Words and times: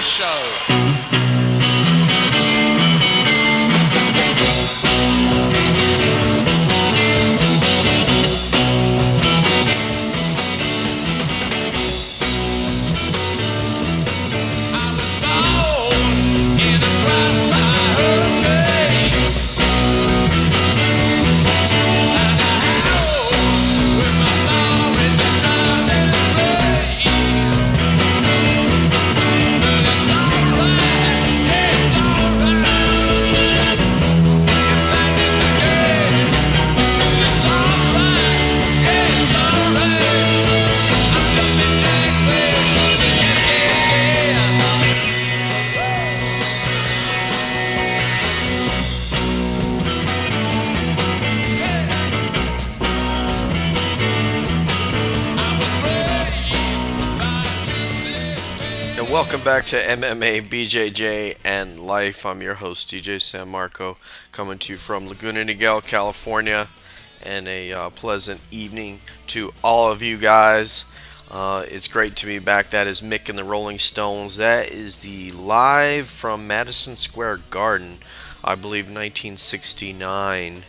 Show. 0.00 1.17
To 59.68 59.76
MMA 59.76 60.48
BJJ 60.48 61.36
and 61.44 61.78
Life. 61.78 62.24
I'm 62.24 62.40
your 62.40 62.54
host, 62.54 62.90
DJ 62.90 63.20
San 63.20 63.50
Marco, 63.50 63.98
coming 64.32 64.56
to 64.60 64.72
you 64.72 64.78
from 64.78 65.08
Laguna 65.08 65.44
Niguel, 65.44 65.84
California, 65.84 66.68
and 67.22 67.46
a 67.46 67.72
uh, 67.74 67.90
pleasant 67.90 68.40
evening 68.50 69.00
to 69.26 69.52
all 69.62 69.92
of 69.92 70.02
you 70.02 70.16
guys. 70.16 70.86
Uh, 71.30 71.66
it's 71.68 71.86
great 71.86 72.16
to 72.16 72.24
be 72.24 72.38
back. 72.38 72.70
That 72.70 72.86
is 72.86 73.02
Mick 73.02 73.28
and 73.28 73.36
the 73.36 73.44
Rolling 73.44 73.78
Stones. 73.78 74.38
That 74.38 74.70
is 74.70 75.00
the 75.00 75.32
live 75.32 76.06
from 76.06 76.46
Madison 76.46 76.96
Square 76.96 77.40
Garden, 77.50 77.98
I 78.42 78.54
believe 78.54 78.86
1969 78.86 80.62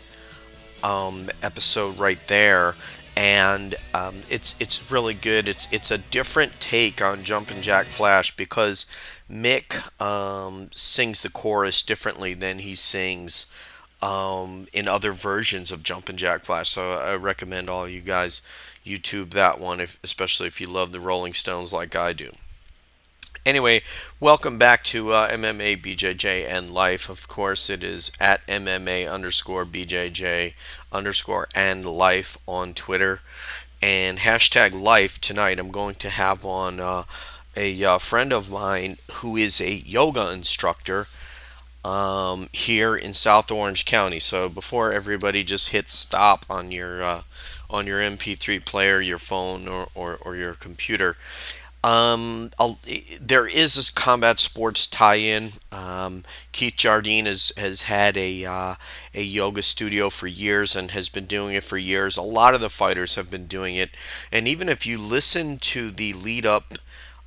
um, 0.83 1.29
episode 1.41 1.97
right 1.97 2.27
there 2.27 2.75
and 3.19 3.75
um, 3.93 4.21
it's 4.29 4.55
it's 4.61 4.89
really 4.89 5.13
good. 5.13 5.49
It's 5.49 5.67
it's 5.73 5.91
a 5.91 5.97
different 5.97 6.61
take 6.61 7.01
on 7.01 7.25
Jumpin' 7.25 7.61
Jack 7.61 7.87
Flash 7.87 8.33
because 8.33 8.85
Mick 9.29 9.75
um, 10.01 10.69
sings 10.71 11.21
the 11.21 11.29
chorus 11.29 11.83
differently 11.83 12.33
than 12.33 12.59
he 12.59 12.75
sings 12.75 13.51
um, 14.01 14.67
in 14.71 14.87
other 14.87 15.11
versions 15.11 15.69
of 15.69 15.83
Jumpin' 15.83 16.15
Jack 16.15 16.45
Flash. 16.45 16.69
So 16.69 16.93
I 16.93 17.13
recommend 17.15 17.69
all 17.69 17.89
you 17.89 17.99
guys 17.99 18.41
YouTube 18.85 19.31
that 19.31 19.59
one, 19.59 19.81
if, 19.81 19.99
especially 20.01 20.47
if 20.47 20.61
you 20.61 20.67
love 20.67 20.93
the 20.93 21.01
Rolling 21.01 21.33
Stones 21.33 21.73
like 21.73 21.97
I 21.97 22.13
do. 22.13 22.31
Anyway, 23.49 23.81
welcome 24.19 24.59
back 24.59 24.83
to 24.83 25.11
uh, 25.11 25.27
MMA 25.27 25.81
BJJ 25.81 26.47
and 26.47 26.69
Life. 26.69 27.09
Of 27.09 27.27
course, 27.27 27.67
it 27.67 27.83
is 27.83 28.11
at 28.19 28.45
MMA 28.45 29.11
underscore 29.11 29.65
BJJ 29.65 30.53
underscore 30.91 31.47
and 31.55 31.83
Life 31.83 32.37
on 32.47 32.75
Twitter. 32.75 33.21
And 33.81 34.19
hashtag 34.19 34.79
Life 34.79 35.19
tonight, 35.19 35.57
I'm 35.57 35.71
going 35.71 35.95
to 35.95 36.11
have 36.11 36.45
on 36.45 36.79
uh, 36.79 37.05
a 37.55 37.83
uh, 37.83 37.97
friend 37.97 38.31
of 38.31 38.51
mine 38.51 38.97
who 39.13 39.35
is 39.35 39.59
a 39.59 39.77
yoga 39.77 40.31
instructor 40.31 41.07
um, 41.83 42.49
here 42.53 42.95
in 42.95 43.15
South 43.15 43.51
Orange 43.51 43.83
County. 43.83 44.19
So 44.19 44.47
before 44.47 44.93
everybody 44.93 45.43
just 45.43 45.69
hits 45.69 45.93
stop 45.93 46.45
on 46.51 46.71
your 46.71 47.01
uh, 47.01 47.21
on 47.69 47.87
your 47.87 47.99
MP3 47.99 48.63
player, 48.65 48.99
your 48.99 49.19
phone, 49.19 49.67
or, 49.67 49.87
or, 49.93 50.17
or 50.21 50.35
your 50.35 50.53
computer, 50.53 51.15
um, 51.83 52.51
there 53.21 53.47
is 53.47 53.75
this 53.75 53.89
combat 53.89 54.39
sports 54.39 54.85
tie-in. 54.85 55.51
Um, 55.71 56.23
Keith 56.51 56.75
Jardine 56.75 57.25
has 57.25 57.53
has 57.55 57.83
had 57.83 58.17
a 58.17 58.45
uh, 58.45 58.75
a 59.13 59.23
yoga 59.23 59.61
studio 59.61 60.09
for 60.09 60.27
years 60.27 60.75
and 60.75 60.91
has 60.91 61.07
been 61.09 61.25
doing 61.25 61.55
it 61.55 61.63
for 61.63 61.77
years. 61.77 62.17
A 62.17 62.21
lot 62.21 62.53
of 62.53 62.61
the 62.61 62.69
fighters 62.69 63.15
have 63.15 63.31
been 63.31 63.45
doing 63.45 63.75
it, 63.75 63.91
and 64.31 64.47
even 64.47 64.67
if 64.67 64.85
you 64.85 64.97
listen 64.97 65.57
to 65.59 65.89
the 65.91 66.13
lead 66.13 66.45
up 66.45 66.73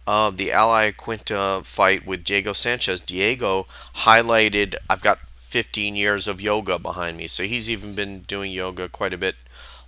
of 0.07 0.37
the 0.37 0.53
Al 0.53 0.69
Iaquinta 0.69 1.65
fight 1.65 2.05
with 2.05 2.25
Diego 2.25 2.53
Sanchez, 2.53 3.01
Diego 3.01 3.67
highlighted 3.97 4.75
I've 4.91 5.03
got 5.03 5.21
15 5.35 5.97
years 5.97 6.29
of 6.29 6.41
yoga 6.43 6.79
behind 6.79 7.17
me, 7.17 7.27
so 7.27 7.45
he's 7.45 7.71
even 7.71 7.95
been 7.95 8.21
doing 8.21 8.53
yoga 8.53 8.89
quite 8.89 9.15
a 9.15 9.19
bit 9.19 9.37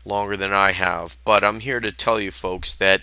longer 0.05 0.37
than 0.37 0.53
I 0.53 0.73
have. 0.73 1.17
But 1.25 1.45
I'm 1.45 1.61
here 1.61 1.81
to 1.81 1.93
tell 1.93 2.21
you 2.21 2.31
folks 2.31 2.75
that 2.75 3.03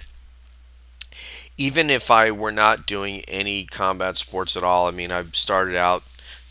even 1.62 1.92
if 1.92 2.10
I 2.10 2.32
were 2.32 2.52
not 2.52 2.88
doing 2.88 3.22
any 3.28 3.66
combat 3.66 4.18
sports 4.18 4.58
at 4.58 4.64
all, 4.64 4.88
I 4.88 4.92
mean, 4.92 5.12
I 5.12 5.24
started 5.26 5.76
out 5.76 6.02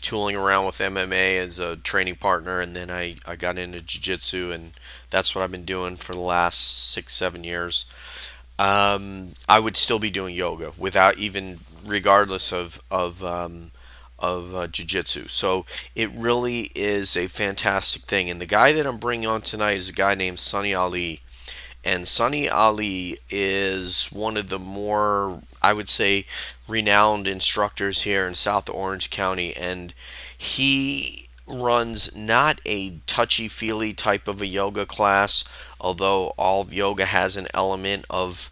tooling 0.01 0.37
around 0.37 0.65
with 0.65 0.77
MMA 0.77 1.37
as 1.37 1.59
a 1.59 1.75
training 1.75 2.15
partner, 2.15 2.61
and 2.61 2.73
then 2.73 2.89
I, 2.89 3.17
I 3.27 3.35
got 3.35 3.57
into 3.57 3.81
jiu 3.81 3.99
jitsu, 4.01 4.51
and 4.51 4.71
that's 5.09 5.35
what 5.35 5.43
I've 5.43 5.51
been 5.51 5.65
doing 5.65 5.97
for 5.97 6.13
the 6.13 6.21
last 6.21 6.91
six, 6.93 7.13
seven 7.13 7.43
years. 7.43 7.83
Um, 8.57 9.33
I 9.49 9.59
would 9.59 9.75
still 9.75 9.99
be 9.99 10.09
doing 10.09 10.33
yoga 10.33 10.71
without 10.77 11.17
even, 11.17 11.59
regardless 11.85 12.53
of, 12.53 12.81
of, 12.89 13.21
um, 13.21 13.71
of 14.17 14.55
uh, 14.55 14.67
jiu-jitsu 14.67 15.27
so 15.27 15.65
it 15.95 16.07
really 16.15 16.69
is 16.75 17.17
a 17.17 17.25
fantastic 17.25 18.03
thing 18.03 18.29
and 18.29 18.39
the 18.39 18.45
guy 18.45 18.71
that 18.71 18.85
i'm 18.85 18.97
bringing 18.97 19.27
on 19.27 19.41
tonight 19.41 19.77
is 19.77 19.89
a 19.89 19.93
guy 19.93 20.13
named 20.13 20.37
sunny 20.37 20.75
ali 20.75 21.21
and 21.83 22.07
Sunny 22.07 22.47
Ali 22.47 23.17
is 23.29 24.07
one 24.07 24.37
of 24.37 24.49
the 24.49 24.59
more, 24.59 25.41
I 25.61 25.73
would 25.73 25.89
say, 25.89 26.25
renowned 26.67 27.27
instructors 27.27 28.03
here 28.03 28.27
in 28.27 28.35
South 28.35 28.69
Orange 28.69 29.09
County. 29.09 29.55
And 29.55 29.93
he 30.37 31.29
runs 31.47 32.15
not 32.15 32.61
a 32.65 32.99
touchy 33.07 33.47
feely 33.47 33.93
type 33.93 34.27
of 34.27 34.41
a 34.41 34.47
yoga 34.47 34.85
class, 34.85 35.43
although 35.79 36.27
all 36.37 36.67
yoga 36.69 37.05
has 37.05 37.35
an 37.35 37.47
element 37.53 38.05
of 38.09 38.51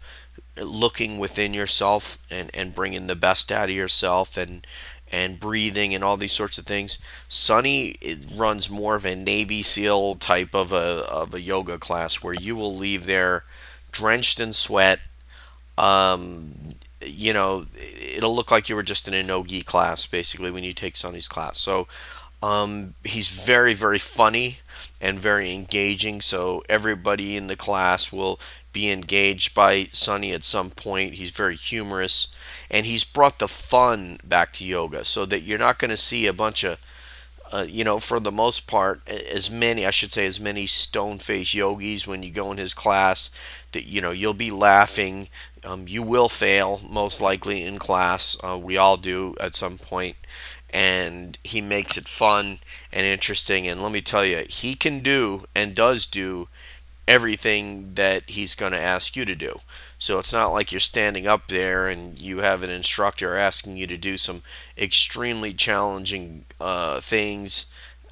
looking 0.60 1.18
within 1.18 1.54
yourself 1.54 2.18
and, 2.30 2.50
and 2.52 2.74
bringing 2.74 3.06
the 3.06 3.14
best 3.14 3.52
out 3.52 3.70
of 3.70 3.76
yourself 3.76 4.36
and 4.36 4.66
and 5.10 5.40
breathing 5.40 5.94
and 5.94 6.04
all 6.04 6.16
these 6.16 6.32
sorts 6.32 6.58
of 6.58 6.66
things. 6.66 6.98
Sunny 7.28 7.96
runs 8.34 8.70
more 8.70 8.94
of 8.94 9.04
a 9.04 9.16
Navy 9.16 9.62
SEAL 9.62 10.16
type 10.16 10.54
of 10.54 10.72
a 10.72 11.04
of 11.08 11.34
a 11.34 11.40
yoga 11.40 11.78
class 11.78 12.22
where 12.22 12.34
you 12.34 12.56
will 12.56 12.74
leave 12.74 13.06
there 13.06 13.44
drenched 13.92 14.38
in 14.38 14.52
sweat. 14.52 15.00
Um, 15.76 16.54
you 17.04 17.32
know, 17.32 17.66
it'll 18.16 18.34
look 18.34 18.50
like 18.50 18.68
you 18.68 18.76
were 18.76 18.82
just 18.82 19.08
in 19.08 19.14
a 19.14 19.22
no-gi 19.22 19.62
class 19.62 20.06
basically 20.06 20.50
when 20.50 20.64
you 20.64 20.72
take 20.72 20.96
Sunny's 20.96 21.28
class. 21.28 21.58
So 21.58 21.88
um, 22.42 22.94
he's 23.04 23.28
very 23.28 23.74
very 23.74 23.98
funny 23.98 24.58
and 25.00 25.18
very 25.18 25.52
engaging. 25.52 26.20
So 26.20 26.62
everybody 26.68 27.36
in 27.36 27.48
the 27.48 27.56
class 27.56 28.12
will 28.12 28.38
be 28.72 28.90
engaged 28.90 29.54
by 29.54 29.88
Sunny 29.92 30.32
at 30.32 30.44
some 30.44 30.70
point. 30.70 31.14
He's 31.14 31.32
very 31.32 31.56
humorous 31.56 32.28
and 32.70 32.86
he's 32.86 33.04
brought 33.04 33.38
the 33.38 33.48
fun 33.48 34.18
back 34.24 34.52
to 34.54 34.64
yoga 34.64 35.04
so 35.04 35.26
that 35.26 35.40
you're 35.40 35.58
not 35.58 35.78
going 35.78 35.90
to 35.90 35.96
see 35.96 36.26
a 36.26 36.32
bunch 36.32 36.64
of 36.64 36.78
uh, 37.52 37.66
you 37.68 37.82
know, 37.82 37.98
for 37.98 38.20
the 38.20 38.30
most 38.30 38.66
part, 38.66 39.06
as 39.08 39.50
many, 39.50 39.84
I 39.84 39.90
should 39.90 40.12
say, 40.12 40.26
as 40.26 40.38
many 40.38 40.66
stone 40.66 41.18
faced 41.18 41.54
yogis 41.54 42.06
when 42.06 42.22
you 42.22 42.30
go 42.30 42.52
in 42.52 42.58
his 42.58 42.74
class, 42.74 43.30
that, 43.72 43.86
you 43.86 44.00
know, 44.00 44.12
you'll 44.12 44.34
be 44.34 44.50
laughing. 44.52 45.28
Um, 45.64 45.86
you 45.88 46.02
will 46.02 46.28
fail, 46.28 46.80
most 46.88 47.20
likely, 47.20 47.62
in 47.62 47.78
class. 47.78 48.36
Uh, 48.42 48.58
we 48.62 48.76
all 48.76 48.96
do 48.96 49.34
at 49.40 49.56
some 49.56 49.78
point. 49.78 50.16
And 50.72 51.38
he 51.42 51.60
makes 51.60 51.98
it 51.98 52.06
fun 52.06 52.60
and 52.92 53.04
interesting. 53.04 53.66
And 53.66 53.82
let 53.82 53.90
me 53.90 54.00
tell 54.00 54.24
you, 54.24 54.44
he 54.48 54.76
can 54.76 55.00
do 55.00 55.42
and 55.52 55.74
does 55.74 56.06
do 56.06 56.46
everything 57.08 57.94
that 57.94 58.30
he's 58.30 58.54
going 58.54 58.72
to 58.72 58.80
ask 58.80 59.16
you 59.16 59.24
to 59.24 59.34
do. 59.34 59.58
So 60.00 60.18
it's 60.18 60.32
not 60.32 60.54
like 60.54 60.72
you're 60.72 60.80
standing 60.80 61.26
up 61.26 61.48
there 61.48 61.86
and 61.86 62.18
you 62.18 62.38
have 62.38 62.62
an 62.62 62.70
instructor 62.70 63.36
asking 63.36 63.76
you 63.76 63.86
to 63.86 63.98
do 63.98 64.16
some 64.16 64.42
extremely 64.76 65.52
challenging 65.52 66.46
uh, 66.58 67.00
things 67.00 67.66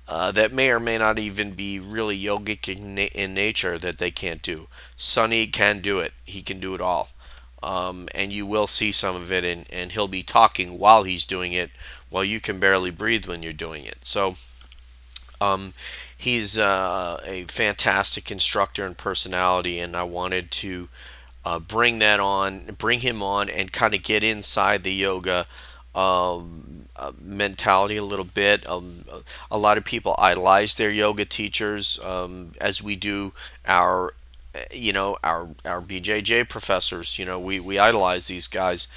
uh, 0.07 0.31
that 0.33 0.53
may 0.53 0.71
or 0.71 0.79
may 0.79 0.99
not 0.99 1.19
even 1.19 1.53
be 1.53 1.81
really 1.81 2.21
yogic 2.21 2.69
in, 2.69 2.95
na- 2.95 3.15
in, 3.15 3.33
nature 3.33 3.79
that 3.79 3.97
they 3.97 4.11
can't 4.11 4.43
do. 4.43 4.69
Sunny 4.97 5.47
can 5.47 5.81
do 5.81 5.99
it. 5.99 6.13
He 6.27 6.43
can 6.43 6.61
do 6.61 6.75
it 6.75 6.83
all. 6.83 7.09
Um, 7.63 8.07
and 8.15 8.35
you 8.35 8.45
will 8.45 8.67
see 8.67 8.93
some 8.93 9.17
of 9.17 9.33
it, 9.33 9.43
and, 9.45 9.65
and 9.73 9.93
he'll 9.93 10.09
be 10.09 10.23
talking 10.23 10.79
while 10.79 11.05
he's 11.05 11.25
doing 11.25 11.55
it, 11.55 11.71
while 12.11 12.23
you 12.23 12.39
can 12.39 12.61
barely 12.61 12.91
breathe 12.91 13.27
when 13.27 13.43
you're 13.43 13.53
doing 13.55 13.85
it. 13.85 13.99
So 14.03 14.37
um, 15.41 15.73
he's 16.17 16.59
uh, 16.59 17.19
a 17.25 17.45
fantastic 17.45 18.31
instructor 18.31 18.85
and 18.85 18.97
personality, 18.97 19.79
and 19.79 19.97
I 19.97 20.03
wanted 20.03 20.51
to 20.51 20.91
uh, 21.45 21.59
bring 21.59 21.99
that 22.01 22.21
on, 22.21 22.61
bring 22.79 23.01
him 23.01 23.23
on, 23.23 23.49
and 23.49 23.73
kind 23.73 23.95
of 23.95 24.03
get 24.03 24.23
inside 24.23 24.85
the 24.85 24.93
yoga 24.93 25.47
um, 25.95 26.87
uh, 26.97 27.13
mentality 27.21 27.97
a 27.97 28.05
little 28.05 28.25
bit. 28.25 28.69
Um, 28.69 29.05
a 29.51 29.59
lot 29.59 29.79
of 29.79 29.85
people 29.85 30.15
idolize 30.19 30.75
their 30.75 30.91
yoga 30.91 31.25
teachers, 31.25 31.99
um, 32.05 32.53
as 32.61 32.83
we 32.83 32.97
do 32.97 33.33
our, 33.67 34.13
you 34.73 34.93
know, 34.93 35.17
our 35.25 35.51
our 35.65 35.81
BJJ 35.81 36.49
professors. 36.49 37.19
You 37.19 37.25
know, 37.25 37.41
we 37.41 37.61
we 37.61 37.79
idolize 37.79 38.27
these 38.29 38.47
guys. 38.47 38.89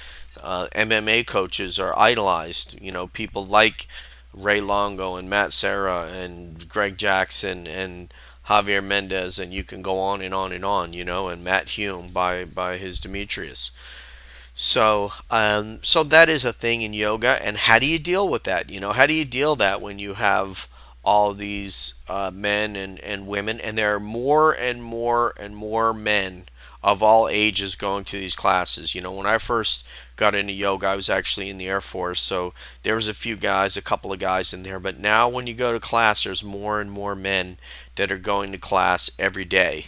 Uh, 0.42 0.66
MMA 0.74 1.26
coaches 1.26 1.78
are 1.78 1.98
idolized. 1.98 2.80
You 2.80 2.92
know, 2.92 3.06
people 3.06 3.44
like 3.44 3.86
Ray 4.34 4.60
Longo 4.60 5.16
and 5.16 5.28
Matt 5.28 5.52
Serra 5.52 6.08
and 6.08 6.68
Greg 6.68 6.96
Jackson 6.96 7.66
and 7.66 8.12
Javier 8.48 8.82
Mendez, 8.82 9.38
and 9.38 9.52
you 9.52 9.64
can 9.64 9.82
go 9.82 9.98
on 9.98 10.20
and 10.20 10.34
on 10.34 10.52
and 10.52 10.64
on, 10.64 10.92
you 10.92 11.04
know, 11.04 11.28
and 11.28 11.44
Matt 11.44 11.70
Hume 11.70 12.08
by 12.08 12.44
by 12.44 12.76
his 12.76 13.00
Demetrius. 13.00 13.70
So, 14.54 15.12
um, 15.30 15.80
so 15.82 16.02
that 16.04 16.28
is 16.28 16.44
a 16.44 16.52
thing 16.52 16.82
in 16.82 16.92
yoga, 16.92 17.38
and 17.44 17.56
how 17.56 17.78
do 17.78 17.86
you 17.86 17.98
deal 17.98 18.28
with 18.28 18.44
that? 18.44 18.68
You 18.70 18.80
know, 18.80 18.92
how 18.92 19.06
do 19.06 19.14
you 19.14 19.24
deal 19.24 19.56
that 19.56 19.80
when 19.80 19.98
you 19.98 20.14
have 20.14 20.68
all 21.04 21.32
these 21.32 21.94
uh, 22.08 22.30
men 22.32 22.76
and, 22.76 23.00
and 23.00 23.26
women, 23.26 23.60
and 23.60 23.76
there 23.78 23.94
are 23.94 24.00
more 24.00 24.52
and 24.52 24.82
more 24.82 25.34
and 25.40 25.56
more 25.56 25.92
men 25.94 26.44
of 26.82 27.02
all 27.02 27.28
ages 27.28 27.74
going 27.76 28.04
to 28.04 28.18
these 28.18 28.36
classes. 28.36 28.94
You 28.94 29.00
know, 29.00 29.12
when 29.12 29.26
I 29.26 29.38
first 29.38 29.86
got 30.16 30.34
into 30.34 30.52
yoga, 30.52 30.88
I 30.88 30.96
was 30.96 31.08
actually 31.08 31.48
in 31.48 31.58
the 31.58 31.68
Air 31.68 31.80
Force, 31.80 32.20
so 32.20 32.54
there 32.82 32.94
was 32.94 33.08
a 33.08 33.14
few 33.14 33.36
guys, 33.36 33.76
a 33.76 33.82
couple 33.82 34.12
of 34.12 34.18
guys 34.18 34.52
in 34.52 34.62
there. 34.62 34.80
But 34.80 34.98
now, 34.98 35.28
when 35.28 35.46
you 35.46 35.54
go 35.54 35.72
to 35.72 35.80
class, 35.80 36.24
there's 36.24 36.44
more 36.44 36.80
and 36.80 36.90
more 36.90 37.14
men 37.14 37.58
that 37.94 38.10
are 38.10 38.18
going 38.18 38.52
to 38.52 38.58
class 38.58 39.10
every 39.18 39.44
day. 39.44 39.86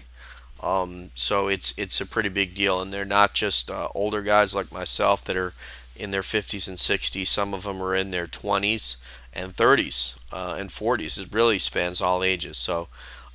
Um, 0.62 1.10
so 1.14 1.48
it's 1.48 1.74
it's 1.76 2.00
a 2.00 2.06
pretty 2.06 2.30
big 2.30 2.54
deal, 2.54 2.80
and 2.80 2.92
they're 2.92 3.04
not 3.04 3.34
just 3.34 3.70
uh, 3.70 3.88
older 3.94 4.22
guys 4.22 4.54
like 4.54 4.72
myself 4.72 5.22
that 5.24 5.36
are 5.36 5.52
in 5.96 6.10
their 6.10 6.22
50s 6.22 6.66
and 6.66 6.78
60s. 6.78 7.26
Some 7.26 7.54
of 7.54 7.64
them 7.64 7.82
are 7.82 7.94
in 7.94 8.10
their 8.10 8.26
20s 8.26 8.96
and 9.32 9.52
30s 9.54 10.16
uh, 10.32 10.56
and 10.58 10.70
40s. 10.70 11.18
It 11.18 11.32
really 11.32 11.58
spans 11.58 12.00
all 12.00 12.22
ages. 12.22 12.58
So 12.58 12.88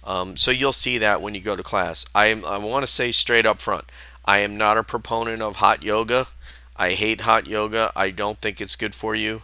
um, 0.09 0.35
so 0.35 0.49
you'll 0.49 0.73
see 0.73 0.97
that 0.97 1.21
when 1.21 1.35
you 1.35 1.39
go 1.39 1.55
to 1.55 1.61
class. 1.61 2.03
I 2.15 2.31
I 2.31 2.57
want 2.57 2.81
to 2.81 2.91
say 2.91 3.11
straight 3.11 3.45
up 3.45 3.61
front, 3.61 3.85
I 4.25 4.39
am 4.39 4.57
not 4.57 4.75
a 4.75 4.83
proponent 4.83 5.43
of 5.43 5.57
hot 5.57 5.83
yoga. 5.83 6.27
I 6.75 6.93
hate 6.93 7.21
hot 7.21 7.45
yoga. 7.45 7.91
I 7.95 8.09
don't 8.09 8.39
think 8.39 8.59
it's 8.59 8.75
good 8.75 8.95
for 8.95 9.13
you, 9.13 9.43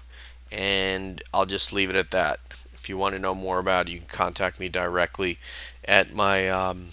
and 0.51 1.21
I'll 1.31 1.45
just 1.45 1.71
leave 1.71 1.91
it 1.91 1.95
at 1.95 2.09
that. 2.11 2.39
If 2.73 2.89
you 2.89 2.97
want 2.97 3.13
to 3.13 3.19
know 3.19 3.35
more 3.35 3.59
about 3.59 3.87
it, 3.87 3.91
you 3.91 3.99
can 3.99 4.07
contact 4.07 4.59
me 4.59 4.67
directly 4.67 5.37
at 5.87 6.15
my 6.15 6.49
um, 6.49 6.87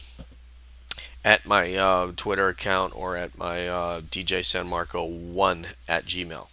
at 1.24 1.46
my 1.46 1.74
uh, 1.74 2.12
Twitter 2.14 2.48
account 2.48 2.94
or 2.94 3.16
at 3.16 3.38
my 3.38 3.66
uh, 3.66 4.00
DJ 4.02 4.44
San 4.44 4.68
Marco 4.68 5.02
one 5.02 5.68
at 5.88 6.04
Gmail. 6.04 6.48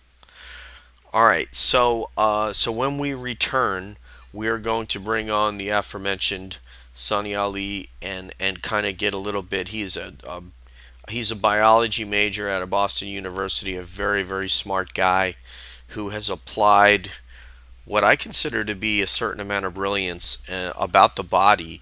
All 1.11 1.25
right, 1.25 1.53
so 1.53 2.11
uh, 2.15 2.53
so 2.53 2.71
when 2.71 2.97
we 2.97 3.13
return, 3.13 3.97
we 4.31 4.47
are 4.47 4.57
going 4.57 4.87
to 4.87 5.01
bring 5.01 5.29
on 5.29 5.57
the 5.57 5.67
aforementioned 5.67 6.59
Sunny 6.99 7.33
Ali 7.33 7.89
and 8.01 8.33
and 8.39 8.61
kind 8.61 8.85
of 8.85 8.97
get 8.97 9.13
a 9.13 9.17
little 9.17 9.41
bit. 9.41 9.69
He's 9.69 9.95
a, 9.95 10.13
a 10.25 10.43
he's 11.09 11.31
a 11.31 11.35
biology 11.35 12.03
major 12.03 12.49
at 12.49 12.61
a 12.61 12.67
Boston 12.67 13.07
University, 13.07 13.75
a 13.75 13.83
very 13.83 14.21
very 14.21 14.49
smart 14.49 14.93
guy 14.93 15.35
who 15.89 16.09
has 16.09 16.29
applied 16.29 17.11
what 17.85 18.03
I 18.03 18.15
consider 18.15 18.63
to 18.65 18.75
be 18.75 19.01
a 19.01 19.07
certain 19.07 19.39
amount 19.39 19.65
of 19.65 19.73
brilliance 19.73 20.47
uh, 20.49 20.73
about 20.75 21.15
the 21.15 21.23
body 21.23 21.81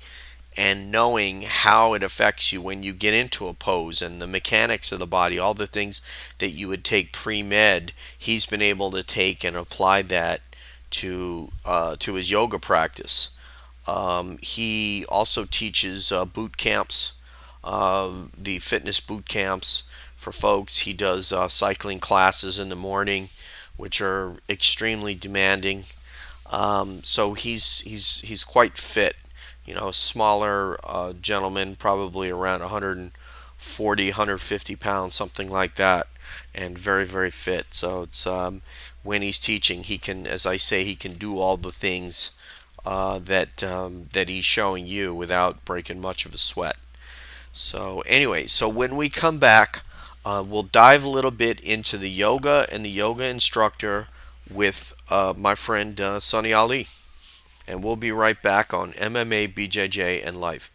and 0.56 0.92
knowing 0.92 1.42
how 1.44 1.94
it 1.94 2.04
affects 2.04 2.54
you 2.54 2.62
when 2.62 2.84
you 2.84 2.94
get 2.94 3.14
into 3.14 3.48
a 3.48 3.54
pose 3.54 4.02
and 4.02 4.22
the 4.22 4.28
mechanics 4.28 4.92
of 4.92 5.00
the 5.00 5.08
body, 5.08 5.38
all 5.38 5.54
the 5.54 5.68
things 5.68 6.02
that 6.38 6.52
you 6.52 6.68
would 6.68 6.84
take 6.84 7.12
pre 7.12 7.42
med, 7.42 7.92
he's 8.18 8.46
been 8.46 8.62
able 8.62 8.92
to 8.92 9.04
take 9.04 9.44
and 9.44 9.58
apply 9.58 10.04
that 10.04 10.42
to 10.92 11.52
uh, 11.66 11.96
to 12.00 12.14
his 12.14 12.30
yoga 12.30 12.60
practice. 12.60 13.32
Um, 13.88 14.38
he 14.42 15.06
also 15.08 15.46
teaches 15.46 16.12
uh, 16.12 16.26
boot 16.26 16.58
camps, 16.58 17.14
uh, 17.64 18.12
the 18.38 18.60
fitness 18.60 19.00
boot 19.00 19.28
camps 19.28 19.84
for 20.16 20.32
folks. 20.32 20.80
He 20.80 20.94
does 20.94 21.32
uh, 21.32 21.48
cycling 21.48 22.00
classes 22.00 22.60
in 22.60 22.70
the 22.70 22.76
morning, 22.76 23.30
which 23.78 24.02
are 24.02 24.36
extremely 24.50 25.16
demanding. 25.16 25.86
Um, 26.50 27.02
so 27.04 27.34
he's 27.34 27.80
he's 27.82 28.22
he's 28.22 28.44
quite 28.44 28.78
fit. 28.78 29.16
You 29.66 29.76
know, 29.76 29.90
a 29.90 29.94
smaller 29.94 30.78
uh, 30.84 31.14
gentleman, 31.14 31.76
probably 31.76 32.30
around 32.30 32.62
140, 32.62 34.06
150 34.08 34.76
pounds, 34.78 35.14
something 35.14 35.50
like 35.50 35.76
that, 35.76 36.08
and 36.56 36.78
very 36.78 37.06
very 37.06 37.32
fit. 37.32 37.68
So 37.72 38.04
it's 38.04 38.26
um, 38.26 38.62
when 39.04 39.22
he's 39.22 39.40
teaching, 39.40 39.84
he 39.84 39.98
can, 39.98 40.26
as 40.28 40.46
I 40.46 40.58
say, 40.58 40.84
he 40.84 40.96
can 40.96 41.14
do 41.14 41.40
all 41.40 41.58
the 41.58 41.72
things 41.72 42.32
uh, 42.88 43.20
that 43.20 43.62
um, 43.64 44.08
that 44.14 44.30
he's 44.30 44.46
showing 44.46 44.88
you 44.88 45.14
without 45.14 45.66
breaking 45.66 46.00
much 46.00 46.26
of 46.26 46.34
a 46.34 46.38
sweat. 46.38 46.78
So 47.52 48.02
anyway, 48.06 48.48
so 48.48 48.70
when 48.70 48.96
we 48.96 49.10
come 49.10 49.40
back, 49.40 49.84
uh, 50.26 50.42
we'll 50.48 50.64
dive 50.64 51.04
a 51.04 51.10
little 51.10 51.32
bit 51.32 51.60
into 51.60 51.98
the 51.98 52.10
yoga 52.10 52.66
and 52.72 52.86
the 52.86 52.90
yoga 52.90 53.26
instructor 53.26 54.08
with 54.50 54.94
uh, 55.10 55.34
my 55.36 55.54
friend 55.54 56.00
uh, 56.00 56.20
Sunny 56.22 56.54
Ali, 56.54 56.88
and 57.68 57.84
we'll 57.84 57.98
be 57.98 58.12
right 58.12 58.42
back 58.42 58.74
on 58.74 58.94
MMA, 58.94 59.48
BJJ, 59.48 60.26
and 60.26 60.40
life. 60.40 60.72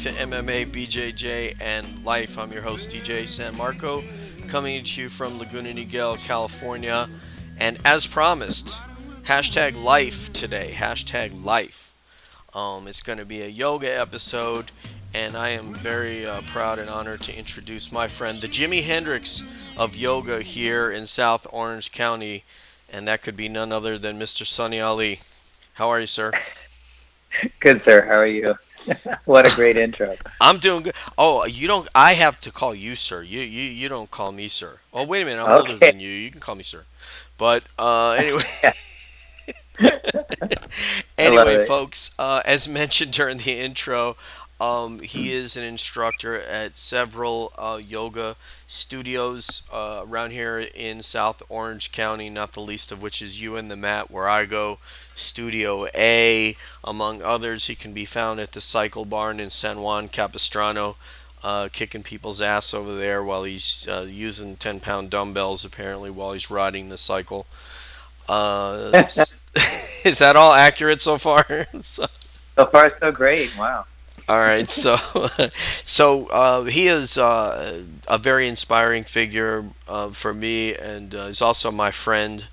To 0.00 0.08
MMA, 0.12 0.64
BJJ, 0.64 1.60
and 1.60 2.06
Life. 2.06 2.38
I'm 2.38 2.50
your 2.50 2.62
host, 2.62 2.88
DJ 2.88 3.28
San 3.28 3.54
Marco, 3.54 4.02
coming 4.48 4.82
to 4.82 5.02
you 5.02 5.10
from 5.10 5.38
Laguna 5.38 5.74
Niguel, 5.74 6.16
California. 6.16 7.06
And 7.58 7.76
as 7.84 8.06
promised, 8.06 8.80
hashtag 9.24 9.82
life 9.82 10.32
today. 10.32 10.72
Hashtag 10.74 11.44
life. 11.44 11.92
Um, 12.54 12.88
it's 12.88 13.02
going 13.02 13.18
to 13.18 13.26
be 13.26 13.42
a 13.42 13.48
yoga 13.48 13.88
episode, 13.88 14.72
and 15.12 15.36
I 15.36 15.50
am 15.50 15.74
very 15.74 16.24
uh, 16.24 16.40
proud 16.46 16.78
and 16.78 16.88
honored 16.88 17.20
to 17.24 17.38
introduce 17.38 17.92
my 17.92 18.08
friend, 18.08 18.38
the 18.38 18.48
Jimi 18.48 18.82
Hendrix 18.82 19.42
of 19.76 19.96
yoga 19.96 20.40
here 20.40 20.90
in 20.90 21.06
South 21.06 21.46
Orange 21.52 21.92
County, 21.92 22.44
and 22.90 23.06
that 23.06 23.20
could 23.20 23.36
be 23.36 23.50
none 23.50 23.70
other 23.70 23.98
than 23.98 24.18
Mr. 24.18 24.46
Sunny 24.46 24.80
Ali. 24.80 25.20
How 25.74 25.90
are 25.90 26.00
you, 26.00 26.06
sir? 26.06 26.32
Good, 27.60 27.84
sir. 27.84 28.06
How 28.06 28.14
are 28.14 28.26
you? 28.26 28.54
what 29.24 29.50
a 29.50 29.54
great 29.54 29.76
intro. 29.76 30.14
I'm 30.40 30.58
doing 30.58 30.82
good. 30.82 30.94
Oh, 31.16 31.44
you 31.44 31.66
don't. 31.68 31.88
I 31.94 32.14
have 32.14 32.38
to 32.40 32.50
call 32.50 32.74
you 32.74 32.96
sir. 32.96 33.22
You 33.22 33.40
you 33.40 33.62
you 33.62 33.88
don't 33.88 34.10
call 34.10 34.32
me 34.32 34.48
sir. 34.48 34.80
Oh, 34.92 35.04
wait 35.04 35.22
a 35.22 35.24
minute. 35.24 35.42
I'm 35.42 35.50
okay. 35.50 35.72
older 35.72 35.76
than 35.76 36.00
you. 36.00 36.10
You 36.10 36.30
can 36.30 36.40
call 36.40 36.54
me 36.54 36.62
sir. 36.62 36.84
But 37.38 37.64
uh, 37.78 38.12
anyway. 38.18 38.42
anyway, 41.18 41.64
folks, 41.64 42.14
uh, 42.18 42.42
as 42.44 42.68
mentioned 42.68 43.12
during 43.12 43.38
the 43.38 43.58
intro, 43.58 44.16
um, 44.60 45.00
he 45.00 45.32
is 45.32 45.56
an 45.56 45.64
instructor 45.64 46.38
at 46.38 46.76
several 46.76 47.52
uh, 47.56 47.80
yoga 47.82 48.36
studios 48.66 49.62
uh, 49.72 50.04
around 50.06 50.32
here 50.32 50.58
in 50.74 51.02
South 51.02 51.42
Orange 51.48 51.92
County, 51.92 52.28
not 52.28 52.52
the 52.52 52.60
least 52.60 52.92
of 52.92 53.02
which 53.02 53.22
is 53.22 53.40
You 53.40 53.56
and 53.56 53.70
the 53.70 53.76
Mat, 53.76 54.10
where 54.10 54.28
I 54.28 54.44
go, 54.44 54.78
Studio 55.14 55.86
A, 55.94 56.56
among 56.84 57.22
others. 57.22 57.68
He 57.68 57.74
can 57.74 57.94
be 57.94 58.04
found 58.04 58.38
at 58.38 58.52
the 58.52 58.60
Cycle 58.60 59.06
Barn 59.06 59.40
in 59.40 59.48
San 59.48 59.80
Juan 59.80 60.08
Capistrano, 60.08 60.96
uh, 61.42 61.70
kicking 61.72 62.02
people's 62.02 62.42
ass 62.42 62.74
over 62.74 62.94
there 62.94 63.24
while 63.24 63.44
he's 63.44 63.88
uh, 63.88 64.06
using 64.06 64.56
10 64.56 64.80
pound 64.80 65.08
dumbbells, 65.08 65.64
apparently, 65.64 66.10
while 66.10 66.34
he's 66.34 66.50
riding 66.50 66.90
the 66.90 66.98
cycle. 66.98 67.46
Uh, 68.28 68.90
is 70.04 70.18
that 70.18 70.36
all 70.36 70.52
accurate 70.52 71.00
so 71.00 71.16
far? 71.16 71.46
so, 71.80 72.06
So 72.56 72.66
far, 72.66 72.94
so 73.00 73.10
great. 73.10 73.56
Wow. 73.56 73.86
All 74.30 74.38
right, 74.38 74.68
so 74.68 74.94
so 75.84 76.28
uh, 76.28 76.62
he 76.62 76.86
is 76.86 77.18
uh, 77.18 77.82
a 78.06 78.16
very 78.16 78.46
inspiring 78.46 79.02
figure 79.02 79.64
uh, 79.88 80.10
for 80.10 80.32
me, 80.32 80.72
and 80.72 81.12
uh, 81.12 81.26
he's 81.26 81.42
also 81.42 81.72
my 81.72 81.90
friend. 81.90 82.46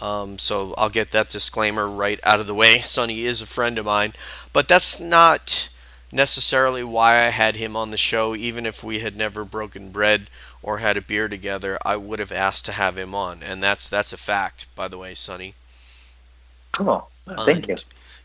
Um, 0.00 0.38
so 0.38 0.72
I'll 0.78 0.88
get 0.88 1.10
that 1.10 1.28
disclaimer 1.28 1.88
right 1.88 2.20
out 2.22 2.38
of 2.38 2.46
the 2.46 2.54
way. 2.54 2.78
Sonny 2.80 3.24
is 3.24 3.42
a 3.42 3.46
friend 3.46 3.76
of 3.76 3.86
mine, 3.86 4.12
but 4.52 4.68
that's 4.68 5.00
not 5.00 5.68
necessarily 6.12 6.84
why 6.84 7.26
I 7.26 7.30
had 7.30 7.56
him 7.56 7.76
on 7.76 7.90
the 7.90 7.96
show. 7.96 8.36
Even 8.36 8.64
if 8.64 8.84
we 8.84 9.00
had 9.00 9.16
never 9.16 9.44
broken 9.44 9.90
bread 9.90 10.30
or 10.62 10.78
had 10.78 10.96
a 10.96 11.02
beer 11.02 11.26
together, 11.26 11.76
I 11.84 11.96
would 11.96 12.20
have 12.20 12.30
asked 12.30 12.66
to 12.66 12.72
have 12.72 12.96
him 12.96 13.16
on, 13.16 13.42
and 13.42 13.60
that's 13.60 13.88
that's 13.88 14.12
a 14.12 14.16
fact, 14.16 14.68
by 14.76 14.86
the 14.86 14.98
way, 14.98 15.14
Sonny. 15.14 15.54
Cool. 16.70 17.08
thank 17.26 17.68
and, 17.68 17.68
you. 17.68 17.76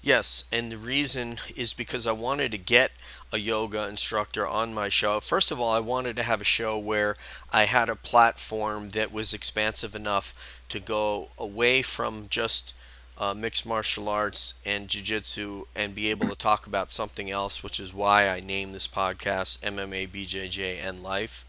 Yes, 0.04 0.46
and 0.52 0.72
the 0.72 0.78
reason 0.78 1.38
is 1.56 1.74
because 1.74 2.08
I 2.08 2.12
wanted 2.12 2.52
to 2.52 2.58
get 2.58 2.92
a 3.32 3.38
yoga 3.38 3.88
instructor 3.88 4.48
on 4.48 4.74
my 4.74 4.90
show. 4.90 5.20
First 5.20 5.52
of 5.52 5.60
all, 5.60 5.72
I 5.72 5.80
wanted 5.80 6.16
to 6.16 6.24
have 6.24 6.42
a 6.42 6.46
show 6.46 6.78
where 6.78 7.16
I 7.52 7.66
had 7.66 7.88
a 7.90 7.96
platform 7.96 8.92
that 8.92 9.12
was 9.12 9.34
expansive 9.34 9.96
enough 9.96 10.34
to 10.70 10.80
go 10.80 11.30
away 11.38 11.84
from 11.84 12.28
just 12.30 12.74
uh, 13.18 13.36
mixed 13.36 13.66
martial 13.66 14.10
arts 14.10 14.56
and 14.66 14.88
jiu-jitsu 14.88 15.66
and 15.76 15.94
be 15.94 16.10
able 16.10 16.28
to 16.30 16.36
talk 16.36 16.66
about 16.66 16.92
something 16.92 17.30
else 17.30 17.62
which 17.62 17.80
is 17.80 17.94
why 17.94 18.28
i 18.28 18.40
named 18.40 18.74
this 18.74 18.88
podcast 18.88 19.60
mma 19.60 20.08
bjj 20.10 20.80
and 20.84 21.04
life 21.04 21.46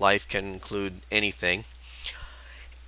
life 0.00 0.26
can 0.26 0.46
include 0.46 1.02
anything 1.12 1.64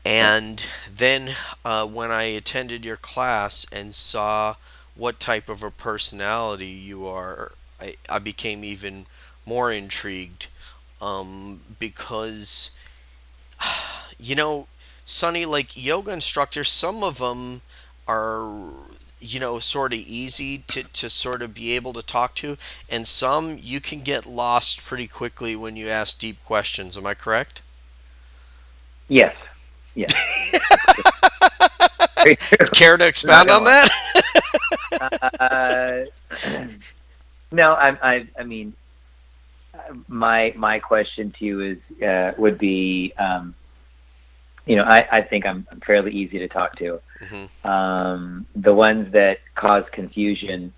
and 0.04 0.66
then 0.90 1.30
uh, 1.64 1.86
when 1.86 2.10
i 2.10 2.24
attended 2.24 2.84
your 2.84 2.96
class 2.96 3.66
and 3.72 3.94
saw 3.94 4.54
what 4.96 5.20
type 5.20 5.48
of 5.48 5.62
a 5.62 5.70
personality 5.70 6.66
you 6.66 7.06
are 7.06 7.52
i, 7.80 7.94
I 8.08 8.18
became 8.18 8.64
even 8.64 9.06
more 9.46 9.72
intrigued 9.72 10.48
um, 11.00 11.60
because 11.78 12.70
you 14.18 14.34
know 14.34 14.68
sonny 15.04 15.44
like 15.44 15.76
yoga 15.76 16.12
instructors 16.12 16.70
some 16.70 17.02
of 17.02 17.18
them 17.18 17.62
are 18.06 18.70
you 19.24 19.40
know 19.40 19.58
sort 19.58 19.92
of 19.92 19.98
easy 19.98 20.58
to, 20.58 20.82
to 20.82 21.08
sort 21.08 21.42
of 21.42 21.54
be 21.54 21.72
able 21.72 21.92
to 21.92 22.02
talk 22.02 22.34
to 22.34 22.56
and 22.90 23.08
some 23.08 23.58
you 23.60 23.80
can 23.80 24.00
get 24.00 24.26
lost 24.26 24.84
pretty 24.84 25.06
quickly 25.06 25.56
when 25.56 25.76
you 25.76 25.88
ask 25.88 26.18
deep 26.18 26.42
questions. 26.44 26.96
Am 26.96 27.06
i 27.06 27.14
correct? 27.14 27.62
Yes. 29.08 29.36
Yes. 29.94 30.12
Care 32.72 32.96
to 32.96 33.06
expound 33.06 33.50
on 33.50 33.64
that 33.64 33.88
uh, 35.40 36.04
no 37.52 37.72
I, 37.72 38.12
I 38.12 38.28
i 38.38 38.42
mean 38.44 38.74
my 40.08 40.52
my 40.56 40.78
question 40.78 41.32
to 41.38 41.44
you 41.44 41.60
is 41.60 42.02
uh, 42.02 42.32
would 42.38 42.58
be 42.58 43.12
um, 43.18 43.54
you 44.66 44.76
know, 44.76 44.84
I, 44.84 45.06
I 45.10 45.22
think 45.22 45.46
I'm, 45.46 45.66
I'm 45.70 45.80
fairly 45.80 46.12
easy 46.12 46.38
to 46.38 46.48
talk 46.48 46.76
to. 46.76 47.00
Mm-hmm. 47.20 47.68
Um, 47.68 48.46
the 48.56 48.74
ones 48.74 49.12
that 49.12 49.40
cause 49.54 49.84
confusion, 49.90 50.72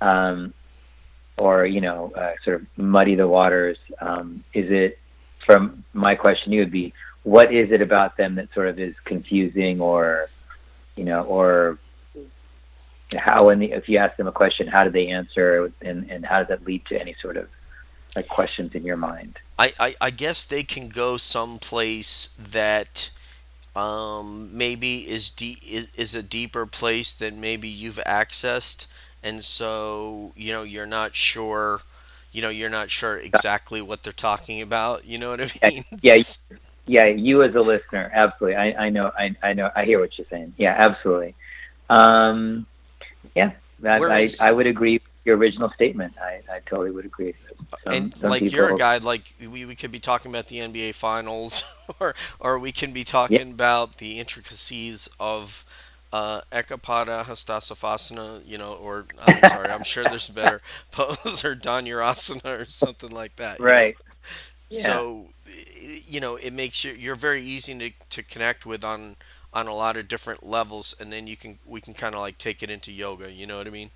um, 0.00 0.54
or 1.36 1.66
you 1.66 1.80
know, 1.80 2.12
uh, 2.14 2.32
sort 2.44 2.62
of 2.62 2.78
muddy 2.78 3.14
the 3.14 3.28
waters. 3.28 3.78
Um, 4.00 4.44
is 4.54 4.70
it 4.70 4.98
from 5.44 5.84
my 5.92 6.14
question? 6.14 6.52
You 6.52 6.60
would 6.60 6.70
be, 6.70 6.94
what 7.22 7.52
is 7.52 7.70
it 7.72 7.82
about 7.82 8.16
them 8.16 8.36
that 8.36 8.52
sort 8.54 8.68
of 8.68 8.78
is 8.78 8.94
confusing, 9.04 9.80
or 9.80 10.30
you 10.96 11.04
know, 11.04 11.22
or 11.22 11.78
how 13.18 13.52
the, 13.54 13.72
if 13.72 13.88
you 13.88 13.98
ask 13.98 14.16
them 14.16 14.26
a 14.26 14.32
question, 14.32 14.66
how 14.66 14.84
do 14.84 14.90
they 14.90 15.08
answer, 15.08 15.72
and 15.82 16.10
and 16.10 16.24
how 16.24 16.38
does 16.38 16.48
that 16.48 16.64
lead 16.64 16.84
to 16.86 17.00
any 17.00 17.14
sort 17.20 17.36
of 17.36 17.48
like 18.16 18.28
questions 18.28 18.74
in 18.74 18.84
your 18.84 18.96
mind? 18.96 19.38
I, 19.58 19.72
I, 19.78 19.94
I 20.00 20.10
guess 20.10 20.44
they 20.44 20.62
can 20.62 20.88
go 20.88 21.16
someplace 21.16 22.36
that 22.38 23.10
um, 23.76 24.56
maybe 24.56 25.08
is, 25.08 25.30
de- 25.30 25.58
is 25.62 25.92
is 25.94 26.14
a 26.14 26.22
deeper 26.22 26.66
place 26.66 27.12
than 27.12 27.40
maybe 27.40 27.68
you've 27.68 28.00
accessed, 28.06 28.86
and 29.22 29.44
so 29.44 30.32
you 30.36 30.52
know 30.52 30.62
you're 30.62 30.86
not 30.86 31.14
sure, 31.14 31.80
you 32.32 32.42
know 32.42 32.48
you're 32.48 32.70
not 32.70 32.90
sure 32.90 33.18
exactly 33.18 33.82
what 33.82 34.02
they're 34.02 34.12
talking 34.12 34.62
about. 34.62 35.04
You 35.04 35.18
know 35.18 35.30
what 35.30 35.40
I 35.40 35.70
mean? 35.70 35.84
Yeah, 36.00 36.14
yeah, 36.14 36.22
yeah. 36.86 37.06
You 37.06 37.42
as 37.42 37.54
a 37.54 37.60
listener, 37.60 38.10
absolutely. 38.14 38.56
I, 38.56 38.86
I 38.86 38.88
know. 38.88 39.10
I, 39.18 39.34
I 39.42 39.52
know. 39.52 39.70
I 39.74 39.84
hear 39.84 40.00
what 40.00 40.16
you're 40.16 40.26
saying. 40.30 40.54
Yeah, 40.56 40.74
absolutely. 40.78 41.34
Um, 41.88 42.66
yeah, 43.34 43.52
that, 43.80 44.02
I, 44.02 44.28
I 44.40 44.52
would 44.52 44.66
agree 44.66 44.94
with 44.94 45.02
your 45.24 45.36
original 45.36 45.70
statement. 45.70 46.14
I, 46.20 46.40
I 46.50 46.60
totally 46.66 46.90
would 46.90 47.04
agree. 47.04 47.34
Some, 47.84 47.92
and 47.92 48.16
some 48.16 48.30
like 48.30 48.42
people... 48.42 48.56
you're 48.56 48.74
a 48.74 48.78
guy, 48.78 48.98
like 48.98 49.34
we, 49.40 49.64
we 49.64 49.74
could 49.74 49.92
be 49.92 50.00
talking 50.00 50.30
about 50.30 50.48
the 50.48 50.58
NBA 50.58 50.94
Finals, 50.94 51.90
or 52.00 52.14
or 52.38 52.58
we 52.58 52.72
can 52.72 52.92
be 52.92 53.04
talking 53.04 53.52
about 53.52 53.98
the 53.98 54.18
intricacies 54.18 55.08
of 55.18 55.64
uh, 56.12 56.40
Ekapada 56.52 57.24
Hastasana, 57.24 58.46
you 58.46 58.58
know, 58.58 58.74
or 58.74 59.06
I'm 59.26 59.48
sorry, 59.48 59.70
I'm 59.70 59.84
sure 59.84 60.04
there's 60.04 60.28
a 60.28 60.32
better 60.32 60.60
pose 60.90 61.44
or 61.44 61.54
Dhanurasana 61.54 62.60
or 62.60 62.64
something 62.66 63.10
like 63.10 63.36
that. 63.36 63.60
Right. 63.60 63.96
Yeah. 64.70 64.82
So, 64.82 65.26
you 66.06 66.20
know, 66.20 66.36
it 66.36 66.52
makes 66.52 66.84
you 66.84 66.92
you're 66.92 67.14
very 67.14 67.42
easy 67.42 67.78
to, 67.78 67.90
to 68.10 68.22
connect 68.22 68.66
with 68.66 68.84
on 68.84 69.16
on 69.52 69.66
a 69.66 69.74
lot 69.74 69.96
of 69.96 70.08
different 70.08 70.46
levels, 70.46 70.94
and 70.98 71.12
then 71.12 71.26
you 71.26 71.36
can 71.36 71.58
we 71.66 71.80
can 71.80 71.94
kind 71.94 72.14
of 72.14 72.20
like 72.20 72.38
take 72.38 72.62
it 72.62 72.70
into 72.70 72.92
yoga. 72.92 73.30
You 73.32 73.46
know 73.46 73.58
what 73.58 73.66
I 73.66 73.70
mean? 73.70 73.90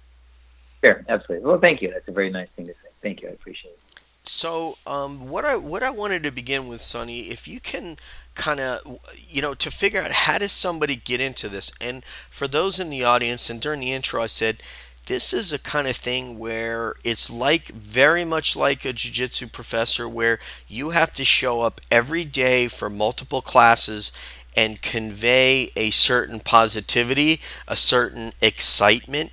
Sure, 0.84 1.04
absolutely. 1.08 1.46
Well, 1.46 1.58
thank 1.58 1.80
you. 1.80 1.90
That's 1.90 2.08
a 2.08 2.12
very 2.12 2.30
nice 2.30 2.48
thing 2.56 2.66
to 2.66 2.72
say. 2.72 2.88
Thank 3.02 3.22
you. 3.22 3.28
I 3.28 3.32
appreciate 3.32 3.72
it. 3.72 4.00
So, 4.26 4.78
um, 4.86 5.28
what 5.28 5.44
I 5.44 5.56
what 5.56 5.82
I 5.82 5.90
wanted 5.90 6.22
to 6.22 6.30
begin 6.30 6.68
with, 6.68 6.80
Sonny, 6.80 7.28
if 7.28 7.46
you 7.46 7.60
can 7.60 7.96
kind 8.34 8.58
of, 8.58 8.98
you 9.28 9.42
know, 9.42 9.54
to 9.54 9.70
figure 9.70 10.00
out 10.00 10.12
how 10.12 10.38
does 10.38 10.52
somebody 10.52 10.96
get 10.96 11.20
into 11.20 11.48
this, 11.48 11.70
and 11.80 12.04
for 12.30 12.48
those 12.48 12.80
in 12.80 12.90
the 12.90 13.04
audience, 13.04 13.50
and 13.50 13.60
during 13.60 13.80
the 13.80 13.92
intro, 13.92 14.22
I 14.22 14.26
said 14.26 14.62
this 15.06 15.34
is 15.34 15.52
a 15.52 15.58
kind 15.58 15.86
of 15.86 15.96
thing 15.96 16.38
where 16.38 16.94
it's 17.04 17.30
like 17.30 17.68
very 17.68 18.24
much 18.24 18.56
like 18.56 18.86
a 18.86 18.92
jiu-jitsu 18.94 19.48
professor 19.48 20.08
where 20.08 20.38
you 20.66 20.90
have 20.90 21.12
to 21.14 21.24
show 21.24 21.60
up 21.60 21.80
every 21.90 22.24
day 22.24 22.68
for 22.68 22.88
multiple 22.88 23.42
classes 23.42 24.10
and 24.56 24.82
convey 24.82 25.70
a 25.76 25.90
certain 25.90 26.40
positivity, 26.40 27.40
a 27.66 27.76
certain 27.76 28.32
excitement 28.40 29.32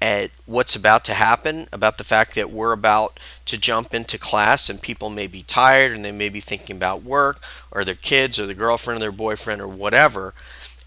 at 0.00 0.30
what's 0.46 0.76
about 0.76 1.04
to 1.04 1.14
happen, 1.14 1.66
about 1.72 1.98
the 1.98 2.04
fact 2.04 2.34
that 2.34 2.50
we're 2.50 2.72
about 2.72 3.18
to 3.46 3.58
jump 3.58 3.92
into 3.92 4.18
class 4.18 4.70
and 4.70 4.80
people 4.80 5.10
may 5.10 5.26
be 5.26 5.42
tired 5.42 5.92
and 5.92 6.04
they 6.04 6.12
may 6.12 6.28
be 6.28 6.40
thinking 6.40 6.76
about 6.76 7.02
work 7.02 7.40
or 7.72 7.84
their 7.84 7.94
kids 7.94 8.38
or 8.38 8.46
their 8.46 8.54
girlfriend 8.54 8.98
or 8.98 9.00
their 9.00 9.12
boyfriend 9.12 9.60
or 9.60 9.68
whatever. 9.68 10.34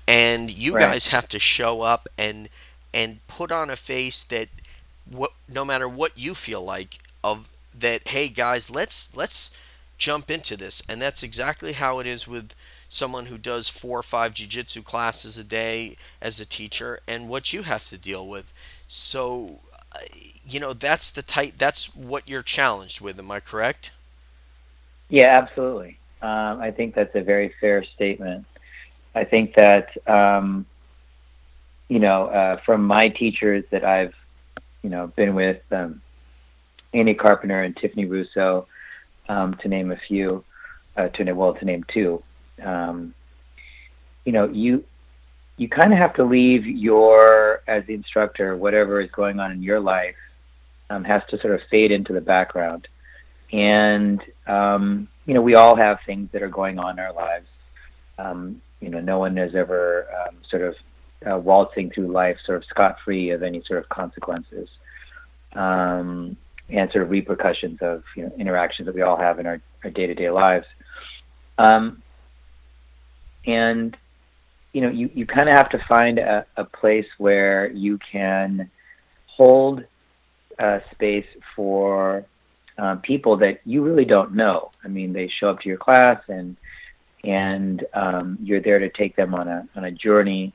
And 0.08 0.50
you 0.50 0.75
right. 0.75 0.82
guys 0.82 1.08
have 1.08 1.28
to 1.30 1.40
show 1.40 1.82
up 1.82 2.08
and 2.18 2.50
and 2.94 3.25
put 3.28 3.51
on 3.51 3.70
a 3.70 3.75
face 3.75 4.24
that 4.24 4.50
what 5.10 5.32
no 5.50 5.63
matter 5.63 5.88
what 5.88 6.18
you 6.18 6.34
feel 6.34 6.63
like 6.63 6.98
of 7.24 7.50
that 7.78 8.08
hey 8.10 8.28
guys 8.28 8.70
let's 8.70 9.16
let's 9.16 9.51
jump 9.98 10.30
into 10.30 10.58
this 10.58 10.82
and 10.90 11.01
that's 11.01 11.24
exactly 11.24 11.74
how 11.74 12.00
it 12.00 12.08
is 12.08 12.28
with 12.28 12.54
someone 12.93 13.27
who 13.27 13.38
does 13.38 13.69
four 13.69 13.98
or 13.98 14.03
five 14.03 14.33
jiu-jitsu 14.33 14.81
classes 14.81 15.38
a 15.38 15.43
day 15.43 15.95
as 16.21 16.39
a 16.39 16.45
teacher 16.45 17.00
and 17.07 17.29
what 17.29 17.53
you 17.53 17.63
have 17.63 17.86
to 17.86 17.98
deal 17.98 18.27
with 18.27 18.53
so, 18.93 19.60
uh, 19.95 20.00
you 20.45 20.60
know, 20.60 20.74
that's 20.74 21.12
the 21.12 21.21
type. 21.21 21.55
That's 21.55 21.95
what 21.95 22.27
you're 22.27 22.41
challenged 22.41 23.00
with. 23.00 23.17
Am 23.17 23.31
I 23.31 23.39
correct? 23.39 23.93
Yeah, 25.07 25.27
absolutely. 25.27 25.98
Um, 26.21 26.60
I 26.60 26.71
think 26.71 26.93
that's 26.93 27.15
a 27.15 27.21
very 27.21 27.53
fair 27.62 27.86
statement. 27.86 28.45
I 29.15 29.24
think 29.24 29.55
that 29.55 29.95
um, 30.10 30.65
you 31.88 32.00
know, 32.00 32.25
uh, 32.25 32.57
from 32.57 32.86
my 32.86 33.07
teachers 33.07 33.63
that 33.69 33.86
I've 33.86 34.13
you 34.83 34.89
know 34.89 35.07
been 35.07 35.36
with, 35.36 35.62
um, 35.71 36.01
Andy 36.93 37.13
Carpenter 37.13 37.63
and 37.63 37.74
Tiffany 37.74 38.03
Russo, 38.03 38.67
um, 39.29 39.53
to 39.62 39.69
name 39.69 39.89
a 39.89 39.98
few, 39.98 40.43
uh, 40.98 41.07
to 41.07 41.31
well 41.31 41.53
to 41.53 41.63
name 41.63 41.86
two. 41.88 42.21
Um, 42.63 43.13
you 44.25 44.32
know, 44.32 44.48
you 44.48 44.84
you 45.58 45.70
kind 45.70 45.94
of 45.94 46.00
have 46.00 46.15
to 46.15 46.24
leave 46.24 46.65
your, 46.65 47.62
as 47.68 47.86
the 47.86 47.94
instructor, 47.94 48.58
whatever 48.58 49.00
is 49.00 49.12
going 49.12 49.39
on 49.39 49.51
in 49.51 49.62
your 49.62 49.80
life 49.80 50.15
um, 50.89 51.03
has 51.03 51.22
to 51.30 51.39
sort 51.39 51.53
of 51.53 51.62
fade 51.70 51.91
into 51.91 52.13
the 52.13 52.22
background. 52.22 52.88
And, 53.51 54.22
um, 54.48 55.08
you 55.27 55.36
know, 55.36 55.41
we 55.41 55.53
all 55.53 55.75
have 55.75 56.00
things 56.06 56.30
that 56.32 56.41
are 56.41 56.50
going 56.50 56.80
on 56.80 56.98
in 56.98 57.00
our 57.00 57.13
lives. 57.13 57.46
Um, 58.18 58.62
you 58.80 58.89
know, 58.89 59.01
no 59.01 59.20
one 59.20 59.38
is 59.38 59.53
ever 59.53 60.08
um, 60.20 60.38
sort 60.50 60.63
of 60.63 60.75
uh, 61.30 61.38
waltzing 61.38 61.91
through 61.91 62.08
life 62.08 62.38
sort 62.44 62.58
of 62.58 62.65
scot 62.65 62.98
free 63.06 63.30
of 63.30 63.44
any 63.44 63.62
sort 63.68 63.80
of 63.80 63.89
consequences 63.89 64.68
um, 65.53 66.36
and 66.70 66.91
sort 66.91 67.03
of 67.03 67.12
repercussions 67.12 67.77
of 67.82 68.03
you 68.15 68.24
know, 68.24 68.32
interactions 68.39 68.88
that 68.88 68.96
we 68.96 69.01
all 69.01 69.18
have 69.18 69.39
in 69.39 69.46
our 69.46 69.62
day 69.94 70.08
to 70.08 70.15
day 70.15 70.32
lives. 70.32 70.65
Um, 71.60 72.01
and 73.45 73.95
you 74.74 74.81
know, 74.81 74.89
you, 74.89 75.10
you 75.13 75.25
kind 75.25 75.50
of 75.50 75.57
have 75.57 75.69
to 75.69 75.86
find 75.88 76.17
a, 76.17 76.45
a 76.55 76.63
place 76.63 77.07
where 77.17 77.69
you 77.71 78.00
can 78.10 78.69
hold 79.25 79.83
a 80.60 80.81
space 80.91 81.25
for 81.55 82.25
uh, 82.77 82.95
people 83.03 83.38
that 83.38 83.60
you 83.65 83.83
really 83.83 84.05
don't 84.05 84.33
know. 84.33 84.71
I 84.83 84.88
mean, 84.88 85.12
they 85.12 85.27
show 85.27 85.50
up 85.50 85.60
to 85.62 85.69
your 85.69 85.77
class 85.77 86.21
and 86.27 86.55
and 87.24 87.86
um, 87.93 88.39
you're 88.41 88.62
there 88.62 88.79
to 88.79 88.89
take 88.89 89.15
them 89.15 89.36
on 89.36 89.48
a 89.48 89.67
on 89.75 89.83
a 89.83 89.91
journey, 89.91 90.53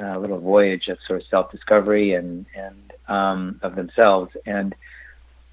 a 0.00 0.18
little 0.18 0.38
voyage 0.38 0.88
of 0.88 0.98
sort 1.06 1.22
of 1.22 1.26
self 1.28 1.50
discovery 1.50 2.14
and 2.14 2.46
and 2.54 2.92
um, 3.08 3.60
of 3.62 3.74
themselves, 3.74 4.32
and 4.46 4.74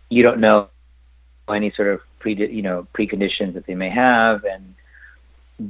you 0.10 0.24
don't 0.24 0.40
know 0.40 0.68
any 1.50 1.72
sort 1.72 1.88
of 1.88 2.02
pre 2.20 2.36
you 2.36 2.62
know 2.62 2.88
preconditions 2.94 3.54
that 3.54 3.66
they 3.66 3.76
may 3.76 3.90
have, 3.90 4.44
and 4.44 4.76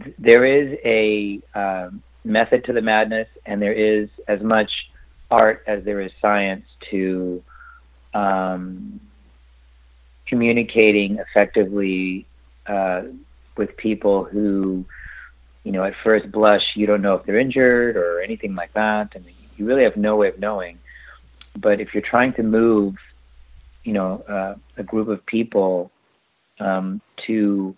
th- 0.03 0.15
there 0.17 0.45
is 0.45 0.77
a 0.85 1.41
um, 1.53 2.01
method 2.23 2.65
to 2.65 2.73
the 2.73 2.81
madness, 2.81 3.27
and 3.45 3.61
there 3.61 3.73
is 3.73 4.09
as 4.27 4.41
much 4.41 4.71
art 5.29 5.63
as 5.67 5.83
there 5.83 6.01
is 6.01 6.11
science 6.21 6.65
to 6.89 7.43
um, 8.13 8.99
communicating 10.25 11.17
effectively 11.17 12.25
uh, 12.67 13.03
with 13.57 13.75
people 13.77 14.23
who, 14.23 14.85
you 15.63 15.71
know, 15.71 15.83
at 15.83 15.93
first 16.03 16.31
blush, 16.31 16.75
you 16.75 16.85
don't 16.85 17.01
know 17.01 17.15
if 17.15 17.25
they're 17.25 17.39
injured 17.39 17.97
or 17.97 18.21
anything 18.21 18.55
like 18.55 18.73
that. 18.73 19.13
I 19.15 19.19
mean, 19.19 19.35
you 19.57 19.65
really 19.65 19.83
have 19.83 19.97
no 19.97 20.15
way 20.15 20.27
of 20.27 20.39
knowing. 20.39 20.79
But 21.57 21.81
if 21.81 21.93
you're 21.93 22.01
trying 22.01 22.33
to 22.33 22.43
move, 22.43 22.95
you 23.83 23.93
know, 23.93 24.23
uh, 24.27 24.55
a 24.77 24.83
group 24.83 25.07
of 25.07 25.25
people 25.25 25.91
um, 26.59 27.01
to 27.27 27.75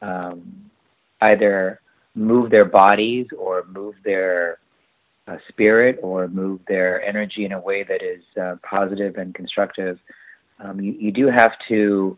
um, 0.00 0.70
either 1.30 1.80
move 2.14 2.50
their 2.50 2.64
bodies 2.64 3.26
or 3.36 3.64
move 3.68 3.94
their 4.04 4.58
uh, 5.26 5.38
spirit 5.48 5.98
or 6.02 6.28
move 6.28 6.60
their 6.66 7.02
energy 7.02 7.44
in 7.44 7.52
a 7.52 7.60
way 7.60 7.82
that 7.82 8.02
is 8.02 8.22
uh, 8.40 8.56
positive 8.62 9.16
and 9.16 9.34
constructive, 9.34 9.98
um, 10.60 10.80
you, 10.80 10.92
you 10.92 11.10
do 11.10 11.26
have 11.26 11.52
to 11.68 12.16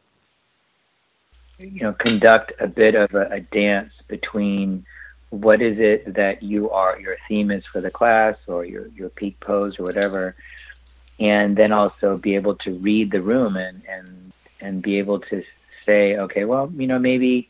you 1.59 1.83
know 1.83 1.93
conduct 1.95 2.53
a 2.61 2.67
bit 2.67 2.95
of 2.95 3.15
a, 3.15 3.29
a, 3.31 3.41
dance 3.41 3.93
between 4.09 4.85
what 5.31 5.63
is 5.63 5.79
it 5.79 6.15
that 6.15 6.43
you 6.43 6.71
are 6.71 7.01
your 7.01 7.17
theme 7.29 7.51
is 7.51 7.65
for 7.65 7.81
the 7.81 7.91
class 7.91 8.37
or 8.47 8.65
your 8.65 8.89
your 8.89 9.09
peak 9.09 9.39
pose 9.41 9.79
or 9.79 9.85
whatever 9.85 10.37
and 11.19 11.57
then 11.57 11.73
also 11.73 12.19
be 12.19 12.35
able 12.35 12.55
to 12.57 12.73
read 12.75 13.11
the 13.11 13.21
room 13.23 13.57
and 13.57 13.83
and 13.89 14.33
and 14.61 14.83
be 14.83 14.99
able 14.99 15.19
to 15.19 15.43
say 15.87 16.19
okay 16.19 16.45
well 16.45 16.71
you 16.77 16.87
know 16.87 16.99
maybe 16.99 17.49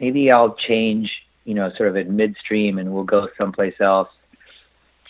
maybe 0.00 0.30
I'll 0.30 0.54
change 0.54 1.10
you 1.44 1.54
know 1.54 1.72
sort 1.76 1.88
of 1.88 1.96
at 1.96 2.08
midstream 2.08 2.78
and 2.78 2.92
we'll 2.92 3.04
go 3.04 3.28
someplace 3.38 3.80
else 3.80 4.10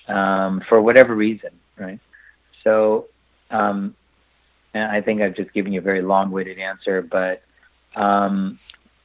um, 0.06 0.62
for 0.68 0.80
whatever 0.80 1.14
reason 1.14 1.50
right 1.76 2.00
so 2.64 3.06
um, 3.50 3.94
I 4.74 5.00
think 5.00 5.22
I've 5.22 5.34
just 5.34 5.52
given 5.52 5.72
you 5.72 5.80
a 5.80 5.82
very 5.82 6.02
long-winded 6.02 6.58
answer 6.58 7.02
but 7.02 7.42
um, 7.96 8.58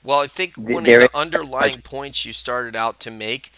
well, 0.03 0.19
I 0.19 0.27
think 0.27 0.55
one 0.57 0.79
of 0.79 0.83
the 0.83 1.09
underlying 1.13 1.81
points 1.81 2.25
you 2.25 2.33
started 2.33 2.75
out 2.75 2.99
to 3.01 3.11
make, 3.11 3.51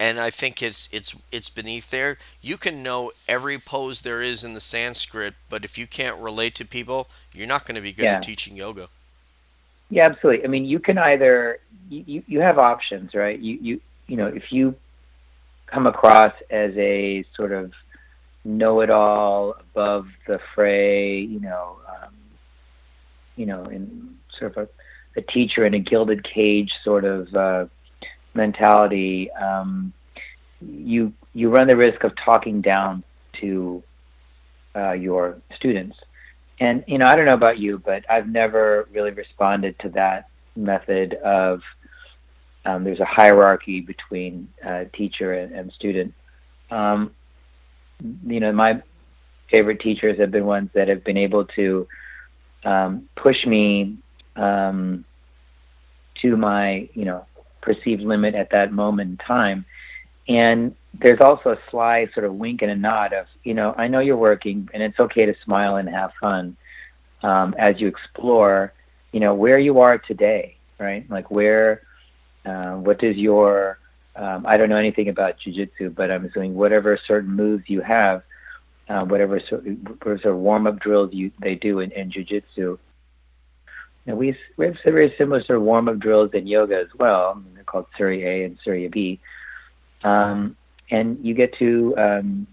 and 0.00 0.18
I 0.18 0.30
think 0.30 0.62
it's 0.62 0.88
it's 0.92 1.14
it's 1.30 1.50
beneath 1.50 1.90
there. 1.90 2.16
You 2.40 2.56
can 2.56 2.82
know 2.82 3.12
every 3.28 3.58
pose 3.58 4.00
there 4.00 4.22
is 4.22 4.44
in 4.44 4.54
the 4.54 4.60
Sanskrit, 4.60 5.34
but 5.50 5.64
if 5.64 5.76
you 5.76 5.86
can't 5.86 6.18
relate 6.18 6.54
to 6.56 6.64
people, 6.64 7.08
you're 7.34 7.46
not 7.46 7.66
going 7.66 7.74
to 7.74 7.82
be 7.82 7.92
good 7.92 8.04
yeah. 8.04 8.16
at 8.16 8.22
teaching 8.22 8.56
yoga. 8.56 8.88
Yeah, 9.90 10.06
absolutely. 10.06 10.44
I 10.44 10.48
mean, 10.48 10.64
you 10.64 10.78
can 10.78 10.98
either 10.98 11.58
you, 11.88 12.22
you 12.26 12.40
have 12.40 12.58
options, 12.58 13.14
right? 13.14 13.38
You 13.38 13.58
you 13.60 13.80
you 14.06 14.16
know 14.16 14.26
if 14.26 14.52
you 14.52 14.74
come 15.66 15.86
across 15.86 16.32
as 16.50 16.72
a 16.76 17.24
sort 17.36 17.52
of 17.52 17.72
know-it-all, 18.44 19.54
above 19.60 20.06
the 20.26 20.38
fray, 20.54 21.20
you 21.20 21.40
know, 21.40 21.76
um, 21.88 22.14
you 23.36 23.46
know, 23.46 23.64
in 23.64 24.16
sort 24.38 24.56
of 24.56 24.68
a, 25.16 25.20
a 25.20 25.22
teacher 25.22 25.66
in 25.66 25.74
a 25.74 25.78
gilded 25.78 26.24
cage 26.24 26.72
sort 26.84 27.04
of 27.04 27.34
uh, 27.34 27.66
mentality, 28.34 29.30
um, 29.32 29.92
you 30.60 31.12
you 31.34 31.50
run 31.50 31.68
the 31.68 31.76
risk 31.76 32.02
of 32.04 32.12
talking 32.24 32.60
down 32.60 33.04
to 33.40 33.82
uh, 34.74 34.92
your 34.92 35.38
students. 35.56 35.96
And 36.60 36.84
you 36.86 36.98
know, 36.98 37.06
I 37.06 37.14
don't 37.14 37.24
know 37.24 37.34
about 37.34 37.58
you, 37.58 37.78
but 37.78 38.04
I've 38.10 38.28
never 38.28 38.88
really 38.92 39.12
responded 39.12 39.78
to 39.80 39.88
that 39.90 40.28
method 40.56 41.14
of 41.14 41.60
um, 42.64 42.84
there's 42.84 43.00
a 43.00 43.04
hierarchy 43.04 43.80
between 43.80 44.48
uh, 44.66 44.84
teacher 44.92 45.32
and, 45.34 45.54
and 45.54 45.72
student. 45.72 46.12
Um, 46.70 47.12
you 48.26 48.40
know, 48.40 48.52
my 48.52 48.82
favorite 49.50 49.80
teachers 49.80 50.18
have 50.18 50.30
been 50.30 50.44
ones 50.44 50.70
that 50.74 50.88
have 50.88 51.04
been 51.04 51.16
able 51.16 51.46
to 51.46 51.86
um, 52.64 53.08
push 53.16 53.46
me 53.46 53.96
um, 54.36 55.04
to 56.20 56.36
my 56.36 56.88
you 56.94 57.04
know 57.04 57.24
perceived 57.62 58.02
limit 58.02 58.34
at 58.34 58.50
that 58.50 58.72
moment 58.72 59.10
in 59.10 59.16
time. 59.18 59.64
And 60.28 60.74
there's 61.00 61.20
also 61.20 61.50
a 61.50 61.58
sly 61.70 62.06
sort 62.12 62.26
of 62.26 62.34
wink 62.34 62.62
and 62.62 62.70
a 62.70 62.76
nod 62.76 63.12
of 63.12 63.26
you 63.44 63.54
know 63.54 63.74
I 63.76 63.88
know 63.88 64.00
you're 64.00 64.16
working 64.16 64.68
and 64.72 64.82
it's 64.82 64.98
okay 64.98 65.26
to 65.26 65.34
smile 65.44 65.76
and 65.76 65.88
have 65.88 66.10
fun 66.20 66.56
um, 67.22 67.54
as 67.58 67.80
you 67.80 67.88
explore 67.88 68.72
you 69.12 69.20
know 69.20 69.34
where 69.34 69.58
you 69.58 69.80
are 69.80 69.98
today, 69.98 70.56
right? 70.78 71.08
Like 71.10 71.30
where 71.30 71.82
uh, 72.44 72.74
what 72.74 72.98
does 72.98 73.16
your 73.16 73.78
um, 74.16 74.44
I 74.46 74.56
don't 74.56 74.68
know 74.68 74.76
anything 74.76 75.08
about 75.08 75.36
jujitsu, 75.38 75.94
but 75.94 76.10
I'm 76.10 76.24
assuming 76.24 76.54
whatever 76.54 76.98
certain 77.06 77.30
moves 77.30 77.64
you 77.68 77.80
have, 77.82 78.22
uh, 78.88 79.04
whatever 79.04 79.40
sort, 79.48 79.64
sort 80.02 80.24
of 80.24 80.36
warm 80.36 80.66
up 80.66 80.80
drills 80.80 81.10
you 81.12 81.30
they 81.40 81.54
do 81.54 81.78
in, 81.80 81.92
in 81.92 82.10
jujitsu, 82.10 82.78
and 84.06 84.16
we, 84.16 84.36
we 84.56 84.66
have 84.66 84.76
very 84.84 85.14
similar 85.18 85.44
sort 85.44 85.58
of 85.58 85.62
warm 85.62 85.88
up 85.88 85.98
drills 85.98 86.30
in 86.32 86.46
yoga 86.46 86.76
as 86.76 86.88
well. 86.98 87.42
They're 87.54 87.62
called 87.62 87.86
Surya 87.96 88.26
A 88.26 88.44
and 88.44 88.58
Surya 88.64 88.88
B. 88.88 89.20
Um, 90.02 90.56
and 90.90 91.18
you 91.24 91.34
get 91.34 91.54
to 91.58 91.94
um, 91.96 92.46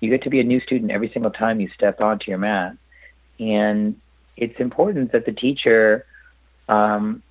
you 0.00 0.10
get 0.10 0.22
to 0.22 0.30
be 0.30 0.40
a 0.40 0.44
new 0.44 0.60
student 0.60 0.90
every 0.90 1.10
single 1.12 1.30
time 1.30 1.60
you 1.60 1.68
step 1.74 2.00
onto 2.00 2.30
your 2.30 2.38
mat. 2.38 2.76
And 3.40 4.00
it's 4.36 4.58
important 4.60 5.12
that 5.12 5.26
the 5.26 5.32
teacher, 5.32 6.06
um, 6.68 7.22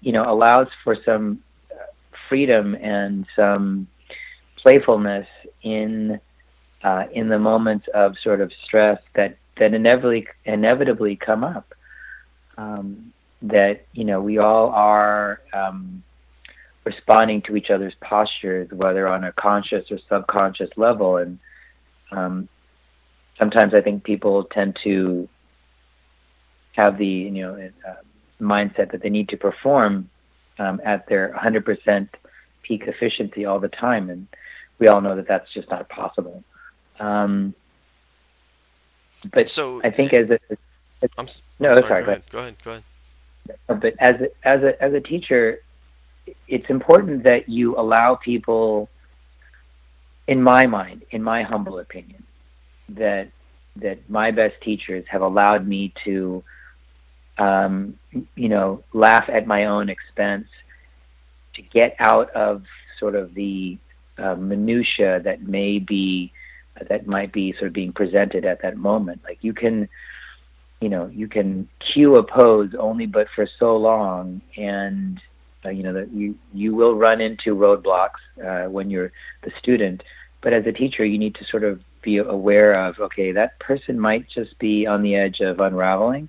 you 0.00 0.12
know, 0.12 0.30
allows 0.30 0.68
for 0.82 0.96
some 1.04 1.42
freedom 2.28 2.74
and 2.74 3.26
some 3.34 3.88
playfulness 4.56 5.26
in 5.62 6.20
uh, 6.82 7.04
in 7.12 7.28
the 7.28 7.38
moments 7.38 7.86
of 7.94 8.14
sort 8.22 8.40
of 8.40 8.52
stress 8.64 9.00
that 9.14 9.36
that 9.58 9.74
inevitably 9.74 10.26
inevitably 10.44 11.16
come 11.16 11.44
up 11.44 11.74
um, 12.58 13.12
that 13.42 13.86
you 13.92 14.04
know 14.04 14.20
we 14.20 14.38
all 14.38 14.68
are 14.70 15.40
um, 15.52 16.02
responding 16.84 17.42
to 17.42 17.56
each 17.56 17.70
other's 17.70 17.94
postures, 18.00 18.70
whether 18.70 19.06
on 19.08 19.24
a 19.24 19.32
conscious 19.32 19.90
or 19.90 19.98
subconscious 20.08 20.70
level, 20.76 21.16
and 21.16 21.38
um, 22.12 22.48
sometimes 23.38 23.74
I 23.74 23.80
think 23.80 24.04
people 24.04 24.44
tend 24.44 24.78
to 24.84 25.28
have 26.72 26.98
the 26.98 27.06
you 27.06 27.30
know 27.30 27.70
uh, 27.86 27.94
mindset 28.40 28.92
that 28.92 29.02
they 29.02 29.10
need 29.10 29.28
to 29.30 29.36
perform 29.36 30.10
um, 30.58 30.80
at 30.84 31.06
their 31.08 31.34
100% 31.36 32.08
peak 32.62 32.84
efficiency 32.86 33.44
all 33.44 33.60
the 33.60 33.68
time, 33.68 34.10
and 34.10 34.26
we 34.78 34.88
all 34.88 35.00
know 35.00 35.16
that 35.16 35.26
that's 35.26 35.52
just 35.52 35.70
not 35.70 35.88
possible. 35.88 36.42
Um, 37.00 37.54
but 39.32 39.48
so 39.48 39.80
I 39.82 39.90
think 39.90 40.12
as 40.12 40.30
a, 40.30 40.38
I'm, 41.16 41.26
no, 41.58 41.70
I'm 41.70 41.74
sorry, 41.76 41.88
sorry. 41.88 42.04
Go, 42.04 42.10
ahead. 42.10 42.22
Go 42.30 42.38
ahead. 42.38 42.54
Go 42.64 42.70
ahead. 42.70 42.82
But 43.66 43.94
as 43.98 44.20
a, 44.20 44.48
as 44.48 44.62
a 44.62 44.82
as 44.82 44.94
a 44.94 45.00
teacher, 45.00 45.60
it's 46.48 46.68
important 46.68 47.24
that 47.24 47.48
you 47.48 47.76
allow 47.78 48.16
people. 48.16 48.88
In 50.26 50.42
my 50.42 50.64
mind, 50.64 51.02
in 51.10 51.22
my 51.22 51.42
humble 51.42 51.78
opinion, 51.80 52.24
that 52.88 53.28
that 53.76 54.08
my 54.08 54.30
best 54.30 54.54
teachers 54.62 55.04
have 55.10 55.20
allowed 55.20 55.66
me 55.66 55.92
to, 56.04 56.42
um, 57.36 57.98
you 58.34 58.48
know, 58.48 58.82
laugh 58.94 59.24
at 59.28 59.46
my 59.46 59.66
own 59.66 59.90
expense, 59.90 60.46
to 61.56 61.62
get 61.62 61.94
out 61.98 62.30
of 62.30 62.62
sort 62.98 63.14
of 63.16 63.34
the 63.34 63.76
uh, 64.16 64.34
minutia 64.36 65.20
that 65.24 65.42
may 65.42 65.78
be 65.78 66.32
that 66.88 67.06
might 67.06 67.32
be 67.32 67.52
sort 67.52 67.66
of 67.66 67.72
being 67.72 67.92
presented 67.92 68.44
at 68.44 68.62
that 68.62 68.76
moment. 68.76 69.20
Like 69.24 69.38
you 69.42 69.52
can 69.52 69.88
you 70.80 70.88
know 70.88 71.06
you 71.06 71.28
can 71.28 71.68
cue 71.80 72.16
a 72.16 72.22
pose 72.22 72.74
only 72.78 73.06
but 73.06 73.26
for 73.34 73.46
so 73.58 73.76
long 73.76 74.40
and 74.56 75.20
you 75.70 75.82
know 75.82 75.92
that 75.92 76.12
you 76.12 76.34
you 76.52 76.74
will 76.74 76.94
run 76.94 77.20
into 77.20 77.54
roadblocks 77.54 78.20
uh, 78.44 78.68
when 78.68 78.90
you're 78.90 79.12
the 79.42 79.52
student 79.58 80.02
but 80.42 80.52
as 80.52 80.66
a 80.66 80.72
teacher 80.72 81.04
you 81.04 81.18
need 81.18 81.34
to 81.34 81.44
sort 81.44 81.64
of 81.64 81.80
be 82.02 82.18
aware 82.18 82.74
of 82.86 82.98
okay 82.98 83.32
that 83.32 83.58
person 83.60 83.98
might 83.98 84.28
just 84.28 84.58
be 84.58 84.86
on 84.86 85.02
the 85.02 85.14
edge 85.14 85.40
of 85.40 85.60
unraveling 85.60 86.28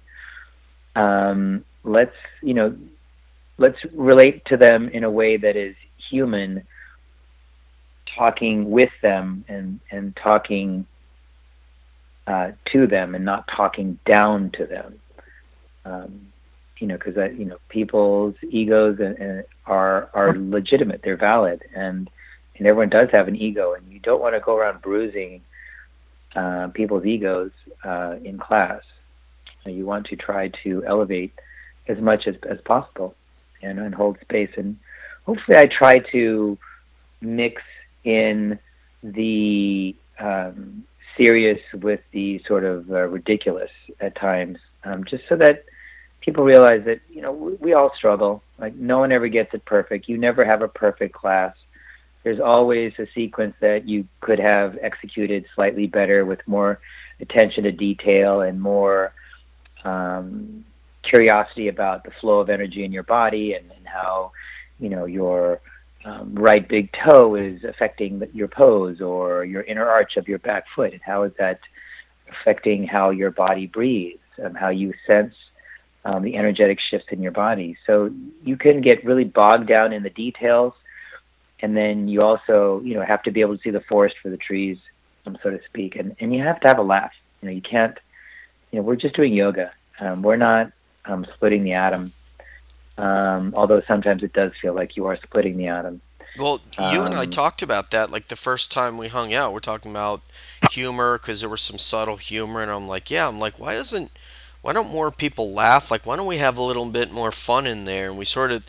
um, 0.95 1.63
let's 1.83 2.15
you 2.41 2.53
know 2.53 2.75
let's 3.57 3.77
relate 3.93 4.43
to 4.45 4.57
them 4.57 4.89
in 4.89 5.03
a 5.03 5.11
way 5.11 5.37
that 5.37 5.55
is 5.55 5.75
human 6.09 6.65
talking 8.17 8.69
with 8.71 8.91
them 9.01 9.43
and 9.47 9.79
and 9.91 10.15
talking 10.15 10.85
uh, 12.27 12.51
to 12.71 12.87
them 12.87 13.15
and 13.15 13.23
not 13.23 13.47
talking 13.55 13.99
down 14.05 14.51
to 14.51 14.65
them. 14.65 14.99
Um, 15.85 16.31
you 16.79 16.87
know, 16.87 16.97
because 16.97 17.15
you 17.37 17.45
know 17.45 17.57
people's 17.69 18.35
egos 18.49 18.99
and, 18.99 19.17
and 19.17 19.43
are 19.65 20.09
are 20.13 20.35
legitimate, 20.37 21.01
they're 21.03 21.17
valid, 21.17 21.63
and 21.75 22.09
and 22.57 22.67
everyone 22.67 22.89
does 22.89 23.09
have 23.11 23.27
an 23.27 23.35
ego, 23.35 23.73
and 23.73 23.91
you 23.91 23.99
don't 23.99 24.21
want 24.21 24.35
to 24.35 24.39
go 24.39 24.55
around 24.57 24.81
bruising 24.81 25.41
uh, 26.35 26.67
people's 26.73 27.05
egos 27.05 27.51
uh, 27.83 28.15
in 28.23 28.37
class. 28.37 28.81
You 29.65 29.85
want 29.85 30.05
to 30.07 30.15
try 30.15 30.51
to 30.63 30.83
elevate 30.85 31.33
as 31.87 31.97
much 31.99 32.27
as, 32.27 32.35
as 32.47 32.59
possible 32.65 33.15
and, 33.63 33.79
and 33.79 33.95
hold 33.95 34.17
space. 34.21 34.51
And 34.57 34.77
hopefully, 35.25 35.57
I 35.57 35.65
try 35.65 35.99
to 36.11 36.57
mix 37.21 37.61
in 38.03 38.59
the 39.01 39.95
um, 40.19 40.83
serious 41.17 41.59
with 41.73 42.01
the 42.11 42.41
sort 42.47 42.63
of 42.63 42.89
uh, 42.91 43.07
ridiculous 43.07 43.71
at 43.99 44.15
times, 44.15 44.57
um, 44.83 45.03
just 45.03 45.23
so 45.27 45.35
that 45.37 45.65
people 46.25 46.43
realize 46.43 46.83
that 46.85 46.99
you 47.07 47.21
know 47.21 47.31
we, 47.31 47.53
we 47.55 47.73
all 47.73 47.91
struggle. 47.95 48.41
Like 48.57 48.75
no 48.75 48.99
one 48.99 49.11
ever 49.11 49.27
gets 49.27 49.53
it 49.53 49.63
perfect. 49.65 50.09
You 50.09 50.17
never 50.17 50.43
have 50.43 50.61
a 50.61 50.67
perfect 50.67 51.13
class. 51.13 51.55
There's 52.23 52.39
always 52.39 52.93
a 52.97 53.05
sequence 53.13 53.53
that 53.61 53.87
you 53.87 54.07
could 54.19 54.39
have 54.39 54.77
executed 54.81 55.45
slightly 55.53 55.85
better 55.85 56.25
with 56.25 56.39
more 56.47 56.79
attention 57.21 57.63
to 57.65 57.71
detail 57.71 58.41
and 58.41 58.59
more 58.59 59.13
um, 59.83 60.65
curiosity 61.03 61.67
about 61.67 62.03
the 62.03 62.11
flow 62.19 62.39
of 62.39 62.49
energy 62.49 62.83
in 62.83 62.91
your 62.91 63.03
body 63.03 63.53
and, 63.53 63.71
and 63.71 63.87
how 63.87 64.31
you 64.79 64.89
know 64.89 65.05
your 65.05 65.61
um, 66.03 66.33
right 66.33 66.67
big 66.67 66.89
toe 67.07 67.35
is 67.35 67.63
affecting 67.63 68.21
your 68.33 68.47
pose 68.47 69.01
or 69.01 69.45
your 69.45 69.61
inner 69.63 69.87
arch 69.87 70.17
of 70.17 70.27
your 70.27 70.39
back 70.39 70.65
foot 70.75 70.93
and 70.93 71.01
how 71.03 71.23
is 71.23 71.31
that 71.37 71.59
affecting 72.31 72.85
how 72.85 73.11
your 73.11 73.31
body 73.31 73.67
breathes 73.67 74.19
and 74.37 74.57
how 74.57 74.69
you 74.69 74.91
sense 75.05 75.33
um, 76.05 76.23
the 76.23 76.37
energetic 76.37 76.79
shifts 76.79 77.07
in 77.11 77.21
your 77.21 77.31
body 77.31 77.77
so 77.85 78.11
you 78.43 78.55
can 78.55 78.81
get 78.81 79.03
really 79.03 79.23
bogged 79.23 79.67
down 79.67 79.91
in 79.91 80.03
the 80.03 80.09
details 80.09 80.73
and 81.59 81.75
then 81.75 82.07
you 82.07 82.21
also 82.21 82.81
you 82.83 82.93
know 82.93 83.01
have 83.03 83.23
to 83.23 83.31
be 83.31 83.41
able 83.41 83.57
to 83.57 83.61
see 83.61 83.71
the 83.71 83.81
forest 83.81 84.15
for 84.21 84.29
the 84.29 84.37
trees 84.37 84.77
um, 85.25 85.37
so 85.43 85.49
to 85.49 85.59
speak 85.65 85.95
and 85.95 86.15
and 86.19 86.33
you 86.33 86.41
have 86.41 86.59
to 86.59 86.67
have 86.67 86.77
a 86.77 86.83
laugh 86.83 87.11
you 87.41 87.47
know 87.47 87.53
you 87.53 87.61
can't 87.61 87.97
you 88.71 88.79
know 88.79 88.83
we're 88.83 88.95
just 88.95 89.15
doing 89.15 89.33
yoga 89.33 89.71
um, 89.99 90.21
we're 90.21 90.35
not 90.35 90.71
um, 91.05 91.25
splitting 91.35 91.63
the 91.63 91.73
atom. 91.73 92.13
Um, 92.97 93.53
although 93.55 93.81
sometimes 93.81 94.23
it 94.23 94.33
does 94.33 94.53
feel 94.61 94.73
like 94.73 94.95
you 94.95 95.05
are 95.05 95.17
splitting 95.17 95.57
the 95.57 95.67
atom. 95.67 96.01
Well, 96.37 96.61
you 96.77 97.01
and 97.01 97.15
I 97.15 97.23
um, 97.23 97.29
talked 97.29 97.61
about 97.61 97.91
that 97.91 98.11
like 98.11 98.27
the 98.27 98.35
first 98.35 98.71
time 98.71 98.97
we 98.97 99.07
hung 99.07 99.33
out. 99.33 99.53
We're 99.53 99.59
talking 99.59 99.91
about 99.91 100.21
humor 100.69 101.17
because 101.17 101.39
there 101.39 101.49
was 101.49 101.61
some 101.61 101.77
subtle 101.77 102.17
humor, 102.17 102.61
and 102.61 102.69
I'm 102.69 102.87
like, 102.87 103.09
yeah, 103.09 103.27
I'm 103.27 103.39
like, 103.39 103.57
why 103.57 103.73
doesn't, 103.73 104.11
why 104.65 104.73
don't 104.73 104.91
more 104.91 105.11
people 105.11 105.51
laugh? 105.51 105.91
Like, 105.91 106.07
why 106.07 106.15
don't 106.15 106.25
we 106.25 106.37
have 106.37 106.57
a 106.57 106.63
little 106.63 106.89
bit 106.89 107.11
more 107.11 107.31
fun 107.31 107.67
in 107.67 107.85
there? 107.85 108.09
And 108.09 108.17
we 108.17 108.25
sort 108.25 108.51
of 108.51 108.63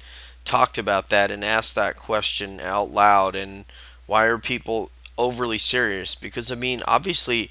talked 0.44 0.76
about 0.76 1.08
that 1.08 1.30
and 1.30 1.42
asked 1.42 1.74
that 1.74 1.96
question 1.96 2.60
out 2.60 2.90
loud. 2.90 3.34
And 3.34 3.64
why 4.04 4.26
are 4.26 4.36
people 4.36 4.90
overly 5.16 5.56
serious? 5.56 6.14
Because 6.14 6.52
I 6.52 6.54
mean, 6.54 6.82
obviously, 6.86 7.50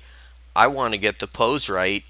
I 0.55 0.67
want 0.67 0.93
to 0.93 0.99
get 0.99 1.17
the 1.17 1.25
pose 1.25 1.71
right, 1.71 2.03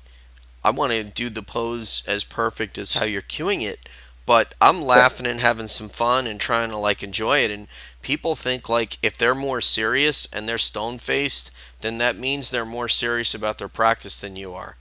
I 0.62 0.71
want 0.71 0.91
to 0.91 1.06
do 1.06 1.30
the 1.30 1.41
pose 1.41 2.04
as 2.06 2.26
perfect 2.26 2.78
as 2.78 2.93
how 2.93 3.06
you're 3.06 3.21
cueing 3.21 3.62
it, 3.62 3.88
but 4.26 4.56
I'm 4.60 4.82
laughing 4.82 5.28
and 5.28 5.39
having 5.39 5.69
some 5.69 5.88
fun 5.88 6.28
and 6.28 6.38
trying 6.38 6.69
to 6.71 6.78
like 6.78 7.02
enjoy 7.02 7.45
it. 7.45 7.52
And 7.52 7.69
people 8.02 8.36
think 8.36 8.67
like 8.67 8.98
if 9.02 9.17
they're 9.17 9.36
more 9.36 9.62
serious 9.62 10.28
and 10.34 10.50
they're 10.50 10.58
stone 10.58 10.98
faced, 10.98 11.50
then 11.80 11.98
that 12.00 12.17
means 12.17 12.50
they're 12.50 12.65
more 12.65 12.89
serious 12.89 13.34
about 13.34 13.58
their 13.58 13.69
practice 13.69 14.19
than 14.19 14.36
you 14.36 14.52
are. 14.52 14.76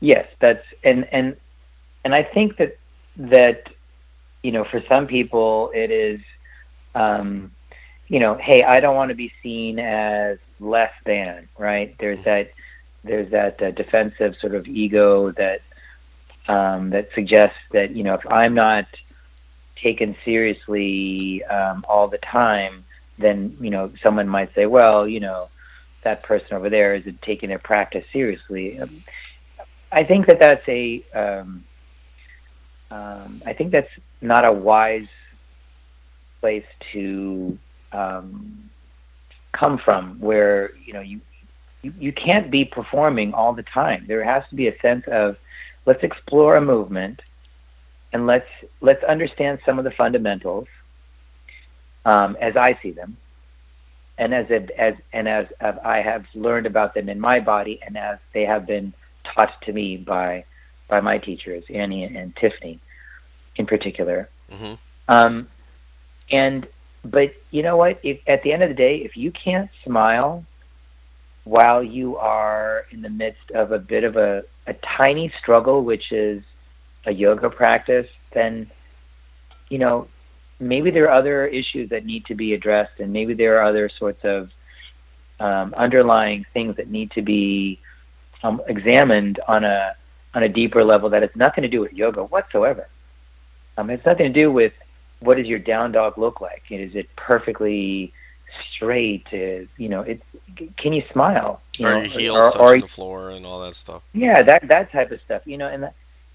Yes, 0.00 0.26
that's 0.38 0.64
and 0.82 1.06
and 1.12 1.36
and 2.04 2.14
I 2.14 2.22
think 2.22 2.56
that 2.56 2.78
that 3.16 3.68
you 4.42 4.52
know 4.52 4.64
for 4.64 4.82
some 4.88 5.06
people 5.06 5.70
it 5.74 5.90
is 5.90 6.20
um, 6.94 7.52
you 8.08 8.18
know 8.18 8.34
hey 8.34 8.62
I 8.62 8.80
don't 8.80 8.96
want 8.96 9.10
to 9.10 9.14
be 9.14 9.32
seen 9.42 9.78
as 9.78 10.38
less 10.58 10.92
than 11.04 11.48
right. 11.58 11.94
There's 11.98 12.24
that 12.24 12.52
there's 13.04 13.30
that 13.30 13.62
uh, 13.62 13.70
defensive 13.70 14.36
sort 14.40 14.54
of 14.54 14.66
ego 14.66 15.30
that 15.32 15.62
um, 16.48 16.90
that 16.90 17.10
suggests 17.14 17.58
that 17.72 17.94
you 17.94 18.02
know 18.02 18.14
if 18.14 18.26
I'm 18.30 18.54
not 18.54 18.86
taken 19.76 20.16
seriously 20.24 21.42
um, 21.44 21.84
all 21.88 22.08
the 22.08 22.18
time, 22.18 22.84
then 23.18 23.56
you 23.60 23.70
know 23.70 23.92
someone 24.02 24.28
might 24.28 24.54
say, 24.54 24.66
well, 24.66 25.06
you 25.06 25.20
know, 25.20 25.48
that 26.02 26.22
person 26.22 26.54
over 26.54 26.70
there 26.70 26.94
isn't 26.94 27.20
taking 27.22 27.48
their 27.48 27.58
practice 27.58 28.04
seriously. 28.12 28.78
Um, 28.78 29.02
I 29.92 30.04
think 30.04 30.26
that 30.26 30.38
that's 30.38 30.68
a 30.68 31.02
um, 31.14 31.64
um, 32.90 33.42
I 33.46 33.52
think 33.52 33.72
that's 33.72 33.90
not 34.20 34.44
a 34.44 34.52
wise 34.52 35.12
place 36.40 36.66
to 36.92 37.58
um, 37.92 38.70
come 39.52 39.78
from, 39.78 40.20
where 40.20 40.72
you 40.84 40.92
know 40.92 41.00
you 41.00 41.20
you, 41.82 41.92
you 41.98 42.12
can't 42.12 42.50
be 42.50 42.64
performing 42.64 43.32
all 43.34 43.52
the 43.52 43.62
time. 43.62 44.04
There 44.06 44.24
has 44.24 44.44
to 44.50 44.54
be 44.54 44.68
a 44.68 44.78
sense 44.80 45.06
of 45.08 45.38
let's 45.86 46.02
explore 46.02 46.56
a 46.56 46.60
movement 46.60 47.22
and 48.12 48.26
let's 48.26 48.48
let's 48.80 49.02
understand 49.04 49.60
some 49.64 49.78
of 49.78 49.84
the 49.84 49.90
fundamentals 49.90 50.68
um, 52.04 52.36
as 52.40 52.56
I 52.56 52.78
see 52.82 52.90
them, 52.92 53.16
and 54.18 54.34
as 54.34 54.46
as 54.76 54.94
and 55.12 55.28
as 55.28 55.46
I 55.60 56.00
have 56.00 56.26
learned 56.34 56.66
about 56.66 56.94
them 56.94 57.08
in 57.08 57.20
my 57.20 57.40
body, 57.40 57.80
and 57.84 57.96
as 57.96 58.18
they 58.32 58.44
have 58.44 58.66
been 58.66 58.92
taught 59.34 59.60
to 59.62 59.72
me 59.72 59.96
by 59.96 60.44
by 60.88 61.00
my 61.00 61.18
teachers, 61.18 61.64
Annie 61.70 62.04
and 62.04 62.34
Tiffany, 62.36 62.80
in 63.56 63.66
particular. 63.66 64.28
Mm-hmm. 64.50 64.74
Um, 65.08 65.48
and 66.30 66.66
but 67.04 67.34
you 67.50 67.62
know 67.62 67.76
what? 67.76 68.00
If, 68.02 68.20
at 68.26 68.42
the 68.42 68.52
end 68.52 68.62
of 68.62 68.68
the 68.68 68.74
day, 68.74 68.96
if 68.98 69.16
you 69.16 69.30
can't 69.30 69.70
smile 69.84 70.44
while 71.44 71.82
you 71.82 72.16
are 72.16 72.86
in 72.90 73.02
the 73.02 73.08
midst 73.08 73.50
of 73.52 73.72
a 73.72 73.78
bit 73.78 74.04
of 74.04 74.16
a, 74.16 74.44
a 74.66 74.74
tiny 74.74 75.32
struggle, 75.38 75.82
which 75.82 76.12
is 76.12 76.42
a 77.06 77.12
yoga 77.12 77.48
practice, 77.48 78.08
then, 78.32 78.70
you 79.68 79.78
know, 79.78 80.06
maybe 80.58 80.90
there 80.90 81.06
are 81.08 81.18
other 81.18 81.46
issues 81.46 81.88
that 81.90 82.04
need 82.04 82.26
to 82.26 82.34
be 82.34 82.52
addressed, 82.52 83.00
and 83.00 83.12
maybe 83.12 83.34
there 83.34 83.58
are 83.58 83.64
other 83.64 83.88
sorts 83.88 84.22
of 84.24 84.50
um, 85.40 85.72
underlying 85.74 86.44
things 86.52 86.76
that 86.76 86.90
need 86.90 87.10
to 87.12 87.22
be 87.22 87.80
um, 88.42 88.60
examined 88.68 89.40
on 89.48 89.64
a 89.64 89.94
on 90.34 90.42
a 90.42 90.48
deeper 90.48 90.84
level 90.84 91.10
that 91.10 91.22
has 91.22 91.34
nothing 91.34 91.62
to 91.62 91.68
do 91.68 91.80
with 91.80 91.92
yoga 91.92 92.24
whatsoever. 92.24 92.88
Um, 93.76 93.90
it's 93.90 94.04
nothing 94.06 94.32
to 94.32 94.40
do 94.40 94.52
with 94.52 94.72
what 95.20 95.36
does 95.36 95.46
your 95.46 95.58
down 95.58 95.92
dog 95.92 96.18
look 96.18 96.40
like? 96.40 96.62
Is 96.70 96.94
it 96.94 97.08
perfectly 97.16 98.12
straight? 98.74 99.26
Is 99.32 99.68
you 99.76 99.88
know, 99.88 100.02
it's 100.02 100.22
can 100.76 100.92
you 100.92 101.02
smile? 101.12 101.60
You 101.78 101.86
are 101.86 101.94
know, 101.94 102.00
your 102.00 102.08
heels 102.08 102.56
or, 102.56 102.74
or, 102.74 102.80
the 102.80 102.86
floor 102.86 103.30
and 103.30 103.46
all 103.46 103.60
that 103.62 103.74
stuff? 103.74 104.02
Yeah, 104.12 104.42
that 104.42 104.68
that 104.68 104.92
type 104.92 105.10
of 105.10 105.20
stuff. 105.24 105.42
You 105.44 105.58
know, 105.58 105.68
and 105.68 105.84
that, 105.84 105.94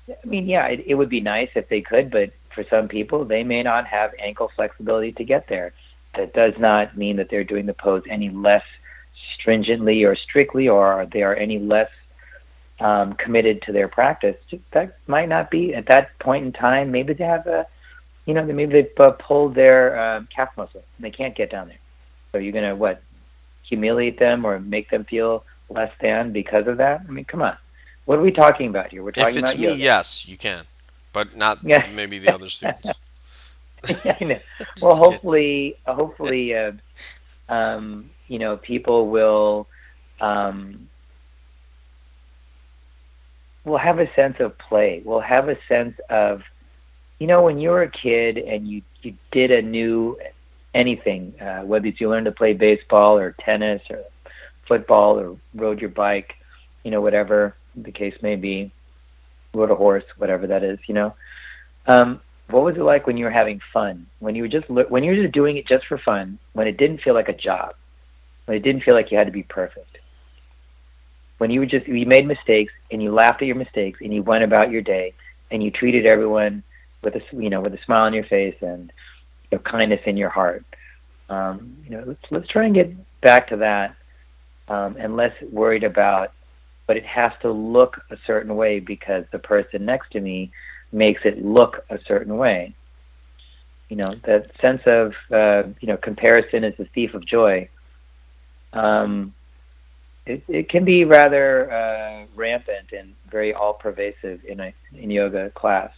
I 0.09 0.27
mean, 0.27 0.47
yeah, 0.47 0.65
it, 0.67 0.83
it 0.85 0.95
would 0.95 1.09
be 1.09 1.21
nice 1.21 1.49
if 1.55 1.67
they 1.69 1.81
could, 1.81 2.11
but 2.11 2.31
for 2.53 2.63
some 2.69 2.87
people, 2.87 3.25
they 3.25 3.43
may 3.43 3.63
not 3.63 3.85
have 3.87 4.11
ankle 4.19 4.51
flexibility 4.55 5.11
to 5.13 5.23
get 5.23 5.47
there. 5.47 5.73
That 6.15 6.33
does 6.33 6.53
not 6.57 6.97
mean 6.97 7.17
that 7.17 7.29
they're 7.29 7.43
doing 7.43 7.65
the 7.65 7.73
pose 7.73 8.03
any 8.09 8.29
less 8.29 8.63
stringently 9.45 10.03
or 10.03 10.15
strictly, 10.15 10.67
or 10.67 11.08
they 11.13 11.21
are 11.21 11.36
any 11.36 11.60
less 11.60 11.91
um, 12.79 13.13
committed 13.13 13.62
to 13.62 13.71
their 13.71 13.88
practice. 13.88 14.36
That 14.71 14.97
might 15.05 15.29
not 15.29 15.51
be 15.51 15.75
at 15.75 15.86
that 15.86 16.17
point 16.17 16.45
in 16.45 16.51
time. 16.51 16.91
Maybe 16.91 17.13
they 17.13 17.23
have 17.23 17.45
a, 17.45 17.67
you 18.25 18.34
know, 18.34 18.43
maybe 18.43 18.73
they've 18.73 18.99
uh, 18.99 19.12
pulled 19.12 19.53
their 19.53 19.97
uh, 19.99 20.23
calf 20.36 20.49
muscle 20.58 20.84
and 20.97 21.05
they 21.05 21.12
can't 21.12 21.36
get 21.36 21.51
down 21.51 21.67
there. 21.67 21.77
So 22.31 22.39
you're 22.39 22.53
gonna 22.53 22.75
what 22.75 23.03
humiliate 23.62 24.17
them 24.17 24.45
or 24.45 24.60
make 24.60 24.89
them 24.89 25.05
feel 25.05 25.45
less 25.69 25.91
than 26.01 26.31
because 26.31 26.65
of 26.67 26.77
that? 26.77 27.01
I 27.08 27.12
mean, 27.12 27.25
come 27.25 27.43
on. 27.43 27.55
What 28.05 28.17
are 28.17 28.23
we 28.23 28.31
talking 28.31 28.67
about 28.67 28.89
here? 28.89 29.03
We're 29.03 29.12
talking 29.12 29.38
about 29.38 29.58
me, 29.58 29.63
yoga. 29.63 29.77
yes, 29.77 30.27
you 30.27 30.38
can, 30.38 30.65
but 31.13 31.36
not 31.36 31.60
yeah. 31.63 31.89
maybe 31.93 32.17
the 32.17 32.34
other 32.34 32.47
students. 32.47 32.89
yeah, 34.05 34.15
I 34.19 34.25
know. 34.25 34.38
Well, 34.81 34.95
hopefully, 34.95 35.77
uh, 35.86 35.93
hopefully, 35.93 36.55
uh, 36.55 36.71
um, 37.47 38.10
you 38.27 38.39
know, 38.39 38.57
people 38.57 39.09
will 39.09 39.67
um, 40.19 40.88
will 43.63 43.77
have 43.77 43.99
a 43.99 44.13
sense 44.15 44.38
of 44.39 44.57
play. 44.57 45.01
Will 45.03 45.19
have 45.19 45.49
a 45.49 45.57
sense 45.67 45.95
of, 46.09 46.41
you 47.19 47.27
know, 47.27 47.43
when 47.43 47.59
you 47.59 47.69
were 47.69 47.83
a 47.83 47.91
kid 47.91 48.38
and 48.38 48.67
you 48.67 48.81
you 49.01 49.15
did 49.31 49.51
a 49.51 49.61
new 49.61 50.17
anything, 50.73 51.33
uh, 51.41 51.61
whether 51.61 51.88
it's 51.88 52.01
you 52.01 52.09
learned 52.09 52.25
to 52.25 52.31
play 52.31 52.53
baseball 52.53 53.17
or 53.17 53.35
tennis 53.39 53.81
or 53.89 54.03
football 54.67 55.19
or 55.19 55.38
rode 55.53 55.79
your 55.79 55.89
bike, 55.89 56.33
you 56.83 56.91
know, 56.91 57.01
whatever 57.01 57.55
the 57.75 57.91
case 57.91 58.15
may 58.21 58.35
be, 58.35 58.71
rode 59.53 59.71
a 59.71 59.75
horse, 59.75 60.03
whatever 60.17 60.47
that 60.47 60.63
is, 60.63 60.79
you 60.88 60.93
know. 60.93 61.15
Um, 61.88 62.21
what 62.49 62.63
was 62.63 62.75
it 62.75 62.81
like 62.81 63.07
when 63.07 63.17
you 63.17 63.25
were 63.25 63.31
having 63.31 63.59
fun? 63.73 64.05
When 64.19 64.35
you 64.35 64.43
were 64.43 64.47
just 64.47 64.69
when 64.69 65.03
you 65.03 65.11
were 65.11 65.21
just 65.21 65.33
doing 65.33 65.57
it 65.57 65.67
just 65.67 65.85
for 65.88 65.97
fun? 65.97 66.38
When 66.53 66.67
it 66.67 66.77
didn't 66.77 67.01
feel 67.01 67.13
like 67.13 67.29
a 67.29 67.33
job? 67.33 67.75
When 68.45 68.58
it 68.58 68.63
didn't 68.63 68.84
feel 68.84 68.93
like 68.93 69.12
you 69.12 69.17
had 69.17 69.27
to 69.27 69.34
be 69.34 69.43
perfect? 69.43 69.97
when 71.38 71.51
you 71.51 71.60
were 71.60 71.65
just 71.65 71.88
you 71.88 72.05
made 72.05 72.25
mistakes 72.25 72.73
and 72.91 73.01
you 73.01 73.13
laughed 73.13 73.41
at 73.41 73.47
your 73.47 73.55
mistakes 73.55 73.99
and 74.01 74.13
you 74.13 74.23
went 74.23 74.43
about 74.43 74.71
your 74.71 74.81
day 74.81 75.13
and 75.51 75.62
you 75.62 75.71
treated 75.71 76.05
everyone 76.05 76.63
with 77.03 77.15
a 77.15 77.21
you 77.34 77.49
know 77.49 77.62
with 77.62 77.73
a 77.73 77.84
smile 77.86 78.05
on 78.05 78.13
your 78.13 78.25
face 78.25 78.55
and 78.62 78.91
kindness 79.63 80.01
in 80.05 80.17
your 80.17 80.29
heart. 80.29 80.65
Um, 81.29 81.77
you 81.84 81.91
know, 81.91 82.03
let's 82.05 82.23
let's 82.31 82.47
try 82.47 82.65
and 82.65 82.75
get 82.75 82.93
back 83.21 83.47
to 83.49 83.58
that 83.58 83.95
um, 84.67 84.95
and 84.99 85.15
less 85.15 85.34
worried 85.51 85.84
about. 85.84 86.31
But 86.88 86.97
it 86.97 87.05
has 87.05 87.31
to 87.41 87.51
look 87.51 87.99
a 88.12 88.17
certain 88.27 88.55
way 88.55 88.79
because 88.79 89.25
the 89.31 89.39
person 89.39 89.86
next 89.86 90.12
to 90.12 90.19
me 90.19 90.51
makes 90.91 91.21
it 91.25 91.43
look 91.43 91.84
a 91.89 91.97
certain 92.08 92.38
way. 92.38 92.75
You 93.89 93.97
know, 93.97 94.10
that 94.23 94.51
sense 94.62 94.81
of 94.86 95.13
uh, 95.31 95.69
you 95.79 95.88
know 95.88 95.97
comparison 95.97 96.63
is 96.63 96.75
the 96.77 96.86
thief 96.86 97.13
of 97.13 97.25
joy. 97.25 97.69
Um, 98.75 99.33
it, 100.25 100.43
it 100.47 100.69
can 100.69 100.85
be 100.85 101.05
rather 101.05 101.71
uh, 101.71 102.25
rampant 102.35 102.91
and 102.91 103.13
very 103.29 103.53
all 103.53 103.73
pervasive 103.73 104.43
in 104.45 104.59
a 104.59 104.73
in 104.93 105.11
yoga 105.11 105.51
class. 105.51 105.91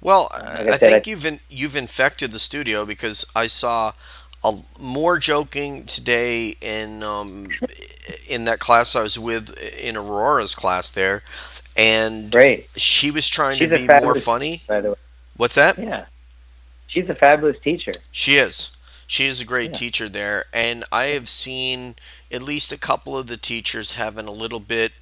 Well, 0.00 0.28
like 0.32 0.68
I, 0.68 0.72
I, 0.72 0.76
think 0.76 1.06
I, 1.06 1.10
you've 1.10 1.26
in, 1.26 1.40
you've 1.48 1.76
infected 1.76 2.32
the 2.32 2.38
studio 2.38 2.84
because 2.84 3.24
I 3.34 3.46
saw 3.46 3.92
a, 4.44 4.58
more 4.80 5.18
joking 5.18 5.84
today 5.84 6.56
in 6.60 7.02
um, 7.02 7.48
in 8.28 8.44
that 8.44 8.58
class 8.60 8.96
I 8.96 9.02
was 9.02 9.18
with 9.18 9.56
in 9.78 9.96
Aurora's 9.96 10.54
class 10.54 10.90
there, 10.90 11.22
and 11.76 12.30
Great. 12.30 12.68
she 12.76 13.10
was 13.10 13.28
trying 13.28 13.58
She's 13.58 13.68
to 13.68 13.76
be 13.76 13.86
more 13.86 14.14
funny. 14.14 14.62
By 14.66 14.80
the 14.80 14.90
way, 14.90 14.96
what's 15.36 15.56
that? 15.56 15.78
Yeah, 15.78 16.06
she's 16.88 17.08
a 17.08 17.14
fabulous 17.14 17.56
teacher. 17.62 17.92
She 18.10 18.36
is. 18.36 18.76
She 19.10 19.26
is 19.26 19.40
a 19.40 19.44
great 19.44 19.70
yeah. 19.70 19.74
teacher 19.74 20.08
there, 20.08 20.44
and 20.52 20.84
I 20.92 21.06
have 21.06 21.28
seen 21.28 21.96
at 22.30 22.42
least 22.42 22.70
a 22.70 22.78
couple 22.78 23.18
of 23.18 23.26
the 23.26 23.36
teachers 23.36 23.94
having 23.94 24.28
a 24.28 24.30
little 24.30 24.60
bit 24.60 24.92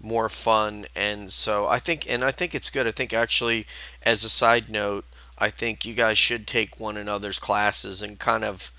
more 0.00 0.28
fun, 0.28 0.86
and 0.94 1.32
so 1.32 1.66
I 1.66 1.80
think, 1.80 2.08
and 2.08 2.22
I 2.22 2.30
think 2.30 2.54
it's 2.54 2.70
good. 2.70 2.86
I 2.86 2.92
think 2.92 3.12
actually, 3.12 3.66
as 4.04 4.22
a 4.22 4.28
side 4.28 4.70
note, 4.70 5.04
I 5.36 5.50
think 5.50 5.84
you 5.84 5.94
guys 5.94 6.16
should 6.16 6.46
take 6.46 6.78
one 6.78 6.96
another's 6.96 7.40
classes 7.40 8.02
and 8.02 8.20
kind 8.20 8.44
of 8.44 8.70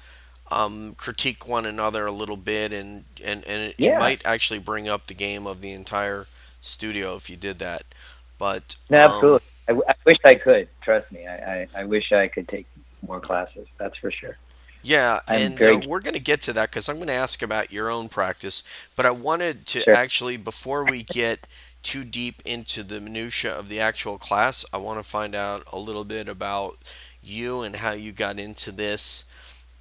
um, 0.50 0.95
critique 0.95 1.45
one 1.45 1.65
another 1.65 2.06
a 2.06 2.12
little 2.13 2.38
bit, 2.38 2.71
and 2.71 3.04
and 3.21 3.43
and 3.43 3.63
it, 3.63 3.76
yeah. 3.78 3.97
it, 3.97 4.00
might 4.00 4.26
actually 4.26 4.60
bring 4.60 4.88
up 4.88 5.08
the 5.08 5.13
game 5.13 5.45
of 5.45 5.60
the 5.60 5.73
entire 5.73 6.28
studio 6.62 7.17
if 7.17 7.30
you 7.30 7.36
did 7.36 7.60
that. 7.60 7.84
But 8.38 8.78
no, 8.89 9.04
um, 9.04 9.12
absolutely, 9.12 9.47
I, 9.67 9.71
w- 9.73 9.86
I 9.89 9.95
wish 10.06 10.17
I 10.23 10.36
could. 10.36 10.69
Trust 10.82 11.12
me, 11.12 11.28
I, 11.28 11.36
I, 11.36 11.67
I 11.76 11.84
wish 11.84 12.13
I 12.13 12.30
could 12.30 12.47
take 12.47 12.67
more 13.06 13.19
classes. 13.19 13.67
That's 13.78 13.97
for 13.97 14.12
sure. 14.12 14.38
Yeah, 14.81 15.19
I'm 15.27 15.41
and 15.41 15.57
very... 15.57 15.75
uh, 15.75 15.79
we're 15.79 15.99
going 15.99 16.13
to 16.13 16.19
get 16.19 16.41
to 16.43 16.53
that 16.53 16.69
because 16.69 16.87
I'm 16.87 16.95
going 16.97 17.07
to 17.07 17.13
ask 17.13 17.41
about 17.41 17.71
your 17.71 17.89
own 17.89 18.09
practice. 18.09 18.63
But 18.95 19.05
I 19.05 19.11
wanted 19.11 19.65
to 19.67 19.85
sure. 19.85 19.93
actually, 19.93 20.37
before 20.37 20.83
we 20.85 21.03
get 21.03 21.47
too 21.83 22.03
deep 22.03 22.41
into 22.45 22.83
the 22.83 23.01
minutia 23.01 23.51
of 23.51 23.69
the 23.69 23.79
actual 23.79 24.17
class, 24.17 24.65
I 24.73 24.77
want 24.77 24.99
to 24.99 25.09
find 25.09 25.35
out 25.35 25.63
a 25.71 25.79
little 25.79 26.05
bit 26.05 26.27
about 26.29 26.79
you 27.21 27.61
and 27.61 27.77
how 27.77 27.91
you 27.91 28.11
got 28.11 28.39
into 28.39 28.71
this. 28.71 29.25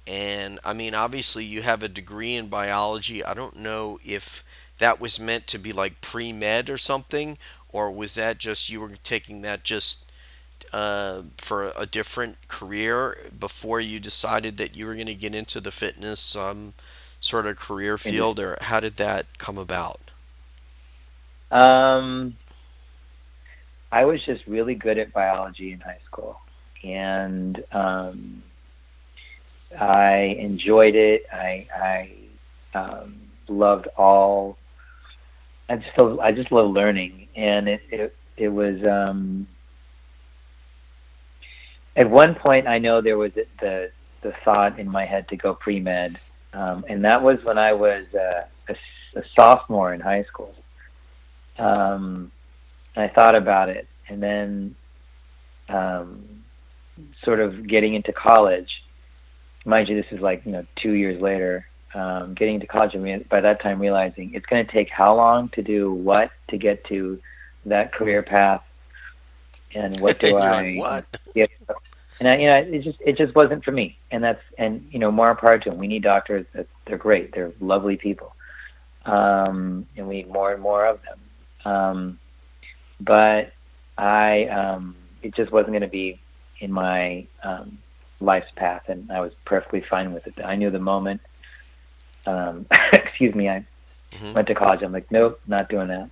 And 0.05 0.59
I 0.63 0.73
mean, 0.73 0.93
obviously, 0.93 1.43
you 1.45 1.61
have 1.61 1.83
a 1.83 1.89
degree 1.89 2.35
in 2.35 2.47
biology. 2.47 3.23
I 3.23 3.33
don't 3.33 3.57
know 3.57 3.99
if 4.05 4.43
that 4.79 4.99
was 4.99 5.19
meant 5.19 5.47
to 5.47 5.57
be 5.57 5.73
like 5.73 6.01
pre 6.01 6.31
med 6.31 6.69
or 6.69 6.77
something, 6.77 7.37
or 7.69 7.91
was 7.91 8.15
that 8.15 8.37
just 8.37 8.69
you 8.69 8.79
were 8.79 8.91
taking 9.03 9.41
that 9.41 9.63
just 9.63 10.06
uh, 10.73 11.21
for 11.37 11.71
a 11.77 11.85
different 11.85 12.47
career 12.47 13.17
before 13.37 13.79
you 13.79 13.99
decided 13.99 14.57
that 14.57 14.75
you 14.75 14.85
were 14.85 14.95
going 14.95 15.07
to 15.07 15.15
get 15.15 15.35
into 15.35 15.59
the 15.59 15.71
fitness 15.71 16.35
um, 16.35 16.73
sort 17.19 17.45
of 17.45 17.57
career 17.57 17.97
field, 17.97 18.39
or 18.39 18.57
how 18.61 18.79
did 18.79 18.97
that 18.97 19.37
come 19.37 19.57
about? 19.57 19.99
Um, 21.51 22.35
I 23.91 24.05
was 24.05 24.23
just 24.23 24.45
really 24.47 24.75
good 24.75 24.97
at 24.97 25.13
biology 25.13 25.71
in 25.71 25.79
high 25.79 25.99
school, 26.05 26.39
and 26.83 27.63
um, 27.71 28.43
I 29.79 30.35
enjoyed 30.39 30.95
it. 30.95 31.25
I, 31.31 31.67
I 32.73 32.77
um, 32.77 33.15
loved 33.47 33.87
all. 33.97 34.57
I 35.69 35.77
just 35.77 35.97
I 35.97 36.31
just 36.31 36.51
love 36.51 36.71
learning, 36.71 37.27
and 37.35 37.67
it 37.67 37.81
it, 37.91 38.15
it 38.35 38.49
was 38.49 38.83
um, 38.83 39.47
at 41.97 42.09
one 42.09 42.35
point, 42.35 42.67
I 42.67 42.77
know 42.77 43.01
there 43.01 43.17
was 43.17 43.33
the 43.33 43.91
the 44.21 44.31
thought 44.45 44.79
in 44.79 44.89
my 44.89 45.05
head 45.05 45.27
to 45.29 45.35
go 45.35 45.53
pre 45.55 45.79
med, 45.79 46.19
um, 46.53 46.85
and 46.87 47.03
that 47.03 47.23
was 47.23 47.43
when 47.43 47.57
I 47.57 47.73
was 47.73 48.05
uh, 48.13 48.45
a, 48.69 48.75
a, 49.15 49.23
sophomore 49.35 49.93
in 49.93 49.99
high 49.99 50.23
school. 50.23 50.53
Um, 51.57 52.31
I 52.95 53.07
thought 53.07 53.35
about 53.35 53.69
it, 53.69 53.87
and 54.07 54.21
then 54.21 54.75
um, 55.69 56.43
sort 57.23 57.39
of 57.39 57.67
getting 57.67 57.95
into 57.95 58.13
college. 58.13 58.83
Mind 59.65 59.89
you, 59.89 59.95
this 59.95 60.11
is 60.11 60.21
like 60.21 60.45
you 60.45 60.51
know 60.51 60.65
two 60.75 60.93
years 60.93 61.19
later. 61.19 61.67
Um, 61.95 62.35
getting 62.35 62.55
into 62.55 62.67
college, 62.67 62.93
and 62.93 63.27
by 63.27 63.41
that 63.41 63.61
time 63.61 63.79
realizing 63.79 64.35
it's 64.35 64.45
going 64.45 64.63
to 64.63 64.71
take 64.71 64.89
how 64.89 65.15
long 65.15 65.49
to 65.49 65.63
do 65.63 65.91
what 65.91 66.29
to 66.49 66.57
get 66.57 66.83
to 66.85 67.19
that 67.65 67.91
career 67.91 68.21
path 68.21 68.61
and 69.75 69.99
what 69.99 70.19
do 70.19 70.37
I 70.37 70.75
what? 70.75 71.05
Get, 71.33 71.49
and 72.19 72.27
I, 72.27 72.37
you 72.37 72.47
know, 72.47 72.55
it 72.55 72.83
just 72.83 72.99
it 73.01 73.17
just 73.17 73.35
wasn't 73.35 73.63
for 73.63 73.71
me. 73.71 73.97
And 74.11 74.23
that's 74.23 74.41
and 74.57 74.87
you 74.91 74.99
know, 74.99 75.11
more 75.11 75.35
power 75.35 75.59
to 75.59 75.69
them. 75.69 75.79
We 75.79 75.87
need 75.87 76.03
doctors. 76.03 76.45
That 76.53 76.67
they're 76.85 76.97
great. 76.97 77.33
They're 77.33 77.51
lovely 77.59 77.97
people, 77.97 78.35
um, 79.05 79.85
and 79.95 80.07
we 80.07 80.17
need 80.17 80.29
more 80.29 80.53
and 80.53 80.61
more 80.61 80.85
of 80.85 80.99
them. 81.03 81.71
Um, 81.71 82.19
but 82.99 83.51
I, 83.97 84.45
um, 84.45 84.95
it 85.21 85.35
just 85.35 85.51
wasn't 85.51 85.73
going 85.73 85.81
to 85.81 85.87
be 85.87 86.19
in 86.59 86.71
my 86.71 87.27
um, 87.43 87.77
life's 88.19 88.51
path, 88.55 88.83
and 88.87 89.11
I 89.11 89.19
was 89.19 89.33
perfectly 89.45 89.81
fine 89.81 90.13
with 90.13 90.25
it. 90.25 90.33
I 90.43 90.55
knew 90.55 90.71
the 90.71 90.79
moment. 90.79 91.21
Um, 92.25 92.65
excuse 92.93 93.35
me. 93.35 93.49
I 93.49 93.65
mm-hmm. 94.11 94.33
went 94.33 94.47
to 94.47 94.55
college. 94.55 94.81
I'm 94.81 94.91
like, 94.91 95.11
nope, 95.11 95.39
not 95.45 95.69
doing 95.69 95.89
that. 95.89 96.09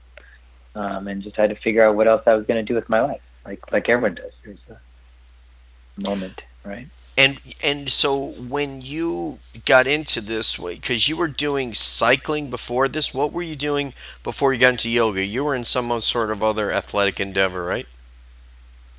Um, 0.75 1.07
and 1.07 1.23
just 1.23 1.37
had 1.37 1.49
to 1.49 1.55
figure 1.55 1.87
out 1.87 1.95
what 1.95 2.07
else 2.07 2.23
I 2.27 2.33
was 2.35 2.45
going 2.45 2.63
to 2.63 2.67
do 2.67 2.75
with 2.75 2.89
my 2.89 3.01
life 3.01 3.21
like 3.45 3.71
like 3.71 3.89
everyone 3.89 4.15
does. 4.15 4.31
There's 4.43 4.59
a 4.69 6.07
moment, 6.07 6.41
right? 6.63 6.87
And 7.17 7.39
and 7.63 7.89
so 7.89 8.31
when 8.31 8.81
you 8.81 9.39
got 9.65 9.87
into 9.87 10.19
this 10.19 10.59
way, 10.59 10.75
because 10.75 11.07
you 11.07 11.15
were 11.15 11.29
doing 11.29 11.73
cycling 11.73 12.49
before 12.49 12.87
this, 12.87 13.13
what 13.13 13.31
were 13.31 13.41
you 13.41 13.55
doing 13.55 13.93
before 14.23 14.53
you 14.53 14.59
got 14.59 14.71
into 14.71 14.89
yoga? 14.89 15.23
You 15.23 15.45
were 15.45 15.55
in 15.55 15.63
some 15.63 15.97
sort 16.01 16.29
of 16.29 16.43
other 16.43 16.71
athletic 16.71 17.19
endeavor, 17.19 17.63
right? 17.63 17.87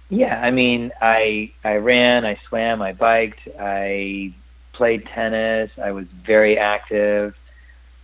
Yeah, 0.08 0.40
I 0.40 0.50
mean, 0.50 0.92
I 1.02 1.50
I 1.64 1.76
ran, 1.76 2.24
I 2.24 2.38
swam, 2.48 2.80
I 2.80 2.92
biked, 2.92 3.40
I 3.58 4.32
played 4.72 5.04
tennis. 5.06 5.70
I 5.82 5.90
was 5.90 6.06
very 6.06 6.56
active, 6.58 7.38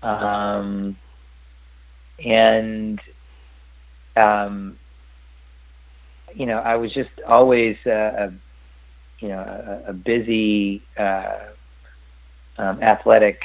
um, 0.03 0.97
and 2.23 3.01
um, 4.17 4.79
you 6.35 6.47
know, 6.47 6.59
I 6.59 6.77
was 6.77 6.93
just 6.93 7.11
always 7.27 7.77
uh, 7.87 7.91
a, 7.91 8.33
you 9.21 9.29
know, 9.29 9.41
a, 9.87 9.91
a 9.91 9.93
busy, 9.93 10.83
uh, 10.97 11.39
um, 12.59 12.83
athletic 12.83 13.45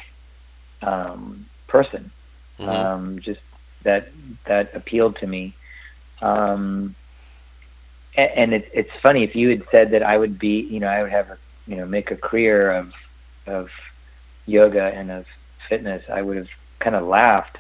um, 0.81 1.45
person. 1.67 2.11
Mm-hmm. 2.59 2.69
Um, 2.69 3.19
just 3.19 3.39
that 3.83 4.09
that 4.45 4.73
appealed 4.75 5.17
to 5.17 5.27
me. 5.27 5.53
Um, 6.21 6.95
and, 8.15 8.31
and 8.31 8.53
it, 8.53 8.71
it's 8.73 8.91
funny 9.01 9.23
if 9.23 9.35
you 9.35 9.49
had 9.49 9.63
said 9.71 9.91
that 9.91 10.03
I 10.03 10.17
would 10.17 10.39
be, 10.39 10.61
you 10.61 10.79
know, 10.79 10.87
I 10.87 11.03
would 11.03 11.11
have, 11.11 11.29
a, 11.29 11.37
you 11.67 11.75
know, 11.75 11.85
make 11.85 12.09
a 12.11 12.15
career 12.15 12.71
of 12.71 12.93
of 13.45 13.69
yoga 14.45 14.85
and 14.85 15.11
of 15.11 15.25
fitness, 15.69 16.03
I 16.09 16.21
would 16.21 16.37
have 16.37 16.49
kind 16.79 16.95
of 16.95 17.05
laughed 17.07 17.57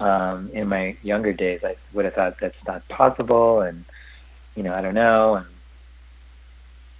um, 0.00 0.50
in 0.52 0.68
my 0.68 0.96
younger 1.02 1.32
days. 1.32 1.60
I 1.64 1.76
would 1.92 2.04
have 2.04 2.14
thought 2.14 2.40
that's 2.40 2.64
not 2.66 2.86
possible, 2.88 3.60
and 3.60 3.84
you 4.58 4.64
know, 4.64 4.74
I 4.74 4.80
don't 4.80 4.94
know. 4.94 5.36
And 5.36 5.46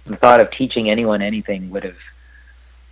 the 0.05 0.15
thought 0.15 0.39
of 0.39 0.49
teaching 0.49 0.89
anyone 0.89 1.21
anything 1.21 1.69
would 1.71 1.83
have, 1.83 1.97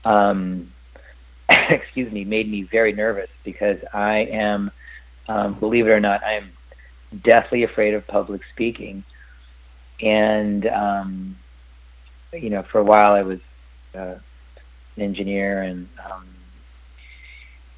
um, 0.04 0.74
excuse 1.50 2.12
me, 2.12 2.26
made 2.26 2.52
me 2.52 2.64
very 2.64 2.92
nervous 2.92 3.30
because 3.46 3.80
I 3.94 4.18
am, 4.30 4.70
um, 5.30 5.54
believe 5.54 5.88
it 5.88 5.92
or 5.92 6.02
not, 6.02 6.22
I 6.22 6.34
am 6.34 6.52
deathly 7.24 7.64
afraid 7.64 7.94
of 7.94 8.06
public 8.08 8.42
speaking. 8.54 9.06
And, 10.02 10.68
um, 10.68 11.38
you 12.34 12.50
know, 12.50 12.64
for 12.64 12.80
a 12.80 12.84
while 12.84 13.14
I 13.14 13.22
was 13.22 13.40
uh, 13.96 14.16
an 14.98 15.02
engineer 15.02 15.62
and, 15.62 15.88
um, 16.12 16.28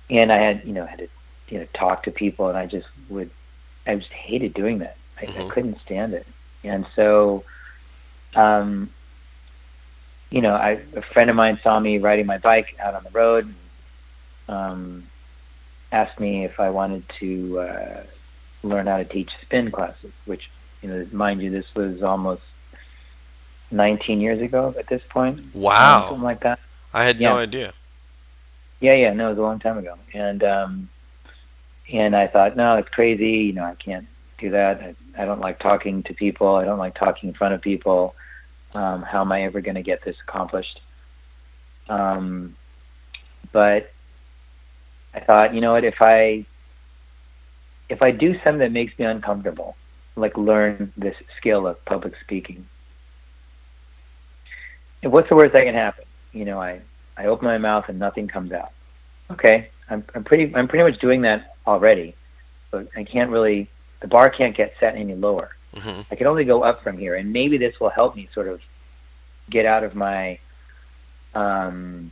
and 0.10 0.32
I 0.32 0.38
had, 0.38 0.64
you 0.66 0.74
know, 0.74 0.88
had 0.88 0.98
to, 0.98 1.08
you 1.50 1.60
know, 1.60 1.68
talk 1.76 2.02
to 2.04 2.12
people 2.12 2.50
and 2.50 2.58
I 2.58 2.66
just 2.66 2.88
would, 3.10 3.30
I 3.86 3.94
just 3.96 4.12
hated 4.12 4.56
doing 4.56 4.80
that. 4.80 4.98
I, 5.20 5.26
mm-hmm. 5.26 5.46
I 5.46 5.54
couldn't 5.54 5.80
stand 5.82 6.16
it. 6.16 6.26
And 6.64 6.86
so, 6.96 7.44
um, 8.36 8.90
you 10.30 10.42
know, 10.42 10.54
I, 10.54 10.82
a 10.96 11.02
friend 11.02 11.30
of 11.30 11.36
mine 11.36 11.60
saw 11.64 11.80
me 11.80 11.98
riding 11.98 12.26
my 12.26 12.38
bike 12.38 12.76
out 12.80 12.94
on 12.94 13.04
the 13.04 13.10
road. 13.12 13.54
Um, 14.48 15.04
asked 15.92 16.20
me 16.20 16.46
if 16.46 16.60
I 16.60 16.70
wanted 16.70 17.04
to 17.20 17.60
uh, 17.60 18.04
learn 18.64 18.88
how 18.88 18.98
to 18.98 19.06
teach 19.06 19.32
spin 19.42 19.72
classes, 19.72 20.12
which, 20.26 20.50
you 20.82 20.90
know, 20.90 21.06
mind 21.12 21.42
you, 21.42 21.50
this 21.50 21.66
was 21.76 22.04
almost 22.04 22.42
19 23.72 24.22
years 24.22 24.42
ago 24.42 24.74
at 24.78 24.88
this 24.88 25.02
point. 25.10 25.40
Wow. 25.54 26.06
Something 26.10 26.24
like 26.24 26.42
that. 26.42 26.60
I 26.94 27.04
had 27.04 27.20
Yeah. 27.20 27.32
no 27.34 27.38
idea. 27.38 27.74
Yeah, 28.82 28.96
yeah, 28.96 29.14
no, 29.14 29.28
it 29.28 29.30
was 29.32 29.38
a 29.40 29.42
long 29.42 29.60
time 29.60 29.78
ago, 29.78 29.96
and 30.14 30.42
um, 30.42 30.90
and 31.92 32.16
I 32.16 32.28
thought, 32.28 32.56
no, 32.56 32.78
it's 32.78 32.88
crazy. 32.88 33.32
You 33.48 33.54
know, 33.54 33.66
I 33.66 33.76
can't 33.76 34.08
do 34.40 34.50
that. 34.52 34.96
I, 35.18 35.26
don't 35.26 35.40
like 35.40 35.60
talking 35.60 36.04
to 36.04 36.14
people. 36.14 36.56
I 36.56 36.66
don't 36.66 36.80
like 36.80 36.96
talking 36.96 37.30
in 37.30 37.36
front 37.36 37.54
of 37.54 37.62
people. 37.62 38.16
Um, 38.74 39.02
how 39.02 39.22
am 39.22 39.32
I 39.32 39.44
ever 39.44 39.62
going 39.62 39.76
to 39.76 39.82
get 39.82 40.04
this 40.04 40.16
accomplished? 40.28 40.80
Um, 41.88 42.56
but 43.52 43.92
I 45.14 45.20
thought, 45.22 45.54
you 45.54 45.62
know 45.62 45.74
what? 45.74 45.84
If 45.84 45.96
I 46.02 46.46
if 47.90 48.04
I 48.04 48.12
do 48.12 48.34
something 48.44 48.60
that 48.60 48.72
makes 48.72 48.98
me 49.00 49.06
uncomfortable, 49.06 49.76
like 50.16 50.38
learn 50.38 50.94
this 50.96 51.16
skill 51.38 51.66
of 51.66 51.84
public 51.86 52.14
speaking, 52.24 52.68
what's 55.02 55.30
the 55.30 55.36
worst 55.36 55.54
that 55.54 55.64
can 55.64 55.74
happen? 55.74 56.06
You 56.32 56.46
know, 56.46 56.62
I 56.62 56.82
I 57.18 57.26
open 57.26 57.48
my 57.48 57.58
mouth 57.58 57.86
and 57.88 57.98
nothing 57.98 58.28
comes 58.28 58.52
out. 58.52 58.72
Okay, 59.32 59.70
I'm 59.90 60.04
I'm 60.14 60.24
pretty 60.24 60.54
I'm 60.56 60.68
pretty 60.68 60.90
much 60.90 61.02
doing 61.02 61.22
that 61.24 61.56
already, 61.66 62.16
but 62.72 62.88
I 62.96 63.04
can't 63.04 63.32
really 63.32 63.70
the 64.02 64.08
bar 64.08 64.30
can't 64.30 64.56
get 64.56 64.74
set 64.80 64.96
any 64.96 65.16
lower. 65.16 65.52
hmm 65.76 66.02
I 66.12 66.16
can 66.16 66.28
only 66.28 66.46
go 66.46 66.64
up 66.64 66.84
from 66.84 66.98
here, 66.98 67.16
and 67.16 67.32
maybe 67.32 67.58
this 67.58 67.80
will 67.80 67.90
help 67.90 68.16
me 68.16 68.30
sort 68.34 68.48
of 68.48 68.62
get 69.50 69.66
out 69.66 69.84
of 69.84 69.96
my, 69.96 70.40
um, 71.34 72.12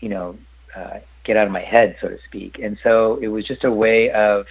you 0.00 0.08
know, 0.08 0.36
uh, 0.74 0.98
get 1.24 1.36
out 1.36 1.46
of 1.46 1.52
my 1.52 1.62
head, 1.62 1.96
so 2.00 2.08
to 2.08 2.18
speak. 2.26 2.58
And 2.58 2.78
so 2.82 3.18
it 3.20 3.28
was 3.28 3.46
just 3.46 3.64
a 3.64 3.70
way 3.70 4.10
of 4.10 4.46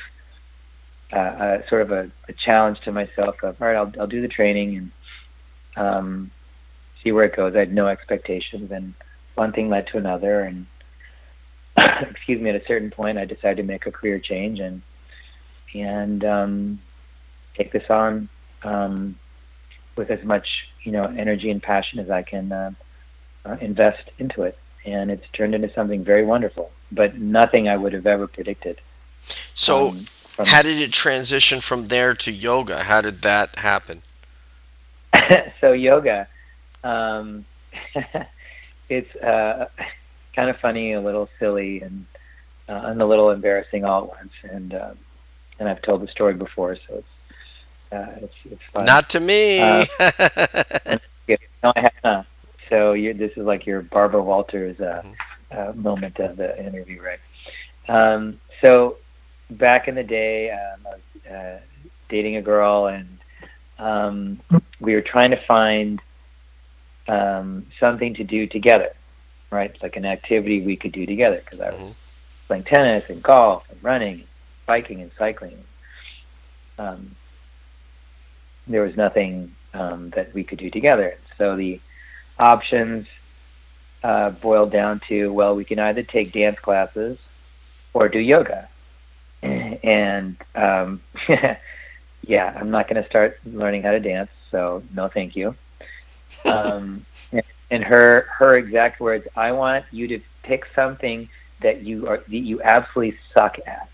uh, 1.12 1.16
uh, 1.16 1.68
sort 1.68 1.82
of 1.82 1.92
a, 1.92 2.12
a 2.30 2.34
challenge 2.34 2.80
to 2.82 2.92
myself 2.92 3.36
of, 3.44 3.62
all 3.62 3.68
right, 3.68 3.76
I'll, 3.76 3.92
I'll 4.00 4.08
do 4.08 4.22
the 4.22 4.28
training 4.28 4.78
and 4.78 5.86
um, 5.86 6.32
see 7.04 7.12
where 7.12 7.26
it 7.26 7.36
goes. 7.36 7.56
I 7.56 7.60
had 7.60 7.74
no 7.74 7.88
expectations, 7.88 8.72
and 8.72 8.94
one 9.36 9.52
thing 9.52 9.70
led 9.70 9.88
to 9.88 9.98
another, 9.98 10.42
and 10.42 10.68
excuse 12.10 12.42
me, 12.42 12.50
at 12.50 12.56
a 12.56 12.66
certain 12.66 12.92
point, 12.92 13.18
I 13.18 13.26
decided 13.26 13.58
to 13.58 13.64
make 13.64 13.86
a 13.86 13.92
career 13.92 14.20
change 14.20 14.60
and 14.60 14.82
and 15.74 16.24
um, 16.24 16.82
take 17.56 17.72
this 17.72 17.90
on 17.90 18.30
um, 18.64 19.18
with 19.96 20.10
as 20.10 20.24
much 20.24 20.48
you 20.84 20.92
know 20.92 21.06
energy 21.06 21.50
and 21.50 21.62
passion 21.62 22.00
as 22.00 22.10
I 22.10 22.24
can 22.24 22.52
uh, 22.52 22.72
uh, 23.46 23.58
invest 23.62 24.10
into 24.20 24.44
it, 24.44 24.58
and 24.86 25.12
it's 25.12 25.26
turned 25.34 25.56
into 25.56 25.72
something 25.74 26.04
very 26.04 26.26
wonderful. 26.26 26.72
But 26.92 27.18
nothing 27.18 27.70
I 27.70 27.78
would 27.78 27.94
have 27.94 28.06
ever 28.06 28.28
predicted. 28.28 28.82
So, 29.54 29.90
um, 29.90 30.06
how 30.46 30.62
did 30.62 30.82
it 30.82 30.92
transition 30.92 31.62
from 31.62 31.88
there 31.88 32.14
to 32.16 32.32
yoga? 32.32 32.84
How 32.84 33.02
did 33.02 33.22
that 33.22 33.60
happen? 33.60 34.02
so 35.62 35.72
yoga, 35.72 36.28
um, 36.84 37.46
it's 38.90 39.16
uh, 39.18 39.68
kind 40.36 40.50
of 40.50 40.58
funny, 40.58 40.94
a 40.94 41.02
little 41.02 41.30
silly, 41.40 41.82
and 41.82 42.06
uh, 42.68 42.82
and 42.86 43.02
a 43.02 43.06
little 43.06 43.32
embarrassing 43.32 43.86
all 43.86 44.04
at 44.04 44.10
once. 44.10 44.34
And 44.44 44.74
um, 44.74 44.98
and 45.62 45.70
I've 45.70 45.82
told 45.84 46.02
the 46.02 46.08
story 46.08 46.34
before, 46.34 46.76
so 46.88 46.96
it's 46.96 47.10
uh, 47.92 48.06
it's, 48.24 48.36
it's 48.50 48.64
fun. 48.74 48.86
Not 48.86 49.10
to 49.12 49.20
me. 49.20 49.60
Uh, 49.60 49.86
no, 51.64 51.72
I 51.76 51.82
have 51.82 51.94
not. 52.04 52.26
So 52.68 52.94
this 52.94 53.32
is 53.38 53.46
like 53.46 53.68
your 53.68 53.82
Barbara 53.82 54.24
Walters 54.24 54.80
uh, 54.80 55.04
uh, 55.52 55.74
moment 55.76 56.20
of 56.20 56.38
the 56.38 56.58
interview, 56.58 57.00
right? 57.02 57.20
Um, 57.88 58.40
so 58.66 58.98
back 59.52 59.88
in 59.88 59.94
the 59.94 60.04
day, 60.04 60.50
um, 60.50 60.88
I 60.88 60.90
was 60.90 61.32
uh, 61.32 61.60
dating 62.10 62.38
a 62.38 62.42
girl, 62.42 62.88
and 62.88 63.20
um, 63.78 64.40
we 64.80 64.96
were 64.96 65.02
trying 65.02 65.30
to 65.32 65.46
find 65.46 66.02
um, 67.08 67.68
something 67.80 68.16
to 68.16 68.24
do 68.24 68.48
together, 68.48 68.94
right? 69.52 69.76
Like 69.84 69.96
an 69.96 70.06
activity 70.06 70.62
we 70.62 70.76
could 70.76 70.92
do 70.94 71.06
together 71.06 71.42
because 71.44 71.60
I 71.60 71.70
was 71.70 71.80
Mhm. 71.80 71.96
playing 72.48 72.64
tennis 72.64 73.10
and 73.10 73.22
golf 73.22 73.64
and 73.70 73.84
running, 73.84 74.24
biking 74.66 75.02
and 75.02 75.12
cycling. 75.18 75.64
Um, 76.78 77.16
there 78.68 78.84
was 78.84 78.96
nothing 78.96 79.56
um, 79.74 80.12
that 80.12 80.34
we 80.34 80.44
could 80.44 80.60
do 80.60 80.70
together. 80.70 81.18
So 81.38 81.56
the 81.56 81.80
options 82.38 83.08
uh, 84.04 84.32
boiled 84.32 84.72
down 84.72 85.02
to 85.08 85.32
well, 85.32 85.56
we 85.56 85.66
can 85.66 85.80
either 85.80 86.04
take 86.04 86.32
dance 86.32 86.60
classes 86.60 87.18
or 87.94 88.10
do 88.10 88.20
yoga. 88.20 88.68
And 89.84 90.38
um, 90.54 91.02
yeah, 92.28 92.56
I'm 92.56 92.70
not 92.70 92.88
going 92.88 93.02
to 93.02 93.10
start 93.10 93.40
learning 93.46 93.82
how 93.82 93.92
to 93.92 94.00
dance, 94.00 94.30
so 94.52 94.84
no, 94.94 95.08
thank 95.08 95.36
you. 95.36 95.56
Um, 96.46 97.04
and 97.72 97.84
her 97.84 98.28
her 98.38 98.58
exact 98.58 99.00
words: 99.00 99.28
"I 99.36 99.54
want 99.54 99.86
you 99.92 100.08
to 100.10 100.20
pick 100.44 100.68
something 100.76 101.30
that 101.62 101.82
you 101.82 102.08
are 102.08 102.18
that 102.18 102.30
you 102.30 102.62
absolutely 102.62 103.18
suck 103.36 103.58
at." 103.66 103.91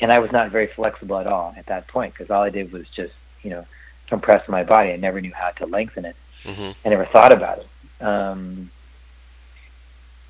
And 0.00 0.12
I 0.12 0.18
was 0.20 0.30
not 0.30 0.50
very 0.50 0.68
flexible 0.68 1.18
at 1.18 1.26
all 1.26 1.54
at 1.56 1.66
that 1.66 1.88
point 1.88 2.14
because 2.14 2.30
all 2.30 2.42
I 2.42 2.50
did 2.50 2.72
was 2.72 2.88
just 2.88 3.12
you 3.42 3.50
know 3.50 3.66
compress 4.08 4.48
my 4.48 4.64
body. 4.64 4.90
I 4.92 4.96
never 4.96 5.20
knew 5.20 5.32
how 5.34 5.50
to 5.50 5.66
lengthen 5.66 6.04
it. 6.04 6.16
hmm 6.44 6.70
I 6.84 6.88
never 6.88 7.06
thought 7.06 7.32
about 7.32 7.58
it. 7.58 8.04
Um, 8.04 8.70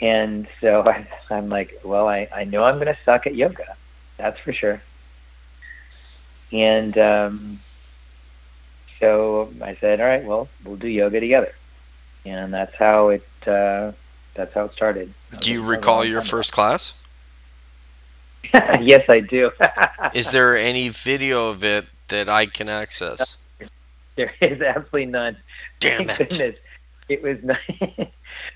and 0.01 0.49
so 0.61 0.83
I, 0.87 1.07
I'm 1.31 1.49
like, 1.49 1.81
well, 1.85 2.09
I, 2.09 2.29
I 2.35 2.45
know 2.45 2.65
I'm 2.65 2.77
going 2.77 2.87
to 2.87 2.99
suck 3.05 3.27
at 3.27 3.35
yoga. 3.35 3.77
That's 4.17 4.39
for 4.41 4.53
sure. 4.53 4.83
And 6.53 6.97
um, 6.97 7.61
so 9.01 9.53
I 9.61 9.77
said, 9.77 10.01
all 10.01 10.07
right, 10.07 10.25
well, 10.25 10.49
we'll 10.65 10.77
do 10.77 10.89
yoga 10.89 11.21
together. 11.21 11.55
And 12.25 12.53
that's 12.53 12.75
how 12.75 13.09
it, 13.11 13.27
uh, 13.47 13.93
that's 14.35 14.55
how 14.55 14.65
it 14.65 14.73
started. 14.73 15.13
Do 15.41 15.53
you 15.53 15.59
That 15.61 15.67
was 15.67 15.75
a 15.75 15.77
recall 15.77 16.05
your 16.05 16.23
first 16.23 16.53
class? 16.53 17.01
yes, 18.81 19.09
I 19.09 19.21
do. 19.21 19.51
Is 20.15 20.31
there 20.31 20.57
any 20.57 20.89
video 20.89 21.51
of 21.51 21.65
it 21.65 21.87
that 22.09 22.29
I 22.29 22.47
can 22.47 22.69
access? 22.69 23.43
There 24.17 24.33
is 24.41 24.61
absolutely 24.61 25.07
none. 25.07 25.37
Damn 25.81 26.07
Thank 26.07 26.21
it. 26.21 26.29
goodness. 26.31 26.57
It 27.09 27.23
was 27.23 27.39
not, 27.43 27.59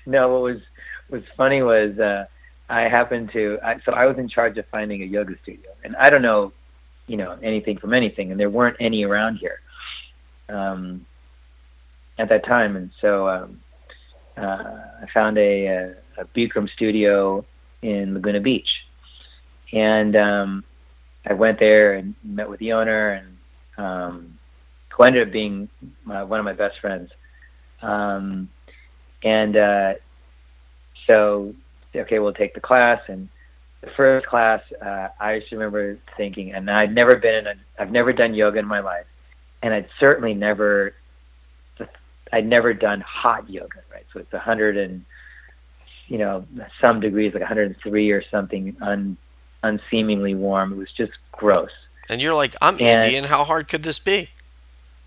no. 0.05 0.29
What 0.33 0.41
was 0.41 0.61
was 1.09 1.23
funny 1.37 1.61
was 1.61 1.97
uh, 1.99 2.25
I 2.69 2.81
happened 2.81 3.31
to. 3.33 3.59
I, 3.63 3.79
so 3.85 3.93
I 3.93 4.05
was 4.05 4.17
in 4.17 4.27
charge 4.27 4.57
of 4.57 4.65
finding 4.67 5.01
a 5.01 5.05
yoga 5.05 5.35
studio, 5.41 5.71
and 5.83 5.95
I 5.95 6.09
don't 6.09 6.21
know, 6.21 6.51
you 7.07 7.17
know, 7.17 7.37
anything 7.41 7.77
from 7.77 7.93
anything, 7.93 8.31
and 8.31 8.39
there 8.39 8.49
weren't 8.49 8.77
any 8.79 9.03
around 9.03 9.37
here 9.37 9.61
um, 10.49 11.05
at 12.17 12.29
that 12.29 12.45
time, 12.45 12.75
and 12.75 12.91
so 12.99 13.27
um, 13.27 13.59
uh, 14.37 14.79
I 15.01 15.07
found 15.13 15.37
a, 15.37 15.65
a, 15.65 15.95
a 16.17 16.25
Bikram 16.35 16.69
studio 16.69 17.45
in 17.81 18.13
Laguna 18.13 18.39
Beach, 18.39 18.82
and 19.73 20.15
um, 20.15 20.63
I 21.25 21.33
went 21.33 21.59
there 21.59 21.95
and 21.95 22.15
met 22.23 22.49
with 22.49 22.59
the 22.59 22.73
owner, 22.73 23.11
and 23.11 23.37
um, 23.77 24.39
who 24.89 25.03
ended 25.03 25.27
up 25.27 25.33
being 25.33 25.67
my, 26.05 26.23
one 26.23 26.39
of 26.39 26.45
my 26.45 26.53
best 26.53 26.79
friends. 26.79 27.09
Um, 27.81 28.49
and 29.23 29.57
uh, 29.57 29.93
so, 31.07 31.55
okay, 31.95 32.19
we'll 32.19 32.33
take 32.33 32.53
the 32.53 32.61
class. 32.61 33.01
And 33.07 33.27
the 33.81 33.89
first 33.97 34.27
class, 34.27 34.61
uh, 34.81 35.07
I 35.19 35.39
just 35.39 35.51
remember 35.51 35.97
thinking, 36.15 36.53
and 36.53 36.69
I'd 36.69 36.93
never 36.93 37.15
been 37.15 37.35
in 37.35 37.47
a, 37.47 37.55
I've 37.79 37.91
never 37.91 38.13
done 38.13 38.35
yoga 38.35 38.59
in 38.59 38.67
my 38.67 38.79
life, 38.79 39.07
and 39.63 39.73
I'd 39.73 39.89
certainly 39.99 40.35
never, 40.35 40.93
I'd 42.31 42.45
never 42.45 42.73
done 42.73 43.01
hot 43.01 43.49
yoga, 43.49 43.81
right? 43.91 44.05
So 44.13 44.19
it's 44.19 44.33
a 44.33 44.39
hundred 44.39 44.77
and, 44.77 45.03
you 46.07 46.19
know, 46.19 46.45
some 46.79 46.99
degrees, 46.99 47.33
like 47.33 47.41
103 47.41 48.11
or 48.11 48.23
something, 48.29 48.77
un, 48.81 49.17
unseemingly 49.63 50.35
warm. 50.35 50.73
It 50.73 50.77
was 50.77 50.91
just 50.91 51.13
gross. 51.31 51.71
And 52.09 52.21
you're 52.21 52.35
like, 52.35 52.55
I'm 52.61 52.75
And- 52.75 53.05
Indian. 53.05 53.23
How 53.25 53.43
hard 53.43 53.67
could 53.67 53.83
this 53.83 53.97
be? 53.99 54.29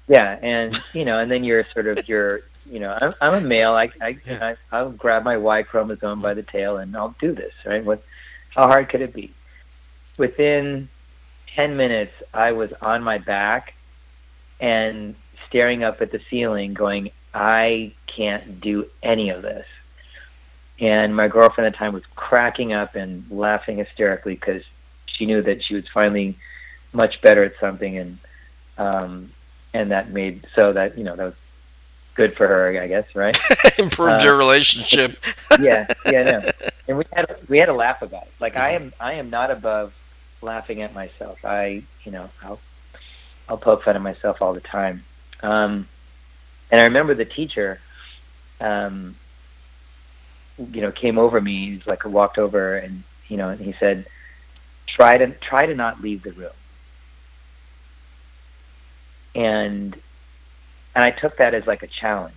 Yeah, 0.08 0.38
and 0.40 0.78
you 0.94 1.04
know, 1.04 1.18
and 1.18 1.30
then 1.30 1.42
you're 1.44 1.64
sort 1.64 1.86
of 1.86 2.08
you're 2.08 2.40
you 2.70 2.80
know, 2.80 2.96
I'm, 3.00 3.14
I'm 3.20 3.34
a 3.44 3.46
male. 3.46 3.74
I 3.74 3.90
I, 4.00 4.18
Yeah. 4.26 4.54
I 4.72 4.76
I'll 4.76 4.90
grab 4.90 5.22
my 5.24 5.36
Y 5.36 5.62
chromosome 5.62 6.20
by 6.20 6.34
the 6.34 6.42
tail 6.42 6.76
and 6.78 6.96
I'll 6.96 7.14
do 7.20 7.32
this. 7.34 7.52
Right? 7.64 7.84
What? 7.84 8.02
How 8.50 8.66
hard 8.68 8.88
could 8.88 9.02
it 9.02 9.12
be? 9.12 9.32
Within 10.18 10.88
ten 11.54 11.76
minutes, 11.76 12.12
I 12.32 12.52
was 12.52 12.72
on 12.80 13.02
my 13.02 13.18
back 13.18 13.74
and 14.60 15.14
staring 15.48 15.84
up 15.84 16.00
at 16.00 16.10
the 16.12 16.20
ceiling, 16.30 16.72
going, 16.74 17.10
"I 17.34 17.92
can't 18.06 18.60
do 18.60 18.88
any 19.02 19.30
of 19.30 19.42
this." 19.42 19.66
And 20.78 21.16
my 21.16 21.28
girlfriend 21.28 21.66
at 21.66 21.72
the 21.72 21.78
time 21.78 21.94
was 21.94 22.04
cracking 22.14 22.72
up 22.72 22.94
and 22.94 23.24
laughing 23.30 23.78
hysterically 23.78 24.34
because 24.34 24.62
she 25.06 25.24
knew 25.24 25.40
that 25.42 25.64
she 25.64 25.74
was 25.74 25.88
finally 25.88 26.36
much 26.92 27.20
better 27.22 27.44
at 27.44 27.58
something, 27.58 27.96
and 27.96 28.18
um, 28.76 29.30
and 29.72 29.90
that 29.90 30.10
made 30.10 30.46
so 30.54 30.72
that 30.72 30.98
you 30.98 31.04
know 31.04 31.16
that 31.16 31.24
was 31.24 31.34
good 32.14 32.34
for 32.34 32.48
her, 32.48 32.80
I 32.80 32.86
guess, 32.88 33.06
right? 33.14 33.36
Improved 33.78 34.22
uh, 34.22 34.24
your 34.24 34.36
relationship. 34.36 35.18
yeah, 35.60 35.86
yeah, 36.10 36.22
no. 36.22 36.50
And 36.88 36.98
we 36.98 37.04
had 37.12 37.40
we 37.48 37.58
had 37.58 37.68
a 37.68 37.72
laugh 37.72 38.00
about 38.00 38.22
it. 38.22 38.32
Like 38.38 38.56
I 38.56 38.70
am 38.70 38.92
I 39.00 39.14
am 39.14 39.28
not 39.28 39.50
above 39.50 39.92
laughing 40.40 40.82
at 40.82 40.94
myself. 40.94 41.44
I 41.44 41.82
you 42.04 42.12
know 42.12 42.30
I'll 42.44 42.60
I'll 43.48 43.56
poke 43.56 43.82
fun 43.82 43.96
at 43.96 44.02
myself 44.02 44.40
all 44.40 44.54
the 44.54 44.60
time. 44.60 45.02
Um, 45.42 45.88
and 46.70 46.80
I 46.80 46.84
remember 46.84 47.16
the 47.16 47.24
teacher, 47.24 47.80
um, 48.60 49.16
you 50.58 50.80
know, 50.80 50.92
came 50.92 51.18
over 51.18 51.40
me. 51.40 51.72
He's 51.76 51.86
like 51.86 52.04
walked 52.04 52.38
over 52.38 52.76
and 52.76 53.02
you 53.28 53.36
know, 53.36 53.50
and 53.50 53.60
he 53.60 53.74
said, 53.78 54.06
"Try 54.86 55.16
to 55.18 55.32
try 55.32 55.66
to 55.66 55.74
not 55.74 56.00
leave 56.00 56.22
the 56.22 56.32
room." 56.32 56.50
And 59.34 59.96
and 60.94 61.04
I 61.04 61.10
took 61.10 61.36
that 61.38 61.54
as 61.54 61.66
like 61.66 61.82
a 61.82 61.86
challenge. 61.86 62.34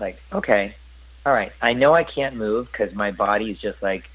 Like, 0.00 0.20
okay, 0.32 0.74
all 1.24 1.32
right, 1.32 1.52
I 1.60 1.74
know 1.74 1.94
I 1.94 2.04
can't 2.04 2.36
move 2.36 2.70
because 2.72 2.94
my 2.94 3.10
body 3.10 3.50
is 3.50 3.60
just 3.60 3.82
like 3.82 4.08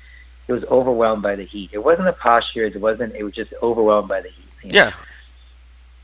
it 0.48 0.54
was 0.54 0.64
overwhelmed 0.66 1.24
by 1.24 1.36
the 1.36 1.44
heat. 1.44 1.70
It 1.74 1.84
wasn't 1.84 2.08
the 2.08 2.14
posture. 2.14 2.66
It 2.66 2.80
wasn't. 2.80 3.16
It 3.16 3.24
was 3.24 3.34
just 3.34 3.54
overwhelmed 3.62 4.10
by 4.10 4.22
the 4.22 4.30
heat. 4.30 4.46
You 4.64 4.70
know? 4.70 4.76
Yeah. 4.76 4.92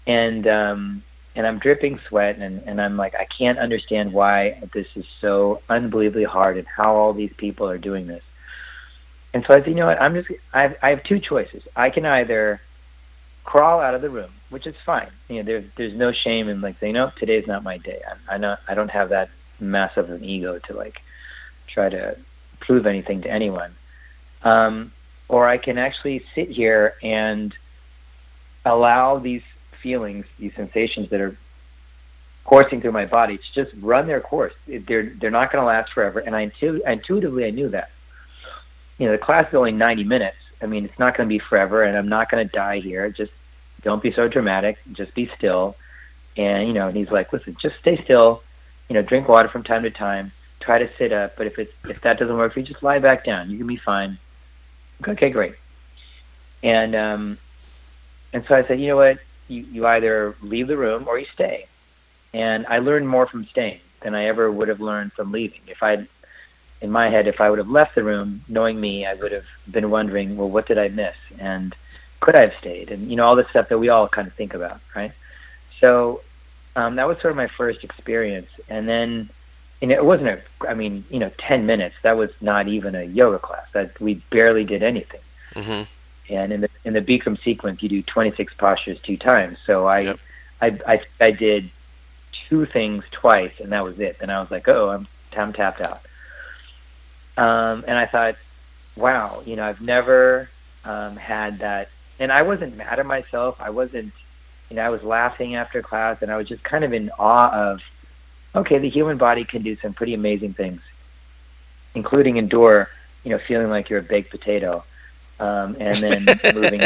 And 0.05 0.47
um, 0.47 1.03
and 1.35 1.47
I'm 1.47 1.59
dripping 1.59 1.99
sweat, 2.07 2.37
and 2.37 2.61
and 2.65 2.81
I'm 2.81 2.97
like, 2.97 3.15
I 3.15 3.25
can't 3.25 3.59
understand 3.59 4.13
why 4.13 4.61
this 4.73 4.87
is 4.95 5.05
so 5.21 5.61
unbelievably 5.69 6.25
hard, 6.25 6.57
and 6.57 6.67
how 6.67 6.95
all 6.95 7.13
these 7.13 7.33
people 7.37 7.67
are 7.67 7.77
doing 7.77 8.07
this. 8.07 8.23
And 9.33 9.43
so 9.47 9.53
I 9.53 9.57
said, 9.57 9.67
you 9.67 9.75
know 9.75 9.87
what? 9.87 10.01
I'm 10.01 10.13
just. 10.13 10.29
I 10.53 10.61
have, 10.63 10.75
I 10.81 10.89
have 10.89 11.03
two 11.03 11.19
choices. 11.19 11.63
I 11.75 11.89
can 11.89 12.05
either 12.05 12.61
crawl 13.43 13.79
out 13.81 13.95
of 13.95 14.01
the 14.01 14.09
room, 14.09 14.31
which 14.49 14.67
is 14.67 14.75
fine. 14.85 15.09
You 15.27 15.37
know, 15.37 15.43
there's 15.43 15.65
there's 15.75 15.93
no 15.93 16.11
shame 16.11 16.49
in 16.49 16.61
like 16.61 16.79
saying, 16.79 16.93
no, 16.93 17.11
today's 17.17 17.47
not 17.47 17.63
my 17.63 17.77
day. 17.77 18.01
I, 18.07 18.35
I 18.35 18.37
not 18.37 18.59
I 18.67 18.75
don't 18.75 18.91
have 18.91 19.09
that 19.09 19.29
massive 19.59 20.09
an 20.09 20.23
ego 20.23 20.59
to 20.67 20.73
like 20.73 20.99
try 21.67 21.89
to 21.89 22.17
prove 22.59 22.85
anything 22.85 23.21
to 23.23 23.29
anyone. 23.29 23.75
Um, 24.43 24.91
or 25.29 25.47
I 25.47 25.57
can 25.57 25.77
actually 25.77 26.23
sit 26.35 26.49
here 26.49 26.95
and 27.01 27.53
allow 28.65 29.19
these 29.19 29.41
feelings, 29.83 30.25
these 30.39 30.55
sensations 30.55 31.09
that 31.11 31.21
are 31.21 31.37
coursing 32.45 32.81
through 32.81 32.91
my 32.91 33.05
body 33.05 33.37
to 33.37 33.43
just 33.53 33.71
run 33.79 34.07
their 34.07 34.19
course. 34.19 34.53
They're 34.67 35.13
they're 35.19 35.29
not 35.29 35.51
going 35.51 35.61
to 35.61 35.67
last 35.67 35.93
forever, 35.93 36.19
and 36.19 36.35
I 36.35 36.41
intu- 36.41 36.81
intuitively 36.87 37.45
I 37.45 37.51
knew 37.51 37.69
that. 37.69 37.91
You 38.97 39.05
know, 39.07 39.11
the 39.11 39.19
class 39.19 39.47
is 39.49 39.53
only 39.53 39.71
90 39.71 40.03
minutes, 40.03 40.37
I 40.63 40.65
mean, 40.65 40.85
it's 40.85 40.97
not 40.97 41.15
going 41.17 41.27
to 41.27 41.33
be 41.33 41.39
forever, 41.39 41.83
and 41.83 41.97
I'm 41.97 42.07
not 42.07 42.31
going 42.31 42.47
to 42.47 42.51
die 42.51 42.79
here. 42.79 43.09
Just 43.09 43.33
don't 43.83 44.01
be 44.01 44.13
so 44.13 44.29
dramatic. 44.29 44.77
Just 44.93 45.13
be 45.13 45.29
still. 45.37 45.75
And 46.37 46.67
you 46.67 46.73
know, 46.73 46.87
and 46.87 46.95
he's 46.95 47.11
like, 47.11 47.33
listen, 47.33 47.57
just 47.61 47.75
stay 47.79 48.01
still. 48.03 48.41
You 48.87 48.95
know, 48.95 49.01
drink 49.01 49.27
water 49.27 49.49
from 49.49 49.63
time 49.63 49.83
to 49.83 49.91
time. 49.91 50.31
Try 50.61 50.79
to 50.79 50.89
sit 50.97 51.11
up, 51.11 51.35
but 51.35 51.47
if 51.47 51.59
it 51.59 51.73
if 51.89 51.99
that 52.01 52.17
doesn't 52.17 52.35
work 52.35 52.53
for 52.53 52.61
you, 52.61 52.65
just 52.65 52.81
lie 52.81 52.99
back 52.99 53.25
down. 53.25 53.51
You 53.51 53.57
can 53.57 53.67
be 53.67 53.75
fine. 53.75 54.17
Okay, 55.05 55.29
great. 55.29 55.55
And 56.63 56.95
um, 56.95 57.37
and 58.31 58.45
so 58.47 58.55
I 58.55 58.65
said, 58.65 58.79
you 58.79 58.87
know 58.87 58.95
what? 58.95 59.19
You 59.47 59.65
you 59.71 59.87
either 59.87 60.35
leave 60.41 60.67
the 60.67 60.77
room 60.77 61.07
or 61.07 61.19
you 61.19 61.25
stay. 61.33 61.67
And 62.33 62.65
I 62.67 62.79
learned 62.79 63.07
more 63.07 63.27
from 63.27 63.45
staying 63.45 63.81
than 64.01 64.15
I 64.15 64.25
ever 64.25 64.51
would 64.51 64.67
have 64.67 64.81
learned 64.81 65.13
from 65.13 65.31
leaving. 65.31 65.61
If 65.67 65.83
I 65.83 66.07
in 66.83 66.91
my 66.91 67.09
head, 67.09 67.27
if 67.27 67.39
I 67.39 67.49
would 67.49 67.59
have 67.59 67.69
left 67.69 67.95
the 67.95 68.03
room, 68.03 68.43
knowing 68.49 68.79
me, 68.79 69.05
I 69.05 69.13
would 69.13 69.31
have 69.31 69.45
been 69.71 69.89
wondering, 69.89 70.35
well, 70.35 70.49
what 70.49 70.67
did 70.67 70.77
I 70.77 70.89
miss? 70.89 71.15
And 71.39 71.73
could 72.19 72.35
I 72.35 72.41
have 72.41 72.53
stayed? 72.59 72.91
And, 72.91 73.09
you 73.09 73.15
know, 73.15 73.25
all 73.25 73.37
this 73.37 73.47
stuff 73.49 73.69
that 73.69 73.77
we 73.77 73.87
all 73.87 74.09
kind 74.09 74.27
of 74.27 74.33
think 74.33 74.53
about, 74.53 74.81
right? 74.93 75.13
So 75.79 76.21
um, 76.75 76.97
that 76.97 77.07
was 77.07 77.17
sort 77.19 77.31
of 77.31 77.37
my 77.37 77.47
first 77.47 77.85
experience. 77.85 78.49
And 78.67 78.87
then, 78.87 79.29
and 79.81 79.93
it 79.93 80.03
wasn't 80.03 80.27
a, 80.27 80.41
I 80.67 80.73
mean, 80.73 81.05
you 81.09 81.19
know, 81.19 81.31
10 81.37 81.65
minutes, 81.65 81.95
that 82.03 82.17
was 82.17 82.31
not 82.41 82.67
even 82.67 82.95
a 82.95 83.03
yoga 83.03 83.39
class. 83.39 83.65
That 83.71 83.99
we 84.01 84.15
barely 84.29 84.65
did 84.65 84.83
anything. 84.83 85.21
Mm-hmm. 85.53 85.83
And 86.33 86.53
in 86.53 86.61
the, 86.61 86.69
in 86.83 86.93
the 86.93 87.01
Bikram 87.01 87.41
sequence, 87.43 87.81
you 87.83 87.89
do 87.89 88.01
26 88.01 88.53
postures 88.55 88.99
two 89.01 89.17
times. 89.17 89.57
So 89.65 89.85
I, 89.85 89.99
yep. 89.99 90.19
I, 90.61 90.79
I, 90.87 91.01
I 91.19 91.31
did 91.31 91.69
two 92.49 92.65
things 92.65 93.03
twice 93.11 93.53
and 93.59 93.71
that 93.71 93.83
was 93.83 93.99
it. 93.99 94.17
And 94.21 94.31
I 94.31 94.39
was 94.39 94.51
like, 94.51 94.67
oh, 94.67 94.89
I'm, 94.89 95.07
I'm 95.35 95.53
tapped 95.53 95.81
out. 95.81 96.01
Um, 97.37 97.83
and 97.87 97.97
I 97.97 98.05
thought, 98.05 98.35
wow, 98.95 99.41
you 99.45 99.55
know, 99.55 99.63
I've 99.63 99.81
never 99.81 100.49
um, 100.85 101.15
had 101.15 101.59
that. 101.59 101.89
And 102.19 102.31
I 102.31 102.43
wasn't 102.43 102.77
mad 102.77 102.99
at 102.99 103.05
myself. 103.05 103.57
I 103.59 103.71
wasn't, 103.71 104.13
you 104.69 104.75
know, 104.75 104.83
I 104.83 104.89
was 104.89 105.03
laughing 105.03 105.55
after 105.55 105.81
class 105.81 106.21
and 106.21 106.31
I 106.31 106.37
was 106.37 106.47
just 106.47 106.63
kind 106.63 106.83
of 106.83 106.93
in 106.93 107.09
awe 107.17 107.51
of, 107.51 107.81
okay, 108.55 108.77
the 108.77 108.89
human 108.89 109.17
body 109.17 109.45
can 109.45 109.63
do 109.63 109.75
some 109.77 109.93
pretty 109.93 110.13
amazing 110.13 110.53
things, 110.53 110.81
including 111.95 112.37
endure, 112.37 112.89
you 113.23 113.31
know, 113.31 113.39
feeling 113.39 113.69
like 113.69 113.89
you're 113.89 113.99
a 113.99 114.03
baked 114.03 114.29
potato 114.29 114.83
um, 115.39 115.75
and 115.79 115.97
then 115.97 116.25
moving 116.55 116.81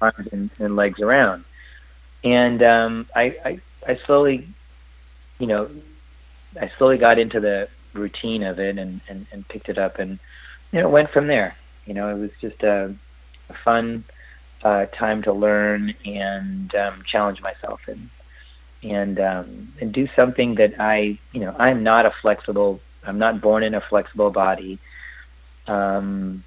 arms 0.00 0.28
and, 0.32 0.50
and, 0.58 0.76
legs 0.76 1.00
around. 1.00 1.44
And 2.22 2.62
um, 2.62 3.06
I, 3.14 3.36
I, 3.44 3.60
I 3.86 3.98
slowly, 4.06 4.48
you 5.38 5.46
know, 5.46 5.70
I 6.60 6.70
slowly 6.78 6.98
got 6.98 7.18
into 7.18 7.40
the 7.40 7.68
routine 7.92 8.42
of 8.42 8.58
it 8.58 8.78
and, 8.78 9.00
and, 9.08 9.26
and 9.32 9.46
picked 9.48 9.68
it 9.68 9.78
up 9.78 9.98
and 9.98 10.18
you 10.72 10.80
know 10.80 10.88
went 10.88 11.10
from 11.10 11.26
there. 11.26 11.56
You 11.86 11.94
know, 11.94 12.08
it 12.08 12.18
was 12.18 12.30
just 12.40 12.62
a, 12.62 12.94
a 13.48 13.54
fun 13.64 14.04
uh, 14.62 14.86
time 14.86 15.22
to 15.22 15.32
learn 15.32 15.94
and 16.04 16.74
um, 16.74 17.02
challenge 17.06 17.40
myself 17.40 17.80
and 17.86 18.10
and 18.82 19.20
um, 19.20 19.72
and 19.80 19.92
do 19.92 20.08
something 20.14 20.56
that 20.56 20.74
I 20.78 21.18
you 21.32 21.40
know 21.40 21.54
I'm 21.58 21.82
not 21.82 22.06
a 22.06 22.10
flexible. 22.10 22.80
I'm 23.06 23.18
not 23.18 23.40
born 23.40 23.62
in 23.62 23.74
a 23.74 23.80
flexible 23.80 24.30
body. 24.30 24.78
Um, 25.66 26.44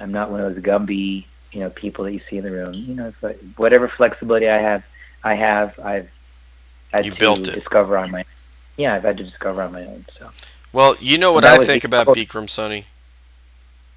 I'm 0.00 0.12
not 0.12 0.30
one 0.30 0.40
of 0.40 0.54
those 0.54 0.62
Gumby 0.62 1.24
you 1.52 1.60
know 1.60 1.70
people 1.70 2.04
that 2.04 2.12
you 2.12 2.20
see 2.28 2.38
in 2.38 2.44
the 2.44 2.50
room. 2.50 2.74
You 2.74 2.94
know, 2.94 3.12
like 3.22 3.40
whatever 3.56 3.88
flexibility 3.88 4.48
I 4.48 4.60
have, 4.60 4.84
I 5.24 5.34
have. 5.34 5.78
I've 5.78 6.08
had 6.92 7.06
you 7.06 7.12
to 7.12 7.34
discover 7.42 7.96
on 7.96 8.10
my 8.10 8.24
yeah, 8.76 8.94
I've 8.94 9.02
had 9.02 9.16
to 9.18 9.24
discover 9.24 9.62
on 9.62 9.72
my 9.72 9.84
own. 9.84 10.06
So 10.18 10.30
well, 10.72 10.96
you 11.00 11.18
know 11.18 11.32
what 11.32 11.44
I 11.44 11.64
think 11.64 11.84
about 11.84 12.08
Bikram, 12.08 12.48
Sonny. 12.48 12.86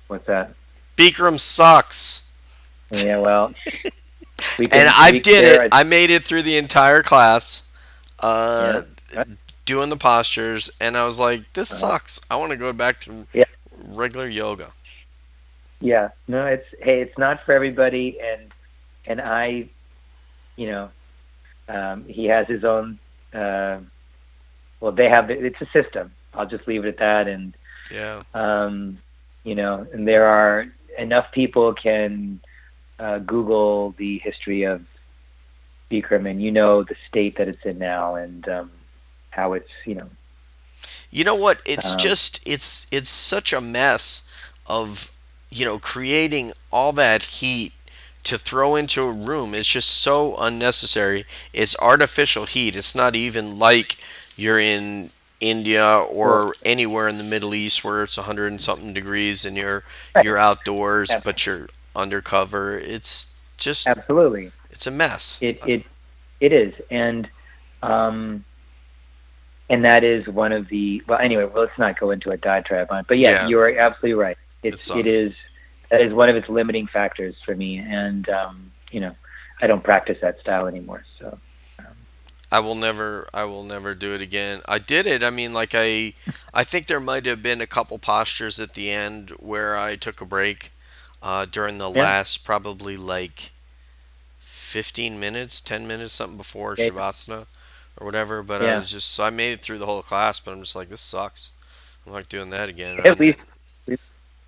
What's 0.08 0.28
that? 0.28 0.54
Bikram 0.98 1.40
sucks. 1.40 2.28
Yeah, 2.92 3.22
well. 3.22 3.54
Can, 4.38 4.68
and 4.72 4.90
I 4.90 5.20
did 5.20 5.44
it. 5.44 5.70
I 5.72 5.84
made 5.84 6.10
it 6.10 6.26
through 6.26 6.42
the 6.42 6.58
entire 6.58 7.04
class, 7.04 7.70
uh, 8.22 8.82
yeah. 9.14 9.24
doing 9.66 9.90
the 9.90 9.98
postures, 9.98 10.72
and 10.82 10.98
I 10.98 11.06
was 11.06 11.20
like, 11.20 11.54
"This 11.54 11.72
uh-huh. 11.72 11.92
sucks. 11.92 12.22
I 12.32 12.38
want 12.38 12.52
to 12.52 12.58
go 12.58 12.74
back 12.74 13.00
to 13.02 13.28
yeah. 13.34 13.44
regular 13.88 14.28
yoga." 14.28 14.74
Yeah, 15.82 16.10
no, 16.28 16.46
it's 16.46 16.68
hey, 16.80 17.02
it's 17.02 17.18
not 17.18 17.40
for 17.40 17.54
everybody, 17.54 18.20
and 18.22 18.52
and 19.06 19.20
I, 19.20 19.68
you 20.56 20.68
know, 20.68 20.92
um, 21.68 22.06
he 22.06 22.26
has 22.26 22.48
his 22.48 22.64
own. 22.64 23.00
Uh, 23.34 23.80
well, 24.80 24.92
they 24.92 25.10
have 25.10 25.30
it's 25.32 25.60
a 25.62 25.68
system, 25.68 26.12
I'll 26.34 26.46
just 26.46 26.68
leave 26.68 26.86
it 26.86 26.90
at 26.90 26.98
that. 26.98 27.28
And 27.28 27.54
yeah, 27.92 28.24
um, 28.34 29.00
you 29.44 29.56
know, 29.56 29.88
and 29.92 30.08
there 30.08 30.28
are 30.28 30.68
enough 30.98 31.32
people 31.32 31.74
can 31.74 32.40
uh, 33.00 33.20
Google 33.20 33.96
the 33.98 34.20
history 34.20 34.64
of 34.64 34.86
Bikram, 35.90 36.30
and 36.30 36.42
you 36.42 36.52
know 36.52 36.84
the 36.84 36.96
state 37.10 37.38
that 37.38 37.48
it's 37.48 37.66
in 37.66 37.80
now, 37.80 38.16
and 38.16 38.48
um, 38.48 38.72
how 39.32 39.54
it's 39.54 39.72
you 39.86 39.96
know. 39.96 40.10
You 41.10 41.24
know 41.24 41.36
what? 41.36 41.62
It's 41.66 41.94
um, 41.94 42.00
just 42.00 42.48
it's 42.48 42.88
it's 42.92 43.10
such 43.10 43.52
a 43.52 43.60
mess 43.60 44.30
of 44.68 45.12
you 45.52 45.66
know 45.66 45.78
creating 45.78 46.54
all 46.72 46.92
that 46.94 47.24
heat 47.24 47.74
to 48.24 48.38
throw 48.38 48.76
into 48.76 49.04
a 49.04 49.12
room 49.12 49.54
it's 49.54 49.70
just 49.70 49.90
so 49.90 50.36
unnecessary 50.38 51.26
it's 51.54 51.76
artificial 51.80 52.46
heat 52.46 52.76
it's 52.76 52.96
not 52.96 53.16
even 53.16 53.60
like 53.60 53.98
you're 54.36 54.60
in 54.60 55.12
India 55.42 55.98
or 55.98 56.54
anywhere 56.64 57.08
in 57.08 57.18
the 57.18 57.24
Middle 57.24 57.54
East 57.54 57.84
where 57.84 58.04
it's 58.04 58.16
100 58.18 58.48
and 58.48 58.62
something 58.62 58.94
degrees 58.94 59.44
and 59.44 59.58
you're 59.58 59.84
you're 60.24 60.38
outdoors 60.38 61.10
Absolutely. 61.10 61.32
but 61.32 61.46
you're 61.46 61.70
undercover. 61.96 62.78
It's 62.78 63.36
just 63.58 63.88
Absolutely. 63.88 64.52
It's 64.70 64.86
a 64.88 64.92
mess. 64.92 65.40
It 65.42 65.60
it 65.68 65.88
it 66.40 66.54
is 66.54 66.74
and 66.92 67.28
um 67.82 68.46
and 69.70 69.84
that 69.84 70.04
is 70.04 70.28
one 70.28 70.52
of 70.52 70.68
the 70.68 71.02
well 71.08 71.20
anyway, 71.20 71.46
well, 71.46 71.64
let's 71.64 71.78
not 71.80 72.00
go 72.00 72.12
into 72.12 72.30
a 72.30 72.38
diatribe 72.38 72.92
on 72.92 73.00
it. 73.00 73.06
But 73.08 73.18
yeah, 73.18 73.32
yeah. 73.32 73.48
you're 73.48 73.80
absolutely 73.80 74.14
right. 74.14 74.38
It's 74.64 74.90
it, 74.90 75.08
it 75.08 75.08
is 75.08 75.34
that 75.90 76.02
is 76.02 76.14
one 76.14 76.30
of 76.30 76.36
its 76.36 76.50
limiting 76.50 76.88
factors 76.88 77.36
for 77.46 77.56
me 77.56 77.78
and 77.78 78.28
um 78.30 78.72
you 78.92 79.00
know, 79.00 79.16
I 79.62 79.68
don't 79.68 79.84
practice 79.84 80.18
that 80.22 80.40
style 80.40 80.68
anymore. 80.68 81.06
So 81.20 81.38
I 82.52 82.60
will 82.60 82.76
never 82.76 83.30
I 83.34 83.46
will 83.46 83.64
never 83.64 83.96
do 83.96 84.14
it 84.14 84.22
again. 84.22 84.62
I 84.68 84.80
did 84.80 85.08
it. 85.08 85.24
I 85.24 85.30
mean 85.30 85.54
like 85.54 85.72
I 85.74 86.14
I 86.54 86.64
think 86.64 86.88
there 86.88 87.00
might 87.00 87.26
have 87.26 87.42
been 87.42 87.62
a 87.62 87.68
couple 87.68 87.98
postures 87.98 88.60
at 88.60 88.74
the 88.74 88.90
end 88.90 89.30
where 89.40 89.78
I 89.78 89.96
took 89.96 90.20
a 90.20 90.26
break 90.26 90.72
uh, 91.22 91.46
during 91.46 91.78
the 91.78 91.90
yeah. 91.90 92.02
last 92.02 92.44
probably 92.44 92.98
like 92.98 93.52
15 94.40 95.20
minutes, 95.20 95.62
10 95.62 95.88
minutes 95.88 96.14
something 96.14 96.38
before 96.38 96.76
shavasana. 96.76 97.46
or 97.98 98.06
whatever. 98.06 98.42
But 98.44 98.64
I 98.64 98.76
was 98.76 98.92
just 98.92 99.12
so 99.12 99.24
I 99.24 99.30
made 99.30 99.54
it 99.54 99.62
through 99.62 99.78
the 99.78 99.86
whole 99.86 100.02
class, 100.02 100.40
but 100.40 100.52
I'm 100.52 100.62
just 100.62 100.76
like 100.76 100.90
this 100.90 101.02
sucks. 101.02 101.52
I'm 102.06 102.14
not 102.14 102.30
doing 102.30 102.50
that 102.50 102.68
again. 102.68 103.00
At 103.06 103.20
least, 103.20 103.40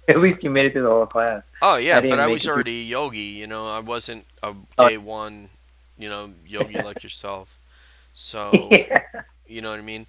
at 0.07 0.19
least 0.19 0.43
you 0.43 0.49
made 0.49 0.65
it 0.65 0.73
through 0.73 0.83
the 0.83 0.89
whole 0.89 1.05
class. 1.05 1.43
Oh 1.61 1.77
yeah, 1.77 1.99
I 1.99 2.01
but 2.01 2.19
I 2.19 2.27
was 2.27 2.47
already 2.47 2.81
a 2.81 2.83
yogi. 2.83 3.19
You 3.19 3.47
know, 3.47 3.67
I 3.69 3.79
wasn't 3.79 4.25
a 4.41 4.55
Oh. 4.77 4.89
day 4.89 4.97
one, 4.97 5.49
you 5.97 6.09
know, 6.09 6.31
yogi 6.45 6.79
like 6.79 7.03
yourself. 7.03 7.59
So 8.13 8.79
you 9.47 9.61
know 9.61 9.71
what 9.71 9.79
I 9.79 9.83
mean. 9.83 10.07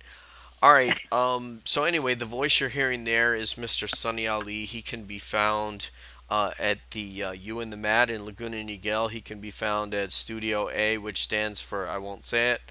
All 0.62 0.72
right. 0.72 0.98
Um. 1.12 1.62
So 1.64 1.84
anyway, 1.84 2.14
the 2.14 2.24
voice 2.26 2.60
you're 2.60 2.70
hearing 2.70 3.04
there 3.04 3.34
is 3.34 3.54
Mr. 3.54 3.88
Sunny 3.88 4.26
Ali. 4.26 4.64
He 4.64 4.82
can 4.82 5.04
be 5.04 5.18
found 5.18 5.90
uh, 6.30 6.52
at 6.58 6.78
the 6.92 7.22
uh, 7.22 7.32
You 7.32 7.60
and 7.60 7.72
the 7.72 7.76
Mat 7.76 8.10
in 8.10 8.24
Laguna 8.24 8.58
Niguel. 8.58 9.10
He 9.10 9.20
can 9.20 9.40
be 9.40 9.50
found 9.50 9.94
at 9.94 10.12
Studio 10.12 10.70
A, 10.70 10.98
which 10.98 11.22
stands 11.22 11.60
for 11.60 11.88
I 11.88 11.98
won't 11.98 12.24
say 12.24 12.52
it. 12.52 12.62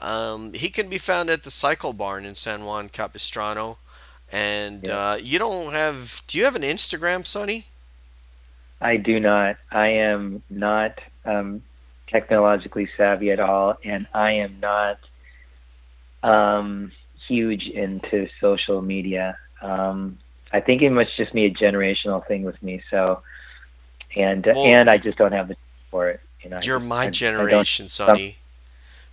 Um, 0.00 0.52
he 0.54 0.70
can 0.70 0.88
be 0.88 0.98
found 0.98 1.30
at 1.30 1.44
the 1.44 1.50
Cycle 1.50 1.92
Barn 1.92 2.24
in 2.24 2.34
San 2.34 2.64
Juan 2.64 2.88
Capistrano. 2.88 3.78
And 4.34 4.82
Yeah. 4.86 5.10
uh, 5.12 5.14
you 5.14 5.38
don't 5.38 5.72
have? 5.72 6.22
Do 6.26 6.38
you 6.38 6.44
have 6.44 6.56
an 6.56 6.62
Instagram, 6.62 7.24
Sonny? 7.24 7.66
I 8.80 8.96
do 8.96 9.20
not. 9.20 9.56
I 9.70 9.90
am 9.90 10.42
not 10.50 11.00
um, 11.24 11.62
technologically 12.08 12.88
savvy 12.96 13.30
at 13.30 13.38
all, 13.38 13.78
and 13.84 14.06
I 14.12 14.32
am 14.32 14.58
not 14.60 14.98
um, 16.24 16.90
huge 17.28 17.66
into 17.68 18.28
social 18.40 18.82
media. 18.82 19.38
Um, 19.62 20.18
I 20.52 20.60
think 20.60 20.82
it 20.82 20.90
must 20.90 21.16
just 21.16 21.32
be 21.32 21.44
a 21.44 21.50
generational 21.50 22.26
thing 22.26 22.42
with 22.42 22.60
me. 22.62 22.82
So, 22.90 23.22
and 24.16 24.44
Well- 24.44 24.56
and 24.66 24.90
I 24.90 24.98
just 24.98 25.16
don't 25.18 25.32
have 25.32 25.48
the 25.48 25.56
for 25.90 26.08
it. 26.10 26.20
You 26.42 26.50
know, 26.50 26.58
you're 26.62 26.80
my 26.80 27.04
I- 27.04 27.06
I 27.06 27.10
generation, 27.10 27.88
Sonny. 27.88 28.38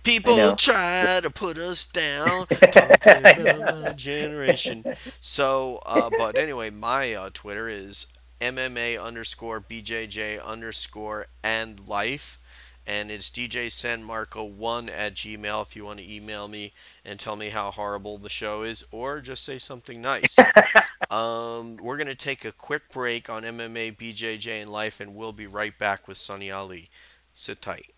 People 0.02 0.56
try 0.56 1.20
to 1.22 1.30
put 1.30 1.56
us 1.56 1.86
down. 1.86 2.46
Talking 2.46 3.48
about 3.48 3.82
my 3.82 3.92
generation. 3.92 4.84
So, 5.20 5.80
uh, 5.86 6.10
but 6.16 6.36
anyway, 6.36 6.70
my 6.70 7.14
uh, 7.14 7.30
Twitter 7.32 7.68
is 7.68 8.06
MMA 8.40 9.02
underscore 9.02 9.60
BJJ 9.60 10.44
underscore 10.44 11.26
and 11.42 11.86
life. 11.86 12.38
And 12.84 13.12
it's 13.12 13.30
DJ 13.30 13.70
San 13.70 14.02
Marco 14.02 14.42
one 14.44 14.88
at 14.88 15.14
Gmail 15.14 15.62
if 15.62 15.76
you 15.76 15.84
want 15.84 16.00
to 16.00 16.12
email 16.12 16.48
me 16.48 16.72
and 17.04 17.20
tell 17.20 17.36
me 17.36 17.50
how 17.50 17.70
horrible 17.70 18.18
the 18.18 18.28
show 18.28 18.62
is, 18.62 18.84
or 18.90 19.20
just 19.20 19.44
say 19.44 19.56
something 19.58 20.02
nice. 20.02 20.36
um, 21.10 21.76
we're 21.76 21.96
gonna 21.96 22.16
take 22.16 22.44
a 22.44 22.50
quick 22.50 22.90
break 22.90 23.30
on 23.30 23.44
MMA, 23.44 23.96
BJJ, 23.96 24.62
and 24.62 24.72
life, 24.72 24.98
and 25.00 25.14
we'll 25.14 25.32
be 25.32 25.46
right 25.46 25.78
back 25.78 26.08
with 26.08 26.16
Sunny 26.16 26.50
Ali. 26.50 26.90
Sit 27.34 27.62
tight. 27.62 27.92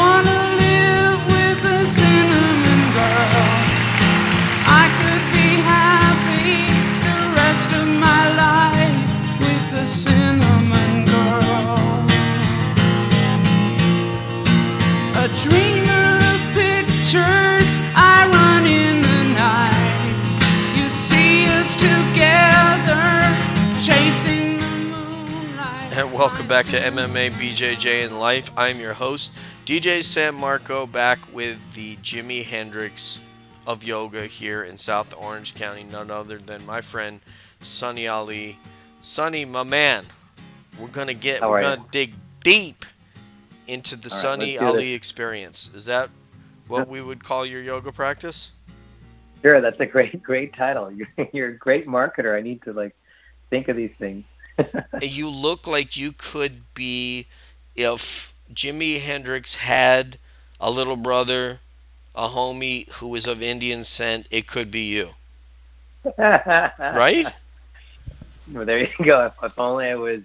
welcome 26.22 26.46
back 26.46 26.66
to 26.66 26.78
MMA, 26.78 27.30
BJJ, 27.32 28.04
and 28.04 28.18
Life. 28.18 28.52
I'm 28.56 28.78
your 28.78 28.92
host, 28.92 29.32
DJ 29.64 30.02
San 30.02 30.34
Marco, 30.34 30.86
back 30.86 31.20
with 31.32 31.74
the 31.74 31.94
Jimi 31.96 32.44
Hendrix 32.44 33.20
of 33.64 33.84
yoga 33.84 34.26
here 34.26 34.64
in 34.64 34.76
South 34.76 35.14
Orange 35.16 35.54
County, 35.54 35.84
none 35.84 36.10
other 36.10 36.38
than 36.38 36.66
my 36.66 36.80
friend 36.80 37.20
Sunny 37.60 38.08
Ali. 38.08 38.58
Sunny, 39.00 39.44
my 39.44 39.62
man, 39.62 40.04
we're 40.80 40.88
gonna 40.88 41.14
get, 41.14 41.42
How 41.42 41.50
we're 41.50 41.62
gonna 41.62 41.84
dig 41.92 42.12
deep 42.42 42.84
into 43.68 43.94
the 43.94 44.10
All 44.10 44.16
right, 44.16 44.20
Sunny 44.20 44.58
let's 44.58 44.60
do 44.62 44.66
Ali 44.66 44.94
experience. 44.94 45.70
Is 45.76 45.84
that 45.84 46.10
what 46.66 46.88
we 46.88 47.00
would 47.00 47.22
call 47.22 47.46
your 47.46 47.62
yoga 47.62 47.92
practice? 47.92 48.50
Sure, 49.42 49.60
that's 49.60 49.78
a 49.78 49.86
great 49.86 50.20
great 50.24 50.54
title. 50.54 50.90
You're, 51.16 51.28
you're 51.32 51.48
a 51.50 51.56
great 51.56 51.86
marketer. 51.86 52.36
I 52.36 52.40
need 52.40 52.62
to 52.62 52.72
like 52.72 52.96
think 53.48 53.68
of 53.68 53.76
these 53.76 53.94
things. 53.94 54.24
you 55.02 55.28
look 55.30 55.68
like 55.68 55.96
you 55.96 56.12
could 56.12 56.74
be 56.74 57.28
if 57.76 58.31
Jimi 58.54 59.00
Hendrix 59.00 59.56
had 59.56 60.18
a 60.60 60.70
little 60.70 60.96
brother, 60.96 61.60
a 62.14 62.28
homie 62.28 62.90
who 62.94 63.08
was 63.08 63.26
of 63.26 63.42
Indian 63.42 63.84
scent, 63.84 64.26
it 64.30 64.46
could 64.46 64.70
be 64.70 64.82
you. 64.82 65.10
Right? 66.18 67.26
Well, 68.50 68.64
there 68.66 68.80
you 68.80 69.04
go. 69.04 69.26
If, 69.26 69.34
if 69.42 69.58
only 69.58 69.86
I 69.86 69.94
was 69.94 70.20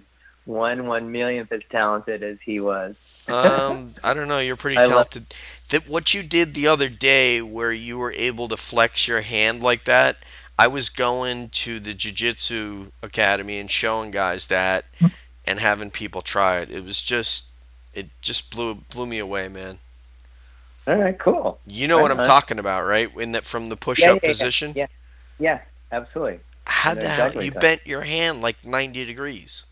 one 0.46 0.88
one 0.88 1.12
millionth 1.12 1.52
as 1.52 1.62
talented 1.70 2.24
as 2.24 2.38
he 2.44 2.60
was. 2.60 2.96
Um, 3.28 3.94
I 4.04 4.14
don't 4.14 4.28
know, 4.28 4.40
you're 4.40 4.56
pretty 4.56 4.78
I 4.80 4.82
love- 4.84 5.10
talented. 5.10 5.36
That 5.70 5.88
what 5.88 6.14
you 6.14 6.24
did 6.24 6.54
the 6.54 6.68
other 6.68 6.90
day 6.90 7.42
where 7.42 7.72
you 7.74 7.98
were 7.98 8.14
able 8.14 8.48
to 8.48 8.58
flex 8.58 9.08
your 9.08 9.22
hand 9.22 9.62
like 9.62 9.84
that, 9.84 10.18
I 10.58 10.68
was 10.68 10.90
going 10.90 11.50
to 11.50 11.80
the 11.80 11.94
jiu-jitsu 11.94 12.88
academy 13.04 13.60
and 13.60 13.70
showing 13.70 14.12
guys 14.12 14.48
that 14.48 14.86
and 15.46 15.60
having 15.60 15.92
people 15.92 16.22
try 16.22 16.60
it. 16.60 16.72
It 16.72 16.84
was 16.84 17.04
just 17.04 17.48
it 17.98 18.10
just 18.22 18.52
blew 18.52 18.76
blew 18.76 19.06
me 19.08 19.20
away, 19.20 19.50
man. 19.50 19.80
All 20.88 20.98
right, 20.98 21.18
cool. 21.20 21.62
You 21.66 21.88
know 21.88 22.00
what 22.00 22.10
I'm 22.12 22.20
on. 22.20 22.24
talking 22.24 22.58
about, 22.58 22.84
right? 22.86 23.16
In 23.16 23.32
that 23.34 23.46
from 23.46 23.70
the 23.70 23.78
push 23.78 24.06
Yeah, 24.06 24.08
up 24.08 24.24
yeah, 24.24 24.34
yeah, 24.40 24.48
position. 24.48 24.76
Yeah, 24.76 24.88
yeah, 25.40 25.64
absolutely. 25.92 26.42
How 26.68 26.94
the 26.94 27.10
hell 27.10 27.34
you 27.34 27.52
bent 27.52 27.88
your 27.88 28.02
hand 28.04 28.42
like 28.42 28.64
90 28.64 29.04
degrees? 29.06 29.66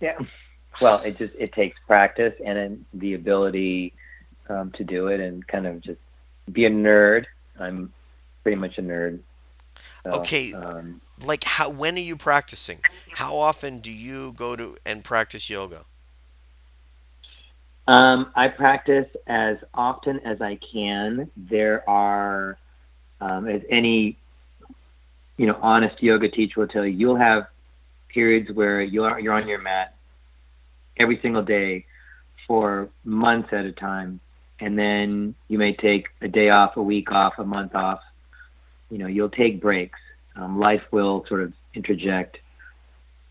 Yeah. 0.00 0.18
Well, 0.80 1.00
it 1.02 1.18
just 1.18 1.34
it 1.38 1.52
takes 1.52 1.78
practice 1.86 2.34
and 2.44 2.56
then 2.58 2.86
the 2.94 3.14
ability 3.14 3.94
um, 4.48 4.72
to 4.72 4.84
do 4.84 5.08
it 5.08 5.20
and 5.20 5.46
kind 5.46 5.66
of 5.66 5.80
just 5.80 6.00
be 6.50 6.66
a 6.66 6.70
nerd. 6.70 7.26
I'm 7.58 7.94
pretty 8.42 8.56
much 8.56 8.78
a 8.78 8.82
nerd. 8.82 9.22
So, 10.04 10.12
Okay. 10.12 10.54
Um, 10.54 11.02
Like 11.24 11.44
how 11.44 11.70
when 11.70 11.96
are 11.96 12.00
you 12.00 12.16
practicing? 12.16 12.84
How 13.12 13.36
often 13.36 13.80
do 13.80 13.92
you 13.92 14.32
go 14.32 14.56
to 14.56 14.76
and 14.84 15.04
practice 15.04 15.50
yoga? 15.50 15.86
Um, 17.88 18.30
I 18.36 18.48
practice 18.48 19.08
as 19.26 19.56
often 19.74 20.20
as 20.20 20.40
I 20.40 20.58
can. 20.72 21.30
There 21.36 21.88
are, 21.88 22.58
um, 23.20 23.48
as 23.48 23.62
any, 23.70 24.16
you 25.36 25.46
know, 25.46 25.58
honest 25.60 26.00
yoga 26.02 26.28
teacher 26.28 26.60
will 26.60 26.68
tell 26.68 26.86
you, 26.86 26.92
you'll 26.92 27.16
have 27.16 27.48
periods 28.08 28.50
where 28.52 28.82
you're 28.82 29.18
you're 29.18 29.32
on 29.32 29.48
your 29.48 29.60
mat 29.60 29.94
every 30.98 31.18
single 31.22 31.42
day 31.42 31.84
for 32.46 32.88
months 33.04 33.48
at 33.52 33.64
a 33.64 33.72
time, 33.72 34.20
and 34.60 34.78
then 34.78 35.34
you 35.48 35.58
may 35.58 35.72
take 35.72 36.06
a 36.20 36.28
day 36.28 36.50
off, 36.50 36.76
a 36.76 36.82
week 36.82 37.10
off, 37.10 37.34
a 37.38 37.44
month 37.44 37.74
off. 37.74 38.00
You 38.90 38.98
know, 38.98 39.06
you'll 39.06 39.30
take 39.30 39.60
breaks. 39.60 39.98
Um, 40.36 40.58
life 40.58 40.82
will 40.92 41.24
sort 41.28 41.42
of 41.42 41.52
interject, 41.74 42.38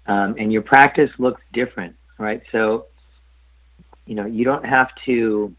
um, 0.07 0.35
and 0.37 0.51
your 0.51 0.61
practice 0.61 1.09
looks 1.19 1.41
different, 1.53 1.95
right? 2.17 2.41
So 2.51 2.87
you 4.05 4.15
know, 4.15 4.25
you 4.25 4.43
don't 4.43 4.65
have 4.65 4.89
to 5.05 5.53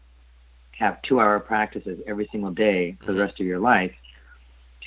have 0.71 1.01
two 1.03 1.19
hour 1.19 1.39
practices 1.39 1.99
every 2.07 2.27
single 2.31 2.51
day 2.51 2.97
for 3.01 3.13
the 3.13 3.19
rest 3.21 3.39
of 3.39 3.45
your 3.45 3.59
life 3.59 3.93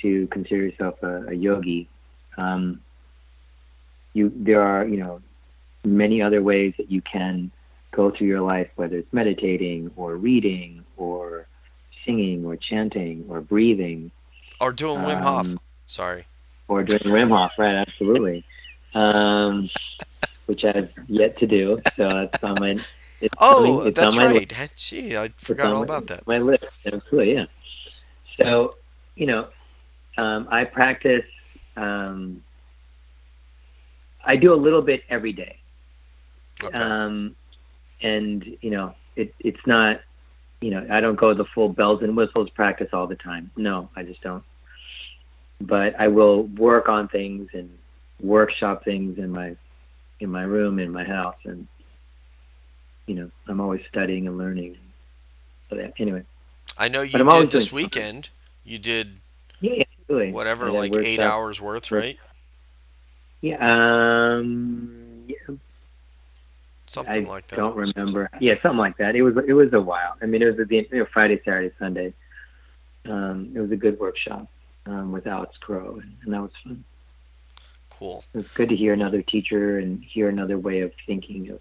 to 0.01 0.27
consider 0.27 0.65
yourself 0.67 1.01
a, 1.01 1.27
a 1.27 1.33
yogi. 1.33 1.89
Um, 2.37 2.81
you, 4.13 4.31
there 4.35 4.61
are, 4.61 4.85
you 4.85 4.97
know, 4.97 5.21
many 5.83 6.21
other 6.21 6.41
ways 6.41 6.73
that 6.77 6.91
you 6.91 7.01
can 7.01 7.51
go 7.91 8.11
through 8.11 8.27
your 8.27 8.41
life, 8.41 8.69
whether 8.75 8.97
it's 8.97 9.11
meditating 9.13 9.91
or 9.95 10.15
reading 10.15 10.83
or 10.97 11.47
singing 12.05 12.45
or 12.45 12.55
chanting 12.55 13.25
or 13.29 13.41
breathing 13.41 14.11
Or 14.59 14.71
doing 14.71 14.99
Wim 14.99 15.19
Hof? 15.19 15.47
Um, 15.47 15.59
Sorry. 15.85 16.25
or 16.67 16.83
doing 16.83 16.99
Wim 17.01 17.29
Hof, 17.29 17.57
right? 17.57 17.75
Absolutely. 17.75 18.43
Um, 18.93 19.69
which 20.45 20.63
I've 20.63 20.91
yet 21.07 21.37
to 21.39 21.47
do. 21.47 21.81
So 21.95 22.07
that's 22.07 22.43
on 22.43 22.55
my. 22.59 22.77
It's 23.21 23.33
Oh, 23.39 23.77
coming- 23.79 23.93
that's 23.93 24.17
my 24.17 24.27
list. 24.27 24.57
right. 24.57 24.73
Gee, 24.75 25.17
I 25.17 25.29
forgot 25.37 25.71
all 25.71 25.79
my- 25.79 25.83
about 25.85 26.07
that. 26.07 26.27
My 26.27 26.37
list, 26.39 26.63
absolutely, 26.85 27.33
yeah. 27.33 27.45
So, 28.37 28.75
you 29.15 29.25
know, 29.25 29.47
um, 30.17 30.47
I 30.51 30.65
practice. 30.65 31.25
Um, 31.75 32.43
I 34.23 34.35
do 34.35 34.53
a 34.53 34.55
little 34.55 34.81
bit 34.81 35.03
every 35.09 35.31
day, 35.33 35.57
Okay. 36.63 36.77
um, 36.77 37.35
and 38.01 38.45
you 38.61 38.69
know, 38.71 38.93
it, 39.15 39.33
it's 39.39 39.65
not 39.65 40.01
you 40.59 40.71
know, 40.71 40.87
I 40.89 41.01
don't 41.01 41.15
go 41.15 41.35
the 41.35 41.45
full 41.45 41.69
bells 41.69 42.01
and 42.01 42.17
whistles 42.17 42.49
practice 42.49 42.89
all 42.91 43.05
the 43.05 43.15
time. 43.15 43.51
No, 43.55 43.89
I 43.95 44.01
just 44.01 44.21
don't. 44.21 44.43
But 45.61 45.93
I 45.99 46.07
will 46.07 46.43
work 46.43 46.89
on 46.89 47.07
things 47.09 47.49
and 47.53 47.69
workshop 48.19 48.83
things 48.83 49.19
in 49.19 49.29
my 49.31 49.55
in 50.19 50.31
my 50.31 50.41
room 50.43 50.79
in 50.79 50.91
my 50.91 51.03
house 51.03 51.35
and 51.45 51.67
you 53.07 53.15
know 53.15 53.31
i'm 53.47 53.59
always 53.59 53.81
studying 53.89 54.27
and 54.27 54.37
learning 54.37 54.77
so 55.69 55.75
that, 55.75 55.93
anyway 55.99 56.23
I 56.77 56.89
know 56.89 57.01
you 57.01 57.23
But 57.23 57.41
did 57.41 57.51
this 57.51 57.69
something. 57.69 57.85
weekend. 57.85 58.29
You 58.63 58.77
did 58.77 59.19
yeah 59.61 59.83
absolutely. 59.99 60.31
whatever, 60.31 60.71
like 60.71 60.95
eight 60.95 61.19
hours 61.19 61.59
worth, 61.59 61.91
right? 61.91 62.19
yeah 63.41 63.57
um 64.37 65.23
yeah, 65.27 65.55
Something 66.85 67.27
I 67.27 67.29
like 67.29 67.47
that. 67.47 67.55
I 67.55 67.61
don't 67.61 67.75
remember 67.75 68.29
yeah 68.39 68.53
something 68.61 68.77
like 68.77 68.97
that 68.97 69.15
it 69.15 69.21
was 69.21 69.35
it 69.47 69.53
was 69.53 69.73
a 69.73 69.81
while 69.81 70.15
i 70.21 70.25
mean 70.25 70.41
it 70.41 70.45
was 70.45 70.55
the 70.57 70.75
you 70.75 70.87
know, 70.91 71.05
friday 71.13 71.39
saturday 71.43 71.73
sunday 71.77 72.13
um 73.05 73.51
it 73.55 73.59
was 73.59 73.71
a 73.71 73.75
good 73.75 73.99
workshop 73.99 74.47
um 74.85 75.11
with 75.11 75.27
alex 75.27 75.55
crow 75.59 75.99
and, 76.01 76.15
and 76.23 76.33
that 76.33 76.41
was 76.41 76.51
fun 76.63 76.83
Cool. 77.89 78.23
it 78.33 78.37
was 78.37 78.47
good 78.53 78.69
to 78.69 78.75
hear 78.75 78.93
another 78.93 79.21
teacher 79.21 79.79
and 79.79 80.03
hear 80.03 80.29
another 80.29 80.57
way 80.57 80.81
of 80.81 80.91
thinking 81.05 81.49
of 81.51 81.59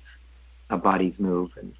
how 0.68 0.76
bodies 0.76 1.14
move 1.18 1.50
and, 1.56 1.72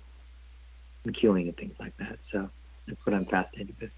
and 1.05 1.17
cueing 1.17 1.49
and 1.49 1.57
things 1.57 1.75
like 1.79 1.97
that. 1.99 2.19
So 2.33 2.49
that's 2.87 3.01
what 3.05 3.15
I'm 3.15 3.27
fascinated 3.27 3.75
with. 3.81 3.91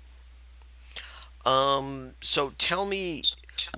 Um. 1.47 2.15
So 2.21 2.53
tell 2.59 2.85
me, 2.85 3.23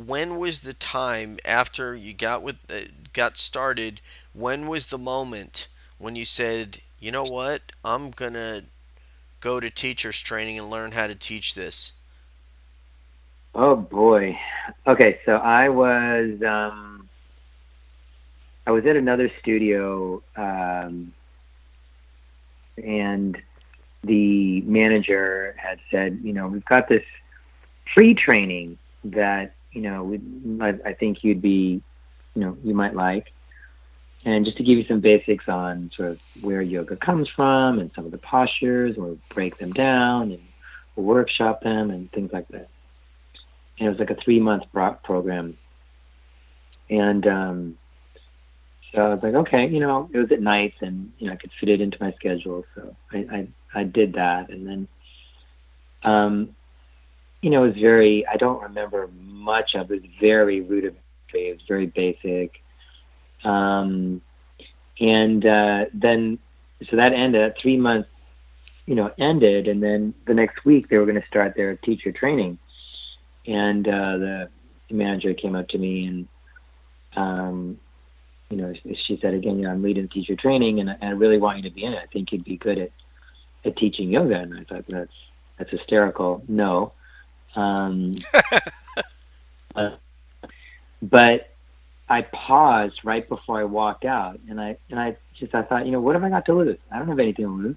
when 0.05 0.39
was 0.39 0.61
the 0.61 0.73
time 0.75 1.39
after 1.45 1.95
you 1.95 2.15
got 2.15 2.43
with 2.43 2.57
uh, 2.71 2.89
got 3.13 3.37
started? 3.37 4.01
When 4.33 4.67
was 4.67 4.87
the 4.87 4.99
moment 4.99 5.69
when 5.99 6.17
you 6.17 6.25
said, 6.25 6.81
you 6.99 7.13
know 7.13 7.25
what, 7.25 7.73
I'm 7.85 8.11
gonna 8.11 8.63
go 9.41 9.61
to 9.61 9.71
teachers 9.71 10.21
training 10.21 10.59
and 10.59 10.71
learn 10.71 10.93
how 10.93 11.07
to 11.07 11.15
teach 11.15 11.55
this? 11.55 11.93
Oh 13.55 13.77
boy. 13.77 14.39
Okay, 14.87 15.19
so 15.27 15.33
I 15.33 15.69
was 15.69 16.41
um, 16.47 17.00
I 18.67 18.73
was 18.73 18.85
at 18.87 18.97
another 18.97 19.31
studio, 19.41 20.23
um, 20.37 21.13
and 22.77 23.37
the 24.05 24.61
manager 24.63 25.55
had 25.59 25.79
said, 25.91 26.21
you 26.23 26.33
know, 26.33 26.49
we've 26.49 26.65
got 26.65 26.89
this 26.89 27.03
free 27.95 28.15
training 28.15 28.79
that 29.05 29.55
you 29.73 29.83
know 29.83 30.05
we, 30.05 30.21
I, 30.61 30.75
I 30.87 30.93
think 30.95 31.19
you'd 31.23 31.43
be, 31.43 31.83
you 32.35 32.43
know, 32.43 32.57
you 32.63 32.75
might 32.75 32.95
like, 32.95 33.33
and 34.25 34.45
just 34.45 34.57
to 34.59 34.63
give 34.63 34.79
you 34.79 34.85
some 34.87 35.01
basics 35.01 35.45
on 35.49 35.91
sort 35.97 36.11
of 36.13 36.21
where 36.41 36.63
yoga 36.63 36.97
comes 36.97 37.29
from 37.35 37.79
and 37.79 37.91
some 37.95 38.05
of 38.05 38.13
the 38.13 38.19
postures, 38.19 38.97
and 38.97 39.05
we'll 39.05 39.19
break 39.35 39.59
them 39.59 39.73
down 39.73 40.33
and 40.33 40.43
we'll 40.97 41.07
workshop 41.07 41.63
them 41.63 41.91
and 41.91 42.11
things 42.13 42.31
like 42.33 42.49
that 42.49 42.69
and 43.81 43.89
it 43.89 43.91
was 43.91 43.99
like 43.99 44.11
a 44.11 44.23
three 44.23 44.39
month 44.39 44.65
pro- 44.73 44.99
program. 45.03 45.57
And 46.91 47.27
um, 47.27 47.79
so 48.93 49.01
I 49.01 49.09
was 49.14 49.22
like, 49.22 49.34
okay, 49.34 49.68
you 49.68 49.80
know, 49.80 50.09
it 50.12 50.18
was 50.18 50.32
at 50.32 50.41
nights, 50.41 50.76
and 50.80 51.12
you 51.18 51.26
know, 51.26 51.32
I 51.32 51.36
could 51.36 51.53
fit 51.59 51.68
it 51.68 51.80
into 51.80 51.99
my 52.01 52.12
schedule, 52.12 52.64
so 52.74 52.95
I 53.12 53.18
I, 53.18 53.49
I 53.74 53.84
did 53.84 54.14
that, 54.14 54.51
and 54.51 54.66
then, 54.66 54.88
um, 56.03 56.57
you 57.43 57.51
know, 57.51 57.64
it 57.64 57.68
was 57.68 57.76
very. 57.76 58.26
I 58.26 58.36
don't 58.36 58.62
remember 58.62 59.09
much 59.22 59.74
of 59.74 59.91
it. 59.91 59.97
It 59.97 60.03
was 60.03 60.11
very 60.20 60.61
rudimentary. 60.61 61.01
It 61.32 61.59
was 61.59 61.66
very 61.68 61.86
basic. 61.86 62.62
Um, 63.45 64.20
and 65.01 65.47
uh, 65.47 65.86
then, 65.95 66.38
so 66.88 66.97
that 66.97 67.12
ended. 67.12 67.41
That 67.43 67.59
three 67.61 67.76
months, 67.76 68.09
you 68.86 68.95
know, 68.95 69.11
ended, 69.18 69.68
and 69.68 69.82
then 69.82 70.14
the 70.26 70.34
next 70.34 70.64
week 70.64 70.88
they 70.88 70.99
were 70.99 71.07
going 71.07 71.20
to 71.20 71.26
start 71.26 71.55
their 71.55 71.76
teacher 71.76 72.12
training 72.12 72.59
and 73.47 73.86
uh, 73.88 74.18
the 74.18 74.51
manager 74.91 75.34
came 75.34 75.55
up 75.55 75.68
to 75.68 75.78
me 75.78 76.07
and 76.07 76.28
um, 77.16 77.78
you 78.51 78.57
know 78.57 78.75
she 79.07 79.19
said 79.23 79.33
again 79.33 79.59
you 79.59 79.63
know 79.63 79.71
I'm 79.71 79.83
leading 79.83 80.09
teacher 80.09 80.37
training 80.37 80.81
and 80.81 80.91
I, 80.91 80.97
I 81.01 81.09
really 81.11 81.39
want 81.39 81.59
you 81.59 81.63
to 81.69 81.75
be 81.75 81.85
in 81.85 81.93
it. 81.93 82.03
I 82.03 82.07
think 82.07 82.33
you'd 82.33 82.45
be 82.45 82.57
good 82.57 82.79
at 82.79 82.91
at 83.65 83.77
teaching 83.77 84.11
yoga. 84.11 84.37
And 84.37 84.59
I 84.59 84.65
thought 84.65 84.85
that's 84.89 85.13
that's 85.59 85.71
hysterical. 85.71 86.43
No. 86.49 86.93
Um, 87.55 88.13
uh, 89.75 89.91
but 91.03 91.55
I 92.09 92.23
paused 92.23 93.01
right 93.05 93.29
before 93.29 93.61
I 93.61 93.65
walked 93.65 94.05
out 94.05 94.39
and 94.49 94.61
I 94.61 94.77
and 94.91 94.99
I 94.99 95.17
just 95.39 95.55
I 95.55 95.63
thought 95.63 95.87
you 95.87 95.93
know 95.93 96.01
what 96.01 96.15
have 96.15 96.25
I 96.25 96.31
got 96.31 96.47
to 96.47 96.55
lose? 96.55 96.79
I 96.91 96.99
don't 96.99 97.09
have 97.09 97.19
anything 97.19 97.45
to 97.47 97.53
lose. 97.53 97.77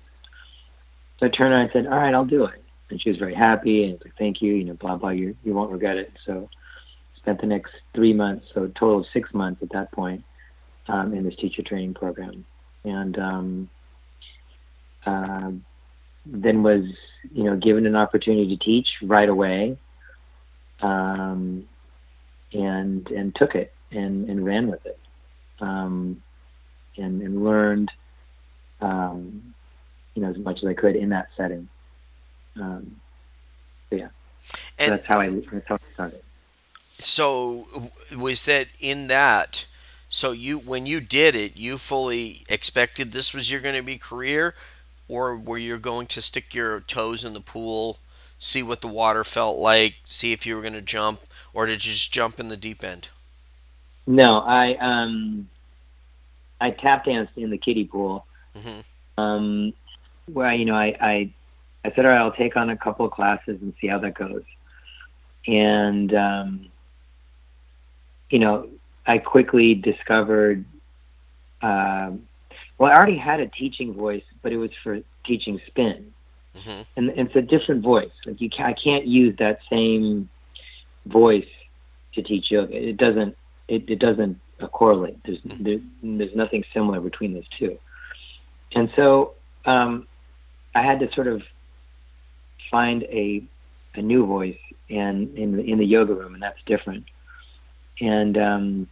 So 1.19 1.27
I 1.27 1.29
turned 1.29 1.53
around 1.53 1.63
and 1.63 1.71
said 1.73 1.87
all 1.87 1.97
right 1.97 2.13
I'll 2.13 2.25
do 2.25 2.45
it. 2.45 2.61
And 2.89 3.01
she 3.01 3.09
was 3.09 3.17
very 3.17 3.33
happy 3.33 3.85
and 3.85 3.99
like, 4.03 4.13
thank 4.17 4.41
you, 4.41 4.53
you 4.53 4.65
know, 4.65 4.73
blah 4.73 4.97
blah. 4.97 5.09
You 5.09 5.35
you 5.43 5.53
won't 5.53 5.71
regret 5.71 5.97
it. 5.97 6.11
So 6.25 6.49
spent 7.17 7.39
the 7.39 7.47
next 7.47 7.71
three 7.93 8.13
months, 8.13 8.47
so 8.53 8.67
total 8.67 8.99
of 8.99 9.05
six 9.13 9.33
months 9.33 9.63
at 9.63 9.69
that 9.71 9.91
point, 9.93 10.23
um, 10.87 11.13
in 11.13 11.23
this 11.23 11.35
teacher 11.35 11.61
training 11.61 11.93
program, 11.93 12.45
and 12.83 13.17
um, 13.17 13.69
uh, 15.05 15.51
then 16.25 16.63
was 16.63 16.83
you 17.33 17.43
know 17.43 17.55
given 17.55 17.85
an 17.85 17.95
opportunity 17.95 18.55
to 18.55 18.63
teach 18.63 18.87
right 19.01 19.29
away, 19.29 19.77
um, 20.81 21.67
and 22.51 23.07
and 23.09 23.35
took 23.35 23.55
it 23.55 23.73
and 23.91 24.29
and 24.29 24.45
ran 24.45 24.67
with 24.67 24.85
it, 24.85 24.99
um, 25.59 26.21
and 26.97 27.21
and 27.21 27.45
learned, 27.45 27.91
um, 28.81 29.53
you 30.15 30.21
know, 30.21 30.29
as 30.29 30.37
much 30.37 30.59
as 30.63 30.65
I 30.65 30.73
could 30.73 30.95
in 30.95 31.09
that 31.09 31.29
setting. 31.37 31.69
Um, 32.59 32.99
so 33.89 33.95
yeah, 33.95 34.09
so 34.43 34.89
that's 34.89 35.05
how 35.05 35.19
I 35.19 35.29
that's 35.29 35.67
how 35.67 35.75
I 35.75 35.93
started. 35.93 36.21
so 36.97 37.67
was 38.15 38.45
that 38.45 38.67
in 38.79 39.07
that? 39.07 39.65
So 40.13 40.31
you 40.31 40.59
when 40.59 40.85
you 40.85 41.01
did 41.01 41.33
it, 41.33 41.57
you 41.57 41.79
fully 41.79 42.43
expected 42.47 43.13
this 43.13 43.33
was 43.33 43.51
your 43.51 43.59
going 43.61 43.73
to 43.73 43.81
be 43.81 43.97
career, 43.97 44.53
or 45.07 45.35
were 45.35 45.57
you 45.57 45.79
going 45.79 46.05
to 46.05 46.21
stick 46.21 46.53
your 46.53 46.81
toes 46.81 47.25
in 47.25 47.33
the 47.33 47.41
pool, 47.41 47.97
see 48.37 48.61
what 48.61 48.81
the 48.81 48.87
water 48.87 49.23
felt 49.23 49.57
like, 49.57 49.95
see 50.03 50.31
if 50.31 50.45
you 50.45 50.55
were 50.55 50.61
going 50.61 50.75
to 50.75 50.83
jump, 50.83 51.21
or 51.51 51.65
did 51.65 51.83
you 51.83 51.93
just 51.93 52.13
jump 52.13 52.39
in 52.39 52.49
the 52.49 52.55
deep 52.55 52.83
end? 52.83 53.09
No, 54.05 54.37
I 54.37 54.75
um, 54.75 55.49
I 56.61 56.69
tap 56.69 57.05
danced 57.05 57.35
in 57.35 57.49
the 57.49 57.57
kiddie 57.57 57.85
pool. 57.85 58.27
Mhm. 58.55 58.83
Um, 59.17 59.73
where 60.31 60.53
you 60.53 60.65
know 60.65 60.75
I, 60.75 60.95
I 61.01 61.29
I 61.85 61.91
said, 61.95 62.05
all 62.05 62.11
right, 62.11 62.21
I'll 62.21 62.31
take 62.33 62.55
on 62.55 62.69
a 62.69 62.77
couple 62.77 63.07
of 63.07 63.11
classes 63.11 63.59
and 63.63 63.73
see 63.81 63.87
how 63.87 63.97
that 63.97 64.13
goes. 64.13 64.43
And 65.47 66.13
um, 66.13 66.67
you 68.29 68.37
know, 68.37 68.69
I 69.05 69.17
quickly 69.17 69.75
discovered. 69.75 70.65
Um, 71.61 72.27
well, 72.77 72.91
I 72.91 72.95
already 72.95 73.17
had 73.17 73.39
a 73.39 73.47
teaching 73.47 73.93
voice, 73.93 74.23
but 74.41 74.51
it 74.51 74.57
was 74.57 74.71
for 74.83 74.99
teaching 75.25 75.61
spin, 75.67 76.13
hmm 76.63 76.81
and, 76.95 77.09
and 77.09 77.27
it's 77.27 77.35
a 77.35 77.41
different 77.41 77.83
voice. 77.83 78.11
Like 78.25 78.41
you, 78.41 78.49
can, 78.49 78.65
I 78.65 78.73
can't 78.73 79.05
use 79.05 79.35
that 79.39 79.59
same 79.69 80.29
voice 81.05 81.47
to 82.13 82.21
teach 82.21 82.51
yoga. 82.51 82.75
It 82.75 82.97
doesn't. 82.97 83.37
It, 83.67 83.89
it 83.89 83.99
doesn't 83.99 84.39
uh, 84.59 84.67
correlate. 84.67 85.17
There's 85.23 85.39
there, 85.59 85.79
there's 86.01 86.35
nothing 86.35 86.63
similar 86.73 86.99
between 86.99 87.33
those 87.33 87.47
two. 87.57 87.77
And 88.73 88.91
so 88.95 89.33
um, 89.65 90.07
I 90.75 90.81
had 90.81 90.99
to 90.99 91.11
sort 91.13 91.27
of 91.27 91.41
find 92.71 93.03
a 93.03 93.43
a 93.95 94.01
new 94.01 94.25
voice 94.25 94.57
and 94.89 95.37
in 95.37 95.57
the, 95.57 95.63
in 95.63 95.77
the 95.77 95.85
yoga 95.85 96.13
room, 96.13 96.33
and 96.33 96.43
that's 96.43 96.61
different. 96.65 97.05
And 98.01 98.37
um, 98.37 98.89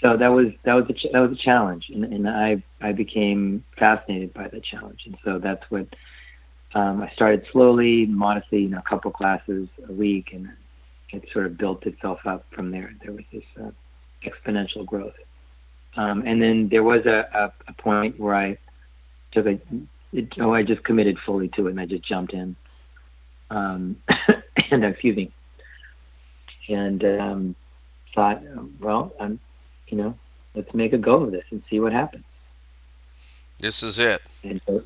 so 0.00 0.16
that 0.16 0.28
was 0.28 0.48
that 0.64 0.74
was 0.74 0.86
a 0.88 0.92
ch- 0.94 1.12
that 1.12 1.20
was 1.20 1.32
a 1.32 1.42
challenge, 1.42 1.90
and, 1.90 2.04
and 2.04 2.28
I 2.28 2.62
I 2.80 2.92
became 2.92 3.64
fascinated 3.76 4.32
by 4.32 4.48
the 4.48 4.60
challenge, 4.60 5.02
and 5.04 5.16
so 5.24 5.38
that's 5.38 5.62
what 5.70 5.86
um, 6.74 7.02
I 7.02 7.10
started 7.10 7.46
slowly, 7.52 8.06
modestly, 8.06 8.62
you 8.62 8.68
know, 8.68 8.78
a 8.78 8.88
couple 8.88 9.10
classes 9.10 9.68
a 9.88 9.92
week, 9.92 10.32
and 10.32 10.48
it 11.10 11.28
sort 11.32 11.46
of 11.46 11.58
built 11.58 11.84
itself 11.86 12.20
up 12.26 12.46
from 12.50 12.70
there. 12.70 12.94
There 13.02 13.12
was 13.12 13.24
this 13.32 13.44
uh, 13.60 13.70
exponential 14.24 14.86
growth, 14.86 15.16
um, 15.96 16.22
and 16.26 16.40
then 16.40 16.68
there 16.68 16.84
was 16.84 17.04
a, 17.04 17.28
a, 17.34 17.52
a 17.68 17.72
point 17.74 18.18
where 18.18 18.34
I 18.34 18.58
took 19.32 19.46
a 19.46 19.60
it, 20.12 20.34
oh 20.40 20.54
I 20.54 20.62
just 20.62 20.82
committed 20.82 21.18
fully 21.18 21.48
to 21.48 21.66
it, 21.66 21.70
and 21.70 21.80
I 21.80 21.84
just 21.84 22.04
jumped 22.04 22.32
in, 22.32 22.56
um, 23.50 23.96
and 24.70 24.82
excuse 24.82 25.16
me, 25.16 25.30
and 26.70 27.04
um, 27.04 27.54
thought, 28.14 28.42
well, 28.80 29.12
I'm, 29.20 29.38
you 29.90 29.98
know, 29.98 30.16
let's 30.54 30.72
make 30.74 30.92
a 30.92 30.98
go 30.98 31.22
of 31.24 31.30
this 31.32 31.44
and 31.50 31.62
see 31.70 31.80
what 31.80 31.92
happens. 31.92 32.24
This 33.58 33.82
is 33.82 33.98
it. 33.98 34.22
And 34.42 34.60
so, 34.66 34.82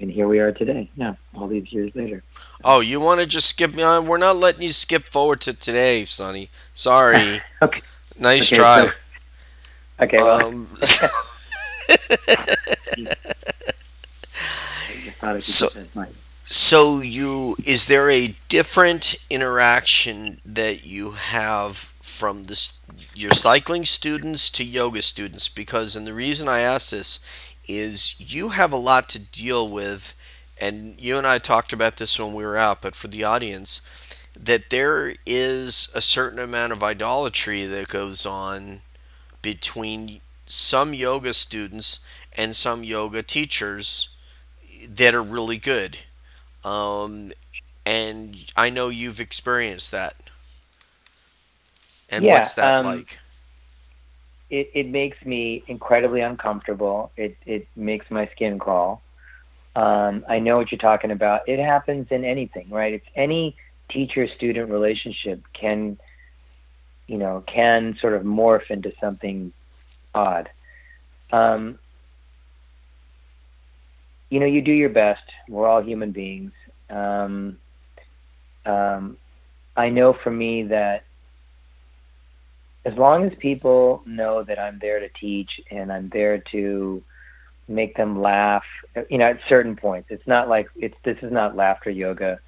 and 0.00 0.10
here 0.10 0.26
we 0.28 0.38
are 0.40 0.52
today. 0.52 0.90
Yeah, 0.96 1.14
all 1.34 1.48
these 1.48 1.72
years 1.72 1.94
later. 1.94 2.22
Oh, 2.64 2.80
you 2.80 3.00
want 3.00 3.20
to 3.20 3.26
just 3.26 3.48
skip 3.50 3.74
me 3.74 3.82
on? 3.82 4.06
We're 4.06 4.18
not 4.18 4.36
letting 4.36 4.62
you 4.62 4.72
skip 4.72 5.04
forward 5.04 5.40
to 5.42 5.52
today, 5.52 6.04
Sonny. 6.04 6.50
Sorry. 6.72 7.40
Okay. 7.62 7.80
Nice 8.18 8.50
Okay, 8.52 8.56
try. 8.60 8.86
so- 8.86 8.92
Okay, 10.04 10.16
well, 10.18 10.46
um, 10.46 10.68
So- 15.40 15.68
so, 16.48 17.00
you 17.00 17.56
is 17.66 17.88
there 17.88 18.08
a 18.08 18.36
different 18.48 19.16
interaction 19.28 20.40
that 20.44 20.86
you 20.86 21.10
have 21.10 21.76
from 21.76 22.44
this 22.44 22.80
your 23.16 23.32
cycling 23.32 23.84
students 23.84 24.48
to 24.52 24.62
yoga 24.62 25.02
students? 25.02 25.48
Because 25.48 25.96
and 25.96 26.06
the 26.06 26.14
reason 26.14 26.46
I 26.46 26.60
ask 26.60 26.90
this 26.90 27.18
is 27.66 28.14
you 28.20 28.50
have 28.50 28.72
a 28.72 28.76
lot 28.76 29.08
to 29.08 29.18
deal 29.18 29.68
with 29.68 30.14
and 30.60 31.00
you 31.00 31.18
and 31.18 31.26
I 31.26 31.38
talked 31.38 31.72
about 31.72 31.96
this 31.96 32.16
when 32.16 32.32
we 32.32 32.44
were 32.44 32.56
out 32.56 32.80
but 32.80 32.94
for 32.94 33.08
the 33.08 33.24
audience 33.24 33.80
that 34.38 34.70
there 34.70 35.14
is 35.26 35.90
a 35.96 36.00
certain 36.00 36.38
amount 36.38 36.72
of 36.72 36.82
idolatry 36.82 37.66
that 37.66 37.88
goes 37.88 38.24
on 38.24 38.82
between 39.42 40.20
some 40.46 40.94
yoga 40.94 41.34
students 41.34 41.98
and 42.34 42.54
some 42.54 42.84
yoga 42.84 43.24
teachers 43.24 44.10
that 44.88 45.12
are 45.12 45.24
really 45.24 45.58
good 45.58 45.98
um, 46.66 47.32
and 47.86 48.36
I 48.56 48.70
know 48.70 48.88
you've 48.88 49.20
experienced 49.20 49.92
that. 49.92 50.16
And 52.10 52.24
Yeah, 52.24 52.34
what's 52.34 52.54
that 52.54 52.80
um, 52.80 52.86
like? 52.86 53.18
It, 54.50 54.70
it 54.74 54.88
makes 54.88 55.24
me 55.24 55.62
incredibly 55.68 56.20
uncomfortable. 56.20 57.12
It, 57.16 57.36
it 57.46 57.68
makes 57.76 58.10
my 58.10 58.26
skin 58.28 58.58
crawl. 58.58 59.00
Um, 59.76 60.24
I 60.28 60.40
know 60.40 60.56
what 60.56 60.72
you're 60.72 60.78
talking 60.78 61.10
about. 61.10 61.48
It 61.48 61.58
happens 61.58 62.08
in 62.10 62.24
anything, 62.24 62.68
right? 62.70 62.94
It's 62.94 63.06
any 63.14 63.56
teacher-student 63.90 64.70
relationship 64.70 65.42
can, 65.52 65.98
you 67.06 67.18
know, 67.18 67.44
can 67.46 67.96
sort 68.00 68.14
of 68.14 68.22
morph 68.22 68.70
into 68.70 68.92
something 69.00 69.52
odd. 70.14 70.48
Um, 71.30 71.78
you 74.30 74.40
know, 74.40 74.46
you 74.46 74.62
do 74.62 74.72
your 74.72 74.88
best. 74.88 75.22
We're 75.48 75.68
all 75.68 75.82
human 75.82 76.10
beings. 76.10 76.52
Um, 76.90 77.58
um, 78.64 79.16
I 79.76 79.90
know 79.90 80.12
for 80.22 80.30
me 80.30 80.64
that 80.64 81.04
as 82.84 82.94
long 82.94 83.24
as 83.24 83.36
people 83.38 84.02
know 84.06 84.44
that 84.44 84.58
I'm 84.58 84.78
there 84.78 85.00
to 85.00 85.08
teach 85.08 85.60
and 85.70 85.92
I'm 85.92 86.08
there 86.10 86.38
to 86.52 87.02
make 87.68 87.96
them 87.96 88.20
laugh, 88.20 88.64
you 89.10 89.18
know, 89.18 89.26
at 89.26 89.40
certain 89.48 89.74
points, 89.74 90.08
it's 90.10 90.26
not 90.26 90.48
like 90.48 90.68
it's 90.76 90.94
this 91.04 91.18
is 91.22 91.32
not 91.32 91.56
laughter 91.56 91.90
yoga. 91.90 92.38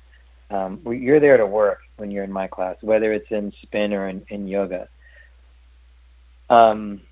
Um, 0.50 0.80
you're 0.86 1.20
there 1.20 1.36
to 1.36 1.46
work 1.46 1.80
when 1.96 2.10
you're 2.10 2.24
in 2.24 2.32
my 2.32 2.46
class, 2.46 2.76
whether 2.80 3.12
it's 3.12 3.30
in 3.30 3.52
spin 3.62 3.92
or 3.92 4.08
in, 4.08 4.24
in 4.28 4.46
yoga. 4.46 4.88
Um, 6.48 7.02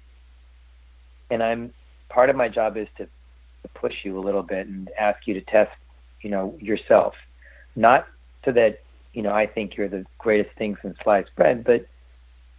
and 1.30 1.42
I'm 1.42 1.74
part 2.08 2.30
of 2.30 2.36
my 2.36 2.48
job 2.48 2.76
is 2.76 2.88
to, 2.98 3.04
to 3.06 3.68
push 3.74 4.04
you 4.04 4.18
a 4.18 4.22
little 4.22 4.42
bit 4.42 4.66
and 4.66 4.88
ask 4.98 5.26
you 5.26 5.34
to 5.34 5.40
test, 5.42 5.72
you 6.26 6.32
know, 6.32 6.56
yourself, 6.58 7.14
not 7.76 8.08
so 8.44 8.50
that 8.50 8.80
you 9.12 9.22
know 9.22 9.32
I 9.32 9.46
think 9.46 9.76
you're 9.76 9.88
the 9.88 10.04
greatest 10.18 10.56
thing 10.56 10.76
since 10.82 10.98
sliced 11.04 11.32
bread, 11.36 11.62
but 11.62 11.86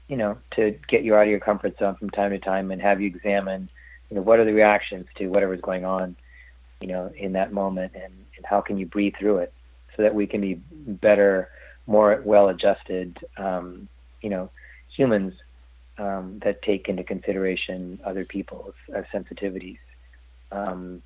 you 0.08 0.16
know, 0.16 0.38
to 0.52 0.74
get 0.88 1.04
you 1.04 1.16
out 1.16 1.24
of 1.24 1.28
your 1.28 1.42
comfort 1.42 1.78
zone 1.78 1.96
from 1.96 2.10
time 2.10 2.32
to 2.32 2.40
time 2.40 2.72
and 2.72 2.82
have 2.82 3.02
you 3.02 3.08
examine, 3.08 3.68
you 4.10 4.16
know, 4.16 4.22
what 4.22 4.40
are 4.40 4.46
the 4.46 4.54
reactions 4.54 5.06
to 5.18 5.28
whatever's 5.28 5.60
going 5.60 5.84
on, 5.84 6.16
you 6.80 6.88
know, 6.88 7.12
in 7.18 7.34
that 7.34 7.52
moment 7.52 7.92
and, 7.94 8.14
and 8.38 8.46
how 8.46 8.62
can 8.62 8.78
you 8.78 8.86
breathe 8.86 9.16
through 9.20 9.40
it 9.40 9.52
so 9.98 10.04
that 10.04 10.16
we 10.16 10.26
can 10.26 10.40
be 10.40 10.54
better, 10.54 11.50
more 11.88 12.22
well 12.24 12.48
adjusted, 12.48 13.18
um, 13.36 13.90
you 14.22 14.30
know, 14.30 14.50
humans 14.96 15.34
um, 15.98 16.40
that 16.46 16.62
take 16.62 16.88
into 16.88 17.04
consideration 17.04 18.00
other 18.06 18.24
people's 18.24 18.76
uh, 18.96 19.02
sensitivities. 19.14 19.80
Um, 20.54 21.04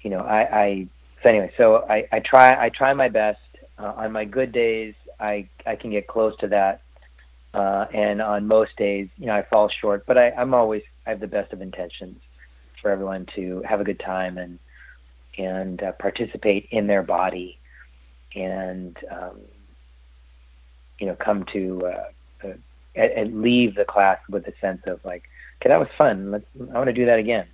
you 0.00 0.08
know, 0.08 0.20
I, 0.20 0.40
I, 0.40 0.86
so 1.22 1.28
anyway, 1.28 1.52
so 1.56 1.86
I, 1.88 2.06
I 2.12 2.20
try, 2.20 2.66
I 2.66 2.68
try 2.68 2.92
my 2.94 3.08
best 3.08 3.40
uh, 3.78 3.92
on 3.96 4.12
my 4.12 4.24
good 4.24 4.52
days. 4.52 4.94
I, 5.20 5.48
I 5.66 5.76
can 5.76 5.90
get 5.90 6.06
close 6.06 6.36
to 6.38 6.48
that 6.48 6.82
uh, 7.54 7.86
and 7.92 8.20
on 8.20 8.46
most 8.46 8.76
days, 8.76 9.08
you 9.16 9.26
know, 9.26 9.34
I 9.34 9.42
fall 9.42 9.68
short. 9.80 10.04
But 10.06 10.18
I, 10.18 10.30
I'm 10.30 10.54
always 10.54 10.82
I 11.06 11.10
have 11.10 11.20
the 11.20 11.26
best 11.26 11.52
of 11.52 11.62
intentions 11.62 12.18
for 12.80 12.90
everyone 12.90 13.26
to 13.34 13.62
have 13.68 13.80
a 13.80 13.84
good 13.84 14.00
time 14.00 14.38
and 14.38 14.58
and 15.36 15.82
uh, 15.82 15.92
participate 15.92 16.68
in 16.70 16.86
their 16.86 17.02
body, 17.02 17.58
and 18.34 18.96
um, 19.10 19.40
you 20.98 21.06
know, 21.06 21.14
come 21.14 21.46
to 21.52 21.86
uh, 21.86 22.48
uh, 22.48 22.52
and, 22.94 23.40
leave 23.42 23.74
the 23.74 23.84
class 23.84 24.18
with 24.28 24.46
a 24.46 24.52
sense 24.60 24.82
of 24.86 25.00
like, 25.04 25.24
okay, 25.60 25.70
that 25.70 25.78
was 25.78 25.88
fun. 25.96 26.30
Let's 26.30 26.44
I 26.60 26.76
want 26.76 26.88
to 26.88 26.92
do 26.92 27.06
that 27.06 27.18
again. 27.18 27.46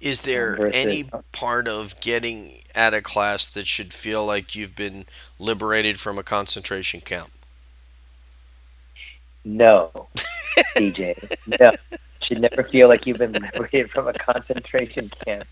Is 0.00 0.22
there 0.22 0.56
versus- 0.56 0.74
any 0.74 1.04
part 1.32 1.66
of 1.66 2.00
getting 2.00 2.60
out 2.74 2.94
of 2.94 3.02
class 3.02 3.46
that 3.50 3.66
should 3.66 3.92
feel 3.92 4.24
like 4.24 4.54
you've 4.54 4.76
been 4.76 5.06
liberated 5.38 5.98
from 5.98 6.18
a 6.18 6.22
concentration 6.22 7.00
camp? 7.00 7.30
No, 9.44 10.08
DJ, 10.76 11.14
no. 11.60 11.70
Should 12.22 12.40
never 12.40 12.64
feel 12.64 12.88
like 12.88 13.06
you've 13.06 13.18
been 13.18 13.32
liberated 13.32 13.90
from 13.92 14.08
a 14.08 14.12
concentration 14.12 15.10
camp. 15.24 15.44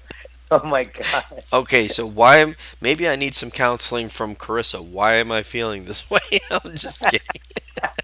Oh 0.50 0.62
my 0.66 0.84
god. 0.84 1.44
Okay, 1.52 1.86
so 1.88 2.04
why 2.06 2.38
am 2.38 2.56
maybe 2.80 3.08
I 3.08 3.14
need 3.16 3.34
some 3.34 3.50
counseling 3.50 4.08
from 4.08 4.34
Carissa. 4.34 4.84
Why 4.84 5.14
am 5.14 5.30
I 5.32 5.42
feeling 5.42 5.84
this 5.84 6.10
way? 6.12 6.18
I'm 6.50 6.76
just 6.76 7.00
kidding. 7.02 7.20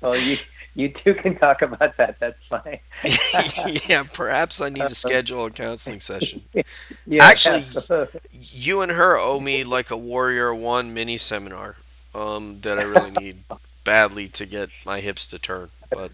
Well, 0.00 0.16
you 0.18 0.36
you 0.74 0.88
two 0.88 1.14
can 1.14 1.36
talk 1.36 1.62
about 1.62 1.96
that. 1.98 2.18
That's 2.18 2.42
fine. 2.48 2.78
yeah, 3.88 4.04
perhaps 4.12 4.60
I 4.60 4.68
need 4.70 4.88
to 4.88 4.94
schedule 4.94 5.44
a 5.46 5.50
counseling 5.50 6.00
session. 6.00 6.42
Yeah, 7.06 7.24
Actually, 7.24 7.64
absolutely. 7.76 8.20
You 8.32 8.80
and 8.80 8.92
her 8.92 9.18
owe 9.18 9.40
me 9.40 9.64
like 9.64 9.90
a 9.90 9.96
Warrior 9.96 10.54
One 10.54 10.94
mini 10.94 11.18
seminar 11.18 11.76
um, 12.14 12.60
that 12.60 12.78
I 12.78 12.82
really 12.82 13.10
need 13.10 13.44
badly 13.84 14.28
to 14.28 14.46
get 14.46 14.70
my 14.86 15.00
hips 15.00 15.26
to 15.28 15.38
turn. 15.38 15.70
But 15.90 16.12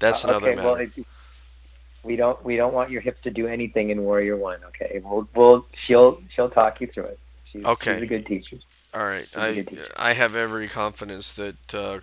that's 0.00 0.24
another 0.24 0.50
okay. 0.50 0.62
Well, 0.62 0.76
matter. 0.76 0.90
if, 0.96 1.06
we 2.02 2.16
don't 2.16 2.44
we 2.44 2.56
don't 2.56 2.74
want 2.74 2.90
your 2.90 3.00
hips 3.00 3.22
to 3.22 3.30
do 3.30 3.46
anything 3.46 3.90
in 3.90 4.02
Warrior 4.02 4.36
One. 4.36 4.58
Okay, 4.68 5.00
we'll 5.02 5.28
we'll 5.34 5.66
she'll 5.72 6.20
she'll 6.34 6.50
talk 6.50 6.80
you 6.80 6.88
through 6.88 7.04
it. 7.04 7.18
She's, 7.50 7.64
Okay. 7.64 7.94
she's 7.94 8.02
a 8.02 8.06
good 8.06 8.26
teacher. 8.26 8.56
All 8.92 9.04
right, 9.04 9.26
I. 9.36 9.64
I 9.96 10.12
have 10.12 10.34
every 10.36 10.68
confidence 10.68 11.32
that 11.34 11.74
uh, 11.74 12.00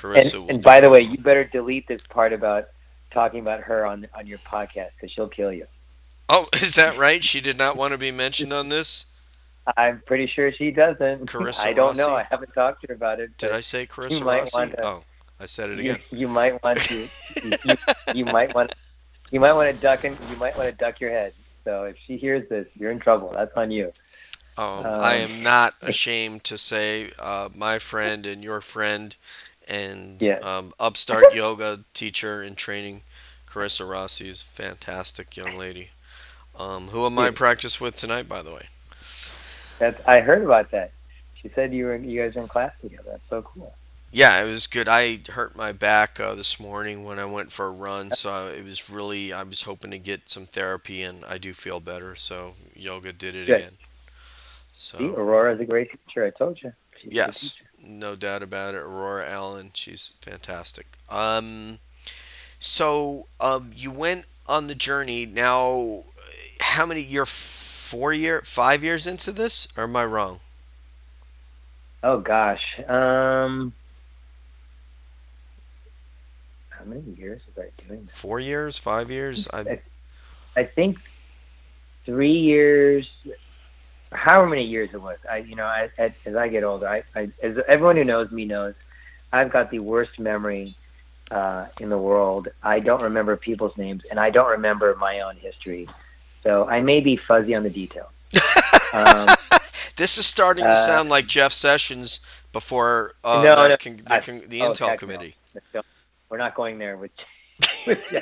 Carissa 0.00 0.34
will. 0.40 0.48
and 0.50 0.62
by 0.62 0.80
the 0.80 0.90
way, 0.90 1.00
you 1.00 1.18
better 1.18 1.44
delete 1.44 1.86
this 1.88 2.02
part 2.08 2.32
about 2.32 2.68
talking 3.10 3.40
about 3.40 3.60
her 3.62 3.84
on 3.86 4.06
on 4.14 4.26
your 4.26 4.38
podcast 4.38 4.90
because 4.96 5.10
she'll 5.12 5.28
kill 5.28 5.52
you. 5.52 5.66
oh, 6.28 6.48
is 6.54 6.74
that 6.74 6.96
right? 6.98 7.24
She 7.24 7.40
did 7.40 7.56
not 7.58 7.76
want 7.76 7.92
to 7.92 7.98
be 7.98 8.10
mentioned 8.10 8.52
on 8.52 8.68
this. 8.68 9.06
I'm 9.76 10.00
pretty 10.06 10.26
sure 10.26 10.50
she 10.50 10.70
doesn't. 10.70 11.26
Carissa 11.26 11.60
I 11.64 11.72
don't 11.74 11.96
know. 11.96 12.14
I 12.14 12.22
haven't 12.30 12.52
talked 12.54 12.80
to 12.82 12.86
her 12.88 12.94
about 12.94 13.20
it. 13.20 13.36
Did 13.36 13.52
I 13.52 13.60
say 13.60 13.86
Carissa 13.86 14.20
you 14.20 14.26
Rossi? 14.26 14.70
to- 14.70 14.84
Oh, 14.86 15.04
I 15.38 15.44
said 15.46 15.70
it 15.70 15.78
again. 15.78 15.98
you 16.10 16.26
might 16.26 16.62
want 16.62 16.78
to 16.80 16.94
you, 16.94 17.52
you, 17.64 17.74
you 18.14 18.24
might 18.24 18.54
want 18.54 18.74
you 19.30 19.40
might 19.40 19.52
want 19.52 19.74
to 19.74 19.80
duck 19.80 20.04
and 20.04 20.16
you 20.30 20.36
might 20.38 20.56
want 20.56 20.68
to 20.70 20.74
duck 20.74 21.00
your 21.00 21.10
head. 21.10 21.34
So 21.64 21.84
if 21.84 21.96
she 22.06 22.16
hears 22.16 22.48
this, 22.48 22.66
you're 22.78 22.90
in 22.90 22.98
trouble. 22.98 23.30
That's 23.34 23.54
on 23.56 23.70
you. 23.70 23.92
Um, 24.56 24.64
Um, 24.64 24.86
I 24.86 25.16
am 25.16 25.42
not 25.42 25.74
ashamed 25.82 26.44
to 26.44 26.56
say 26.56 27.12
uh, 27.18 27.50
my 27.54 27.78
friend 27.78 28.24
and 28.24 28.42
your 28.42 28.60
friend 28.62 29.14
and 29.68 30.20
Yeah. 30.20 30.40
um, 30.42 30.72
upstart 30.80 31.32
yoga 31.32 31.84
teacher 31.94 32.42
in 32.42 32.56
training, 32.56 33.02
Carissa 33.46 33.88
Rossi 33.88 34.28
is 34.28 34.42
fantastic 34.42 35.36
young 35.36 35.56
lady. 35.58 35.90
Um, 36.58 36.88
who 36.88 37.06
am 37.06 37.18
I 37.18 37.30
practice 37.30 37.80
with 37.80 37.96
tonight, 37.96 38.28
by 38.28 38.42
the 38.42 38.52
way? 38.52 38.68
That's 39.78 40.00
I 40.06 40.20
heard 40.20 40.42
about 40.44 40.70
that. 40.72 40.92
She 41.34 41.48
said 41.50 41.72
you 41.72 41.86
were 41.86 41.96
you 41.96 42.20
guys 42.22 42.36
are 42.36 42.40
in 42.40 42.48
class 42.48 42.72
together. 42.80 43.04
That's 43.12 43.28
so 43.28 43.42
cool. 43.42 43.76
Yeah, 44.10 44.42
it 44.42 44.50
was 44.50 44.66
good. 44.66 44.88
I 44.88 45.20
hurt 45.28 45.54
my 45.56 45.72
back 45.72 46.18
uh, 46.18 46.34
this 46.34 46.58
morning 46.58 47.04
when 47.04 47.18
I 47.18 47.26
went 47.26 47.52
for 47.52 47.66
a 47.66 47.70
run, 47.72 48.12
so 48.12 48.48
it 48.48 48.64
was 48.64 48.88
really. 48.88 49.32
I 49.32 49.42
was 49.42 49.62
hoping 49.62 49.90
to 49.90 49.98
get 49.98 50.30
some 50.30 50.46
therapy, 50.46 51.02
and 51.02 51.24
I 51.26 51.38
do 51.38 51.52
feel 51.52 51.80
better. 51.80 52.16
So 52.16 52.54
yoga 52.74 53.12
did 53.12 53.36
it 53.36 53.46
Good. 53.46 53.58
again. 53.58 53.78
See, 54.96 55.12
So 55.12 55.14
Aurora's 55.14 55.60
a 55.60 55.64
great 55.64 55.90
teacher. 55.90 56.26
I 56.26 56.30
told 56.30 56.58
you. 56.62 56.72
She's 57.02 57.12
yes. 57.12 57.56
No 57.88 58.14
doubt 58.14 58.42
about 58.42 58.74
it. 58.74 58.82
Aurora 58.82 59.28
Allen, 59.28 59.70
she's 59.74 60.14
fantastic. 60.20 60.86
Um, 61.08 61.78
so 62.58 63.26
um, 63.40 63.72
you 63.74 63.90
went 63.90 64.26
on 64.46 64.66
the 64.66 64.74
journey. 64.74 65.26
Now, 65.26 66.04
how 66.60 66.86
many? 66.86 67.00
You're 67.00 67.26
four 67.26 68.12
year, 68.12 68.42
five 68.42 68.84
years 68.84 69.06
into 69.06 69.32
this, 69.32 69.68
or 69.76 69.84
am 69.84 69.96
I 69.96 70.04
wrong? 70.04 70.40
Oh 72.02 72.18
gosh. 72.18 72.78
Um, 72.86 73.72
how 76.68 76.84
many 76.84 77.02
years 77.18 77.40
was 77.46 77.66
I 77.66 77.82
doing 77.86 78.04
this? 78.04 78.14
Four 78.14 78.38
years, 78.38 78.78
five 78.78 79.10
years? 79.10 79.48
I, 79.52 79.80
I 80.56 80.64
think 80.64 80.98
three 82.04 82.38
years. 82.38 83.10
However 84.12 84.46
many 84.46 84.64
years 84.64 84.90
it 84.92 85.02
was. 85.02 85.18
I, 85.30 85.38
you 85.38 85.54
know, 85.54 85.66
I, 85.66 85.90
as, 85.98 86.12
as 86.24 86.34
I 86.34 86.48
get 86.48 86.64
older, 86.64 86.88
I, 86.88 87.02
I, 87.14 87.30
as 87.42 87.58
everyone 87.68 87.96
who 87.96 88.04
knows 88.04 88.30
me 88.30 88.44
knows, 88.44 88.74
I've 89.32 89.50
got 89.50 89.70
the 89.70 89.80
worst 89.80 90.18
memory 90.18 90.74
uh, 91.30 91.66
in 91.80 91.90
the 91.90 91.98
world. 91.98 92.48
I 92.62 92.80
don't 92.80 93.02
remember 93.02 93.36
people's 93.36 93.76
names, 93.76 94.06
and 94.06 94.18
I 94.18 94.30
don't 94.30 94.50
remember 94.50 94.94
my 94.96 95.20
own 95.20 95.36
history. 95.36 95.88
So 96.42 96.66
I 96.66 96.80
may 96.80 97.00
be 97.00 97.16
fuzzy 97.16 97.54
on 97.54 97.62
the 97.62 97.70
details. 97.70 98.10
um, 98.94 99.28
this 99.96 100.18
is 100.18 100.26
starting 100.26 100.64
to 100.64 100.70
uh, 100.70 100.76
sound 100.76 101.08
like 101.08 101.26
Jeff 101.26 101.52
Sessions 101.52 102.20
before 102.52 103.14
uh, 103.24 103.42
No, 103.42 103.62
the, 103.62 103.68
no, 103.68 103.76
con- 103.76 103.96
the, 104.04 104.12
I- 104.12 104.20
con- 104.20 104.42
the 104.48 104.62
oh, 104.62 104.72
Intel 104.72 104.88
no. 104.88 104.96
committee. 104.96 105.34
Let's. 105.54 105.86
We're 106.30 106.38
not 106.38 106.54
going 106.54 106.78
there 106.78 106.96
with. 106.96 107.10
with 107.86 108.16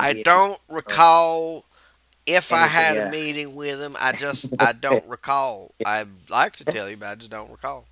I 0.00 0.22
don't 0.24 0.58
recall 0.68 1.64
if 2.28 2.52
I 2.52 2.66
had 2.66 2.96
yeah. 2.96 3.08
a 3.08 3.10
meeting 3.10 3.54
with 3.54 3.80
him. 3.80 3.96
I 3.98 4.12
just 4.12 4.52
I 4.60 4.72
don't 4.72 5.06
recall. 5.08 5.72
I'd 5.84 6.08
like 6.28 6.56
to 6.56 6.64
tell 6.64 6.88
you, 6.88 6.96
but 6.96 7.08
I 7.08 7.14
just 7.14 7.30
don't 7.30 7.50
recall. 7.50 7.86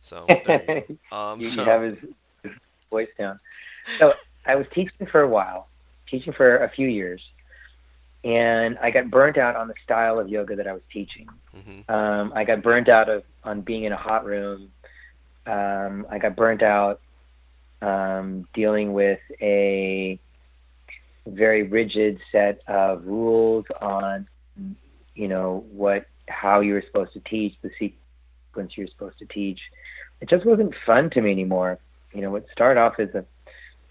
So 0.00 0.24
there 0.28 0.62
you 0.68 0.80
go. 0.80 0.98
Um, 1.16 1.40
you, 1.40 1.46
so 1.46 1.62
you 1.62 1.70
have 1.70 1.82
his, 1.82 1.98
his 2.42 2.52
voice 2.90 3.08
down. 3.18 3.38
So 3.98 4.14
I 4.46 4.56
was 4.56 4.66
teaching 4.72 5.06
for 5.06 5.20
a 5.20 5.28
while, 5.28 5.68
teaching 6.08 6.32
for 6.32 6.58
a 6.58 6.68
few 6.68 6.88
years, 6.88 7.22
and 8.24 8.78
I 8.78 8.90
got 8.90 9.10
burnt 9.10 9.38
out 9.38 9.56
on 9.56 9.68
the 9.68 9.74
style 9.84 10.18
of 10.18 10.28
yoga 10.28 10.56
that 10.56 10.66
I 10.66 10.72
was 10.72 10.82
teaching. 10.92 11.28
mhm. 11.54 11.88
Um, 11.88 12.32
I 12.34 12.44
got 12.44 12.62
burnt 12.62 12.88
out 12.88 13.08
of 13.08 13.24
on 13.44 13.60
being 13.60 13.84
in 13.84 13.92
a 13.92 13.96
hot 13.96 14.24
room. 14.24 14.70
Um, 15.46 16.06
I 16.10 16.18
got 16.18 16.36
burnt 16.36 16.62
out 16.62 17.00
um, 17.82 18.46
dealing 18.54 18.92
with 18.92 19.20
a 19.40 20.18
very 21.26 21.62
rigid 21.62 22.20
set 22.32 22.60
of 22.66 23.06
rules 23.06 23.66
on, 23.80 24.26
you 25.14 25.28
know, 25.28 25.64
what 25.70 26.06
how 26.28 26.60
you 26.60 26.74
were 26.74 26.84
supposed 26.86 27.12
to 27.12 27.20
teach, 27.20 27.54
the 27.62 27.70
sequence 27.78 28.76
you 28.76 28.84
were 28.84 28.90
supposed 28.90 29.18
to 29.18 29.26
teach. 29.26 29.60
It 30.20 30.28
just 30.28 30.44
wasn't 30.44 30.74
fun 30.86 31.10
to 31.10 31.22
me 31.22 31.32
anymore. 31.32 31.78
You 32.12 32.22
know, 32.22 32.30
what 32.30 32.46
started 32.52 32.80
off 32.80 32.98
as 32.98 33.14
a, 33.14 33.24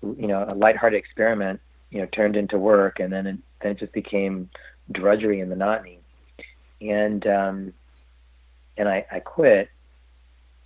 you 0.02 0.28
know, 0.28 0.46
a 0.48 0.56
lighthearted 0.56 0.98
experiment, 0.98 1.60
you 1.90 2.00
know, 2.00 2.08
turned 2.08 2.36
into 2.36 2.58
work, 2.58 3.00
and 3.00 3.12
then 3.12 3.28
it, 3.28 3.38
then 3.62 3.72
it 3.72 3.80
just 3.80 3.94
became 3.94 4.50
drudgery 4.92 5.40
and 5.40 5.50
monotony 5.50 6.00
and 6.82 7.26
um, 7.28 7.74
and 8.78 8.88
I, 8.88 9.06
I 9.12 9.20
quit. 9.20 9.70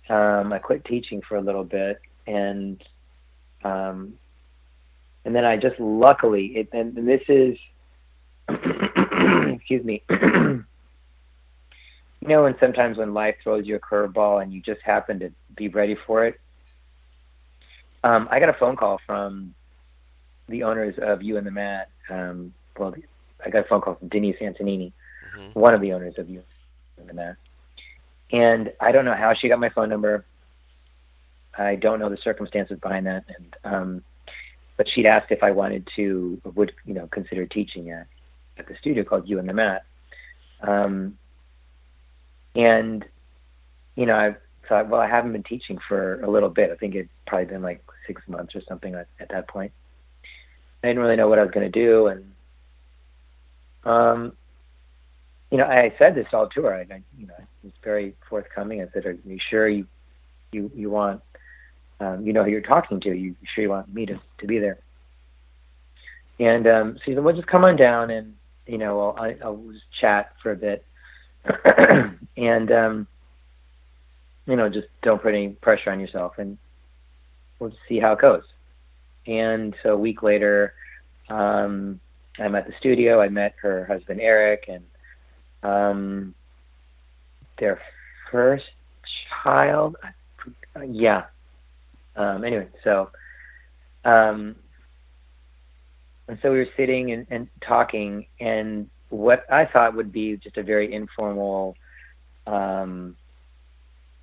Um, 0.08 0.52
I 0.52 0.58
quit 0.58 0.84
teaching 0.84 1.22
for 1.22 1.36
a 1.36 1.40
little 1.40 1.64
bit, 1.64 2.00
and 2.26 2.82
um, 3.64 4.14
and 5.24 5.34
then 5.34 5.44
I 5.44 5.56
just 5.56 5.78
luckily 5.78 6.46
it, 6.56 6.68
and, 6.72 6.96
and 6.96 7.08
this 7.08 7.22
is 7.28 7.56
excuse 8.48 9.84
me. 9.84 10.02
you 10.10 10.64
know, 12.22 12.46
and 12.46 12.56
sometimes 12.60 12.96
when 12.98 13.12
life 13.14 13.36
throws 13.42 13.66
you 13.66 13.76
a 13.76 13.80
curveball 13.80 14.42
and 14.42 14.52
you 14.52 14.60
just 14.60 14.80
happen 14.82 15.18
to 15.20 15.32
be 15.56 15.68
ready 15.68 15.96
for 16.06 16.26
it. 16.26 16.40
Um, 18.02 18.28
I 18.30 18.40
got 18.40 18.48
a 18.48 18.54
phone 18.54 18.76
call 18.76 18.98
from 19.06 19.54
the 20.48 20.62
owners 20.62 20.94
of 21.00 21.22
You 21.22 21.36
and 21.38 21.46
the 21.46 21.50
Mat. 21.50 21.88
Um, 22.10 22.52
well, 22.78 22.94
I 23.44 23.50
got 23.50 23.64
a 23.64 23.68
phone 23.68 23.80
call 23.80 23.94
from 23.96 24.08
Denise 24.08 24.36
Antonini 24.40 24.92
Mhm. 25.24 25.54
one 25.54 25.74
of 25.74 25.80
the 25.80 25.92
owners 25.92 26.14
of 26.18 26.28
you 26.28 26.42
and 26.98 27.08
the 27.08 27.14
Mat. 27.14 27.36
And 28.32 28.72
I 28.80 28.92
don't 28.92 29.04
know 29.04 29.14
how 29.14 29.34
she 29.34 29.48
got 29.48 29.60
my 29.60 29.70
phone 29.70 29.88
number. 29.88 30.26
I 31.56 31.76
don't 31.76 31.98
know 31.98 32.10
the 32.10 32.16
circumstances 32.18 32.78
behind 32.80 33.06
that. 33.06 33.24
And 33.28 33.56
um, 33.64 34.04
but 34.76 34.88
she'd 34.88 35.06
asked 35.06 35.30
if 35.30 35.42
I 35.42 35.50
wanted 35.50 35.88
to 35.96 36.40
would 36.54 36.72
you 36.84 36.94
know 36.94 37.06
consider 37.06 37.46
teaching 37.46 37.90
at 37.90 38.06
at 38.58 38.66
the 38.66 38.74
studio 38.80 39.04
called 39.04 39.28
You 39.28 39.38
and 39.38 39.48
the 39.48 39.52
Mat. 39.52 39.84
Um, 40.62 41.18
and 42.54 43.04
you 43.96 44.06
know 44.06 44.14
I 44.14 44.36
thought, 44.68 44.88
well, 44.88 45.00
I 45.00 45.08
haven't 45.08 45.32
been 45.32 45.42
teaching 45.42 45.78
for 45.88 46.20
a 46.22 46.30
little 46.30 46.48
bit. 46.48 46.70
I 46.70 46.76
think 46.76 46.94
it'd 46.94 47.08
probably 47.26 47.46
been 47.46 47.62
like 47.62 47.82
six 48.06 48.22
months 48.28 48.54
or 48.54 48.62
something 48.68 48.94
at, 48.94 49.08
at 49.20 49.28
that 49.30 49.48
point. 49.48 49.72
I 50.82 50.88
didn't 50.88 51.02
really 51.02 51.16
know 51.16 51.28
what 51.28 51.38
I 51.38 51.42
was 51.42 51.50
going 51.50 51.70
to 51.70 51.80
do, 51.80 52.08
and 52.08 52.32
um, 53.84 54.32
you 55.50 55.58
know, 55.58 55.64
I 55.64 55.94
said 55.98 56.14
this 56.14 56.26
all 56.32 56.48
to 56.48 56.62
her. 56.62 56.74
I, 56.74 57.02
you 57.18 57.26
know, 57.26 57.34
was 57.62 57.72
very 57.82 58.14
forthcoming. 58.28 58.82
I 58.82 58.86
said, 58.92 59.06
"Are 59.06 59.16
you 59.24 59.38
sure 59.50 59.68
you 59.68 59.86
you 60.52 60.70
you 60.74 60.90
want 60.90 61.22
um, 62.04 62.26
you 62.26 62.32
know 62.32 62.44
who 62.44 62.50
you're 62.50 62.60
talking 62.60 63.00
to? 63.00 63.12
You 63.14 63.34
sure 63.54 63.62
you 63.62 63.70
want 63.70 63.92
me 63.92 64.06
to 64.06 64.20
to 64.38 64.46
be 64.46 64.58
there?" 64.58 64.78
And 66.38 66.66
um, 66.66 66.98
she 67.04 67.14
said, 67.14 67.22
"Well, 67.22 67.34
just 67.34 67.46
come 67.46 67.64
on 67.64 67.76
down, 67.76 68.10
and 68.10 68.34
you 68.66 68.78
know, 68.78 69.12
I'll, 69.12 69.34
I'll 69.42 69.64
just 69.72 69.84
chat 70.00 70.32
for 70.42 70.52
a 70.52 70.56
bit, 70.56 70.84
and 72.36 72.72
um, 72.72 73.06
you 74.46 74.56
know, 74.56 74.68
just 74.68 74.88
don't 75.02 75.22
put 75.22 75.34
any 75.34 75.50
pressure 75.50 75.90
on 75.90 76.00
yourself, 76.00 76.34
and 76.38 76.58
we'll 77.58 77.72
see 77.88 77.98
how 77.98 78.12
it 78.12 78.20
goes." 78.20 78.44
And 79.26 79.74
so 79.82 79.90
a 79.90 79.98
week 79.98 80.22
later, 80.22 80.74
um, 81.30 82.00
I'm 82.38 82.54
at 82.54 82.66
the 82.66 82.74
studio. 82.78 83.20
I 83.20 83.28
met 83.28 83.54
her 83.62 83.86
husband 83.86 84.20
Eric, 84.20 84.68
and 84.68 84.84
um, 85.62 86.34
their 87.58 87.80
first 88.30 88.66
child. 89.42 89.96
Yeah. 90.88 91.24
Um, 92.16 92.44
anyway, 92.44 92.68
so 92.82 93.10
um, 94.04 94.56
and 96.28 96.38
so 96.42 96.50
we 96.50 96.58
were 96.58 96.68
sitting 96.76 97.12
and, 97.12 97.26
and 97.30 97.48
talking, 97.66 98.26
and 98.40 98.88
what 99.08 99.44
I 99.50 99.66
thought 99.66 99.94
would 99.94 100.12
be 100.12 100.36
just 100.36 100.56
a 100.56 100.62
very 100.62 100.92
informal 100.92 101.76
um, 102.46 103.16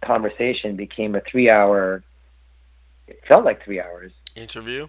conversation 0.03 0.75
became 0.75 1.15
a 1.15 1.21
three-hour. 1.21 2.03
It 3.07 3.21
felt 3.27 3.45
like 3.45 3.63
three 3.63 3.81
hours. 3.81 4.11
interview. 4.35 4.87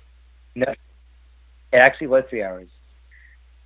No, 0.55 0.66
it 1.72 1.76
actually 1.76 2.09
was 2.09 2.24
three 2.30 2.42
hours. 2.42 2.68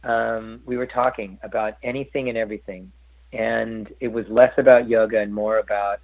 Um, 0.02 0.60
we 0.64 0.76
were 0.76 0.86
talking 0.86 1.38
about 1.42 1.74
anything 1.82 2.28
and 2.28 2.38
everything, 2.38 2.92
and 3.32 3.92
it 4.00 4.08
was 4.08 4.26
less 4.28 4.52
about 4.56 4.88
yoga 4.88 5.20
and 5.20 5.34
more 5.34 5.58
about 5.58 6.00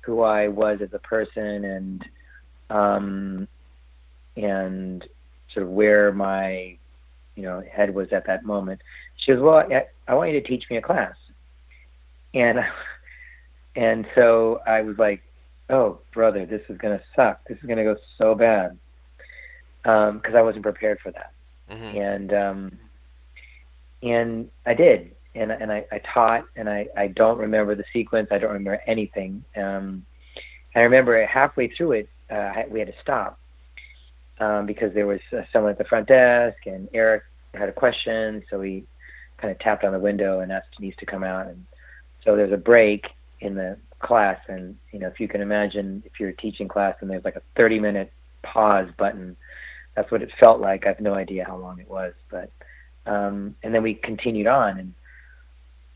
who 0.00 0.22
I 0.22 0.48
was 0.48 0.80
as 0.82 0.92
a 0.92 0.98
person 0.98 1.64
and 1.64 2.04
um, 2.74 3.48
and 4.36 5.04
sort 5.52 5.66
of 5.66 5.72
where 5.72 6.12
my 6.12 6.76
you 7.36 7.42
know 7.42 7.62
head 7.74 7.94
was 7.94 8.08
at 8.12 8.26
that 8.26 8.44
moment. 8.44 8.80
She 9.18 9.32
goes, 9.32 9.40
"Well, 9.42 9.56
I, 9.58 9.84
I 10.08 10.14
want 10.14 10.30
you 10.32 10.40
to 10.40 10.46
teach 10.48 10.64
me 10.70 10.76
a 10.78 10.82
class," 10.82 11.14
and 12.34 12.58
and 13.76 14.06
so 14.14 14.60
I 14.66 14.82
was 14.82 14.96
like, 14.98 15.22
"Oh, 15.70 16.00
brother, 16.12 16.46
this 16.46 16.62
is 16.68 16.78
gonna 16.78 17.00
suck. 17.16 17.40
This 17.48 17.58
is 17.62 17.68
gonna 17.68 17.84
go 17.84 17.96
so 18.18 18.34
bad," 18.34 18.78
because 19.82 20.34
I 20.36 20.42
wasn't 20.42 20.64
prepared 20.64 20.98
for 21.02 21.12
that 21.12 21.30
hmm 21.68 21.96
and 21.96 22.32
um, 22.32 22.78
and 24.02 24.50
I 24.66 24.74
did, 24.74 25.12
and 25.34 25.52
and 25.52 25.72
I, 25.72 25.84
I 25.92 26.00
taught, 26.12 26.44
and 26.56 26.68
I, 26.68 26.86
I 26.96 27.08
don't 27.08 27.38
remember 27.38 27.74
the 27.74 27.84
sequence. 27.92 28.28
I 28.30 28.38
don't 28.38 28.52
remember 28.52 28.80
anything. 28.86 29.44
Um, 29.56 30.06
I 30.74 30.80
remember 30.80 31.24
halfway 31.26 31.68
through 31.68 31.92
it, 31.92 32.08
uh, 32.34 32.52
we 32.70 32.78
had 32.78 32.88
to 32.88 32.94
stop 33.00 33.38
um, 34.40 34.66
because 34.66 34.92
there 34.94 35.06
was 35.06 35.20
uh, 35.32 35.42
someone 35.52 35.72
at 35.72 35.78
the 35.78 35.84
front 35.84 36.08
desk, 36.08 36.58
and 36.66 36.88
Eric 36.92 37.22
had 37.54 37.68
a 37.68 37.72
question, 37.72 38.42
so 38.50 38.58
we 38.58 38.84
kind 39.38 39.50
of 39.50 39.58
tapped 39.60 39.84
on 39.84 39.92
the 39.92 39.98
window 39.98 40.40
and 40.40 40.50
asked 40.50 40.68
Denise 40.76 40.96
to 40.98 41.06
come 41.06 41.22
out, 41.22 41.46
and 41.46 41.64
so 42.24 42.36
there's 42.36 42.52
a 42.52 42.56
break 42.56 43.06
in 43.40 43.54
the 43.54 43.76
class, 44.00 44.40
and 44.48 44.76
you 44.92 44.98
know 44.98 45.08
if 45.08 45.20
you 45.20 45.28
can 45.28 45.40
imagine 45.40 46.02
if 46.04 46.18
you're 46.18 46.32
teaching 46.32 46.68
class 46.68 46.96
and 47.00 47.10
there's 47.10 47.24
like 47.24 47.36
a 47.36 47.42
30 47.56 47.80
minute 47.80 48.12
pause 48.42 48.88
button 48.98 49.36
that's 49.94 50.10
what 50.10 50.22
it 50.22 50.30
felt 50.40 50.60
like. 50.60 50.84
I 50.84 50.88
have 50.88 51.00
no 51.00 51.14
idea 51.14 51.44
how 51.44 51.56
long 51.56 51.78
it 51.78 51.88
was, 51.88 52.12
but 52.30 52.50
um, 53.06 53.54
and 53.62 53.74
then 53.74 53.82
we 53.82 53.94
continued 53.94 54.46
on, 54.46 54.78
and 54.78 54.94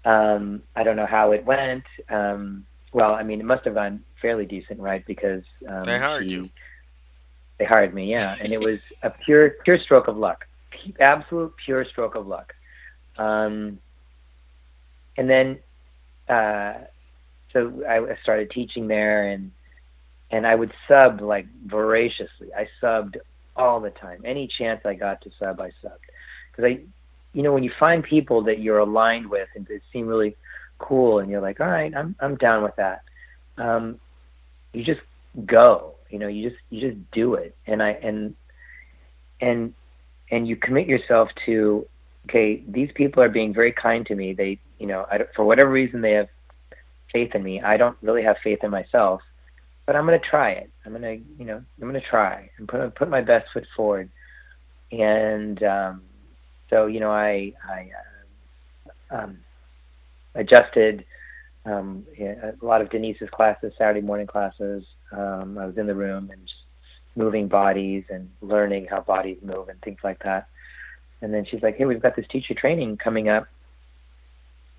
um, 0.04 0.62
I 0.76 0.84
don't 0.84 0.96
know 0.96 1.06
how 1.06 1.32
it 1.32 1.44
went. 1.44 1.84
Um, 2.08 2.64
well, 2.92 3.14
I 3.14 3.22
mean, 3.22 3.40
it 3.40 3.44
must 3.44 3.64
have 3.64 3.74
gone 3.74 4.04
fairly 4.20 4.46
decent, 4.46 4.80
right? 4.80 5.04
Because 5.06 5.42
um, 5.68 5.84
They 5.84 5.98
hired 5.98 6.24
she- 6.24 6.30
you. 6.36 6.50
They 7.58 7.64
hired 7.64 7.92
me, 7.92 8.08
yeah, 8.12 8.36
and 8.40 8.52
it 8.52 8.60
was 8.60 8.78
a 9.02 9.10
pure, 9.10 9.50
pure 9.64 9.80
stroke 9.80 10.06
of 10.06 10.16
luck, 10.16 10.46
P- 10.70 10.94
absolute 11.00 11.52
pure 11.64 11.84
stroke 11.84 12.14
of 12.14 12.28
luck. 12.28 12.54
Um, 13.16 13.80
and 15.16 15.28
then, 15.28 15.58
uh, 16.28 16.74
so 17.52 17.82
I 17.88 18.16
started 18.22 18.52
teaching 18.52 18.86
there, 18.86 19.26
and 19.28 19.50
and 20.30 20.46
I 20.46 20.54
would 20.54 20.72
sub 20.86 21.20
like 21.20 21.46
voraciously. 21.66 22.54
I 22.56 22.68
subbed 22.80 23.16
all 23.56 23.80
the 23.80 23.90
time. 23.90 24.22
Any 24.24 24.46
chance 24.46 24.82
I 24.84 24.94
got 24.94 25.20
to 25.22 25.30
sub, 25.40 25.60
I 25.60 25.70
subbed. 25.82 26.06
Because 26.52 26.64
I, 26.64 26.80
you 27.32 27.42
know, 27.42 27.52
when 27.52 27.64
you 27.64 27.72
find 27.80 28.04
people 28.04 28.42
that 28.42 28.60
you're 28.60 28.78
aligned 28.78 29.28
with 29.28 29.48
and 29.56 29.66
they 29.66 29.80
seem 29.92 30.06
really 30.06 30.36
cool, 30.78 31.18
and 31.18 31.28
you're 31.28 31.40
like, 31.40 31.58
all 31.60 31.66
right, 31.66 31.92
I'm 31.92 32.14
I'm 32.20 32.36
down 32.36 32.62
with 32.62 32.76
that. 32.76 33.02
Um, 33.56 33.98
you 34.78 34.84
just 34.84 35.00
go. 35.46 35.94
You 36.10 36.18
know, 36.18 36.28
you 36.28 36.50
just 36.50 36.60
you 36.70 36.88
just 36.88 37.10
do 37.10 37.34
it. 37.34 37.54
And 37.66 37.82
I 37.82 37.90
and 37.90 38.34
and 39.40 39.74
and 40.30 40.46
you 40.46 40.56
commit 40.56 40.86
yourself 40.86 41.28
to, 41.46 41.86
okay, 42.28 42.62
these 42.68 42.90
people 42.94 43.22
are 43.22 43.28
being 43.28 43.54
very 43.54 43.72
kind 43.72 44.04
to 44.06 44.14
me. 44.14 44.34
They, 44.34 44.58
you 44.78 44.86
know, 44.86 45.06
I, 45.10 45.20
for 45.34 45.44
whatever 45.44 45.70
reason, 45.70 46.00
they 46.02 46.12
have 46.12 46.28
faith 47.12 47.34
in 47.34 47.42
me. 47.42 47.60
I 47.62 47.76
don't 47.76 47.96
really 48.02 48.22
have 48.22 48.36
faith 48.44 48.60
in 48.62 48.70
myself 48.70 49.22
but 49.88 49.96
I'm 49.96 50.04
going 50.04 50.20
to 50.20 50.28
try 50.28 50.50
it. 50.50 50.70
I'm 50.84 50.92
going 50.92 51.00
to, 51.00 51.24
you 51.38 51.46
know, 51.46 51.56
I'm 51.56 51.88
going 51.88 51.94
to 51.94 52.06
try 52.06 52.50
and 52.58 52.68
put 52.68 52.94
put 52.94 53.08
my 53.08 53.22
best 53.22 53.46
foot 53.54 53.64
forward. 53.74 54.10
And 54.92 55.62
um, 55.62 56.02
so, 56.68 56.84
you 56.84 57.00
know, 57.00 57.10
I 57.10 57.54
I 57.66 57.88
uh, 59.10 59.16
um, 59.16 59.38
adjusted 60.34 61.06
um, 61.68 62.06
a 62.18 62.54
lot 62.62 62.80
of 62.80 62.90
Denise's 62.90 63.30
classes, 63.30 63.72
Saturday 63.76 64.00
morning 64.00 64.26
classes. 64.26 64.84
Um, 65.12 65.58
I 65.58 65.66
was 65.66 65.76
in 65.76 65.86
the 65.86 65.94
room 65.94 66.30
and 66.30 66.42
just 66.42 66.60
moving 67.16 67.48
bodies 67.48 68.04
and 68.10 68.30
learning 68.40 68.86
how 68.86 69.00
bodies 69.00 69.38
move 69.42 69.68
and 69.68 69.80
things 69.82 69.98
like 70.04 70.22
that. 70.22 70.48
And 71.20 71.34
then 71.34 71.44
she's 71.44 71.62
like, 71.62 71.76
"Hey, 71.76 71.84
we've 71.84 72.02
got 72.02 72.16
this 72.16 72.26
teacher 72.28 72.54
training 72.54 72.96
coming 72.96 73.28
up." 73.28 73.46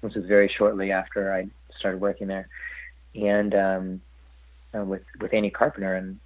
This 0.02 0.16
was 0.16 0.26
very 0.26 0.48
shortly 0.48 0.92
after 0.92 1.34
I 1.34 1.50
started 1.78 2.00
working 2.00 2.28
there, 2.28 2.48
and 3.14 3.54
um, 3.54 4.02
uh, 4.74 4.86
with 4.86 5.04
with 5.20 5.34
Annie 5.34 5.50
Carpenter, 5.50 5.96
and 5.96 6.20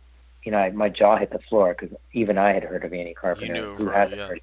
you 0.44 0.52
know, 0.52 0.60
I, 0.60 0.70
my 0.70 0.90
jaw 0.90 1.18
hit 1.18 1.32
the 1.32 1.40
floor 1.50 1.76
because 1.78 1.98
even 2.14 2.38
I 2.38 2.54
had 2.54 2.64
heard 2.64 2.86
of 2.86 2.94
Annie 2.94 3.16
Carpenter. 3.16 3.48
You 3.48 3.62
knew 3.62 3.76
who 3.76 3.86
her, 3.86 3.94
hasn't 3.94 4.20
yeah. 4.20 4.28
heard? 4.28 4.42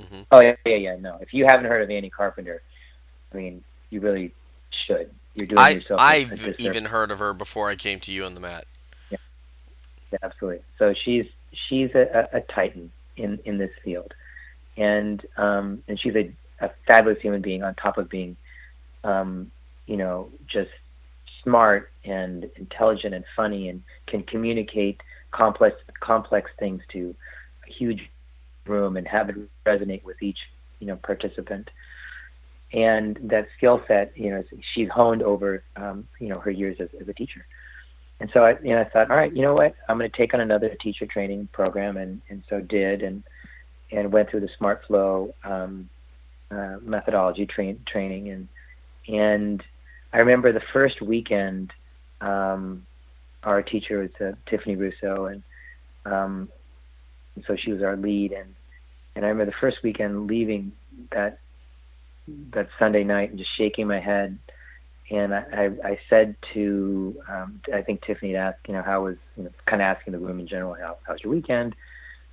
Mhm. 0.00 0.26
Oh 0.30 0.40
yeah, 0.40 0.56
yeah, 0.64 0.76
yeah. 0.76 0.96
No, 0.96 1.18
if 1.20 1.34
you 1.34 1.46
haven't 1.46 1.66
heard 1.66 1.82
of 1.82 1.90
Annie 1.90 2.10
Carpenter, 2.10 2.62
I 3.32 3.36
mean, 3.36 3.64
you 3.90 4.00
really 4.00 4.32
should. 4.86 5.10
You're 5.38 5.46
doing 5.46 5.58
I 5.60 5.68
yourself. 5.70 6.00
I've 6.00 6.56
even 6.58 6.86
heard 6.86 7.12
of 7.12 7.20
her 7.20 7.32
before 7.32 7.68
I 7.68 7.76
came 7.76 8.00
to 8.00 8.12
You 8.12 8.26
and 8.26 8.36
the 8.36 8.40
Mat. 8.40 8.66
Yeah, 9.08 9.18
absolutely. 10.20 10.64
So 10.80 10.92
she's 10.94 11.26
she's 11.68 11.94
a, 11.94 12.28
a, 12.32 12.38
a 12.38 12.40
titan 12.40 12.90
in 13.16 13.38
in 13.44 13.58
this 13.58 13.70
field, 13.84 14.14
and 14.76 15.24
um, 15.36 15.84
and 15.86 16.00
she's 16.00 16.16
a, 16.16 16.32
a 16.60 16.70
fabulous 16.88 17.20
human 17.20 17.40
being 17.40 17.62
on 17.62 17.76
top 17.76 17.98
of 17.98 18.08
being, 18.08 18.36
um, 19.04 19.52
you 19.86 19.96
know, 19.96 20.28
just 20.48 20.70
smart 21.44 21.92
and 22.04 22.50
intelligent 22.56 23.14
and 23.14 23.24
funny 23.36 23.68
and 23.68 23.84
can 24.08 24.24
communicate 24.24 25.00
complex 25.30 25.76
complex 26.00 26.50
things 26.58 26.82
to 26.90 27.14
a 27.68 27.72
huge 27.72 28.10
room 28.66 28.96
and 28.96 29.06
have 29.06 29.28
it 29.28 29.36
resonate 29.64 30.02
with 30.02 30.20
each 30.20 30.38
you 30.80 30.88
know 30.88 30.96
participant. 30.96 31.70
And 32.72 33.18
that 33.22 33.48
skill 33.56 33.82
set, 33.88 34.12
you 34.16 34.30
know, 34.30 34.44
she's 34.74 34.88
honed 34.90 35.22
over, 35.22 35.62
um, 35.76 36.06
you 36.20 36.28
know, 36.28 36.38
her 36.40 36.50
years 36.50 36.76
as, 36.80 36.88
as 37.00 37.08
a 37.08 37.14
teacher. 37.14 37.46
And 38.20 38.30
so 38.34 38.44
I, 38.44 38.58
you 38.62 38.74
know, 38.74 38.80
I 38.80 38.84
thought, 38.84 39.10
all 39.10 39.16
right, 39.16 39.34
you 39.34 39.42
know 39.42 39.54
what? 39.54 39.74
I'm 39.88 39.98
going 39.98 40.10
to 40.10 40.16
take 40.16 40.34
on 40.34 40.40
another 40.40 40.74
teacher 40.82 41.06
training 41.06 41.48
program, 41.52 41.96
and 41.96 42.20
and 42.28 42.42
so 42.48 42.60
did, 42.60 43.02
and 43.02 43.22
and 43.92 44.12
went 44.12 44.28
through 44.28 44.40
the 44.40 44.50
Smart 44.58 44.82
Flow 44.86 45.34
um, 45.44 45.88
uh, 46.50 46.76
methodology 46.82 47.46
train, 47.46 47.80
training, 47.86 48.28
and 48.28 48.48
and 49.06 49.62
I 50.12 50.18
remember 50.18 50.52
the 50.52 50.62
first 50.72 51.00
weekend, 51.00 51.72
um, 52.20 52.86
our 53.44 53.62
teacher 53.62 54.00
was 54.00 54.10
uh, 54.20 54.32
Tiffany 54.50 54.74
Russo, 54.74 55.26
and 55.26 55.42
um, 56.04 56.48
and 57.36 57.44
so 57.46 57.56
she 57.56 57.70
was 57.70 57.82
our 57.82 57.96
lead, 57.96 58.32
and 58.32 58.52
and 59.14 59.24
I 59.24 59.28
remember 59.28 59.52
the 59.52 59.58
first 59.60 59.78
weekend 59.84 60.26
leaving 60.26 60.72
that 61.12 61.38
that 62.52 62.68
Sunday 62.78 63.04
night 63.04 63.30
and 63.30 63.38
just 63.38 63.56
shaking 63.56 63.86
my 63.86 64.00
head. 64.00 64.38
And 65.10 65.34
I, 65.34 65.44
I, 65.52 65.64
I 65.84 65.98
said 66.10 66.36
to 66.54 67.16
um, 67.28 67.60
I 67.74 67.82
think 67.82 68.02
Tiffany 68.02 68.32
had 68.32 68.40
asked, 68.40 68.68
you 68.68 68.74
know, 68.74 68.82
how 68.82 69.04
was 69.04 69.16
you 69.36 69.44
know, 69.44 69.50
kind 69.66 69.80
of 69.80 69.86
asking 69.86 70.12
the 70.12 70.18
room 70.18 70.38
in 70.38 70.46
general, 70.46 70.74
how, 70.74 70.98
how 71.06 71.14
was 71.14 71.22
your 71.22 71.32
weekend, 71.32 71.74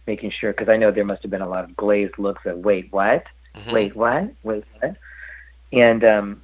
making 0.07 0.31
sure 0.39 0.51
because 0.51 0.69
I 0.69 0.77
know 0.77 0.91
there 0.91 1.05
must 1.05 1.21
have 1.21 1.31
been 1.31 1.41
a 1.41 1.49
lot 1.49 1.63
of 1.63 1.75
glazed 1.75 2.17
looks 2.17 2.45
of 2.45 2.57
wait 2.59 2.91
what, 2.91 3.23
Mhm. 3.55 3.71
wait 3.71 3.95
what, 3.95 4.33
wait 4.43 4.65
what, 4.79 4.97
and 5.71 6.03
um, 6.03 6.41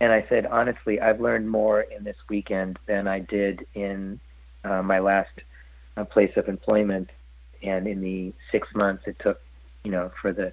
and 0.00 0.12
I 0.12 0.26
said 0.28 0.44
honestly, 0.46 1.00
I've 1.00 1.20
learned 1.20 1.48
more 1.48 1.80
in 1.80 2.04
this 2.04 2.16
weekend 2.28 2.78
than 2.86 3.08
I 3.08 3.20
did 3.20 3.66
in 3.74 4.20
uh, 4.62 4.82
my 4.82 4.98
last 4.98 5.30
uh, 5.96 6.04
place 6.04 6.32
of 6.36 6.48
employment, 6.48 7.08
and 7.62 7.86
in 7.86 8.02
the 8.02 8.34
six 8.52 8.68
months 8.74 9.04
it 9.06 9.16
took, 9.20 9.40
you 9.84 9.90
know, 9.90 10.10
for 10.20 10.34
the 10.34 10.52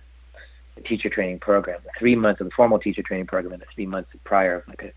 teacher 0.82 1.09
training 1.09 1.39
program, 1.39 1.80
the 1.84 1.91
three 1.99 2.15
months 2.15 2.41
of 2.41 2.47
the 2.47 2.51
formal 2.55 2.80
teacher 2.80 3.03
training 3.03 3.28
program, 3.28 3.53
and 3.53 3.61
the 3.61 3.67
three 3.74 3.86
months 3.86 4.09
prior 4.24 4.63
like 4.67 4.82
a, 4.82 4.91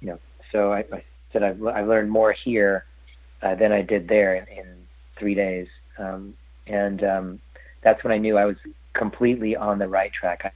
you 0.00 0.08
know. 0.08 0.18
So 0.52 0.72
I, 0.72 0.84
I 0.92 1.04
said 1.32 1.42
I've 1.42 1.64
I've 1.66 1.88
learned 1.88 2.10
more 2.10 2.32
here 2.32 2.84
uh, 3.42 3.54
than 3.54 3.72
I 3.72 3.82
did 3.82 4.08
there 4.08 4.34
in, 4.36 4.46
in 4.48 4.66
three 5.18 5.34
days, 5.34 5.68
um, 5.98 6.34
and 6.66 7.04
um, 7.04 7.40
that's 7.82 8.02
when 8.02 8.12
I 8.12 8.18
knew 8.18 8.36
I 8.36 8.44
was 8.46 8.56
completely 8.94 9.56
on 9.56 9.78
the 9.78 9.88
right 9.88 10.12
track. 10.12 10.42
I, 10.44 10.50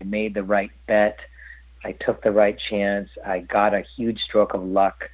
I 0.00 0.04
made 0.04 0.34
the 0.34 0.44
right 0.44 0.70
bet. 0.86 1.18
I 1.84 1.92
took 1.92 2.22
the 2.22 2.32
right 2.32 2.58
chance. 2.70 3.10
I 3.26 3.40
got 3.40 3.74
a 3.74 3.84
huge 3.96 4.20
stroke 4.20 4.54
of 4.54 4.62
luck. 4.62 5.10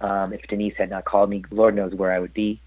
Um, 0.00 0.32
if 0.32 0.42
Denise 0.48 0.74
had 0.76 0.90
not 0.90 1.04
called 1.04 1.30
me, 1.30 1.44
Lord 1.50 1.74
knows 1.74 1.94
where 1.94 2.12
I 2.12 2.18
would 2.18 2.34
be. 2.34 2.60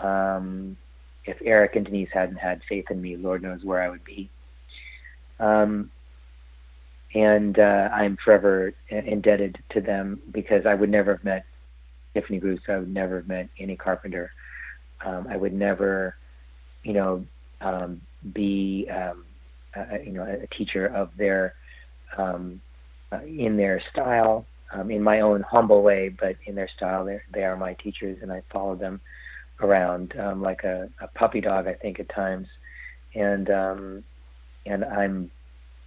Um, 0.00 0.76
if 1.24 1.36
Eric 1.44 1.76
and 1.76 1.84
Denise 1.84 2.08
hadn't 2.12 2.36
had 2.36 2.62
faith 2.68 2.86
in 2.90 3.00
me, 3.02 3.16
Lord 3.16 3.42
knows 3.42 3.62
where 3.62 3.82
I 3.82 3.88
would 3.88 4.04
be. 4.04 4.30
Um, 5.40 5.90
and 7.14 7.58
uh, 7.58 7.88
I'm 7.92 8.18
forever 8.22 8.72
indebted 8.90 9.58
to 9.70 9.80
them 9.80 10.20
because 10.30 10.66
I 10.66 10.74
would 10.74 10.90
never 10.90 11.12
have 11.14 11.24
met 11.24 11.44
Tiffany 12.14 12.38
Russo. 12.38 12.74
I 12.74 12.78
would 12.80 12.92
never 12.92 13.16
have 13.16 13.28
met 13.28 13.48
Annie 13.58 13.76
Carpenter. 13.76 14.30
Um, 15.04 15.26
I 15.30 15.36
would 15.36 15.54
never, 15.54 16.16
you 16.82 16.92
know, 16.92 17.24
um, 17.60 18.00
be, 18.32 18.88
um, 18.90 19.24
a, 19.74 20.04
you 20.04 20.12
know, 20.12 20.24
a 20.24 20.46
teacher 20.54 20.86
of 20.86 21.10
their, 21.16 21.54
um, 22.16 22.60
uh, 23.12 23.22
in 23.22 23.56
their 23.56 23.80
style, 23.90 24.44
um, 24.72 24.90
in 24.90 25.02
my 25.02 25.20
own 25.20 25.42
humble 25.42 25.82
way, 25.82 26.08
but 26.10 26.36
in 26.44 26.54
their 26.54 26.68
style, 26.76 27.08
they 27.32 27.44
are 27.44 27.56
my 27.56 27.74
teachers, 27.74 28.18
and 28.20 28.30
I 28.30 28.42
follow 28.52 28.74
them 28.74 29.00
around 29.60 30.14
um, 30.18 30.42
like 30.42 30.64
a, 30.64 30.88
a 31.00 31.08
puppy 31.08 31.40
dog, 31.40 31.66
I 31.66 31.74
think 31.74 32.00
at 32.00 32.08
times, 32.10 32.46
and 33.14 33.50
um, 33.50 34.04
and 34.66 34.84
I'm, 34.84 35.30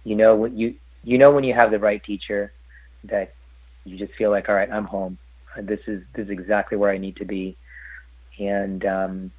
you 0.04 0.16
know, 0.16 0.36
when 0.36 0.56
you 0.56 0.74
you 1.04 1.18
know 1.18 1.30
when 1.30 1.44
you 1.44 1.54
have 1.54 1.70
the 1.70 1.78
right 1.78 2.02
teacher, 2.02 2.52
that 3.04 3.34
you 3.84 3.98
just 3.98 4.14
feel 4.14 4.30
like, 4.30 4.48
all 4.48 4.54
right, 4.54 4.70
I'm 4.70 4.84
home. 4.84 5.18
This 5.60 5.80
is 5.86 6.02
this 6.14 6.26
is 6.26 6.30
exactly 6.30 6.78
where 6.78 6.90
I 6.90 6.98
need 6.98 7.16
to 7.16 7.24
be, 7.24 7.56
and 8.38 8.84
um, 8.84 9.32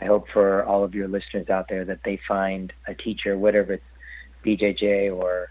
I 0.00 0.04
hope 0.04 0.26
for 0.32 0.64
all 0.64 0.84
of 0.84 0.94
your 0.94 1.08
listeners 1.08 1.48
out 1.48 1.66
there 1.68 1.84
that 1.84 2.00
they 2.04 2.20
find 2.28 2.72
a 2.86 2.94
teacher, 2.94 3.38
whatever 3.38 3.74
it's 3.74 3.84
BJJ 4.44 5.14
or 5.14 5.50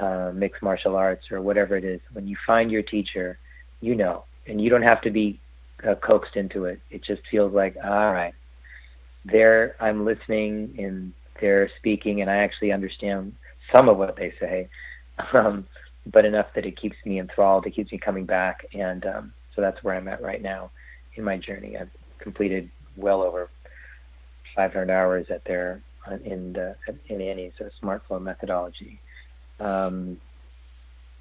uh, 0.00 0.32
mixed 0.34 0.62
martial 0.62 0.96
arts 0.96 1.30
or 1.30 1.40
whatever 1.40 1.76
it 1.76 1.84
is. 1.84 2.00
When 2.12 2.26
you 2.26 2.36
find 2.46 2.70
your 2.70 2.82
teacher, 2.82 3.38
you 3.80 3.94
know, 3.94 4.24
and 4.46 4.60
you 4.60 4.70
don't 4.70 4.82
have 4.82 5.00
to 5.02 5.10
be 5.10 5.40
uh, 5.88 5.94
coaxed 5.96 6.36
into 6.36 6.64
it. 6.64 6.80
It 6.90 7.04
just 7.04 7.22
feels 7.30 7.52
like, 7.52 7.76
all 7.82 8.12
right, 8.12 8.34
there 9.24 9.76
I'm 9.80 10.04
listening 10.04 10.74
and 10.78 11.12
they're 11.40 11.70
speaking, 11.76 12.20
and 12.20 12.30
I 12.30 12.38
actually 12.38 12.72
understand 12.72 13.34
some 13.72 13.88
of 13.88 13.96
what 13.96 14.16
they 14.16 14.32
say, 14.40 14.68
um, 15.32 15.66
but 16.06 16.24
enough 16.24 16.52
that 16.54 16.66
it 16.66 16.76
keeps 16.76 16.96
me 17.04 17.18
enthralled. 17.18 17.66
It 17.66 17.70
keeps 17.70 17.92
me 17.92 17.98
coming 17.98 18.24
back, 18.24 18.66
and 18.72 19.04
um, 19.06 19.32
so 19.54 19.60
that's 19.60 19.82
where 19.82 19.94
I'm 19.94 20.08
at 20.08 20.22
right 20.22 20.42
now 20.42 20.70
in 21.14 21.24
my 21.24 21.36
journey. 21.36 21.76
I've 21.76 21.90
completed 22.18 22.70
well 22.96 23.22
over 23.22 23.48
500 24.54 24.90
hours 24.90 25.30
at 25.30 25.44
their 25.44 25.80
in 26.24 26.54
the, 26.54 26.76
in 27.08 27.20
Annie's 27.20 27.52
uh, 27.60 27.68
Smart 27.78 28.02
Flow 28.06 28.18
methodology, 28.18 28.98
um, 29.60 30.18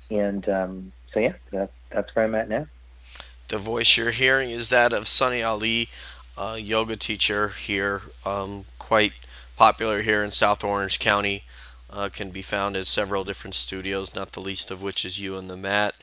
and 0.10 0.48
um, 0.48 0.92
so 1.14 1.20
yeah, 1.20 1.34
that, 1.52 1.72
that's 1.92 2.16
where 2.16 2.26
I'm 2.26 2.36
at 2.36 2.50
now. 2.50 2.68
The 3.50 3.58
voice 3.58 3.98
you're 3.98 4.12
hearing 4.12 4.52
is 4.52 4.70
that 4.70 4.94
of 4.94 5.08
Sunny 5.08 5.44
Ali, 5.44 5.90
a 6.38 6.58
yoga 6.58 6.96
teacher 6.96 7.50
here, 7.50 8.04
um, 8.26 8.66
quite 8.78 9.14
popular 9.60 10.04
here 10.04 10.24
in 10.24 10.32
South 10.32 10.64
Orange 10.64 11.00
County. 11.00 11.44
Uh, 11.90 12.08
can 12.08 12.30
be 12.32 12.42
found 12.42 12.78
at 12.78 12.88
several 12.88 13.26
different 13.26 13.54
studios, 13.54 14.16
not 14.16 14.32
the 14.32 14.40
least 14.40 14.72
of 14.72 14.82
which 14.82 15.04
is 15.04 15.20
You 15.20 15.36
and 15.36 15.50
the 15.50 15.58
Mat, 15.58 15.96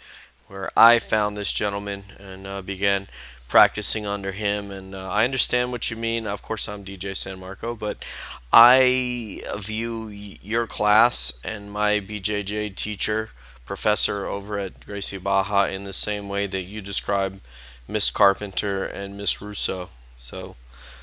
where 0.46 0.68
I 0.76 0.98
found 0.98 1.36
this 1.36 1.52
gentleman 1.52 2.02
and 2.20 2.46
uh, 2.46 2.60
began 2.60 3.06
practicing 3.48 4.04
under 4.04 4.32
him. 4.32 4.70
And 4.70 4.94
uh, 4.94 5.08
I 5.08 5.24
understand 5.24 5.72
what 5.72 5.90
you 5.90 5.96
mean. 5.96 6.26
Of 6.26 6.42
course, 6.42 6.68
I'm 6.68 6.84
DJ 6.84 7.16
San 7.16 7.38
Marco, 7.38 7.74
but 7.74 8.04
I 8.52 9.40
view 9.56 10.08
your 10.08 10.66
class 10.66 11.32
and 11.42 11.72
my 11.72 11.98
BJJ 11.98 12.74
teacher, 12.74 13.30
professor 13.64 14.26
over 14.26 14.58
at 14.58 14.84
Gracie 14.84 15.16
Barra, 15.16 15.70
in 15.70 15.84
the 15.84 15.94
same 15.94 16.28
way 16.28 16.46
that 16.46 16.62
you 16.64 16.82
describe 16.82 17.40
Miss 17.88 18.10
Carpenter 18.10 18.84
and 18.84 19.16
Miss 19.16 19.40
Russo. 19.40 19.88
So, 20.18 20.56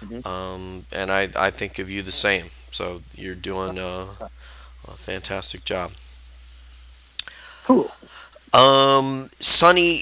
Mhm. 0.04 0.26
um, 0.26 0.86
and 0.91 1.12
I, 1.12 1.30
I 1.36 1.51
think 1.51 1.80
of 1.80 1.89
you 1.89 2.01
the 2.04 2.12
same. 2.12 2.51
So 2.72 3.04
you're 3.16 3.36
doing 3.36 3.78
uh, 3.80 4.08
a 4.88 4.91
fantastic 4.97 5.64
job. 5.66 5.91
Cool. 7.64 7.91
Um, 8.54 9.30
Sonny, 9.39 10.01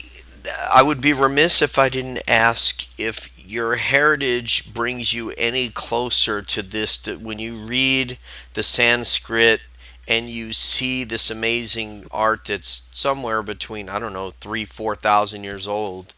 I 0.74 0.84
would 0.84 1.02
be 1.02 1.14
remiss 1.14 1.62
if 1.62 1.78
I 1.80 1.90
didn't 1.90 2.22
ask 2.28 2.88
if 3.00 3.30
your 3.38 3.76
heritage 3.76 4.74
brings 4.74 5.14
you 5.14 5.32
any 5.32 5.70
closer 5.70 6.42
to 6.42 6.62
this. 6.62 6.98
That 7.00 7.22
when 7.22 7.40
you 7.40 7.58
read 7.66 8.18
the 8.54 8.64
Sanskrit 8.64 9.62
and 10.08 10.30
you 10.30 10.54
see 10.54 11.04
this 11.04 11.30
amazing 11.30 12.06
art 12.12 12.46
that's 12.46 12.90
somewhere 12.92 13.44
between 13.44 13.90
I 13.90 14.00
don't 14.00 14.14
know 14.14 14.32
three, 14.32 14.66
four 14.66 14.96
thousand 14.96 15.44
years 15.44 15.68
old, 15.68 16.14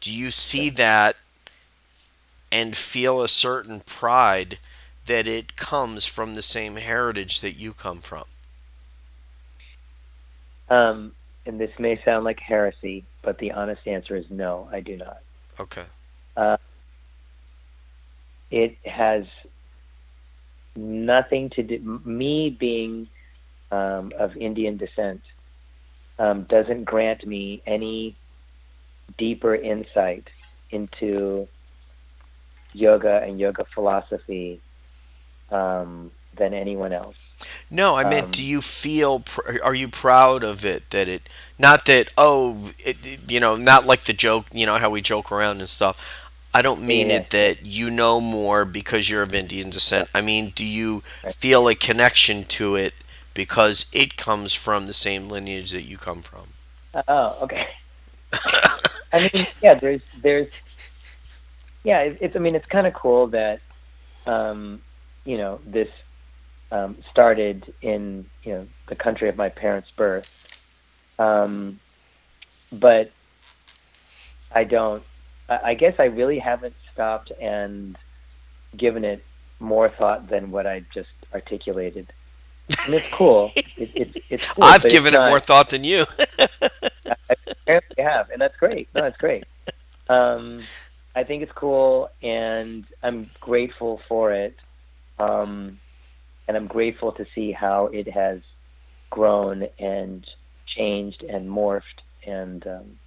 do 0.00 0.12
you 0.16 0.30
see 0.30 0.70
that 0.70 1.16
and 2.54 2.76
feel 2.76 3.20
a 3.20 3.26
certain 3.26 3.80
pride 3.80 4.60
that 5.06 5.26
it 5.26 5.56
comes 5.56 6.06
from 6.06 6.36
the 6.36 6.42
same 6.42 6.76
heritage 6.76 7.40
that 7.40 7.54
you 7.54 7.72
come 7.72 7.98
from? 7.98 8.22
Um, 10.70 11.12
and 11.44 11.58
this 11.58 11.72
may 11.80 12.00
sound 12.04 12.24
like 12.24 12.38
heresy, 12.38 13.04
but 13.22 13.38
the 13.38 13.50
honest 13.50 13.84
answer 13.88 14.14
is 14.14 14.26
no, 14.30 14.68
I 14.70 14.78
do 14.80 14.96
not. 14.96 15.18
Okay. 15.58 15.82
Uh, 16.36 16.56
it 18.52 18.76
has 18.84 19.24
nothing 20.76 21.50
to 21.50 21.62
do. 21.64 22.00
Me 22.04 22.50
being 22.50 23.08
um, 23.72 24.12
of 24.16 24.36
Indian 24.36 24.76
descent 24.76 25.22
um, 26.20 26.44
doesn't 26.44 26.84
grant 26.84 27.26
me 27.26 27.62
any 27.66 28.14
deeper 29.18 29.56
insight 29.56 30.28
into 30.70 31.48
yoga 32.74 33.22
and 33.22 33.40
yoga 33.40 33.64
philosophy 33.74 34.62
um, 35.50 36.12
than 36.36 36.54
anyone 36.54 36.92
else. 36.94 37.18
No, 37.70 37.96
I 37.96 38.04
meant, 38.04 38.30
Um, 38.30 38.32
do 38.32 38.44
you 38.44 38.62
feel? 38.62 39.20
Pr- 39.20 39.60
are 39.62 39.74
you 39.74 39.88
proud 39.88 40.44
of 40.44 40.64
it? 40.64 40.90
That 40.90 41.08
it, 41.08 41.28
not 41.58 41.84
that 41.86 42.08
oh, 42.16 42.72
it, 42.78 43.30
you 43.30 43.40
know, 43.40 43.56
not 43.56 43.86
like 43.86 44.04
the 44.04 44.12
joke, 44.14 44.46
you 44.52 44.66
know, 44.66 44.76
how 44.78 44.90
we 44.90 45.00
joke 45.02 45.30
around 45.32 45.60
and 45.60 45.68
stuff. 45.68 46.30
I 46.54 46.62
don't 46.62 46.82
mean 46.82 47.10
Yeah. 47.10 47.16
it 47.16 47.30
that 47.30 47.64
you 47.66 47.90
know 47.90 48.20
more 48.20 48.64
because 48.64 49.10
you're 49.10 49.22
of 49.24 49.34
Indian 49.34 49.70
descent. 49.70 50.08
I 50.14 50.20
mean, 50.22 50.50
do 50.54 50.64
you 50.66 51.02
Right. 51.24 51.34
feel 51.34 51.68
a 51.68 51.74
connection 51.74 52.44
to 52.44 52.76
it 52.76 52.94
because 53.34 53.86
it 53.92 54.16
comes 54.16 54.54
from 54.54 54.86
the 54.86 54.94
same 54.94 55.28
lineage 55.28 55.72
that 55.72 55.82
you 55.82 55.98
come 55.98 56.22
from? 56.22 56.54
Oh, 57.08 57.38
okay. 57.42 57.68
I 59.12 59.20
mean, 59.20 59.46
yeah, 59.62 59.74
there's, 59.74 60.02
there's, 60.22 60.48
yeah, 61.84 62.00
it, 62.00 62.18
it's. 62.20 62.36
I 62.36 62.38
mean, 62.38 62.54
it's 62.54 62.66
kind 62.66 62.86
of 62.86 62.94
cool 62.94 63.28
that, 63.28 63.60
um, 64.26 64.80
you 65.24 65.36
know, 65.38 65.60
this 65.66 65.88
um, 66.72 66.96
started 67.10 67.72
in 67.82 68.26
you 68.42 68.52
know 68.52 68.66
the 68.88 68.96
country 68.96 69.28
of 69.28 69.36
my 69.36 69.48
parents' 69.48 69.90
birth, 69.90 70.60
um, 71.18 71.78
but 72.72 73.10
I 74.52 74.64
don't. 74.64 75.02
I, 75.48 75.60
I 75.64 75.74
guess 75.74 75.94
I 75.98 76.04
really 76.04 76.38
haven't 76.38 76.74
stopped 76.92 77.30
and 77.40 77.96
given 78.76 79.04
it 79.04 79.24
more 79.60 79.88
thought 79.88 80.28
than 80.28 80.50
what 80.50 80.66
I 80.66 80.84
just 80.92 81.10
articulated. 81.32 82.12
And 82.86 82.94
it's 82.94 83.12
cool. 83.12 83.52
It, 83.76 83.90
it, 83.96 84.24
it's 84.30 84.48
cool, 84.52 84.62
I've 84.62 84.84
it's 84.84 84.94
given 84.94 85.14
it 85.14 85.16
not- 85.16 85.30
more 85.30 85.40
thought 85.40 85.70
than 85.70 85.82
you. 85.82 86.04
apparently 87.66 88.02
have, 88.02 88.30
and 88.30 88.40
that's 88.40 88.56
great. 88.56 88.88
No, 88.94 89.02
that's 89.02 89.16
great. 89.16 89.46
Um, 90.08 90.60
I 91.14 91.24
think 91.24 91.42
it's 91.42 91.52
cool, 91.52 92.10
and 92.22 92.84
I'm 93.02 93.30
grateful 93.40 94.00
for 94.08 94.32
it. 94.32 94.56
Um, 95.18 95.78
and 96.48 96.56
I'm 96.56 96.66
grateful 96.66 97.12
to 97.12 97.24
see 97.34 97.52
how 97.52 97.86
it 97.86 98.08
has 98.10 98.40
grown 99.10 99.68
and 99.78 100.26
changed 100.66 101.22
and 101.22 101.48
morphed 101.48 102.02
and 102.26 102.66
um, 102.66 102.98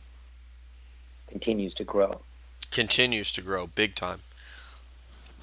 continues 1.29 1.73
to 1.75 1.83
grow. 1.83 2.21
continues 2.71 3.31
to 3.31 3.41
grow 3.41 3.67
big 3.67 3.95
time. 3.95 4.21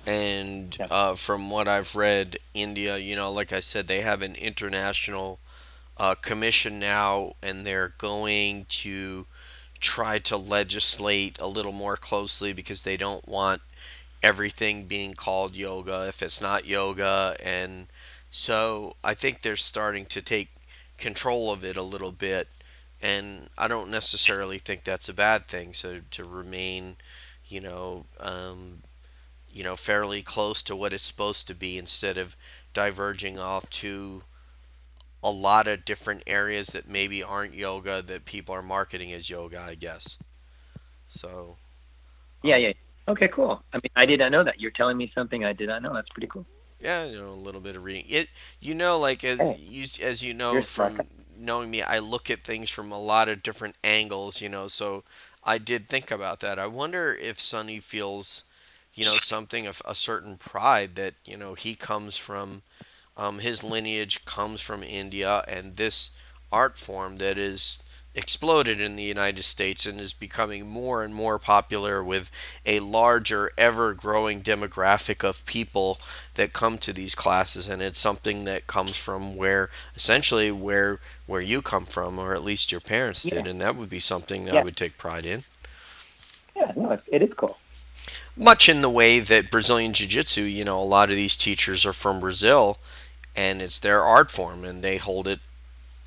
And 0.06 0.76
Yeah. 0.78 0.86
uh, 0.90 1.14
from 1.16 1.50
what 1.50 1.66
I've 1.66 1.94
read, 1.96 2.38
India, 2.52 2.96
you 2.98 3.16
know, 3.16 3.32
like 3.32 3.52
I 3.52 3.60
said, 3.60 3.86
they 3.88 4.02
have 4.02 4.22
an 4.22 4.34
international 4.36 5.40
uh, 5.96 6.14
commission 6.14 6.78
now, 6.78 7.34
and 7.42 7.66
they're 7.66 7.94
going 7.98 8.66
to 8.68 9.26
try 9.84 10.18
to 10.18 10.36
legislate 10.36 11.38
a 11.38 11.46
little 11.46 11.72
more 11.72 11.96
closely 11.96 12.52
because 12.52 12.82
they 12.82 12.96
don't 12.96 13.28
want 13.28 13.60
everything 14.22 14.86
being 14.86 15.14
called 15.14 15.56
yoga 15.56 16.06
if 16.08 16.22
it's 16.22 16.40
not 16.40 16.66
yoga. 16.66 17.36
And 17.42 17.88
so 18.30 18.96
I 19.04 19.14
think 19.14 19.42
they're 19.42 19.56
starting 19.56 20.06
to 20.06 20.22
take 20.22 20.48
control 20.96 21.52
of 21.52 21.64
it 21.64 21.76
a 21.76 21.82
little 21.82 22.12
bit. 22.12 22.48
And 23.02 23.48
I 23.58 23.68
don't 23.68 23.90
necessarily 23.90 24.58
think 24.58 24.84
that's 24.84 25.08
a 25.10 25.14
bad 25.14 25.48
thing. 25.48 25.74
So 25.74 26.00
to 26.12 26.24
remain 26.24 26.96
you 27.46 27.60
know, 27.60 28.06
um, 28.20 28.82
you 29.52 29.62
know, 29.62 29.76
fairly 29.76 30.22
close 30.22 30.62
to 30.64 30.74
what 30.74 30.92
it's 30.92 31.04
supposed 31.04 31.46
to 31.46 31.54
be 31.54 31.78
instead 31.78 32.18
of 32.18 32.36
diverging 32.72 33.38
off 33.38 33.70
to 33.70 34.22
a 35.24 35.30
lot 35.30 35.68
of 35.68 35.86
different 35.86 36.24
areas 36.28 36.68
that 36.68 36.88
maybe 36.88 37.24
aren't 37.24 37.54
yoga 37.54 38.02
that 38.02 38.26
people 38.26 38.54
are 38.54 38.62
marketing 38.62 39.12
as 39.12 39.30
yoga, 39.30 39.60
I 39.60 39.76
guess. 39.76 40.18
So, 41.08 41.58
Yeah, 42.42 42.56
um, 42.56 42.56
yeah. 42.56 42.72
Okay, 43.08 43.28
cool. 43.28 43.62
I 43.72 43.76
mean, 43.78 43.90
I 43.96 44.06
did 44.06 44.18
not 44.20 44.30
know 44.32 44.44
that. 44.44 44.60
You're 44.60 44.70
telling 44.70 44.96
me 44.96 45.10
something 45.14 45.44
I 45.44 45.52
did 45.52 45.68
not 45.68 45.82
know. 45.82 45.92
That's 45.94 46.08
pretty 46.10 46.28
cool. 46.28 46.46
yeah, 46.80 47.04
you 47.04 47.20
know, 47.20 47.30
a 47.30 47.34
little 47.34 47.60
bit 47.60 47.76
of 47.76 47.84
reading. 47.84 48.04
It, 48.08 48.28
you 48.60 48.74
know, 48.74 48.98
like 48.98 49.24
as 49.24 49.40
Hey, 49.40 49.56
you 49.56 49.86
as 50.02 50.22
you 50.22 50.34
know 50.34 50.62
from 50.62 51.06
knowing 51.38 51.70
me, 51.70 51.82
I 51.82 51.98
look 51.98 52.30
at 52.30 52.44
things 52.44 52.70
from 52.70 52.92
a 52.92 53.00
lot 53.00 53.28
of 53.28 53.42
different 53.42 53.76
angles. 53.82 54.42
You 54.42 54.48
know, 54.48 54.68
so 54.68 55.04
I 55.44 55.58
did 55.58 55.88
think 55.88 56.10
about 56.10 56.40
that. 56.40 56.58
I 56.58 56.66
wonder 56.66 57.14
if 57.14 57.40
Sonny 57.40 57.80
feels, 57.80 58.44
you 58.94 59.04
know, 59.04 59.18
something 59.18 59.66
of 59.66 59.80
a 59.84 59.94
certain 59.94 60.36
pride 60.36 60.96
that 60.96 61.14
you 61.24 61.36
know 61.36 61.54
he 61.54 61.74
comes 61.74 62.16
from, 62.16 62.62
um, 63.16 63.38
his 63.38 63.62
lineage 63.62 64.24
comes 64.24 64.60
from 64.60 64.82
India, 64.82 65.44
and 65.46 65.76
this 65.76 66.10
art 66.50 66.76
form 66.76 67.18
that 67.18 67.38
is 67.38 67.78
exploded 68.14 68.80
in 68.80 68.96
the 68.96 69.02
United 69.02 69.42
States 69.42 69.86
and 69.86 70.00
is 70.00 70.12
becoming 70.12 70.68
more 70.68 71.02
and 71.02 71.14
more 71.14 71.38
popular 71.38 72.02
with 72.02 72.30
a 72.64 72.78
larger, 72.80 73.50
ever 73.58 73.92
growing 73.92 74.40
demographic 74.40 75.28
of 75.28 75.44
people 75.46 75.98
that 76.34 76.52
come 76.52 76.78
to 76.78 76.92
these 76.92 77.14
classes 77.14 77.68
and 77.68 77.82
it's 77.82 77.98
something 77.98 78.44
that 78.44 78.66
comes 78.66 78.96
from 78.96 79.34
where 79.34 79.68
essentially 79.96 80.52
where 80.52 81.00
where 81.26 81.40
you 81.40 81.60
come 81.60 81.84
from 81.84 82.18
or 82.18 82.34
at 82.34 82.44
least 82.44 82.70
your 82.70 82.80
parents 82.80 83.24
did 83.24 83.46
and 83.46 83.60
that 83.60 83.74
would 83.74 83.90
be 83.90 83.98
something 83.98 84.44
that 84.44 84.56
I 84.56 84.62
would 84.62 84.76
take 84.76 84.96
pride 84.96 85.26
in. 85.26 85.42
Yeah, 86.54 86.72
no, 86.76 86.92
it, 86.92 87.02
it 87.08 87.22
is 87.22 87.32
cool. 87.36 87.58
Much 88.36 88.68
in 88.68 88.80
the 88.80 88.90
way 88.90 89.20
that 89.20 89.50
Brazilian 89.50 89.92
Jiu-Jitsu, 89.92 90.42
you 90.42 90.64
know, 90.64 90.80
a 90.80 90.84
lot 90.84 91.10
of 91.10 91.16
these 91.16 91.36
teachers 91.36 91.84
are 91.84 91.92
from 91.92 92.20
Brazil 92.20 92.78
and 93.36 93.60
it's 93.60 93.78
their 93.78 94.02
art 94.02 94.30
form 94.30 94.64
and 94.64 94.82
they 94.82 94.96
hold 94.96 95.26
it 95.26 95.40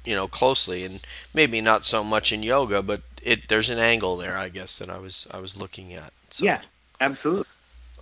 you 0.05 0.15
know 0.15 0.27
closely 0.27 0.83
and 0.83 1.01
maybe 1.33 1.59
not 1.59 1.83
so 1.83 2.03
much 2.03 2.31
in 2.31 2.43
yoga 2.43 2.81
but 2.81 3.01
it 3.23 3.47
there's 3.49 3.69
an 3.69 3.79
angle 3.79 4.15
there 4.15 4.37
I 4.37 4.49
guess 4.49 4.77
that 4.79 4.89
I 4.89 4.97
was 4.97 5.27
I 5.31 5.39
was 5.39 5.57
looking 5.57 5.93
at. 5.93 6.13
So, 6.29 6.45
yeah, 6.45 6.61
absolutely. 6.99 7.45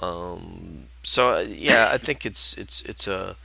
Um, 0.01 0.87
so 1.03 1.31
uh, 1.31 1.45
yeah, 1.47 1.89
I 1.91 1.97
think 1.97 2.25
it's 2.25 2.57
it's 2.57 2.81
it's 2.83 3.07
a 3.07 3.35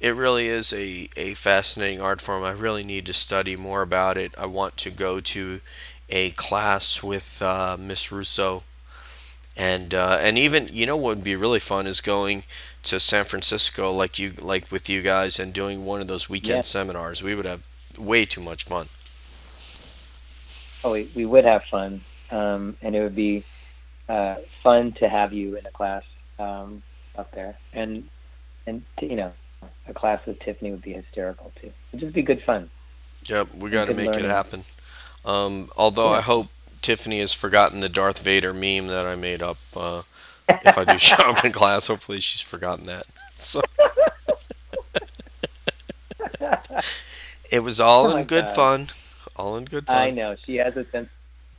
it 0.00 0.14
really 0.14 0.48
is 0.48 0.72
a, 0.72 1.08
a 1.16 1.34
fascinating 1.34 2.00
art 2.00 2.20
form. 2.20 2.42
I 2.42 2.52
really 2.52 2.82
need 2.82 3.06
to 3.06 3.12
study 3.12 3.56
more 3.56 3.82
about 3.82 4.16
it. 4.16 4.34
I 4.36 4.46
want 4.46 4.76
to 4.78 4.90
go 4.90 5.20
to 5.20 5.60
a 6.08 6.30
class 6.32 7.02
with 7.02 7.40
uh, 7.40 7.76
Miss 7.78 8.10
Russo, 8.10 8.64
and 9.56 9.94
uh, 9.94 10.18
and 10.20 10.36
even 10.36 10.68
you 10.72 10.86
know 10.86 10.96
what 10.96 11.16
would 11.16 11.24
be 11.24 11.36
really 11.36 11.60
fun 11.60 11.86
is 11.86 12.00
going 12.00 12.44
to 12.84 12.98
San 13.00 13.24
Francisco 13.24 13.92
like 13.92 14.18
you 14.18 14.32
like 14.40 14.70
with 14.72 14.88
you 14.88 15.02
guys 15.02 15.38
and 15.38 15.52
doing 15.52 15.84
one 15.84 16.00
of 16.00 16.08
those 16.08 16.28
weekend 16.28 16.56
Yeah. 16.58 16.62
seminars. 16.62 17.22
We 17.22 17.34
would 17.34 17.46
have 17.46 17.66
way 17.98 18.24
too 18.24 18.40
much 18.40 18.64
fun. 18.64 18.88
Oh, 20.84 20.92
we, 20.92 21.08
we 21.14 21.24
would 21.24 21.44
have 21.44 21.64
fun, 21.64 22.00
um, 22.32 22.76
and 22.82 22.96
it 22.96 23.02
would 23.02 23.14
be 23.14 23.44
uh, 24.08 24.34
fun 24.62 24.92
to 24.92 25.08
have 25.08 25.32
you 25.32 25.56
in 25.56 25.64
a 25.64 25.70
class 25.70 26.02
um, 26.40 26.82
up 27.16 27.30
there, 27.32 27.56
and 27.72 28.08
and 28.66 28.82
t- 28.98 29.06
you 29.06 29.16
know, 29.16 29.32
a 29.86 29.94
class 29.94 30.26
with 30.26 30.40
Tiffany 30.40 30.72
would 30.72 30.82
be 30.82 30.92
hysterical 30.92 31.52
too. 31.60 31.72
It'd 31.92 32.00
just 32.00 32.14
be 32.14 32.22
good 32.22 32.42
fun. 32.42 32.68
Yep, 33.26 33.54
we 33.54 33.70
got 33.70 33.86
to 33.86 33.94
make 33.94 34.10
it 34.10 34.24
happen. 34.24 34.64
Um, 35.24 35.70
although 35.76 36.08
I 36.08 36.20
hope 36.20 36.48
Tiffany 36.80 37.20
has 37.20 37.32
forgotten 37.32 37.78
the 37.78 37.88
Darth 37.88 38.24
Vader 38.24 38.52
meme 38.52 38.88
that 38.88 39.06
I 39.06 39.14
made 39.14 39.40
up. 39.40 39.58
Uh, 39.76 40.02
if 40.64 40.78
I 40.78 40.84
do 40.84 40.98
show 40.98 41.30
up 41.30 41.44
in 41.44 41.52
class, 41.52 41.86
hopefully 41.88 42.20
she's 42.20 42.40
forgotten 42.40 42.84
that. 42.86 43.06
So 43.34 43.60
it 47.50 47.60
was 47.62 47.80
all 47.80 48.12
Oh 48.12 48.16
in 48.16 48.24
good 48.26 48.46
God. 48.46 48.54
fun. 48.54 48.88
All 49.36 49.56
in 49.56 49.64
good 49.64 49.88
fun. 49.90 49.96
I 49.96 50.10
know 50.10 50.36
she 50.36 50.56
has 50.56 50.76
a 50.76 50.84
sense. 50.86 51.08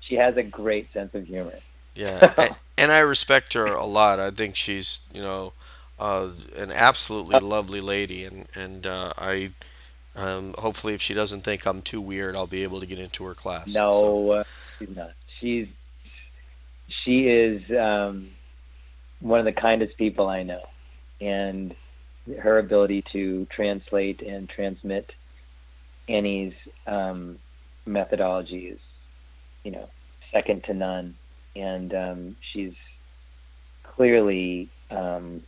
She 0.02 0.16
has 0.16 0.38
a 0.38 0.44
great 0.44 0.92
sense 0.94 1.14
of 1.14 1.26
humor. 1.26 1.60
Yeah, 1.96 2.34
and, 2.38 2.56
and 2.78 2.92
I 2.92 3.00
respect 3.00 3.54
her 3.54 3.68
a 3.68 3.86
lot. 3.86 4.20
I 4.20 4.32
think 4.32 4.56
she's, 4.56 5.02
you 5.14 5.22
know, 5.22 5.54
uh, 6.00 6.30
an 6.56 6.72
absolutely 6.72 7.40
lovely 7.40 7.82
lady, 7.82 8.26
and 8.26 8.48
and 8.56 8.88
uh, 8.88 9.14
I, 9.18 9.52
um, 10.16 10.54
hopefully, 10.58 10.94
if 10.94 11.02
she 11.02 11.14
doesn't 11.14 11.42
think 11.42 11.66
I'm 11.66 11.82
too 11.82 12.02
weird, 12.02 12.36
I'll 12.36 12.48
be 12.48 12.64
able 12.64 12.80
to 12.80 12.86
get 12.86 13.00
into 13.00 13.24
her 13.26 13.36
class. 13.36 13.74
No, 13.74 13.92
So, 13.92 14.32
uh, 14.32 14.44
she's 14.80 14.96
not. 14.96 15.12
She's 15.40 15.68
she 17.04 17.28
is 17.28 17.62
um, 17.72 18.28
one 19.24 19.40
of 19.40 19.46
the 19.46 19.54
kindest 19.54 19.98
people 19.98 20.28
I 20.28 20.44
know, 20.44 20.64
and 21.22 21.74
her 22.42 22.60
ability 22.60 23.04
to 23.14 23.48
translate 23.50 24.22
and 24.22 24.50
transmit 24.50 25.12
Annie's 26.10 26.54
um, 26.86 27.40
methodology 27.86 28.68
is, 28.68 28.80
you 29.64 29.72
know, 29.72 29.90
second 30.32 30.66
to 30.66 30.74
none. 30.74 31.16
And 31.56 31.94
um, 31.94 32.36
she's 32.52 32.74
clearly, 33.84 34.70
um, 34.92 35.44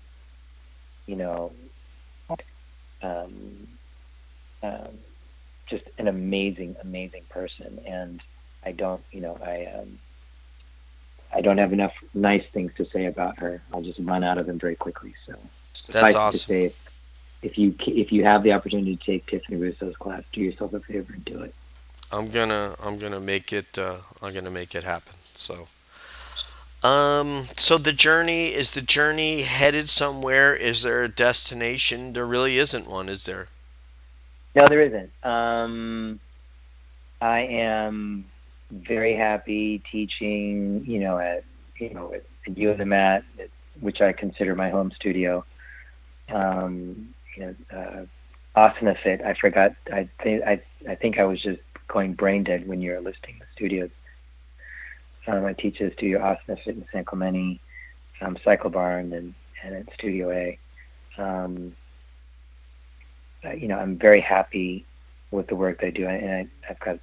you 1.06 1.18
know, 1.18 1.52
um, 3.02 3.68
um, 4.64 4.89
just 5.68 5.84
an 5.97 6.07
amazing, 6.07 6.77
amazing 6.81 7.23
person, 7.30 7.80
and 7.85 8.22
I 8.64 8.72
don't, 8.72 9.03
you 9.11 9.19
know, 9.19 9.38
I 9.43 9.65
um, 9.80 9.99
I 11.36 11.41
don't 11.41 11.57
have 11.57 11.74
enough 11.74 11.94
nice 12.14 12.45
things 12.53 12.72
to 12.78 12.86
say 12.86 13.06
about 13.06 13.38
her. 13.40 13.62
I'll 13.74 13.82
just 13.82 13.99
run 13.99 14.24
out 14.24 14.38
of 14.38 14.45
them 14.45 14.57
very 14.57 14.76
quickly. 14.76 15.14
So 15.26 15.36
that's 15.90 16.16
awesome. 16.16 16.40
To 16.40 16.70
say, 16.70 16.74
if 17.41 17.57
you 17.57 17.76
if 17.86 18.12
you 18.14 18.24
have 18.24 18.41
the 18.44 18.53
opportunity 18.53 18.95
to 18.95 19.06
take 19.06 19.28
Tiffany 19.28 19.57
Russo's 19.57 19.98
class, 19.98 20.24
do 20.32 20.40
yourself 20.40 20.74
a 20.74 20.80
favor 20.80 21.14
and 21.14 21.26
do 21.26 21.41
it. 21.41 21.53
I'm 22.12 22.30
gonna 22.30 22.76
I'm 22.82 22.98
gonna 22.98 23.20
make 23.20 23.52
it 23.52 23.78
uh, 23.78 23.98
I'm 24.22 24.34
gonna 24.34 24.52
make 24.52 24.74
it 24.74 24.84
happen. 24.84 25.16
So. 25.34 25.68
Um, 26.84 27.45
so 27.56 27.80
the 27.80 27.94
journey 27.94 28.48
is 28.48 28.72
the 28.72 28.82
journey 28.82 29.41
headed 29.41 29.90
somewhere? 29.90 30.56
Is 30.56 30.84
there 30.84 31.03
a 31.03 31.10
destination? 31.10 32.14
There 32.14 32.28
really 32.28 32.60
isn't 32.60 32.88
one, 32.88 33.10
is 33.10 33.26
there? 33.26 33.48
No, 34.53 34.66
there 34.70 34.82
isn't. 34.82 35.10
Um, 35.24 36.20
I 37.20 37.40
am 37.40 38.26
very 38.71 39.15
happy 39.15 39.81
teaching, 39.91 40.85
you 40.85 40.99
know, 40.99 41.17
at 41.17 41.43
you 41.77 41.93
know 41.93 42.13
at, 42.13 42.23
at 42.47 42.55
the 42.55 42.85
Mat, 42.85 43.23
which 43.79 44.01
I 44.01 44.13
consider 44.13 44.55
my 44.55 44.69
home 44.69 44.91
studio. 44.91 45.45
Um, 46.29 47.13
you 47.35 47.45
know, 47.45 47.55
uh, 47.77 48.05
Asana 48.59 48.97
Fit. 49.01 49.21
I 49.21 49.33
forgot. 49.33 49.75
I 49.91 50.09
think 50.21 50.43
I 50.43 50.61
I 50.87 50.95
think 50.95 51.19
I 51.19 51.25
was 51.25 51.41
just 51.41 51.61
going 51.87 52.13
brain 52.13 52.43
dead 52.43 52.67
when 52.67 52.81
you 52.81 52.91
were 52.91 53.01
listing 53.01 53.35
the 53.39 53.45
studios. 53.55 53.91
Um, 55.27 55.45
I 55.45 55.53
teach 55.53 55.81
at 55.81 55.93
Studio 55.93 56.19
Asana 56.19 56.61
Fit 56.63 56.75
in 56.75 56.85
San 56.91 57.05
Clemente, 57.05 57.59
um, 58.21 58.37
Cycle 58.43 58.69
Barn, 58.69 59.13
and 59.13 59.33
and 59.63 59.75
at 59.75 59.93
Studio 59.93 60.31
A. 60.31 60.59
Um, 61.17 61.75
you 63.57 63.67
know, 63.67 63.77
I'm 63.77 63.97
very 63.97 64.21
happy 64.21 64.85
with 65.31 65.47
the 65.47 65.55
work 65.55 65.83
I 65.83 65.89
do, 65.89 66.07
and 66.07 66.31
I, 66.31 66.47
I've 66.69 66.79
got 66.79 66.99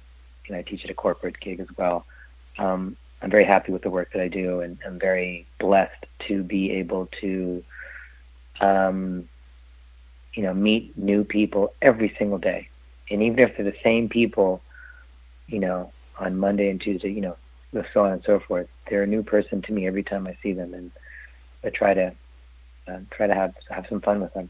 know, 0.51 0.59
I 0.59 0.61
teach 0.61 0.83
at 0.83 0.91
a 0.91 0.93
corporate 0.93 1.39
gig 1.39 1.59
as 1.59 1.67
well. 1.77 2.05
Um, 2.57 2.97
I'm 3.21 3.31
very 3.31 3.45
happy 3.45 3.71
with 3.71 3.83
the 3.83 3.89
work 3.89 4.11
that 4.13 4.21
I 4.21 4.27
do, 4.27 4.59
and 4.59 4.77
I'm 4.85 4.99
very 4.99 5.47
blessed 5.59 6.05
to 6.27 6.43
be 6.43 6.71
able 6.71 7.07
to, 7.21 7.63
um, 8.59 9.29
you 10.33 10.43
know, 10.43 10.53
meet 10.53 10.97
new 10.97 11.23
people 11.23 11.73
every 11.81 12.13
single 12.19 12.37
day, 12.37 12.67
and 13.09 13.23
even 13.23 13.39
if 13.39 13.55
they're 13.55 13.65
the 13.65 13.77
same 13.83 14.09
people, 14.09 14.61
you 15.47 15.59
know, 15.59 15.91
on 16.19 16.37
Monday 16.37 16.69
and 16.69 16.81
Tuesday, 16.81 17.11
you 17.11 17.21
know, 17.21 17.37
so 17.93 18.05
on 18.05 18.11
and 18.11 18.23
so 18.23 18.39
forth, 18.39 18.67
they're 18.89 19.03
a 19.03 19.07
new 19.07 19.23
person 19.23 19.61
to 19.63 19.71
me 19.71 19.87
every 19.87 20.03
time 20.03 20.27
I 20.27 20.37
see 20.43 20.53
them, 20.53 20.73
and 20.73 20.91
I 21.63 21.69
try 21.69 21.93
to 21.93 22.13
uh, 22.87 22.99
try 23.11 23.27
to 23.27 23.33
have 23.33 23.53
have 23.69 23.85
some 23.87 24.01
fun 24.01 24.21
with 24.21 24.33
them. 24.33 24.49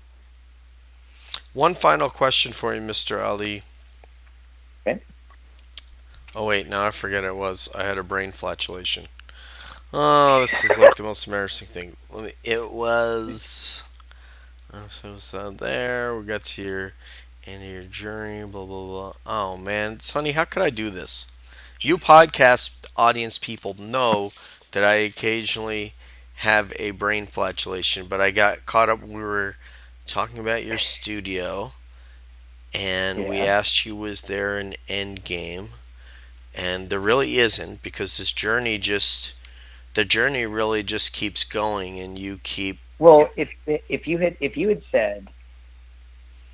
One 1.53 1.75
final 1.75 2.09
question 2.09 2.51
for 2.51 2.73
you, 2.73 2.81
Mr. 2.81 3.23
Ali. 3.23 3.61
Okay. 4.85 4.99
Oh 6.35 6.45
wait, 6.47 6.67
now 6.67 6.85
I 6.85 6.91
forget 6.91 7.23
it 7.23 7.35
was. 7.35 7.69
I 7.75 7.83
had 7.83 7.99
a 7.99 8.03
brain 8.03 8.31
flatulation. 8.31 9.05
Oh, 9.93 10.41
this 10.41 10.63
is 10.63 10.79
like 10.79 10.95
the 10.95 11.03
most 11.03 11.27
embarrassing 11.27 11.67
thing. 11.67 11.95
Me, 12.15 12.31
it 12.43 12.71
was. 12.71 13.83
Oh, 14.73 14.87
so 14.89 15.09
it 15.09 15.13
was 15.13 15.33
uh, 15.33 15.51
there. 15.51 16.17
We 16.17 16.25
got 16.25 16.43
to 16.43 16.63
your 16.63 16.93
end 17.45 17.63
of 17.63 17.69
your 17.69 17.83
journey. 17.83 18.43
Blah 18.47 18.65
blah 18.65 18.85
blah. 18.85 19.13
Oh 19.27 19.57
man, 19.57 19.99
Sonny, 19.99 20.31
how 20.31 20.45
could 20.45 20.63
I 20.63 20.71
do 20.71 20.89
this? 20.89 21.27
You 21.81 21.99
podcast 21.99 22.91
audience 22.97 23.37
people 23.37 23.75
know 23.77 24.33
that 24.71 24.83
I 24.83 24.95
occasionally 24.95 25.93
have 26.37 26.73
a 26.79 26.91
brain 26.91 27.27
flatulation, 27.27 28.07
but 28.07 28.19
I 28.19 28.31
got 28.31 28.65
caught 28.65 28.89
up. 28.89 29.03
We 29.03 29.21
were 29.21 29.57
talking 30.07 30.39
about 30.39 30.65
your 30.65 30.79
studio, 30.79 31.73
and 32.73 33.19
yeah. 33.19 33.29
we 33.29 33.37
asked 33.37 33.85
you 33.85 33.95
was 33.95 34.21
there 34.21 34.57
an 34.57 34.73
end 34.89 35.23
game 35.23 35.67
and 36.55 36.89
there 36.89 36.99
really 36.99 37.37
isn't 37.37 37.81
because 37.81 38.17
this 38.17 38.31
journey 38.31 38.77
just 38.77 39.35
the 39.93 40.05
journey 40.05 40.45
really 40.45 40.83
just 40.83 41.13
keeps 41.13 41.43
going 41.43 41.99
and 41.99 42.17
you 42.17 42.39
keep 42.43 42.79
well 42.99 43.29
if 43.35 43.49
if 43.65 44.07
you 44.07 44.17
had 44.17 44.35
if 44.39 44.57
you 44.57 44.69
had 44.69 44.81
said 44.91 45.27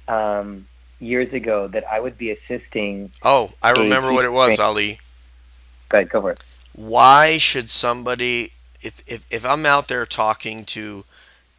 um, 0.07 0.67
years 0.99 1.31
ago 1.33 1.67
that 1.67 1.85
I 1.89 1.99
would 1.99 2.17
be 2.17 2.31
assisting 2.31 3.11
oh 3.23 3.51
I 3.61 3.71
remember 3.71 4.11
what 4.11 4.25
it 4.25 4.31
was 4.31 4.59
Ali. 4.59 4.99
Go 5.89 5.99
ahead 5.99 6.09
go 6.09 6.21
for 6.21 6.31
it. 6.31 6.41
Why 6.73 7.37
should 7.37 7.69
somebody 7.69 8.51
if 8.81 9.03
if, 9.07 9.25
if 9.31 9.45
I'm 9.45 9.65
out 9.65 9.87
there 9.87 10.05
talking 10.05 10.65
to 10.65 11.05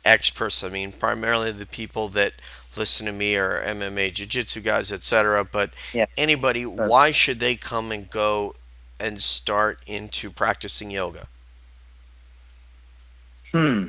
experts 0.05 0.65
I 0.65 0.69
mean 0.69 0.93
primarily 0.93 1.53
the 1.53 1.67
people 1.67 2.09
that 2.11 2.33
listen 2.77 3.07
to 3.07 3.13
me 3.13 3.37
or 3.37 3.63
MMA 3.63 4.13
jiu-jitsu 4.13 4.61
guys, 4.61 4.93
etc. 4.93 5.45
But 5.45 5.71
yeah. 5.93 6.07
anybody, 6.17 6.63
sure. 6.63 6.89
why 6.89 7.11
should 7.11 7.41
they 7.41 7.57
come 7.57 7.93
and 7.93 8.09
go 8.09 8.55
and 8.99 9.21
start 9.21 9.79
into 9.87 10.31
practicing 10.31 10.91
yoga? 10.91 11.27
Hmm. 13.53 13.89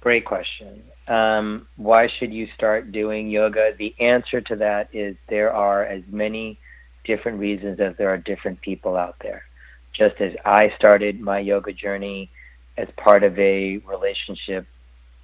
Great 0.00 0.24
question. 0.24 0.82
Um, 1.08 1.68
why 1.76 2.08
should 2.08 2.32
you 2.32 2.48
start 2.48 2.90
doing 2.90 3.30
yoga? 3.30 3.74
The 3.76 3.94
answer 4.00 4.40
to 4.40 4.56
that 4.56 4.88
is 4.92 5.16
there 5.28 5.52
are 5.52 5.84
as 5.84 6.02
many 6.08 6.58
different 7.04 7.38
reasons 7.38 7.78
as 7.78 7.96
there 7.96 8.08
are 8.10 8.18
different 8.18 8.60
people 8.60 8.96
out 8.96 9.16
there. 9.20 9.44
Just 9.92 10.20
as 10.20 10.34
I 10.44 10.72
started 10.76 11.20
my 11.20 11.38
yoga 11.38 11.72
journey 11.72 12.30
as 12.76 12.88
part 12.96 13.22
of 13.22 13.38
a 13.38 13.78
relationship, 13.78 14.66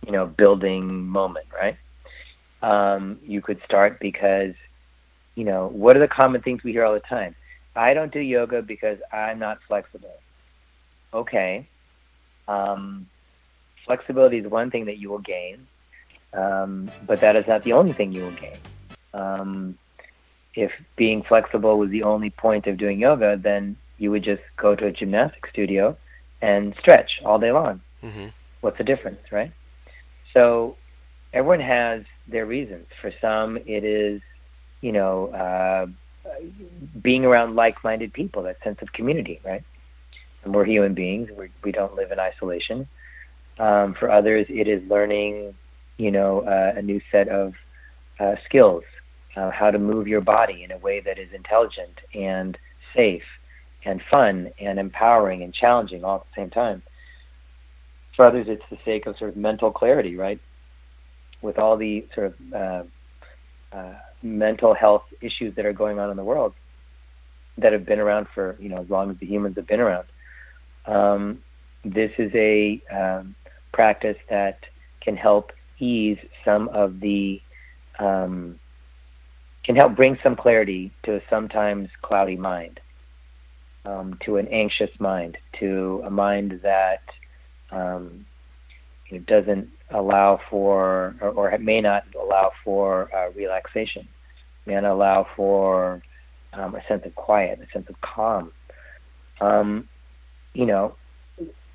you 0.06 0.12
know, 0.12 0.26
building 0.26 1.06
moment, 1.06 1.46
right? 1.52 1.76
Um, 2.62 3.18
you 3.24 3.42
could 3.42 3.60
start 3.64 4.00
because, 4.00 4.54
you 5.34 5.44
know, 5.44 5.68
what 5.68 5.96
are 5.96 6.00
the 6.00 6.08
common 6.08 6.40
things 6.40 6.62
we 6.62 6.72
hear 6.72 6.84
all 6.84 6.94
the 6.94 7.00
time? 7.00 7.34
I 7.74 7.94
don't 7.94 8.12
do 8.12 8.20
yoga 8.20 8.62
because 8.62 8.98
I'm 9.12 9.38
not 9.38 9.58
flexible. 9.66 10.18
Okay. 11.12 11.66
Um, 12.48 13.06
flexibility 13.84 14.38
is 14.38 14.46
one 14.46 14.70
thing 14.70 14.86
that 14.86 14.98
you 14.98 15.10
will 15.10 15.18
gain, 15.18 15.66
um, 16.32 16.90
but 17.06 17.20
that 17.20 17.36
is 17.36 17.46
not 17.46 17.62
the 17.64 17.72
only 17.72 17.92
thing 17.92 18.12
you 18.12 18.22
will 18.22 18.32
gain. 18.32 18.56
Um, 19.14 19.78
if 20.54 20.72
being 20.96 21.22
flexible 21.22 21.78
was 21.78 21.90
the 21.90 22.02
only 22.02 22.30
point 22.30 22.66
of 22.66 22.76
doing 22.76 22.98
yoga, 22.98 23.36
then 23.36 23.76
you 23.98 24.10
would 24.10 24.22
just 24.22 24.42
go 24.56 24.74
to 24.74 24.86
a 24.86 24.92
gymnastic 24.92 25.46
studio 25.46 25.96
and 26.40 26.74
stretch 26.78 27.20
all 27.24 27.38
day 27.38 27.52
long. 27.52 27.80
Mm-hmm. 28.02 28.28
What's 28.60 28.78
the 28.78 28.84
difference, 28.84 29.20
right? 29.30 29.52
So 30.34 30.76
everyone 31.32 31.60
has 31.60 32.04
their 32.28 32.46
reasons. 32.46 32.86
For 33.00 33.12
some, 33.20 33.56
it 33.66 33.84
is, 33.84 34.20
you 34.80 34.92
know, 34.92 35.28
uh, 35.28 35.86
being 37.02 37.24
around 37.24 37.56
like-minded 37.56 38.12
people, 38.12 38.42
that 38.44 38.56
sense 38.62 38.78
of 38.82 38.92
community, 38.92 39.40
right? 39.44 39.62
And 40.44 40.54
we're 40.54 40.64
human 40.64 40.94
beings; 40.94 41.28
we're, 41.36 41.50
we 41.62 41.72
do 41.72 41.80
not 41.80 41.94
live 41.94 42.12
in 42.12 42.18
isolation. 42.18 42.88
Um, 43.58 43.94
for 43.98 44.10
others, 44.10 44.46
it 44.48 44.68
is 44.68 44.82
learning, 44.88 45.54
you 45.98 46.10
know, 46.10 46.40
uh, 46.40 46.78
a 46.78 46.82
new 46.82 47.00
set 47.10 47.28
of 47.28 47.52
uh, 48.18 48.34
skills, 48.44 48.84
uh, 49.36 49.50
how 49.50 49.70
to 49.70 49.78
move 49.78 50.08
your 50.08 50.20
body 50.20 50.64
in 50.64 50.72
a 50.72 50.78
way 50.78 51.00
that 51.00 51.18
is 51.18 51.28
intelligent 51.34 52.00
and 52.14 52.56
safe 52.94 53.22
and 53.84 54.00
fun 54.10 54.50
and 54.60 54.78
empowering 54.78 55.42
and 55.42 55.52
challenging 55.52 56.04
all 56.04 56.16
at 56.16 56.22
the 56.22 56.42
same 56.42 56.50
time. 56.50 56.82
For 58.16 58.26
others, 58.26 58.46
it's 58.48 58.62
the 58.70 58.78
sake 58.84 59.06
of 59.06 59.16
sort 59.18 59.30
of 59.30 59.36
mental 59.36 59.70
clarity, 59.72 60.16
right? 60.16 60.40
With 61.42 61.58
all 61.58 61.76
the 61.76 62.06
sort 62.14 62.28
of 62.28 62.52
uh, 62.52 62.82
uh, 63.76 63.94
mental 64.22 64.74
health 64.74 65.04
issues 65.20 65.54
that 65.56 65.66
are 65.66 65.72
going 65.72 65.98
on 65.98 66.10
in 66.10 66.16
the 66.16 66.24
world 66.24 66.54
that 67.58 67.72
have 67.72 67.84
been 67.84 67.98
around 67.98 68.26
for 68.34 68.56
you 68.58 68.68
know 68.68 68.78
as 68.78 68.88
long 68.88 69.10
as 69.10 69.16
the 69.18 69.26
humans 69.26 69.56
have 69.56 69.66
been 69.66 69.80
around. 69.80 70.06
Um, 70.86 71.42
this 71.84 72.12
is 72.18 72.30
a 72.34 72.80
um, 72.90 73.34
practice 73.72 74.16
that 74.30 74.60
can 75.00 75.16
help 75.16 75.52
ease 75.78 76.18
some 76.44 76.68
of 76.68 77.00
the 77.00 77.40
um, 77.98 78.58
can 79.64 79.76
help 79.76 79.94
bring 79.94 80.18
some 80.22 80.36
clarity 80.36 80.90
to 81.04 81.16
a 81.16 81.20
sometimes 81.30 81.88
cloudy 82.02 82.36
mind, 82.36 82.80
um, 83.84 84.18
to 84.24 84.36
an 84.36 84.48
anxious 84.48 84.90
mind, 84.98 85.38
to 85.60 86.02
a 86.04 86.10
mind 86.10 86.60
that 86.62 87.02
um, 87.70 88.26
you 89.08 89.18
know, 89.18 89.24
doesn't 89.24 89.70
allow 89.92 90.40
for, 90.50 91.14
or, 91.20 91.30
or 91.30 91.58
may 91.58 91.80
not 91.80 92.04
allow 92.20 92.52
for 92.64 93.14
uh, 93.14 93.30
relaxation, 93.32 94.08
may 94.66 94.74
not 94.74 94.84
allow 94.84 95.26
for 95.36 96.02
um, 96.52 96.74
a 96.74 96.84
sense 96.86 97.02
of 97.04 97.14
quiet, 97.14 97.60
a 97.60 97.70
sense 97.72 97.88
of 97.88 98.00
calm. 98.00 98.52
Um, 99.40 99.88
you 100.54 100.66
know, 100.66 100.96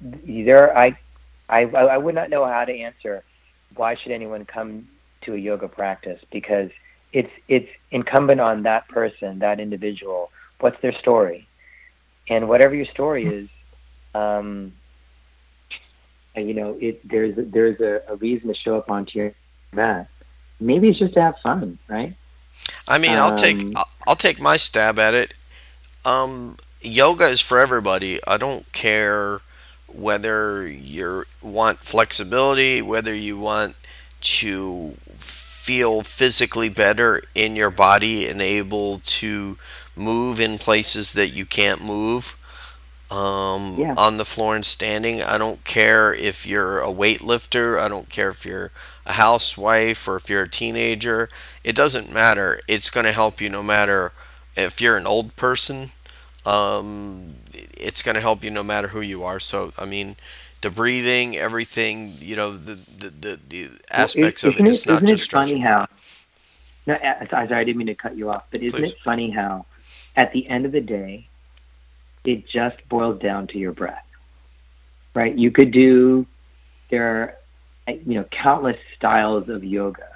there 0.01 0.77
I, 0.77 0.97
I, 1.49 1.61
I 1.63 1.97
would 1.97 2.15
not 2.15 2.29
know 2.29 2.45
how 2.45 2.65
to 2.65 2.73
answer 2.73 3.23
why 3.75 3.95
should 3.95 4.11
anyone 4.11 4.45
come 4.45 4.87
to 5.23 5.33
a 5.33 5.37
yoga 5.37 5.67
practice 5.67 6.19
because 6.31 6.69
it's 7.13 7.31
it's 7.47 7.67
incumbent 7.91 8.41
on 8.41 8.63
that 8.63 8.87
person, 8.89 9.39
that 9.39 9.59
individual. 9.59 10.29
What's 10.59 10.79
their 10.81 10.97
story, 10.99 11.47
and 12.29 12.49
whatever 12.49 12.75
your 12.75 12.85
story 12.85 13.25
is, 13.25 13.49
um, 14.15 14.73
you 16.37 16.53
know, 16.53 16.77
it 16.79 17.07
there's 17.07 17.35
there's 17.37 17.79
a, 17.79 18.01
a 18.07 18.15
reason 18.15 18.47
to 18.49 18.55
show 18.55 18.77
up 18.77 18.89
onto 18.89 19.19
your 19.19 19.33
mat. 19.73 20.09
Maybe 20.59 20.89
it's 20.89 20.99
just 20.99 21.13
to 21.15 21.21
have 21.21 21.35
fun, 21.43 21.77
right? 21.87 22.15
I 22.87 22.97
mean, 22.97 23.11
I'll 23.17 23.35
take 23.35 23.57
Um, 23.57 23.71
I'll, 23.75 23.89
I'll 24.07 24.15
take 24.15 24.41
my 24.41 24.57
stab 24.57 24.99
at 24.99 25.13
it. 25.13 25.33
Um, 26.05 26.57
yoga 26.81 27.27
is 27.27 27.41
for 27.41 27.59
everybody. 27.59 28.19
I 28.25 28.37
don't 28.37 28.71
care 28.71 29.41
whether 29.87 30.67
you 30.67 31.25
want 31.41 31.79
flexibility, 31.79 32.81
whether 32.81 33.13
you 33.13 33.37
want 33.37 33.75
to 34.19 34.95
feel 35.15 36.01
physically 36.01 36.69
better 36.69 37.21
in 37.35 37.55
your 37.55 37.69
body 37.69 38.27
and 38.27 38.41
able 38.41 38.99
to 38.99 39.57
move 39.95 40.39
in 40.39 40.57
places 40.57 41.13
that 41.13 41.29
you 41.29 41.45
can't 41.45 41.83
move 41.83 42.37
um, 43.11 43.75
Yeah. 43.77 43.93
on 43.97 44.17
the 44.17 44.25
floor 44.25 44.55
and 44.55 44.65
standing. 44.65 45.21
I 45.23 45.37
don't 45.37 45.63
care 45.63 46.13
if 46.13 46.45
you're 46.45 46.79
a 46.81 46.87
weightlifter. 46.91 47.79
I 47.79 47.87
don't 47.87 48.09
care 48.09 48.29
if 48.29 48.45
you're 48.45 48.71
a 49.05 49.13
housewife 49.13 50.07
or 50.07 50.17
if 50.17 50.29
you're 50.29 50.43
a 50.43 50.49
teenager. 50.49 51.29
It 51.63 51.75
doesn't 51.75 52.11
matter. 52.11 52.59
It's 52.67 52.89
going 52.89 53.05
to 53.05 53.11
help 53.13 53.39
you 53.41 53.49
no 53.49 53.63
matter 53.63 54.11
if 54.55 54.81
you're 54.81 54.97
an 54.97 55.07
old 55.07 55.35
person. 55.35 55.91
Um, 56.45 57.35
it's 57.53 58.01
going 58.01 58.15
to 58.15 58.21
help 58.21 58.43
you 58.43 58.49
no 58.49 58.63
matter 58.63 58.89
who 58.89 59.01
you 59.01 59.23
are. 59.23 59.39
So, 59.39 59.73
I 59.77 59.85
mean, 59.85 60.15
the 60.61 60.69
breathing, 60.69 61.37
everything, 61.37 62.13
you 62.19 62.35
know, 62.35 62.57
the 62.57 62.75
the, 62.75 63.09
the, 63.09 63.39
the 63.49 63.69
aspects 63.91 64.43
Well, 64.43 64.53
of 64.53 64.55
it. 64.59 64.67
It's 64.67 64.85
not 64.87 65.03
isn't 65.03 65.07
just 65.07 65.23
it 65.23 65.29
funny 65.31 65.57
stretching. 65.57 65.61
how? 65.61 65.87
No, 66.85 66.97
sorry, 67.29 67.51
I 67.53 67.63
didn't 67.63 67.77
mean 67.77 67.87
to 67.87 67.95
cut 67.95 68.15
you 68.17 68.29
off, 68.29 68.45
but 68.51 68.61
isn't 68.63 68.81
Please. 68.81 68.93
it 68.93 68.97
funny 69.03 69.29
how, 69.31 69.65
at 70.15 70.31
the 70.31 70.47
end 70.49 70.65
of 70.65 70.71
the 70.71 70.81
day, 70.81 71.27
it 72.27 72.45
just 72.45 72.75
boils 72.89 73.21
down 73.21 73.47
to 73.47 73.57
your 73.57 73.71
breath, 73.71 74.05
right? 75.15 75.33
You 75.33 75.49
could 75.49 75.71
do 75.71 76.27
there 76.89 77.07
are 77.87 77.95
you 77.95 78.15
know 78.15 78.25
countless 78.25 78.77
styles 78.97 79.47
of 79.47 79.63
yoga, 79.63 80.09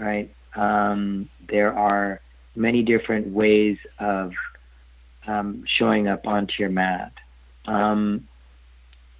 right? 0.00 0.34
Um, 0.56 1.28
there 1.46 1.74
are 1.74 2.20
many 2.56 2.82
different 2.82 3.28
ways 3.28 3.76
of 3.98 4.32
um, 5.26 5.64
showing 5.66 6.08
up 6.08 6.26
onto 6.26 6.54
your 6.58 6.70
mat. 6.70 7.12
Um, 7.66 8.26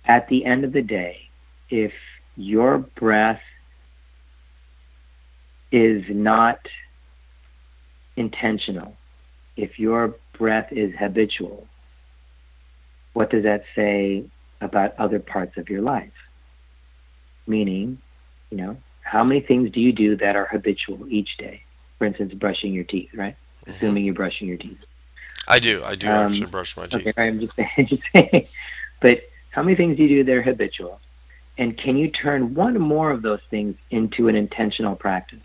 at 0.06 0.28
the 0.28 0.46
end 0.46 0.64
of 0.64 0.72
the 0.72 0.82
day, 0.82 1.28
if 1.68 1.92
your 2.36 2.78
breath 2.78 3.42
is 5.70 6.05
not 6.09 6.59
intentional, 8.16 8.96
if 9.59 9.78
your 9.78 10.14
breath 10.38 10.72
is 10.72 10.94
habitual, 10.98 11.66
what 13.15 13.31
does 13.31 13.45
that 13.45 13.65
say 13.74 14.24
about 14.61 14.95
other 14.99 15.19
parts 15.19 15.57
of 15.57 15.70
your 15.70 15.81
life? 15.81 16.12
Meaning, 17.47 17.99
you 18.51 18.59
know, 18.59 18.77
how 19.03 19.24
many 19.24 19.41
things 19.41 19.70
do 19.70 19.81
you 19.81 19.93
do 19.93 20.16
that 20.16 20.36
are 20.36 20.47
habitual 20.47 21.09
each 21.09 21.36
day? 21.39 21.62
For 21.99 22.07
instance, 22.07 22.35
brushing 22.35 22.73
your 22.73 22.85
teeth, 22.85 23.11
right? 23.15 23.36
Assuming 23.66 24.05
you're 24.05 24.15
brushing 24.15 24.49
your 24.49 24.57
teeth. 24.59 24.78
I 25.49 25.59
do. 25.59 25.82
I 25.85 25.95
do 25.95 26.09
Um, 26.09 26.27
actually 26.27 26.51
brush 26.51 26.77
my 26.77 26.86
teeth. 26.86 27.07
Okay, 27.07 27.12
I'm 27.16 27.41
just 27.41 27.55
saying, 27.57 27.86
just 27.86 28.03
saying. 28.15 28.49
But 29.01 29.23
how 29.51 29.62
many 29.62 29.77
things 29.77 29.97
do 29.97 30.03
you 30.03 30.09
do 30.09 30.24
that 30.24 30.32
are 30.32 30.43
habitual? 30.43 31.01
And 31.57 31.78
can 31.78 31.97
you 31.97 32.11
turn 32.11 32.55
one 32.55 32.77
or 32.77 32.81
more 32.81 33.11
of 33.11 33.23
those 33.23 33.41
things 33.51 33.77
into 33.91 34.28
an 34.28 34.35
intentional 34.35 34.97
practice? 34.97 35.39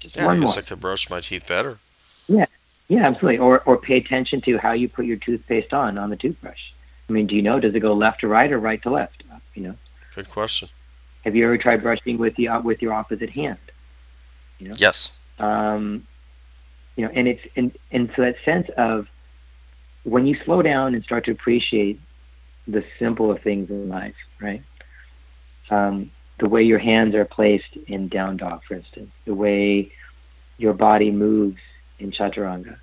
Just 0.00 0.16
Yeah, 0.16 0.28
I 0.30 0.34
guess 0.34 0.56
more. 0.56 0.58
I 0.58 0.62
could 0.62 0.80
brush 0.80 1.08
my 1.08 1.20
teeth 1.20 1.46
better. 1.46 1.78
Yeah, 2.26 2.46
absolutely. 2.90 3.38
Or 3.38 3.60
or 3.60 3.76
pay 3.76 3.96
attention 3.96 4.40
to 4.42 4.58
how 4.58 4.72
you 4.72 4.88
put 4.88 5.04
your 5.06 5.16
toothpaste 5.16 5.72
on 5.72 5.98
on 5.98 6.10
the 6.10 6.16
toothbrush. 6.16 6.60
I 7.08 7.12
mean, 7.12 7.26
do 7.26 7.34
you 7.34 7.42
know 7.42 7.60
does 7.60 7.74
it 7.74 7.80
go 7.80 7.92
left 7.94 8.20
to 8.20 8.28
right 8.28 8.50
or 8.50 8.58
right 8.58 8.82
to 8.82 8.90
left? 8.90 9.22
You 9.54 9.62
know, 9.64 9.74
Good 10.14 10.28
question. 10.30 10.68
have 11.24 11.34
you 11.36 11.44
ever 11.44 11.58
tried 11.58 11.82
brushing 11.82 12.18
with 12.18 12.34
the 12.36 12.48
with 12.62 12.82
your 12.82 12.92
opposite 12.92 13.30
hand? 13.30 13.58
Yes. 14.58 15.12
um, 15.38 16.06
you 16.96 17.04
know, 17.04 17.10
and 17.14 17.28
it's 17.28 17.42
and 17.56 17.76
and 17.90 18.10
so 18.16 18.22
that 18.22 18.36
sense 18.44 18.68
of 18.76 19.08
when 20.04 20.26
you 20.26 20.36
slow 20.44 20.62
down 20.62 20.94
and 20.94 21.02
start 21.04 21.24
to 21.26 21.30
appreciate 21.32 22.00
the 22.66 22.84
simpler 22.98 23.36
things 23.38 23.68
in 23.70 23.88
life, 23.88 24.14
right? 24.40 24.62
Um, 25.70 26.10
the 26.38 26.48
way 26.48 26.62
your 26.62 26.78
hands 26.78 27.14
are 27.14 27.24
placed 27.24 27.76
in 27.86 28.08
down 28.08 28.36
dog, 28.36 28.62
for 28.66 28.74
instance, 28.74 29.10
the 29.24 29.34
way 29.34 29.92
your 30.58 30.72
body 30.72 31.10
moves 31.10 31.60
in 31.98 32.10
chaturanga. 32.10 32.76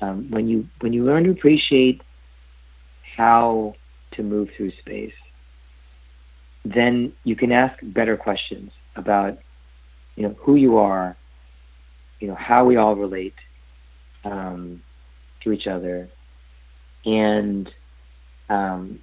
Um, 0.00 0.30
when 0.30 0.48
you 0.48 0.68
when 0.80 0.92
you 0.92 1.04
learn 1.04 1.24
to 1.24 1.30
appreciate 1.30 2.02
how 3.16 3.74
to 4.12 4.22
move 4.22 4.48
through 4.56 4.72
space, 4.80 5.14
then 6.64 7.12
you 7.24 7.36
can 7.36 7.52
ask 7.52 7.78
better 7.82 8.16
questions 8.16 8.72
about 8.96 9.38
you 10.16 10.24
know 10.24 10.34
who 10.40 10.56
you 10.56 10.78
are, 10.78 11.16
you 12.20 12.28
know 12.28 12.34
how 12.34 12.64
we 12.64 12.76
all 12.76 12.96
relate 12.96 13.34
um, 14.24 14.82
to 15.42 15.52
each 15.52 15.66
other, 15.66 16.08
and 17.04 17.70
um, 18.48 19.00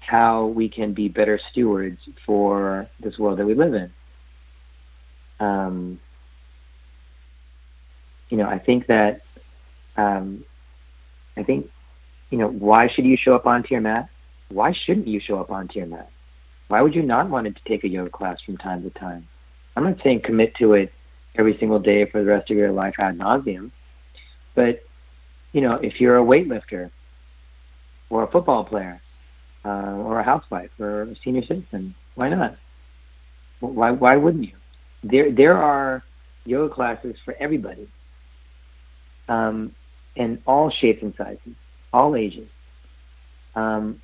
how 0.00 0.46
we 0.46 0.68
can 0.68 0.92
be 0.94 1.08
better 1.08 1.38
stewards 1.50 2.00
for 2.26 2.88
this 3.00 3.18
world 3.18 3.38
that 3.38 3.46
we 3.46 3.54
live 3.54 3.74
in. 3.74 3.92
Um, 5.40 6.00
you 8.32 8.38
know, 8.38 8.48
I 8.48 8.58
think 8.58 8.86
that 8.86 9.20
um, 9.98 10.46
I 11.36 11.42
think 11.42 11.70
you 12.30 12.38
know 12.38 12.48
why 12.48 12.88
should 12.88 13.04
you 13.04 13.18
show 13.18 13.34
up 13.34 13.46
onto 13.46 13.68
your 13.74 13.82
mat? 13.82 14.08
Why 14.48 14.72
shouldn't 14.72 15.06
you 15.06 15.20
show 15.20 15.38
up 15.38 15.50
onto 15.50 15.78
your 15.78 15.86
mat? 15.86 16.08
Why 16.68 16.80
would 16.80 16.94
you 16.94 17.02
not 17.02 17.28
want 17.28 17.46
to 17.46 17.64
take 17.66 17.84
a 17.84 17.88
yoga 17.88 18.08
class 18.08 18.40
from 18.40 18.56
time 18.56 18.84
to 18.84 18.90
time? 18.90 19.28
I'm 19.76 19.84
not 19.84 20.02
saying 20.02 20.22
commit 20.22 20.54
to 20.54 20.72
it 20.72 20.94
every 21.34 21.58
single 21.58 21.78
day 21.78 22.06
for 22.06 22.24
the 22.24 22.30
rest 22.30 22.50
of 22.50 22.56
your 22.56 22.72
life 22.72 22.94
ad 22.98 23.18
nauseum, 23.18 23.70
but 24.54 24.82
you 25.52 25.60
know, 25.60 25.74
if 25.74 26.00
you're 26.00 26.16
a 26.16 26.24
weightlifter 26.24 26.90
or 28.08 28.22
a 28.22 28.28
football 28.28 28.64
player 28.64 29.02
uh, 29.62 29.92
or 30.06 30.20
a 30.20 30.24
housewife 30.24 30.70
or 30.80 31.02
a 31.02 31.14
senior 31.16 31.44
citizen, 31.44 31.94
why 32.14 32.30
not? 32.30 32.56
Why 33.60 33.90
why 33.90 34.16
wouldn't 34.16 34.48
you? 34.48 34.56
There 35.04 35.30
there 35.30 35.58
are 35.58 36.02
yoga 36.46 36.72
classes 36.72 37.16
for 37.26 37.36
everybody, 37.38 37.88
um, 39.32 39.74
in 40.14 40.42
all 40.46 40.70
shapes 40.70 41.02
and 41.02 41.14
sizes, 41.16 41.54
all 41.92 42.14
ages. 42.14 42.48
Um, 43.54 44.02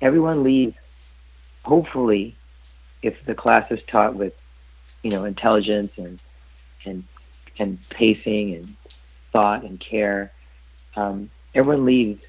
everyone 0.00 0.44
leaves, 0.44 0.76
hopefully, 1.64 2.36
if 3.02 3.24
the 3.24 3.34
class 3.34 3.70
is 3.72 3.82
taught 3.82 4.14
with, 4.14 4.34
you 5.02 5.10
know, 5.10 5.24
intelligence 5.24 5.92
and 5.96 6.18
and 6.84 7.04
and 7.58 7.78
pacing 7.88 8.54
and 8.54 8.76
thought 9.32 9.64
and 9.64 9.80
care. 9.80 10.32
Um, 10.96 11.30
everyone 11.54 11.84
leaves 11.84 12.24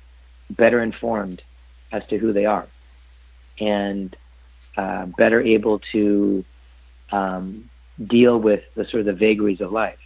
better 0.50 0.82
informed 0.82 1.42
as 1.92 2.06
to 2.08 2.18
who 2.18 2.34
they 2.34 2.46
are 2.46 2.68
and 3.60 4.16
uh, 4.78 5.06
better 5.06 5.42
able 5.42 5.80
to 5.94 6.44
um, 7.12 7.70
deal 8.04 8.40
with 8.40 8.64
the 8.76 8.86
sort 8.86 9.02
of 9.02 9.06
the 9.06 9.14
vagaries 9.14 9.62
of 9.62 9.72
life. 9.72 10.00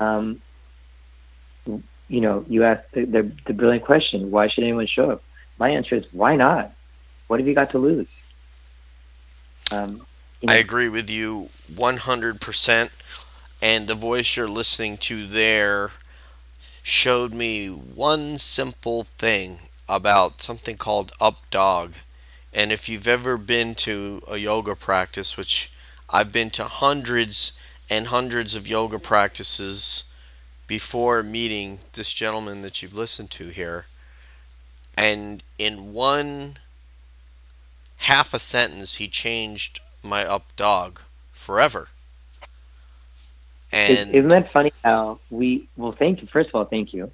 Um, 0.00 0.42
you 2.08 2.20
know, 2.20 2.44
you 2.48 2.64
asked 2.64 2.92
the, 2.92 3.04
the, 3.04 3.30
the 3.46 3.52
brilliant 3.52 3.84
question, 3.84 4.30
why 4.30 4.48
should 4.48 4.64
anyone 4.64 4.86
show 4.86 5.10
up? 5.12 5.22
My 5.58 5.70
answer 5.70 5.96
is, 5.96 6.04
why 6.12 6.36
not? 6.36 6.72
What 7.26 7.40
have 7.40 7.48
you 7.48 7.54
got 7.54 7.70
to 7.70 7.78
lose? 7.78 8.08
Um, 9.72 10.06
you 10.40 10.46
know, 10.48 10.54
I 10.54 10.56
agree 10.56 10.88
with 10.88 11.10
you 11.10 11.48
100%. 11.72 12.90
And 13.62 13.88
the 13.88 13.94
voice 13.94 14.36
you're 14.36 14.48
listening 14.48 14.98
to 14.98 15.26
there 15.26 15.92
showed 16.82 17.34
me 17.34 17.68
one 17.68 18.38
simple 18.38 19.02
thing 19.02 19.58
about 19.88 20.42
something 20.42 20.76
called 20.76 21.12
up 21.20 21.38
dog. 21.50 21.94
And 22.52 22.70
if 22.70 22.88
you've 22.88 23.08
ever 23.08 23.36
been 23.36 23.74
to 23.76 24.22
a 24.28 24.36
yoga 24.36 24.76
practice, 24.76 25.36
which 25.36 25.72
I've 26.08 26.32
been 26.32 26.50
to 26.50 26.64
hundreds 26.64 27.54
and 27.90 28.08
hundreds 28.08 28.54
of 28.54 28.68
yoga 28.68 28.98
practices 28.98 30.04
before 30.66 31.22
meeting 31.22 31.80
this 31.92 32.12
gentleman 32.12 32.62
that 32.62 32.82
you've 32.82 32.94
listened 32.94 33.30
to 33.32 33.48
here, 33.48 33.86
and 34.96 35.42
in 35.58 35.92
one 35.92 36.56
half 37.98 38.34
a 38.34 38.38
sentence, 38.38 38.96
he 38.96 39.08
changed 39.08 39.80
my 40.02 40.24
up 40.24 40.54
dog 40.56 41.00
forever. 41.32 41.88
And 43.72 44.14
Isn't 44.14 44.28
that 44.30 44.52
funny 44.52 44.72
how 44.84 45.18
we, 45.30 45.68
well, 45.76 45.92
thank 45.92 46.22
you. 46.22 46.28
First 46.28 46.50
of 46.50 46.54
all, 46.54 46.64
thank 46.64 46.94
you. 46.94 47.10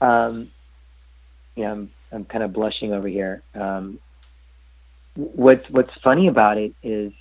Um, 0.00 0.50
yeah, 1.56 1.72
I'm, 1.72 1.90
I'm 2.12 2.24
kind 2.24 2.44
of 2.44 2.52
blushing 2.52 2.92
over 2.92 3.08
here. 3.08 3.42
Um, 3.54 3.98
what's, 5.14 5.68
what's 5.70 5.94
funny 6.02 6.28
about 6.28 6.58
it 6.58 6.74
is 6.82 7.12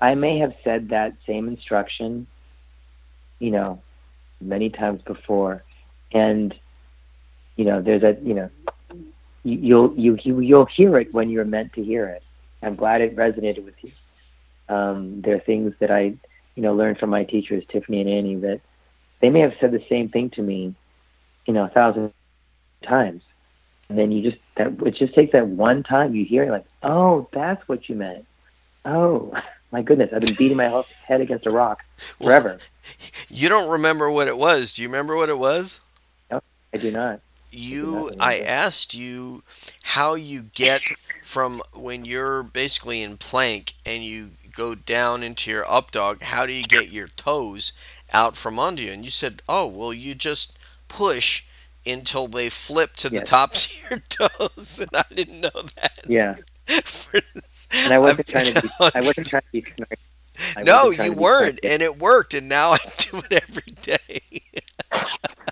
I 0.00 0.14
may 0.14 0.38
have 0.38 0.54
said 0.62 0.90
that 0.90 1.14
same 1.26 1.48
instruction, 1.48 2.26
you 3.38 3.50
know, 3.50 3.82
many 4.44 4.70
times 4.70 5.02
before. 5.02 5.62
And, 6.12 6.54
you 7.56 7.64
know, 7.64 7.82
there's 7.82 8.02
a, 8.02 8.16
you 8.22 8.34
know, 8.34 8.50
you, 9.42 9.58
you'll, 9.60 9.94
you, 9.96 10.18
you, 10.22 10.40
you'll 10.40 10.66
hear 10.66 10.98
it 10.98 11.12
when 11.12 11.30
you're 11.30 11.44
meant 11.44 11.72
to 11.74 11.82
hear 11.82 12.06
it. 12.06 12.22
I'm 12.62 12.76
glad 12.76 13.00
it 13.00 13.16
resonated 13.16 13.64
with 13.64 13.74
you. 13.82 13.92
Um, 14.68 15.20
there 15.20 15.36
are 15.36 15.40
things 15.40 15.74
that 15.80 15.90
I, 15.90 16.14
you 16.54 16.62
know, 16.62 16.74
learned 16.74 16.98
from 16.98 17.10
my 17.10 17.24
teachers, 17.24 17.64
Tiffany 17.70 18.00
and 18.00 18.08
Annie, 18.08 18.36
that 18.36 18.60
they 19.20 19.30
may 19.30 19.40
have 19.40 19.54
said 19.60 19.72
the 19.72 19.84
same 19.88 20.08
thing 20.08 20.30
to 20.30 20.42
me, 20.42 20.74
you 21.46 21.52
know, 21.52 21.64
a 21.64 21.68
thousand 21.68 22.12
times. 22.82 23.22
And 23.88 23.98
then 23.98 24.12
you 24.12 24.30
just 24.30 24.40
that 24.56 24.72
it 24.86 24.96
just 24.96 25.14
takes 25.14 25.32
that 25.32 25.46
one 25.46 25.82
time 25.82 26.14
you 26.14 26.24
hear 26.24 26.44
it 26.44 26.50
like, 26.50 26.64
oh, 26.82 27.28
that's 27.32 27.66
what 27.68 27.88
you 27.88 27.96
meant. 27.96 28.24
Oh, 28.84 29.34
my 29.74 29.82
goodness, 29.82 30.10
I've 30.12 30.20
been 30.20 30.36
beating 30.38 30.56
my 30.56 30.84
head 31.08 31.20
against 31.20 31.46
a 31.46 31.50
rock 31.50 31.84
forever. 31.96 32.60
You 33.28 33.48
don't 33.48 33.68
remember 33.68 34.08
what 34.08 34.28
it 34.28 34.38
was. 34.38 34.76
Do 34.76 34.82
you 34.82 34.88
remember 34.88 35.16
what 35.16 35.28
it 35.28 35.36
was? 35.36 35.80
No, 36.30 36.40
I 36.72 36.78
do 36.78 36.92
not. 36.92 37.20
You, 37.50 38.12
I 38.20 38.38
asked 38.38 38.94
you 38.94 39.42
how 39.82 40.14
you 40.14 40.42
get 40.42 40.82
from 41.24 41.60
when 41.74 42.04
you're 42.04 42.44
basically 42.44 43.02
in 43.02 43.16
plank 43.16 43.74
and 43.84 44.04
you 44.04 44.30
go 44.54 44.76
down 44.76 45.24
into 45.24 45.50
your 45.50 45.68
up 45.68 45.90
dog. 45.90 46.22
How 46.22 46.46
do 46.46 46.52
you 46.52 46.62
get 46.62 46.92
your 46.92 47.08
toes 47.08 47.72
out 48.12 48.36
from 48.36 48.60
under 48.60 48.80
you? 48.80 48.92
And 48.92 49.04
you 49.04 49.10
said, 49.10 49.42
oh, 49.48 49.66
well, 49.66 49.92
you 49.92 50.14
just 50.14 50.56
push 50.86 51.42
until 51.84 52.28
they 52.28 52.48
flip 52.48 52.94
to 52.96 53.08
the 53.08 53.22
tops 53.22 53.82
of 53.82 53.90
your 53.90 53.98
toes, 54.08 54.80
and 54.80 54.90
I 54.94 55.04
didn't 55.12 55.40
know 55.40 55.64
that. 55.74 55.98
Yeah, 56.06 56.36
For- 56.84 57.20
and 57.72 57.92
I 57.92 57.98
wasn't 57.98 58.20
I've 58.20 58.26
trying 58.26 58.54
to. 58.54 58.62
Be, 58.62 58.68
I 58.94 59.00
wasn't 59.00 59.26
trying 59.26 59.42
to 59.42 59.52
be 59.52 59.64
smart. 59.76 59.98
I 60.56 60.62
no, 60.62 60.90
you 60.90 61.12
weren't, 61.12 61.60
and 61.64 61.80
it 61.82 61.98
worked, 61.98 62.34
and 62.34 62.48
now 62.48 62.70
I 62.72 62.78
do 62.98 63.22
it 63.30 63.44
every 63.48 63.72
day. 63.82 64.20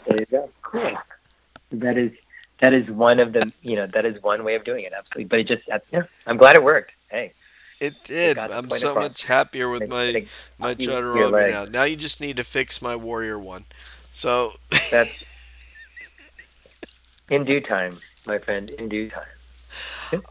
There 0.07 0.17
you 0.19 0.27
go. 0.27 0.51
Cool. 0.63 0.93
That 1.71 1.97
is 1.97 2.13
that 2.61 2.73
is 2.73 2.89
one 2.89 3.19
of 3.19 3.33
the 3.33 3.53
you 3.63 3.77
know 3.77 3.87
that 3.89 4.05
is 4.05 4.23
one 4.23 4.45
way 4.45 4.55
of 4.55 4.65
doing 4.65 4.85
it. 4.85 4.93
Absolutely, 4.97 5.25
but 5.25 5.41
it 5.41 5.45
just 5.49 5.63
yeah, 5.93 6.03
I'm 6.27 6.37
glad 6.37 6.57
it 6.57 6.63
worked. 6.63 6.93
Hey, 7.11 7.33
It 7.81 7.95
did. 8.05 8.39
I'm 8.39 8.71
so 8.71 8.95
much 8.95 9.25
happier 9.25 9.69
with 9.69 9.89
my 9.89 10.27
my 10.59 10.75
Chaturanga 10.75 11.51
now. 11.51 11.65
Now 11.65 11.83
you 11.85 11.97
just 11.97 12.21
need 12.21 12.37
to 12.37 12.45
fix 12.45 12.81
my 12.81 12.97
Warrior 12.97 13.39
one. 13.39 13.65
So 14.13 14.53
that's 14.91 15.25
in 17.31 17.45
due 17.45 17.61
time, 17.61 17.99
my 18.27 18.39
friend. 18.39 18.71
In 18.71 18.89
due 18.89 19.11
time. 19.11 19.27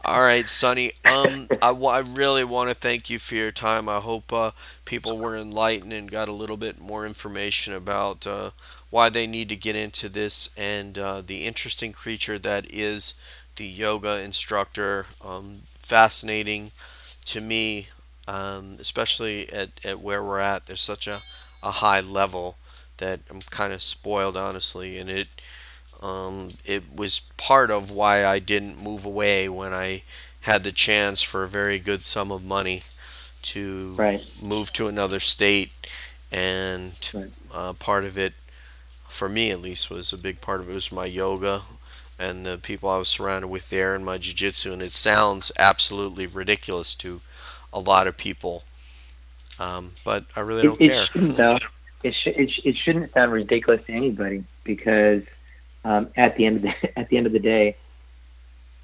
All 0.04 0.22
right, 0.22 0.46
Sonny. 0.48 0.92
Um, 1.04 1.50
I, 1.60 1.70
I 1.70 1.98
really 2.00 2.44
want 2.44 2.68
to 2.70 2.74
thank 2.74 3.10
you 3.10 3.18
for 3.18 3.34
your 3.34 3.50
time. 3.50 3.88
I 3.88 3.98
hope 4.00 4.32
uh, 4.32 4.52
people 4.84 5.18
were 5.18 5.36
enlightened 5.36 5.92
and 5.92 6.10
got 6.10 6.28
a 6.28 6.32
little 6.32 6.56
bit 6.56 6.78
more 6.80 7.04
information 7.06 7.72
about 7.74 8.26
uh, 8.26 8.50
why 8.90 9.08
they 9.08 9.26
need 9.26 9.48
to 9.48 9.56
get 9.56 9.74
into 9.74 10.08
this 10.08 10.50
and 10.56 10.98
uh, 10.98 11.20
the 11.20 11.44
interesting 11.44 11.92
creature 11.92 12.38
that 12.38 12.66
is 12.70 13.14
the 13.56 13.66
yoga 13.66 14.20
instructor. 14.20 15.06
Um, 15.20 15.62
fascinating 15.78 16.70
to 17.26 17.40
me, 17.40 17.88
um, 18.28 18.76
especially 18.80 19.52
at, 19.52 19.70
at 19.84 20.00
where 20.00 20.22
we're 20.22 20.38
at. 20.40 20.66
There's 20.66 20.80
such 20.80 21.06
a, 21.08 21.22
a 21.62 21.70
high 21.70 22.00
level 22.00 22.56
that 22.98 23.20
I'm 23.30 23.42
kind 23.42 23.72
of 23.72 23.82
spoiled, 23.82 24.36
honestly, 24.36 24.98
and 24.98 25.10
it 25.10 25.28
um, 26.02 26.50
it 26.64 26.82
was 26.94 27.20
part 27.36 27.70
of 27.70 27.90
why 27.90 28.24
I 28.26 28.38
didn't 28.38 28.82
move 28.82 29.04
away 29.04 29.48
when 29.48 29.72
I 29.72 30.02
had 30.42 30.64
the 30.64 30.72
chance 30.72 31.22
for 31.22 31.44
a 31.44 31.48
very 31.48 31.78
good 31.78 32.02
sum 32.02 32.32
of 32.32 32.44
money 32.44 32.82
to 33.42 33.94
Right. 33.96 34.22
move 34.42 34.72
to 34.74 34.88
another 34.88 35.20
state, 35.20 35.70
and 36.30 36.92
Right. 37.14 37.30
uh, 37.52 37.72
part 37.74 38.04
of 38.04 38.18
it, 38.18 38.34
for 39.08 39.28
me 39.28 39.50
at 39.50 39.60
least, 39.60 39.90
was 39.90 40.12
a 40.12 40.18
big 40.18 40.40
part 40.40 40.60
of 40.60 40.68
it 40.70 40.74
was 40.74 40.90
my 40.92 41.04
yoga 41.06 41.62
and 42.18 42.46
the 42.46 42.58
people 42.58 42.88
I 42.88 42.98
was 42.98 43.08
surrounded 43.08 43.48
with 43.48 43.70
there 43.70 43.94
and 43.94 44.04
my 44.04 44.18
jiu-jitsu 44.18 44.72
and 44.72 44.82
it 44.82 44.92
sounds 44.92 45.50
absolutely 45.58 46.26
ridiculous 46.26 46.94
to 46.96 47.20
a 47.72 47.80
lot 47.80 48.06
of 48.06 48.16
people 48.16 48.64
um, 49.58 49.92
but 50.04 50.24
I 50.36 50.40
really 50.40 50.62
don't 50.62 50.80
it, 50.80 50.88
care 50.88 51.02
It 51.04 51.08
shouldn't, 51.12 51.36
though. 51.36 51.58
It, 52.02 52.14
sh- 52.14 52.26
it, 52.28 52.50
sh- 52.50 52.60
it 52.64 52.76
shouldn't 52.76 53.12
sound 53.12 53.32
ridiculous 53.32 53.84
to 53.86 53.92
anybody 53.92 54.44
because 54.64 55.22
um, 55.84 56.10
at 56.16 56.36
the 56.36 56.46
end 56.46 56.56
of 56.58 56.62
the 56.62 56.98
at 56.98 57.08
the 57.08 57.16
end 57.16 57.26
of 57.26 57.32
the 57.32 57.40
day, 57.40 57.78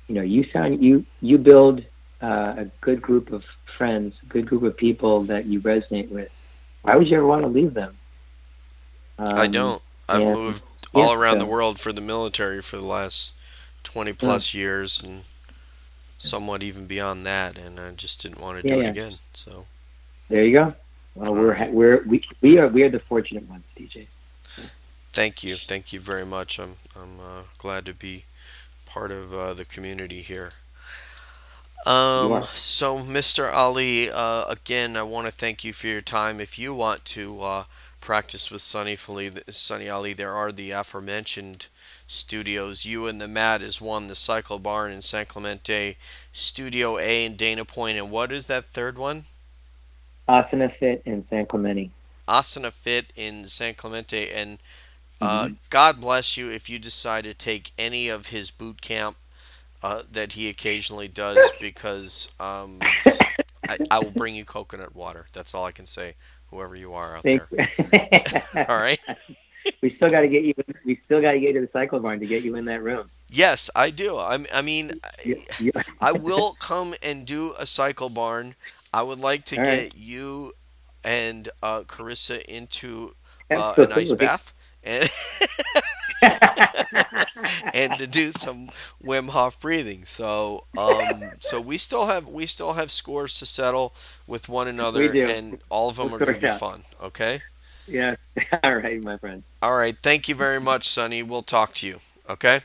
you 0.09 0.15
know, 0.15 0.23
you 0.23 0.45
sound 0.53 0.83
you 0.83 1.07
you 1.21 1.39
build 1.39 1.81
uh, 2.23 2.55
a 2.59 2.65
good 2.81 3.03
group 3.03 3.31
of 3.33 3.45
friends, 3.77 4.15
a 4.23 4.27
good 4.27 4.47
group 4.47 4.63
of 4.63 4.77
people 4.77 5.25
that 5.27 5.47
you 5.47 5.61
resonate 5.61 6.11
with. 6.11 6.31
Why 6.83 6.97
would 6.97 7.09
you 7.09 7.17
ever 7.17 7.27
want 7.27 7.43
to 7.43 7.49
leave 7.49 7.75
them? 7.75 7.99
Um, 9.19 9.29
I 9.35 9.47
don't 9.47 9.83
I've 10.09 10.27
yeah. 10.27 10.27
moved 10.27 10.65
all 10.95 11.13
Yeah, 11.27 11.39
around 11.39 11.39
the 11.39 11.47
world 11.47 11.79
for 11.81 11.93
the 11.93 12.01
military 12.03 12.61
for 12.61 12.77
the 12.77 12.85
last 12.85 13.37
20 13.83 14.13
plus 14.13 14.53
years 14.55 15.03
and 15.03 15.25
somewhat 16.19 16.63
even 16.63 16.87
beyond 16.87 17.27
that 17.27 17.59
and 17.59 17.81
I 17.81 17.93
just 17.93 18.23
didn't 18.23 18.41
want 18.41 18.59
to 18.59 18.63
Yeah, 18.63 18.75
do 18.75 18.81
it 18.81 18.87
again 18.87 19.19
so 19.33 19.67
There 20.29 20.45
you 20.45 20.53
go. 20.53 20.75
Well, 21.15 21.35
we're 21.35 21.55
ha- 21.55 21.71
we're 21.71 22.03
we, 22.07 22.23
we 22.43 22.59
are 22.59 22.69
we 22.69 22.83
are 22.83 22.91
the 22.91 23.01
fortunate 23.01 23.49
ones, 23.49 23.65
DJ. 23.79 24.09
Thank 25.13 25.43
you, 25.43 25.57
thank 25.57 25.93
you 25.93 26.01
very 26.01 26.25
much. 26.25 26.59
I'm 26.59 26.77
I'm 27.01 27.21
uh, 27.21 27.43
glad 27.59 27.87
to 27.87 27.95
be 27.95 28.25
part 28.87 29.13
of 29.13 29.33
uh, 29.33 29.55
the 29.55 29.65
community 29.65 30.21
here. 30.21 30.53
Um, 31.87 32.33
are. 32.33 32.43
so 32.43 32.99
Mr. 32.99 33.53
Ali, 33.53 34.11
uh, 34.11 34.45
again, 34.49 34.97
I 34.97 35.03
want 35.03 35.27
to 35.27 35.33
thank 35.33 35.65
you 35.65 35.73
for 35.73 35.87
your 35.87 36.01
time. 36.01 36.41
If 36.41 36.59
you 36.59 36.75
want 36.75 37.05
to 37.07 37.41
uh, 37.41 37.65
practice 38.01 38.51
with 38.51 38.63
Sunny 38.63 38.97
Fali, 38.97 39.41
Sunny 39.53 39.89
Ali, 39.89 40.13
there 40.13 40.35
are 40.35 40.51
the 40.51 40.73
aforementioned 40.73 41.69
studios. 42.07 42.85
You 42.85 43.07
and 43.07 43.21
the 43.21 43.29
Mat 43.29 43.63
is 43.63 43.81
one, 43.81 44.09
the 44.09 44.15
Cycle 44.15 44.59
Barn 44.59 44.91
in 44.91 45.03
San 45.03 45.27
Clemente, 45.27 45.97
Studio 46.33 46.99
A 46.99 47.25
in 47.25 47.37
Dana 47.37 47.65
Point, 47.65 47.99
and 47.99 48.11
what 48.11 48.33
is 48.33 48.47
that 48.47 48.65
third 48.67 48.99
one? 48.99 49.25
Asana 50.29 50.75
Fit 50.75 51.03
in 51.05 51.25
San 51.31 51.47
Clemente. 51.47 51.91
Asana 52.27 52.73
Fit 52.73 53.13
in 53.17 53.47
San 53.47 53.75
Clemente, 53.75 54.31
and 54.31 54.59
uh, 55.21 55.51
God 55.71 56.01
bless 56.01 56.37
you 56.37 56.51
if 56.51 56.69
you 56.71 56.79
decide 56.79 57.25
to 57.25 57.35
take 57.35 57.73
any 57.79 58.09
of 58.09 58.29
his 58.29 58.51
boot 58.51 58.81
camp 58.81 59.17
uh, 59.83 60.03
that 60.11 60.35
he 60.35 60.49
occasionally 60.49 61.09
does, 61.09 61.39
because 61.61 62.31
um, 62.41 62.79
I, 63.69 63.79
I 63.91 63.99
will 64.01 64.11
bring 64.11 64.35
you 64.35 64.45
coconut 64.45 64.95
water. 64.95 65.27
That's 65.33 65.55
all 65.55 65.65
I 65.65 65.73
can 65.73 65.87
say. 65.87 66.15
Whoever 66.51 66.77
you 66.77 66.95
are 66.95 67.17
out 67.17 67.23
Thank- 67.25 67.43
there. 67.51 67.69
All 68.69 68.79
right. 68.79 68.99
we 69.83 69.91
still 69.91 70.11
got 70.11 70.23
to 70.23 70.29
get 70.29 70.45
you. 70.45 70.55
We 70.87 70.99
still 71.05 71.21
got 71.21 71.33
to 71.33 71.41
get 71.41 71.49
you 71.53 71.61
to 71.61 71.67
the 71.67 71.73
cycle 71.73 72.01
barn 72.01 72.21
to 72.21 72.27
get 72.27 72.43
you 72.43 72.57
in 72.57 72.65
that 72.65 72.83
room. 72.83 73.11
Yes, 73.31 73.69
I 73.77 73.91
do. 73.91 74.17
I, 74.17 74.39
I 74.55 74.63
mean, 74.63 74.93
you- 75.25 75.73
I 76.01 76.13
will 76.13 76.57
come 76.59 76.95
and 77.03 77.27
do 77.27 77.53
a 77.59 77.67
cycle 77.67 78.09
barn. 78.09 78.55
I 78.95 79.03
would 79.03 79.19
like 79.19 79.45
to 79.47 79.59
All 79.59 79.65
get 79.65 79.79
right. 79.79 79.95
you 79.95 80.55
and 81.05 81.51
uh, 81.63 81.83
Carissa 81.83 82.43
into 82.47 83.15
uh, 83.51 83.75
an 83.77 83.93
ice 83.93 84.13
bath 84.13 84.55
and 84.89 85.09
and 87.75 87.99
to 87.99 88.07
do 88.07 88.33
some 88.33 88.71
Wim 89.03 89.29
Hof 89.31 89.61
breathing. 89.61 90.05
So 90.05 90.65
um, 90.77 91.23
so 91.41 91.61
we 91.61 91.77
still 91.77 92.07
have 92.07 92.27
we 92.29 92.47
still 92.47 92.73
have 92.75 92.91
scores 92.91 93.39
to 93.39 93.47
settle 93.47 93.95
with 94.27 94.49
one 94.49 94.67
another, 94.67 95.13
and 95.13 95.61
all 95.69 95.89
of 95.91 95.97
them 95.97 96.13
are 96.15 96.19
going 96.19 96.35
to 96.35 96.41
be 96.41 96.49
fun. 96.49 96.85
Okay. 97.03 97.43
yeah. 97.87 98.17
All 98.65 98.77
right, 98.77 99.03
my 99.03 99.19
friend. 99.19 99.43
All 99.63 99.77
right. 99.77 99.97
Thank 99.97 100.29
you 100.29 100.35
very 100.35 100.61
much, 100.61 100.89
Sonny. 100.89 101.23
We'll 101.23 101.43
talk 101.43 101.75
to 101.75 101.87
you. 101.87 102.01
Okay. 102.29 102.61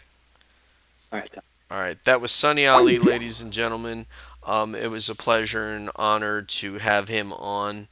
All 1.12 1.20
right. 1.20 1.38
All 1.72 1.80
right, 1.80 1.98
that 2.04 2.22
was 2.22 2.32
Sunny 2.32 2.68
Ali, 2.68 3.00
ladies 3.00 3.42
and 3.42 3.52
gentlemen. 3.52 4.06
Um, 4.46 4.76
it 4.76 4.92
was 4.92 5.10
a 5.10 5.16
pleasure 5.16 5.70
and 5.70 5.90
honor 5.96 6.44
to 6.44 6.78
have 6.78 7.08
him 7.08 7.34
on. 7.34 7.88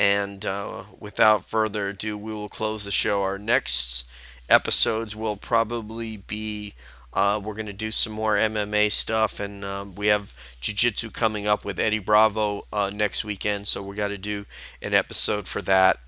And 0.00 0.46
uh, 0.46 0.84
without 0.98 1.44
further 1.44 1.90
ado, 1.90 2.16
we 2.16 2.32
will 2.32 2.48
close 2.48 2.86
the 2.86 2.90
show. 2.90 3.22
Our 3.22 3.38
next 3.38 4.04
episodes 4.48 5.14
will 5.14 5.36
probably 5.36 6.16
be 6.16 6.72
uh, 7.12 7.38
we're 7.44 7.52
going 7.54 7.66
to 7.66 7.74
do 7.74 7.90
some 7.90 8.14
more 8.14 8.34
MMA 8.36 8.90
stuff, 8.90 9.40
and 9.40 9.62
um, 9.62 9.94
we 9.94 10.06
have 10.06 10.32
Jiu 10.62 10.74
Jitsu 10.74 11.10
coming 11.10 11.46
up 11.46 11.66
with 11.66 11.78
Eddie 11.78 11.98
Bravo 11.98 12.66
uh, 12.72 12.90
next 12.94 13.26
weekend, 13.26 13.68
so 13.68 13.82
we 13.82 13.94
got 13.94 14.08
to 14.08 14.16
do 14.16 14.46
an 14.80 14.94
episode 14.94 15.46
for 15.46 15.60
that. 15.62 15.98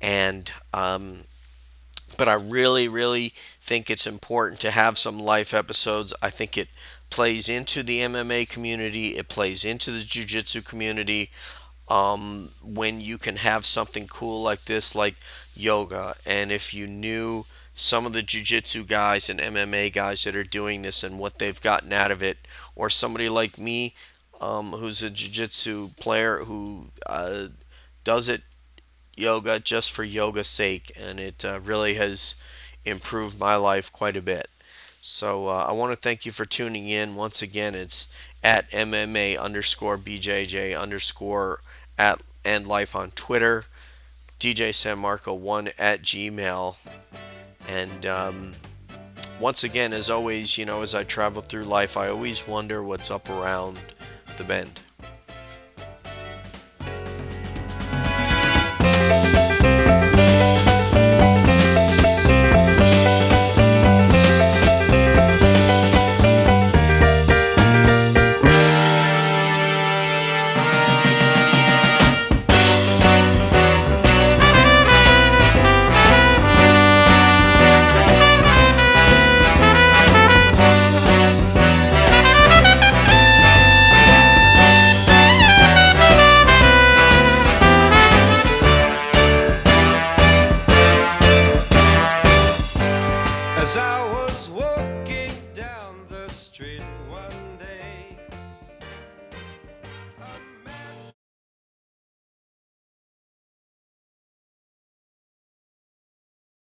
And 0.00 0.50
um, 0.72 1.24
but 2.16 2.28
I 2.28 2.34
really, 2.34 2.88
really 2.88 3.34
think 3.60 3.90
it's 3.90 4.06
important 4.06 4.60
to 4.60 4.70
have 4.70 4.96
some 4.96 5.18
life 5.18 5.52
episodes. 5.52 6.14
I 6.22 6.30
think 6.30 6.56
it 6.56 6.68
plays 7.10 7.48
into 7.48 7.82
the 7.82 8.00
MMA 8.00 8.48
community, 8.48 9.16
it 9.16 9.28
plays 9.28 9.64
into 9.64 9.90
the 9.90 9.98
Jiu 10.00 10.24
Jitsu 10.24 10.62
community. 10.62 11.30
Um, 11.88 12.50
when 12.62 13.00
you 13.00 13.16
can 13.16 13.36
have 13.36 13.64
something 13.64 14.08
cool 14.08 14.42
like 14.42 14.64
this, 14.64 14.94
like 14.94 15.14
yoga, 15.54 16.14
and 16.26 16.50
if 16.50 16.74
you 16.74 16.86
knew 16.86 17.46
some 17.74 18.06
of 18.06 18.12
the 18.12 18.22
Jiu 18.22 18.42
Jitsu 18.42 18.84
guys 18.84 19.28
and 19.28 19.38
MMA 19.38 19.92
guys 19.92 20.24
that 20.24 20.34
are 20.34 20.42
doing 20.42 20.82
this 20.82 21.04
and 21.04 21.18
what 21.18 21.38
they've 21.38 21.60
gotten 21.60 21.92
out 21.92 22.10
of 22.10 22.22
it, 22.22 22.38
or 22.74 22.90
somebody 22.90 23.28
like 23.28 23.58
me 23.58 23.94
um, 24.40 24.72
who's 24.72 25.02
a 25.02 25.10
Jiu 25.10 25.30
Jitsu 25.30 25.90
player 25.90 26.38
who 26.38 26.88
uh, 27.06 27.48
does 28.02 28.28
it 28.28 28.42
yoga 29.16 29.58
just 29.60 29.92
for 29.92 30.04
yoga's 30.04 30.48
sake, 30.48 30.92
and 30.98 31.20
it 31.20 31.44
uh, 31.44 31.60
really 31.62 31.94
has 31.94 32.34
improved 32.84 33.38
my 33.38 33.56
life 33.56 33.90
quite 33.90 34.16
a 34.16 34.22
bit. 34.22 34.48
So 35.00 35.48
uh, 35.48 35.66
I 35.68 35.72
want 35.72 35.92
to 35.92 35.96
thank 35.96 36.26
you 36.26 36.32
for 36.32 36.44
tuning 36.44 36.88
in. 36.88 37.14
Once 37.14 37.40
again, 37.40 37.74
it's 37.74 38.08
at 38.42 38.70
MMA 38.70 39.38
underscore 39.38 39.98
BJJ 39.98 40.78
underscore 40.78 41.60
at 41.98 42.20
and 42.44 42.66
life 42.66 42.94
on 42.94 43.10
Twitter. 43.10 43.64
DJ 44.38 44.74
San 44.74 44.98
Marco 44.98 45.34
one 45.34 45.68
at 45.78 46.02
gmail. 46.02 46.76
And 47.68 48.06
um, 48.06 48.54
once 49.40 49.64
again, 49.64 49.92
as 49.92 50.08
always, 50.08 50.56
you 50.56 50.64
know, 50.64 50.82
as 50.82 50.94
I 50.94 51.04
travel 51.04 51.42
through 51.42 51.64
life, 51.64 51.96
I 51.96 52.08
always 52.08 52.46
wonder 52.46 52.82
what's 52.82 53.10
up 53.10 53.28
around 53.28 53.78
the 54.36 54.44
bend. 54.44 54.80